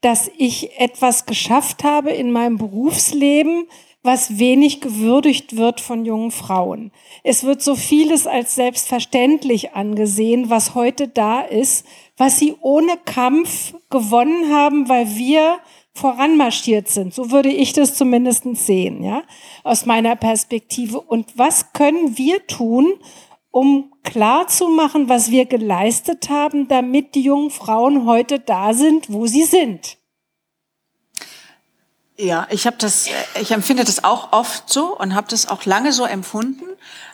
dass 0.00 0.30
ich 0.36 0.78
etwas 0.78 1.26
geschafft 1.26 1.84
habe 1.84 2.10
in 2.10 2.30
meinem 2.32 2.58
Berufsleben, 2.58 3.66
was 4.02 4.38
wenig 4.38 4.80
gewürdigt 4.80 5.56
wird 5.56 5.80
von 5.80 6.04
jungen 6.04 6.30
Frauen. 6.30 6.92
Es 7.24 7.44
wird 7.44 7.60
so 7.60 7.74
vieles 7.74 8.26
als 8.26 8.54
selbstverständlich 8.54 9.74
angesehen, 9.74 10.48
was 10.48 10.74
heute 10.74 11.08
da 11.08 11.40
ist, 11.40 11.84
was 12.16 12.38
sie 12.38 12.54
ohne 12.60 12.96
Kampf 13.04 13.74
gewonnen 13.90 14.54
haben, 14.54 14.88
weil 14.88 15.16
wir 15.16 15.58
voranmarschiert 15.92 16.88
sind. 16.88 17.14
So 17.14 17.30
würde 17.30 17.48
ich 17.50 17.72
das 17.72 17.94
zumindest 17.94 18.44
sehen, 18.54 19.02
ja, 19.02 19.22
aus 19.64 19.86
meiner 19.86 20.14
Perspektive. 20.14 21.00
Und 21.00 21.36
was 21.36 21.72
können 21.72 22.16
wir 22.16 22.46
tun, 22.46 22.94
um 23.56 23.90
klar 24.02 24.48
zu 24.48 24.68
machen, 24.68 25.08
was 25.08 25.30
wir 25.30 25.46
geleistet 25.46 26.28
haben, 26.28 26.68
damit 26.68 27.14
die 27.14 27.22
jungen 27.22 27.48
Frauen 27.48 28.04
heute 28.04 28.38
da 28.38 28.74
sind, 28.74 29.10
wo 29.10 29.26
sie 29.26 29.44
sind. 29.44 29.96
Ja, 32.18 32.46
ich 32.50 32.66
habe 32.66 32.76
das, 32.78 33.08
ich 33.40 33.52
empfinde 33.52 33.84
das 33.84 34.04
auch 34.04 34.32
oft 34.32 34.68
so 34.68 34.94
und 34.98 35.14
habe 35.14 35.28
das 35.30 35.48
auch 35.48 35.64
lange 35.64 35.94
so 35.94 36.04
empfunden. 36.04 36.66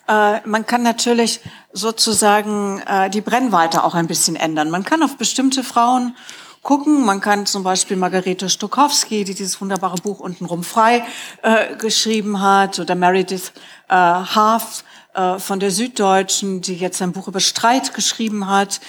Äh, 0.08 0.40
man 0.44 0.66
kann 0.66 0.82
natürlich 0.82 1.38
sozusagen 1.72 2.80
äh, 2.88 3.08
die 3.08 3.20
Brennweite 3.20 3.84
auch 3.84 3.94
ein 3.94 4.08
bisschen 4.08 4.34
ändern. 4.34 4.68
Man 4.68 4.82
kann 4.82 5.04
auf 5.04 5.16
bestimmte 5.16 5.62
Frauen 5.62 6.16
gucken. 6.62 7.04
Man 7.04 7.20
kann 7.20 7.46
zum 7.46 7.62
Beispiel 7.62 7.96
Margarete 7.96 8.50
Stokowski, 8.50 9.22
die 9.22 9.34
dieses 9.36 9.60
wunderbare 9.60 9.98
Buch 10.02 10.18
Untenrum 10.18 10.64
frei 10.64 11.04
äh, 11.42 11.76
geschrieben 11.76 12.40
hat, 12.40 12.80
oder 12.80 12.96
Meredith 12.96 13.52
äh, 13.88 13.94
Half 13.94 14.82
äh, 15.14 15.38
von 15.38 15.60
der 15.60 15.70
Süddeutschen, 15.70 16.60
die 16.60 16.76
jetzt 16.76 17.02
ein 17.02 17.12
Buch 17.12 17.28
über 17.28 17.40
Streit 17.40 17.94
geschrieben 17.94 18.48
hat. 18.48 18.80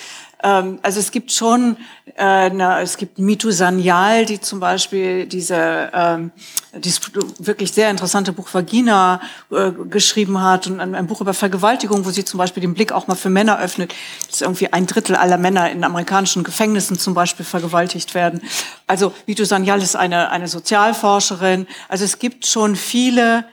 Ähm, 0.44 0.80
also 0.82 1.00
es 1.00 1.12
gibt 1.12 1.32
schon, 1.32 1.78
äh, 2.18 2.50
es 2.82 2.98
gibt 2.98 3.18
Mitu 3.18 3.52
Sanyal, 3.52 4.26
die 4.26 4.40
zum 4.42 4.60
Beispiel 4.60 5.26
diese 5.26 5.90
ähm, 5.94 6.32
dieses 6.76 7.02
wirklich 7.40 7.72
sehr 7.72 7.90
interessante 7.90 8.34
Buch 8.34 8.48
Vagina 8.52 9.22
äh, 9.52 9.72
geschrieben 9.72 10.42
hat 10.42 10.68
und 10.68 10.80
ein, 10.80 10.96
ein, 10.96 11.08
Buch 11.08 11.22
über 11.22 11.34
Vergewaltigung, 11.34 12.06
wo 12.06 12.10
sie 12.10 12.26
zum 12.26 12.40
Beispiel 12.40 12.62
den 12.62 12.74
Blick 12.74 12.92
auch 12.92 13.08
mal 13.08 13.16
für 13.16 13.30
Männer 13.30 13.60
öffnet, 13.60 13.94
dass 14.30 14.42
irgendwie 14.42 14.74
ein 14.74 14.88
Drittel 14.88 15.16
aller 15.16 15.38
Männer 15.38 15.70
in 15.72 15.84
amerikanischen 15.84 16.44
Gefängnissen 16.44 16.98
zum 16.98 17.14
Beispiel 17.14 17.46
vergewaltigt 17.46 18.16
werden. 18.16 18.42
Also 18.88 19.14
Mitu 19.28 19.46
Sanyal 19.46 19.82
ist 19.82 19.96
eine, 19.96 20.32
eine 20.32 20.48
Sozialforscherin. 20.48 21.68
Also 21.88 22.06
es 22.06 22.20
gibt 22.20 22.46
schon 22.48 22.76
viele 22.76 23.46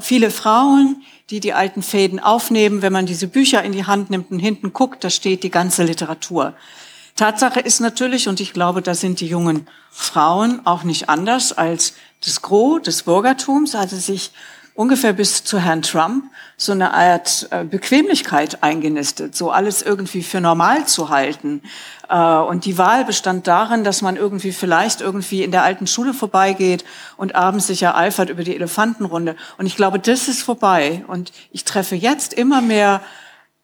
viele 0.00 0.30
Frauen, 0.30 1.02
die 1.30 1.40
die 1.40 1.52
alten 1.52 1.82
Fäden 1.82 2.20
aufnehmen. 2.20 2.82
Wenn 2.82 2.92
man 2.92 3.06
diese 3.06 3.28
Bücher 3.28 3.62
in 3.62 3.72
die 3.72 3.84
Hand 3.84 4.10
nimmt 4.10 4.30
und 4.30 4.38
hinten 4.38 4.72
guckt, 4.72 5.02
da 5.04 5.10
steht 5.10 5.42
die 5.42 5.50
ganze 5.50 5.84
Literatur. 5.84 6.54
Tatsache 7.16 7.60
ist 7.60 7.80
natürlich, 7.80 8.28
und 8.28 8.40
ich 8.40 8.52
glaube, 8.52 8.82
da 8.82 8.94
sind 8.94 9.20
die 9.20 9.26
jungen 9.26 9.66
Frauen 9.90 10.66
auch 10.66 10.84
nicht 10.84 11.08
anders 11.08 11.52
als 11.52 11.94
das 12.24 12.42
Gros 12.42 12.82
des 12.82 13.04
Bürgertums, 13.04 13.74
also 13.74 13.96
sich 13.96 14.32
ungefähr 14.76 15.14
bis 15.14 15.42
zu 15.42 15.58
Herrn 15.58 15.82
Trump 15.82 16.24
so 16.58 16.72
eine 16.72 16.94
Art 16.94 17.48
äh, 17.50 17.64
Bequemlichkeit 17.64 18.62
eingenistet, 18.62 19.34
so 19.34 19.50
alles 19.50 19.82
irgendwie 19.82 20.22
für 20.22 20.40
normal 20.40 20.86
zu 20.86 21.08
halten. 21.08 21.62
Äh, 22.08 22.16
und 22.16 22.64
die 22.64 22.78
Wahl 22.78 23.04
bestand 23.04 23.46
darin, 23.46 23.84
dass 23.84 24.02
man 24.02 24.16
irgendwie 24.16 24.52
vielleicht 24.52 25.00
irgendwie 25.00 25.42
in 25.42 25.50
der 25.50 25.64
alten 25.64 25.86
Schule 25.86 26.14
vorbeigeht 26.14 26.84
und 27.16 27.34
abends 27.34 27.66
sich 27.66 27.82
ereifert 27.82 28.30
über 28.30 28.44
die 28.44 28.54
Elefantenrunde. 28.54 29.36
Und 29.58 29.66
ich 29.66 29.76
glaube, 29.76 29.98
das 29.98 30.28
ist 30.28 30.42
vorbei. 30.42 31.04
Und 31.08 31.32
ich 31.50 31.64
treffe 31.64 31.94
jetzt 31.94 32.32
immer 32.32 32.60
mehr 32.60 33.00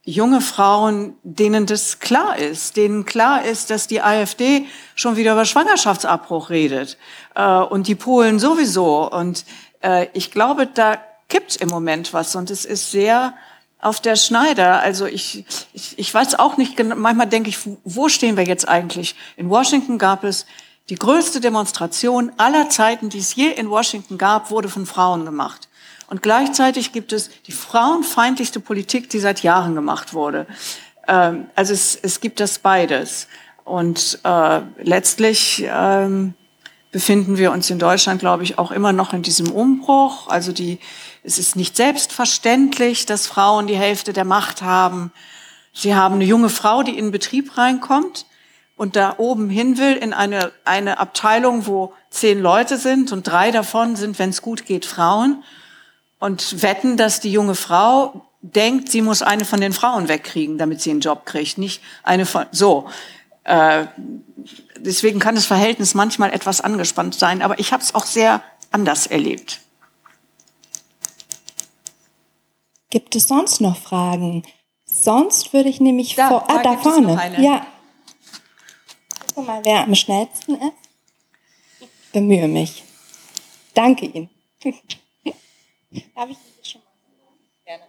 junge 0.05 0.41
Frauen, 0.41 1.15
denen 1.23 1.65
das 1.67 2.01
klar 2.01 2.37
ist, 2.37 2.77
denen 2.77 3.05
klar 3.05 3.45
ist, 3.45 3.71
dass 3.71 3.87
die 3.87 4.03
AfD 4.03 4.67
schon 4.97 5.17
wieder 5.17 5.33
über 5.33 5.45
Schwangerschaftsabbruch 5.45 6.51
redet 6.51 6.99
äh, 7.37 7.59
und 7.59 7.87
die 7.87 7.95
Polen 7.95 8.39
sowieso. 8.39 9.09
Und 9.11 9.45
äh, 9.83 10.09
ich 10.13 10.31
glaube, 10.31 10.67
da 10.67 10.99
gibt 11.29 11.57
im 11.57 11.69
Moment 11.69 12.13
was 12.13 12.35
und 12.37 12.51
es 12.51 12.65
ist 12.65 12.91
sehr 12.91 13.35
auf 13.81 14.01
der 14.01 14.17
Schneider. 14.17 14.81
Also 14.81 15.07
ich, 15.07 15.45
ich, 15.73 15.99
ich 15.99 16.15
weiß 16.15 16.39
auch 16.39 16.57
nicht 16.57 16.77
genau, 16.77 16.95
manchmal 16.97 17.27
denke 17.27 17.51
ich, 17.51 17.59
wo 17.85 18.09
stehen 18.09 18.37
wir 18.37 18.45
jetzt 18.45 18.69
eigentlich? 18.69 19.17
In 19.37 19.51
Washington 19.51 19.99
gab 19.99 20.25
es 20.25 20.47
die 20.89 20.95
größte 20.95 21.41
Demonstration 21.41 22.33
aller 22.37 22.71
Zeiten, 22.71 23.09
die 23.09 23.19
es 23.19 23.35
je 23.35 23.51
in 23.51 23.71
Washington 23.71 24.19
gab, 24.19 24.51
wurde 24.51 24.69
von 24.69 24.87
Frauen 24.87 25.25
gemacht. 25.25 25.69
Und 26.09 26.23
gleichzeitig 26.23 26.93
gibt 26.93 27.13
es 27.13 27.31
die 27.47 27.53
frauenfeindlichste 27.53 28.61
Politik, 28.61 29.09
die 29.09 29.19
seit 29.19 29.43
Jahren 29.43 29.75
gemacht 29.75 30.13
wurde. 30.13 30.47
Ähm, 31.09 31.47
also 31.55 31.73
es, 31.73 31.99
es 32.01 32.21
gibt 32.21 32.41
das 32.41 32.59
beides. 32.59 33.29
Und 33.65 34.19
äh, 34.25 34.61
letztlich 34.83 35.65
ähm, 35.67 36.35
befinden 36.93 37.39
wir 37.39 37.51
uns 37.51 37.70
in 37.70 37.78
Deutschland, 37.78 38.20
glaube 38.20 38.44
ich, 38.44 38.59
auch 38.59 38.70
immer 38.70 38.93
noch 38.93 39.14
in 39.14 39.23
diesem 39.23 39.51
Umbruch. 39.51 40.28
Also 40.28 40.52
die, 40.52 40.78
es 41.24 41.39
ist 41.39 41.56
nicht 41.56 41.77
selbstverständlich, 41.77 43.06
dass 43.06 43.27
Frauen 43.27 43.66
die 43.66 43.77
Hälfte 43.77 44.12
der 44.12 44.24
Macht 44.24 44.62
haben. 44.62 45.10
Sie 45.73 45.94
haben 45.94 46.16
eine 46.16 46.24
junge 46.24 46.51
Frau, 46.51 46.82
die 46.82 46.97
in 46.97 47.06
den 47.06 47.10
Betrieb 47.10 47.56
reinkommt 47.56 48.27
und 48.77 48.94
da 48.94 49.14
oben 49.16 49.48
hin 49.48 49.78
will 49.78 49.94
in 49.94 50.12
eine, 50.12 50.52
eine 50.64 50.98
Abteilung, 50.98 51.66
wo 51.66 51.94
zehn 52.10 52.40
Leute 52.40 52.77
sind 52.77 53.10
und 53.10 53.27
drei 53.27 53.51
davon 53.51 53.97
sind, 53.97 54.19
wenn 54.19 54.31
es 54.31 54.43
gut 54.43 54.66
geht, 54.66 54.85
Frauen 54.85 55.43
und 56.19 56.62
wetten, 56.62 56.98
dass 56.98 57.20
die 57.20 57.32
junge 57.32 57.55
Frau 57.55 58.27
denkt, 58.43 58.90
sie 58.90 59.01
muss 59.01 59.23
eine 59.23 59.44
von 59.44 59.60
den 59.60 59.73
Frauen 59.73 60.09
wegkriegen, 60.09 60.59
damit 60.59 60.82
sie 60.82 60.90
einen 60.90 61.01
Job 61.01 61.24
kriegt, 61.24 61.59
nicht 61.59 61.81
eine 62.02 62.27
von 62.27 62.47
so. 62.51 62.89
Äh, 63.44 63.86
deswegen 64.77 65.19
kann 65.19 65.35
das 65.35 65.47
Verhältnis 65.47 65.94
manchmal 65.94 66.32
etwas 66.32 66.60
angespannt 66.60 67.14
sein, 67.14 67.43
aber 67.43 67.59
ich 67.59 67.73
habe 67.73 67.82
es 67.82 67.94
auch 67.94 68.06
sehr 68.06 68.43
anders 68.70 69.06
erlebt. 69.06 69.60
Gibt 72.90 73.16
es 73.16 73.28
sonst 73.28 73.60
noch 73.60 73.77
Fragen? 73.78 74.44
Sonst 74.85 75.52
würde 75.52 75.69
ich 75.70 75.81
nämlich 75.81 76.14
Da, 76.14 76.28
vor. 76.28 76.44
da 76.47 76.56
Ah, 76.56 76.62
da 76.62 76.77
vorne. 76.77 77.43
Ja. 77.43 77.66
Guck 79.35 79.47
mal, 79.47 79.64
wer 79.64 79.85
am 79.85 79.94
schnellsten 79.94 80.56
ist. 80.56 80.73
Ich 81.81 81.89
bemühe 82.12 82.47
mich. 82.48 82.85
Danke 83.74 84.06
Ihnen. 84.06 84.28
Darf 86.14 86.28
ich 86.31 86.36
Sie 86.62 86.70
schon 86.70 86.81
mal? 86.82 87.81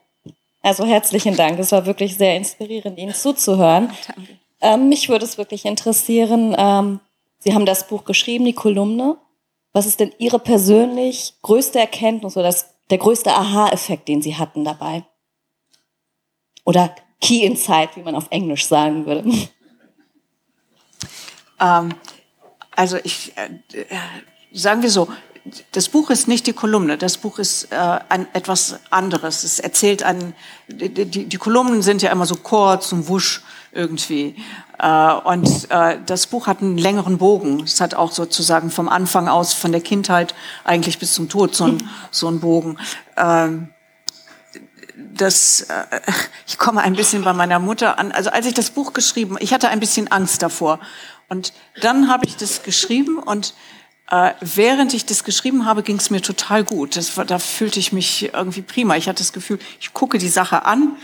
Also 0.61 0.85
herzlichen 0.85 1.35
Dank. 1.35 1.59
Es 1.59 1.73
war 1.73 1.85
wirklich 1.85 2.15
sehr 2.15 2.37
inspirierend, 2.37 2.97
Ihnen 2.97 3.13
zuzuhören. 3.13 3.91
Ähm, 4.63 4.89
mich 4.89 5.09
würde 5.09 5.25
es 5.25 5.37
wirklich 5.37 5.65
interessieren, 5.65 6.55
ähm, 6.57 6.99
Sie 7.39 7.53
haben 7.53 7.65
das 7.65 7.87
Buch 7.87 8.05
geschrieben, 8.05 8.45
die 8.45 8.53
Kolumne. 8.53 9.17
Was 9.73 9.85
ist 9.85 9.99
denn 9.99 10.13
Ihre 10.17 10.39
persönlich 10.39 11.33
größte 11.41 11.77
Erkenntnis 11.77 12.37
oder 12.37 12.45
das, 12.45 12.73
der 12.89 12.97
größte 12.97 13.33
Aha-Effekt, 13.33 14.07
den 14.07 14.21
Sie 14.21 14.37
hatten 14.37 14.63
dabei? 14.63 15.03
Oder 16.63 16.95
Key 17.19 17.45
Insight, 17.45 17.97
wie 17.97 18.03
man 18.03 18.15
auf 18.15 18.27
Englisch 18.29 18.65
sagen 18.65 19.05
würde. 19.05 19.25
Ähm, 21.59 21.93
also 22.71 22.97
ich, 23.03 23.31
äh, 23.37 23.77
äh, 23.77 23.85
sagen 24.51 24.81
wir 24.81 24.89
so, 24.89 25.07
das 25.73 25.89
Buch 25.89 26.09
ist 26.09 26.27
nicht 26.27 26.47
die 26.47 26.53
Kolumne, 26.53 26.97
das 26.97 27.17
Buch 27.17 27.37
ist 27.37 27.71
äh, 27.71 27.99
ein, 28.07 28.27
etwas 28.33 28.79
anderes. 28.89 29.43
Es 29.43 29.59
erzählt 29.59 30.01
ein, 30.01 30.33
die, 30.69 30.89
die, 31.05 31.37
Kolumnen 31.37 31.81
sind 31.81 32.01
ja 32.01 32.11
immer 32.11 32.25
so 32.25 32.35
kurz 32.35 32.93
und 32.93 33.09
wusch 33.09 33.41
irgendwie. 33.73 34.35
Äh, 34.79 35.13
und 35.13 35.69
äh, 35.69 35.97
das 36.05 36.27
Buch 36.27 36.47
hat 36.47 36.61
einen 36.61 36.77
längeren 36.77 37.17
Bogen. 37.17 37.61
Es 37.63 37.81
hat 37.81 37.93
auch 37.93 38.13
sozusagen 38.13 38.71
vom 38.71 38.87
Anfang 38.87 39.27
aus, 39.27 39.53
von 39.53 39.73
der 39.73 39.81
Kindheit 39.81 40.33
eigentlich 40.63 40.97
bis 40.97 41.13
zum 41.13 41.27
Tod 41.27 41.55
so 41.55 41.65
ein, 41.65 41.89
so 42.09 42.29
ein 42.29 42.39
Bogen. 42.39 42.77
Ähm, 43.17 43.67
das, 44.95 45.61
äh, 45.61 45.99
ich 46.47 46.57
komme 46.57 46.81
ein 46.81 46.95
bisschen 46.95 47.23
bei 47.23 47.33
meiner 47.33 47.59
Mutter 47.59 47.99
an. 47.99 48.13
Also 48.13 48.29
als 48.29 48.45
ich 48.45 48.53
das 48.53 48.69
Buch 48.69 48.93
geschrieben, 48.93 49.35
ich 49.41 49.53
hatte 49.53 49.67
ein 49.67 49.81
bisschen 49.81 50.09
Angst 50.09 50.41
davor. 50.41 50.79
Und 51.27 51.51
dann 51.81 52.09
habe 52.09 52.25
ich 52.25 52.37
das 52.37 52.63
geschrieben 52.63 53.17
und 53.17 53.53
äh, 54.09 54.31
während 54.41 54.93
ich 54.93 55.05
das 55.05 55.23
geschrieben 55.23 55.65
habe, 55.65 55.83
ging 55.83 55.97
es 55.97 56.09
mir 56.09 56.21
total 56.21 56.63
gut. 56.63 56.95
Das, 56.95 57.17
war- 57.17 57.25
da 57.25 57.39
fühlte 57.39 57.79
ich 57.79 57.93
mich 57.93 58.33
irgendwie 58.33 58.61
prima. 58.61 58.95
Ich 58.95 59.07
hatte 59.07 59.19
das 59.23 59.33
Gefühl, 59.33 59.59
ich 59.79 59.93
gucke 59.93 60.17
die 60.17 60.29
Sache 60.29 60.65
an 60.65 60.95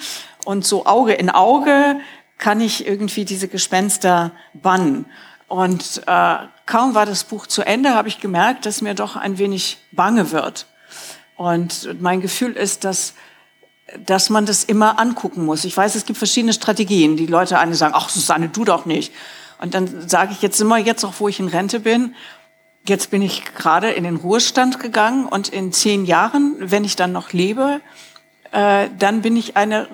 und 0.46 0.66
so 0.66 0.86
Auge 0.86 1.14
in 1.14 1.30
Auge 1.30 2.00
kann 2.38 2.62
ich 2.62 2.86
irgendwie 2.88 3.26
diese 3.26 3.48
Gespenster 3.48 4.32
bannen. 4.54 5.06
Und 5.48 6.04
äh, 6.06 6.36
kaum 6.66 6.94
war 6.94 7.06
das 7.06 7.24
Buch 7.24 7.48
zu 7.48 7.64
Ende, 7.64 7.96
habe 7.96 8.08
ich 8.08 8.20
gemerkt, 8.20 8.66
dass 8.66 8.82
mir 8.82 8.94
doch 8.94 9.16
ein 9.16 9.38
wenig 9.40 9.78
bange 9.92 10.32
wird. 10.32 10.68
Und 11.36 12.02
mein 12.02 12.22
Gefühl 12.22 12.54
ist, 12.54 12.84
dass 12.84 13.14
dass 14.06 14.30
man 14.30 14.46
das 14.46 14.64
immer 14.64 15.00
angucken 15.00 15.46
muss. 15.46 15.66
Ich 15.66 15.76
weiß, 15.76 15.96
es 15.96 16.06
gibt 16.06 16.20
verschiedene 16.20 16.54
Strategien. 16.54 17.18
Die 17.18 17.26
Leute 17.26 17.58
eine 17.58 17.74
sagen, 17.74 17.96
ach 17.98 18.10
Susanne, 18.10 18.48
du 18.50 18.64
doch 18.64 18.86
nicht. 18.86 19.12
Und 19.60 19.74
dann 19.74 20.08
sage 20.08 20.32
ich 20.32 20.44
jetzt 20.44 20.62
immer, 20.62 20.78
jetzt 20.78 21.04
auch 21.04 21.16
wo 21.18 21.28
ich 21.28 21.40
in 21.40 21.48
Rente 21.48 21.80
bin, 21.80 22.14
jetzt 22.88 23.12
bin 23.12 23.22
ich 23.22 23.46
gerade 23.56 23.92
in 23.92 24.04
den 24.04 24.18
Ruhestand 24.18 24.80
gegangen 24.80 25.26
und 25.26 25.50
in 25.50 25.72
zehn 25.72 26.06
Jahren, 26.06 26.56
wenn 26.60 26.84
ich 26.84 26.96
dann 26.96 27.12
noch 27.12 27.34
lebe, 27.34 27.82
äh, 28.52 28.90
dann 28.98 29.22
bin 29.22 29.38
ich 29.38 29.58
eine 29.58 29.88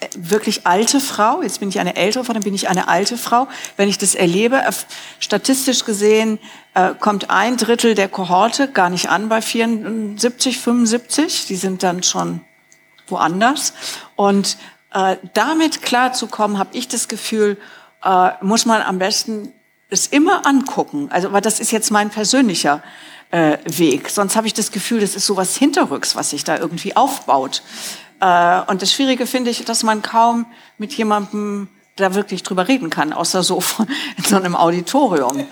äh, 0.00 0.08
wirklich 0.16 0.66
alte 0.66 1.00
Frau, 1.00 1.42
jetzt 1.42 1.60
bin 1.60 1.68
ich 1.68 1.78
eine 1.78 1.96
ältere 1.96 2.24
Frau, 2.24 2.32
dann 2.32 2.42
bin 2.42 2.54
ich 2.54 2.68
eine 2.68 2.88
alte 2.88 3.16
Frau. 3.16 3.48
Wenn 3.76 3.88
ich 3.88 3.98
das 3.98 4.14
erlebe, 4.14 4.56
äh, 4.56 4.72
statistisch 5.18 5.84
gesehen 5.84 6.38
äh, 6.74 6.94
kommt 6.98 7.30
ein 7.30 7.56
Drittel 7.56 7.94
der 7.94 8.08
Kohorte 8.08 8.70
gar 8.70 8.90
nicht 8.90 9.08
an 9.08 9.28
bei 9.28 9.42
74, 9.42 10.58
75. 10.58 11.46
Die 11.46 11.56
sind 11.56 11.82
dann 11.82 12.02
schon 12.02 12.40
woanders. 13.08 13.74
Und 14.16 14.56
äh, 14.92 15.16
damit 15.34 15.82
klarzukommen, 15.82 16.58
habe 16.58 16.76
ich 16.76 16.88
das 16.88 17.08
Gefühl, 17.08 17.58
äh, 18.02 18.30
muss 18.40 18.66
man 18.66 18.82
am 18.82 18.98
besten 18.98 19.52
es 19.90 20.06
immer 20.06 20.46
angucken. 20.46 21.08
Also, 21.10 21.28
aber 21.28 21.40
das 21.40 21.60
ist 21.60 21.70
jetzt 21.70 21.90
mein 21.90 22.10
persönlicher 22.10 22.82
äh, 23.30 23.58
Weg. 23.64 24.10
Sonst 24.10 24.36
habe 24.36 24.46
ich 24.46 24.54
das 24.54 24.72
Gefühl, 24.72 25.00
das 25.00 25.14
ist 25.14 25.26
sowas 25.26 25.56
hinterrücks, 25.56 26.16
was 26.16 26.30
sich 26.30 26.44
da 26.44 26.58
irgendwie 26.58 26.96
aufbaut. 26.96 27.62
Äh, 28.20 28.60
und 28.66 28.82
das 28.82 28.92
Schwierige 28.92 29.26
finde 29.26 29.50
ich, 29.50 29.64
dass 29.64 29.82
man 29.82 30.02
kaum 30.02 30.46
mit 30.78 30.92
jemandem 30.94 31.68
da 31.96 32.14
wirklich 32.14 32.42
drüber 32.42 32.68
reden 32.68 32.90
kann, 32.90 33.12
außer 33.12 33.42
so 33.42 33.60
von, 33.60 33.86
in 34.16 34.24
so 34.24 34.36
einem 34.36 34.54
Auditorium. 34.54 35.46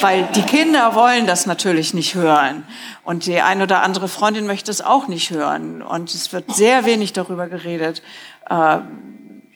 Weil 0.00 0.28
die 0.34 0.42
Kinder 0.42 0.94
wollen 0.94 1.26
das 1.26 1.44
natürlich 1.44 1.92
nicht 1.92 2.14
hören. 2.14 2.64
Und 3.04 3.26
die 3.26 3.40
ein 3.40 3.60
oder 3.60 3.82
andere 3.82 4.08
Freundin 4.08 4.46
möchte 4.46 4.70
es 4.70 4.80
auch 4.80 5.08
nicht 5.08 5.30
hören. 5.30 5.82
Und 5.82 6.14
es 6.14 6.32
wird 6.32 6.54
sehr 6.54 6.86
wenig 6.86 7.12
darüber 7.12 7.48
geredet, 7.48 8.02
äh, 8.48 8.78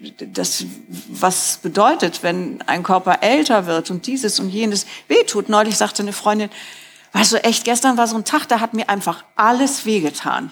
das, 0.01 0.65
was 1.09 1.59
bedeutet, 1.62 2.23
wenn 2.23 2.62
ein 2.62 2.83
Körper 2.83 3.23
älter 3.23 3.66
wird 3.66 3.91
und 3.91 4.07
dieses 4.07 4.41
und 4.41 4.51
jenes 4.51 4.87
wehtut. 5.09 5.49
Neulich 5.49 5.77
sagte 5.77 6.03
eine 6.03 6.12
Freundin, 6.12 6.51
weißt 7.12 7.33
du, 7.33 7.45
echt, 7.45 7.65
gestern 7.65 7.97
war 7.97 8.07
so 8.07 8.16
ein 8.16 8.25
Tag, 8.25 8.47
da 8.49 8.61
hat 8.61 8.75
mir 8.75 8.89
einfach 8.89 9.25
alles 9.37 9.87
wehgetan. 9.87 10.51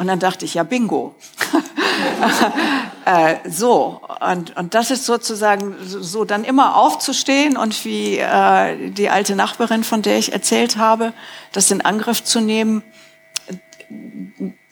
Und 0.00 0.06
dann 0.06 0.18
dachte 0.18 0.46
ich, 0.46 0.54
ja, 0.54 0.62
bingo. 0.62 1.14
äh, 3.04 3.36
so, 3.46 4.00
und, 4.20 4.56
und 4.56 4.74
das 4.74 4.90
ist 4.90 5.04
sozusagen 5.04 5.76
so, 5.84 6.24
dann 6.24 6.42
immer 6.42 6.76
aufzustehen 6.76 7.58
und 7.58 7.84
wie 7.84 8.16
äh, 8.16 8.90
die 8.90 9.10
alte 9.10 9.36
Nachbarin, 9.36 9.84
von 9.84 10.00
der 10.00 10.18
ich 10.18 10.32
erzählt 10.32 10.78
habe, 10.78 11.12
das 11.52 11.70
in 11.70 11.82
Angriff 11.82 12.24
zu 12.24 12.40
nehmen. 12.40 12.82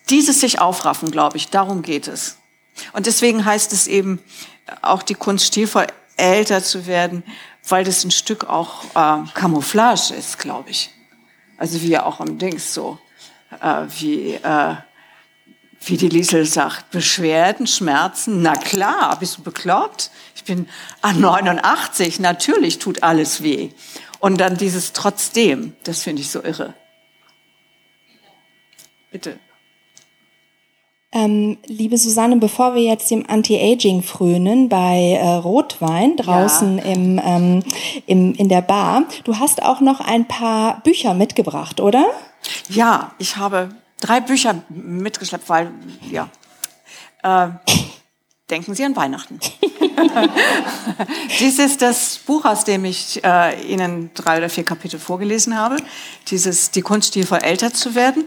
Dieses 0.09 0.41
sich 0.41 0.61
aufraffen, 0.61 1.11
glaube 1.11 1.37
ich, 1.37 1.51
darum 1.51 1.83
geht 1.83 2.09
es. 2.09 2.38
Und 2.93 3.07
deswegen 3.07 3.45
heißt 3.45 3.73
es 3.73 3.87
eben 3.87 4.21
auch 4.83 5.03
die 5.03 5.15
Kunst 5.15 5.47
stilvoll 5.47 5.87
älter 6.17 6.63
zu 6.63 6.87
werden, 6.87 7.23
weil 7.69 7.85
das 7.85 8.05
ein 8.05 8.11
Stück 8.11 8.45
auch 8.45 8.85
äh, 8.95 9.29
Camouflage 9.35 10.15
ist, 10.15 10.39
glaube 10.39 10.71
ich. 10.71 10.91
Also 11.57 11.81
wie 11.83 11.89
ja 11.89 12.05
auch 12.05 12.21
im 12.21 12.39
Dings 12.39 12.75
so, 12.75 12.99
äh, 13.61 13.85
wie, 13.99 14.35
äh, 14.35 14.77
wie 15.81 15.97
die 15.97 16.09
Liesel 16.09 16.45
sagt, 16.45 16.91
Beschwerden, 16.91 17.67
Schmerzen, 17.67 18.43
na 18.43 18.55
klar, 18.55 19.19
bist 19.19 19.39
du 19.39 19.43
bekloppt? 19.43 20.11
Ich 20.35 20.45
bin 20.45 20.69
ah, 21.03 21.13
89, 21.13 22.21
natürlich 22.21 22.79
tut 22.79 23.03
alles 23.03 23.43
weh. 23.43 23.71
Und 24.21 24.39
dann 24.39 24.57
dieses 24.57 24.93
trotzdem, 24.93 25.77
das 25.85 26.03
finde 26.03 26.23
ich 26.23 26.31
so 26.31 26.43
irre. 26.43 26.75
Bitte. 29.11 29.39
Ähm, 31.11 31.57
liebe 31.65 31.97
Susanne, 31.97 32.37
bevor 32.37 32.75
wir 32.75 32.83
jetzt 32.83 33.11
dem 33.11 33.25
Anti-Aging 33.27 34.03
frönen 34.03 34.69
bei 34.69 35.19
äh, 35.19 35.27
Rotwein 35.37 36.17
draußen 36.19 36.77
Ja. 36.79 36.85
im, 36.85 37.21
ähm, 37.25 37.63
im, 38.07 38.35
in 38.35 38.49
der 38.51 38.61
Bar, 38.61 39.05
du 39.25 39.39
hast 39.39 39.63
auch 39.63 39.81
noch 39.81 40.01
ein 40.01 40.29
paar 40.29 40.83
Bücher 40.83 41.15
mitgebracht, 41.15 41.81
oder? 41.81 42.05
Ja, 42.69 43.13
ich 43.19 43.39
habe 43.39 43.71
drei 44.01 44.21
Bücher 44.21 44.57
mitgeschleppt, 44.69 45.49
weil, 45.49 45.71
ja, 46.11 46.29
äh, 47.23 47.49
denken 48.51 48.75
Sie 48.75 48.85
an 48.85 48.95
Weihnachten. 48.95 49.41
Dies 51.41 51.59
ist 51.59 51.81
das 51.81 52.19
Buch, 52.19 52.45
aus 52.45 52.65
dem 52.65 52.85
ich 52.85 53.25
äh, 53.25 53.61
Ihnen 53.67 54.11
drei 54.15 54.37
oder 54.39 54.51
vier 54.51 54.65
Kapitel 54.65 54.99
vorgelesen 55.01 55.57
habe. 55.59 55.77
Dieses 56.29 56.71
Die 56.71 56.83
Kunst, 56.83 57.09
stilvoll 57.09 57.39
älter 57.39 57.73
zu 57.73 57.95
werden. 57.95 58.25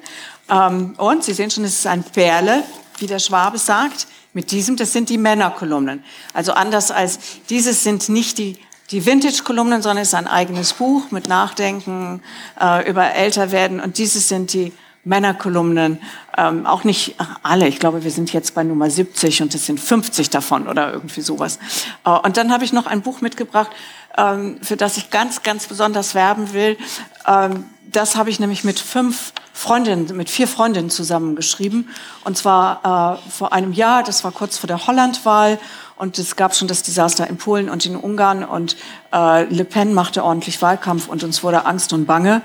Ähm, 0.52 0.94
und 0.98 1.24
Sie 1.24 1.34
sehen 1.34 1.50
schon, 1.50 1.64
es 1.64 1.80
ist 1.80 1.88
ein 1.88 2.04
Perle, 2.04 2.64
wie 3.00 3.08
der 3.08 3.20
Schwabe 3.20 3.58
sagt. 3.58 4.08
Mit 4.34 4.52
diesem, 4.52 4.78
das 4.78 4.94
sind 4.94 5.10
die 5.10 5.18
Männerkolumnen. 5.18 6.04
Also 6.34 6.54
anders 6.54 6.92
als 6.92 7.20
dieses 7.50 7.84
sind 7.84 8.08
nicht 8.10 8.38
die 8.38 8.58
die 8.92 9.06
Vintage-Kolumnen, 9.06 9.82
sondern 9.82 10.02
es 10.02 10.10
ist 10.10 10.16
ein 10.16 10.28
eigenes 10.28 10.74
Buch 10.74 11.12
mit 11.12 11.30
Nachdenken 11.30 12.22
äh, 12.60 12.90
über 12.90 13.14
Älterwerden. 13.14 13.80
Und 13.80 13.98
dieses 13.98 14.28
sind 14.28 14.52
die 14.52 14.74
Männerkolumnen, 15.04 16.00
ähm, 16.38 16.66
auch 16.66 16.84
nicht 16.84 17.16
alle. 17.42 17.68
Ich 17.68 17.80
glaube, 17.80 18.04
wir 18.04 18.12
sind 18.12 18.34
jetzt 18.34 18.54
bei 18.54 18.64
Nummer 18.64 18.90
70 18.90 19.42
und 19.42 19.56
es 19.56 19.66
sind 19.66 19.80
50 19.80 20.30
davon 20.30 20.68
oder 20.68 20.94
irgendwie 20.94 21.22
sowas. 21.22 21.58
Äh, 22.06 22.10
und 22.10 22.38
dann 22.38 22.52
habe 22.52 22.66
ich 22.66 22.74
noch 22.74 22.86
ein 22.86 23.02
Buch 23.02 23.22
mitgebracht, 23.22 23.72
ähm, 24.18 24.58
für 24.62 24.76
das 24.76 24.98
ich 24.98 25.10
ganz, 25.10 25.42
ganz 25.42 25.68
besonders 25.68 26.14
werben 26.14 26.54
will. 26.54 26.78
Ähm, 27.26 27.66
das 27.92 28.16
habe 28.16 28.30
ich 28.30 28.40
nämlich 28.40 28.64
mit 28.64 28.80
fünf 28.80 29.34
Freundinnen, 29.54 30.16
mit 30.16 30.30
vier 30.30 30.48
Freundinnen 30.48 30.90
zusammengeschrieben. 30.90 31.90
Und 32.24 32.38
zwar 32.38 33.20
äh, 33.26 33.30
vor 33.30 33.54
einem 33.54 33.74
Jahr, 33.74 34.04
das 34.04 34.24
war 34.24 34.32
kurz 34.32 34.58
vor 34.58 34.68
der 34.68 34.88
Hollandwahl. 34.88 35.60
Und 35.98 36.18
es 36.18 36.36
gab 36.36 36.56
schon 36.56 36.68
das 36.68 36.82
Desaster 36.84 37.28
in 37.28 37.38
Polen 37.38 37.70
und 37.70 37.86
in 37.86 37.96
Ungarn. 37.96 38.44
Und 38.44 38.76
äh, 39.14 39.44
Le 39.44 39.66
Pen 39.66 39.94
machte 39.94 40.24
ordentlich 40.24 40.62
Wahlkampf 40.62 41.08
und 41.08 41.24
uns 41.24 41.44
wurde 41.44 41.66
Angst 41.66 41.94
und 41.94 42.06
Bange. 42.06 42.42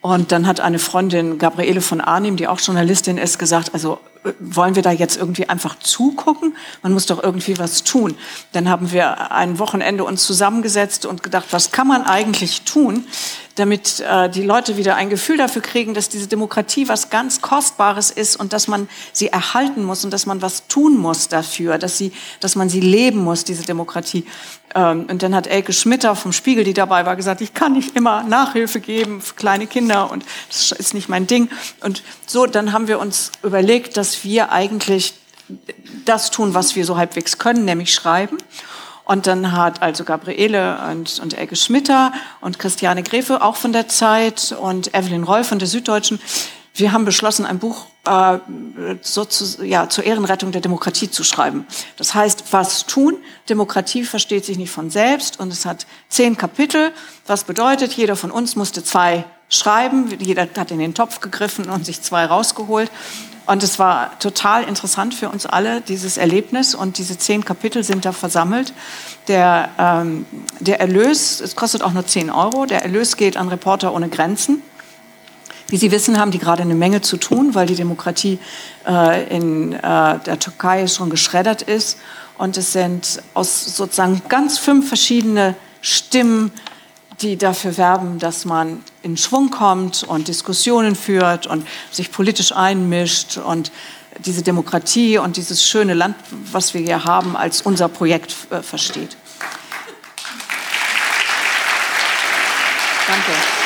Und 0.00 0.32
dann 0.32 0.46
hat 0.46 0.60
eine 0.60 0.78
Freundin, 0.78 1.38
Gabriele 1.38 1.80
von 1.80 2.00
Arnim, 2.00 2.36
die 2.36 2.48
auch 2.48 2.60
Journalistin 2.60 3.18
ist, 3.18 3.38
gesagt, 3.38 3.72
also 3.72 3.98
wollen 4.38 4.74
wir 4.74 4.82
da 4.82 4.92
jetzt 4.92 5.16
irgendwie 5.16 5.48
einfach 5.48 5.78
zugucken? 5.78 6.56
Man 6.82 6.92
muss 6.92 7.06
doch 7.06 7.22
irgendwie 7.22 7.58
was 7.58 7.82
tun. 7.82 8.14
Dann 8.52 8.68
haben 8.68 8.92
wir 8.92 9.32
ein 9.32 9.58
Wochenende 9.58 10.04
uns 10.04 10.24
zusammengesetzt 10.24 11.06
und 11.06 11.22
gedacht, 11.22 11.46
was 11.50 11.72
kann 11.72 11.88
man 11.88 12.04
eigentlich 12.04 12.62
tun, 12.62 13.04
damit 13.56 14.00
äh, 14.00 14.30
die 14.30 14.42
Leute 14.42 14.76
wieder 14.76 14.96
ein 14.96 15.10
Gefühl 15.10 15.36
dafür 15.36 15.62
kriegen, 15.62 15.94
dass 15.94 16.08
diese 16.08 16.26
Demokratie 16.26 16.88
was 16.88 17.10
ganz 17.10 17.40
Kostbares 17.40 18.10
ist 18.10 18.36
und 18.36 18.52
dass 18.52 18.68
man 18.68 18.88
sie 19.12 19.28
erhalten 19.28 19.84
muss 19.84 20.04
und 20.04 20.12
dass 20.12 20.26
man 20.26 20.40
was 20.40 20.68
tun 20.68 20.96
muss 20.96 21.28
dafür, 21.28 21.78
dass, 21.78 21.98
sie, 21.98 22.12
dass 22.40 22.56
man 22.56 22.68
sie 22.68 22.80
leben 22.80 23.18
muss, 23.18 23.44
diese 23.44 23.64
Demokratie. 23.64 24.24
Ähm, 24.74 25.06
und 25.10 25.22
dann 25.22 25.34
hat 25.34 25.46
Elke 25.46 25.72
Schmitter 25.72 26.14
vom 26.16 26.32
Spiegel, 26.32 26.64
die 26.64 26.74
dabei 26.74 27.06
war, 27.06 27.16
gesagt, 27.16 27.40
ich 27.40 27.54
kann 27.54 27.72
nicht 27.72 27.96
immer 27.96 28.22
Nachhilfe 28.22 28.80
geben 28.80 29.20
für 29.20 29.34
kleine 29.34 29.66
Kinder 29.66 30.10
und 30.10 30.24
das 30.48 30.72
ist 30.72 30.94
nicht 30.94 31.08
mein 31.08 31.26
Ding. 31.26 31.50
Und 31.80 32.02
so, 32.26 32.46
dann 32.46 32.72
haben 32.72 32.88
wir 32.88 32.98
uns 32.98 33.32
überlegt, 33.42 33.96
dass 33.96 34.24
wir 34.24 34.52
eigentlich 34.52 35.14
das 36.04 36.30
tun, 36.30 36.54
was 36.54 36.76
wir 36.76 36.84
so 36.84 36.96
halbwegs 36.96 37.38
können, 37.38 37.64
nämlich 37.64 37.92
schreiben. 37.92 38.38
Und 39.04 39.26
dann 39.26 39.52
hat 39.52 39.82
also 39.82 40.04
Gabriele 40.04 40.78
und, 40.90 41.18
und 41.18 41.36
Elke 41.36 41.56
Schmitter 41.56 42.12
und 42.40 42.58
Christiane 42.58 43.02
Grefe 43.02 43.42
auch 43.42 43.56
von 43.56 43.72
der 43.72 43.88
Zeit 43.88 44.54
und 44.58 44.94
Evelyn 44.94 45.24
Roll 45.24 45.44
von 45.44 45.58
der 45.58 45.68
Süddeutschen, 45.68 46.20
wir 46.74 46.92
haben 46.92 47.04
beschlossen, 47.04 47.44
ein 47.44 47.58
Buch 47.58 47.86
äh, 48.06 48.38
so 49.02 49.24
zu, 49.24 49.64
ja, 49.64 49.88
zur 49.88 50.04
Ehrenrettung 50.04 50.52
der 50.52 50.60
Demokratie 50.60 51.10
zu 51.10 51.22
schreiben. 51.22 51.66
Das 51.96 52.14
heißt, 52.14 52.44
was 52.50 52.86
tun? 52.86 53.18
Demokratie 53.48 54.04
versteht 54.04 54.44
sich 54.44 54.58
nicht 54.58 54.70
von 54.70 54.90
selbst 54.90 55.38
und 55.38 55.52
es 55.52 55.66
hat 55.66 55.86
zehn 56.08 56.36
Kapitel. 56.36 56.92
Was 57.26 57.44
bedeutet, 57.44 57.92
jeder 57.92 58.16
von 58.16 58.30
uns 58.30 58.56
musste 58.56 58.82
zwei 58.82 59.24
schreiben. 59.52 60.08
Jeder 60.18 60.48
hat 60.56 60.70
in 60.70 60.78
den 60.78 60.94
Topf 60.94 61.20
gegriffen 61.20 61.68
und 61.68 61.84
sich 61.84 62.00
zwei 62.00 62.24
rausgeholt. 62.24 62.90
Und 63.44 63.62
es 63.62 63.78
war 63.78 64.18
total 64.20 64.64
interessant 64.64 65.14
für 65.14 65.28
uns 65.28 65.46
alle, 65.46 65.80
dieses 65.80 66.16
Erlebnis. 66.16 66.74
Und 66.74 66.98
diese 66.98 67.18
zehn 67.18 67.44
Kapitel 67.44 67.82
sind 67.84 68.04
da 68.04 68.12
versammelt. 68.12 68.72
Der, 69.28 69.68
ähm, 69.78 70.26
der 70.60 70.80
Erlös, 70.80 71.40
es 71.40 71.54
kostet 71.54 71.82
auch 71.82 71.92
nur 71.92 72.06
zehn 72.06 72.30
Euro, 72.30 72.66
der 72.66 72.82
Erlös 72.82 73.16
geht 73.16 73.36
an 73.36 73.48
Reporter 73.48 73.94
ohne 73.94 74.08
Grenzen. 74.08 74.62
Wie 75.72 75.78
Sie 75.78 75.90
wissen, 75.90 76.18
haben 76.18 76.30
die 76.30 76.38
gerade 76.38 76.60
eine 76.60 76.74
Menge 76.74 77.00
zu 77.00 77.16
tun, 77.16 77.54
weil 77.54 77.66
die 77.66 77.74
Demokratie 77.74 78.38
äh, 78.86 79.34
in 79.34 79.72
äh, 79.72 79.78
der 79.80 80.38
Türkei 80.38 80.86
schon 80.86 81.08
geschreddert 81.08 81.62
ist. 81.62 81.96
Und 82.36 82.58
es 82.58 82.74
sind 82.74 83.22
aus 83.32 83.74
sozusagen 83.74 84.20
ganz 84.28 84.58
fünf 84.58 84.86
verschiedene 84.88 85.54
Stimmen 85.80 86.52
die 87.22 87.38
dafür 87.38 87.78
werben, 87.78 88.18
dass 88.18 88.44
man 88.44 88.82
in 89.02 89.16
Schwung 89.16 89.50
kommt 89.50 90.02
und 90.02 90.28
Diskussionen 90.28 90.94
führt 90.94 91.46
und 91.46 91.66
sich 91.90 92.10
politisch 92.10 92.52
einmischt 92.52 93.38
und 93.38 93.72
diese 94.18 94.42
Demokratie 94.42 95.16
und 95.16 95.38
dieses 95.38 95.64
schöne 95.64 95.94
Land, 95.94 96.16
was 96.50 96.74
wir 96.74 96.82
hier 96.82 97.04
haben, 97.04 97.34
als 97.34 97.62
unser 97.62 97.88
Projekt 97.88 98.34
äh, 98.50 98.60
versteht. 98.60 99.16
Danke. 103.06 103.61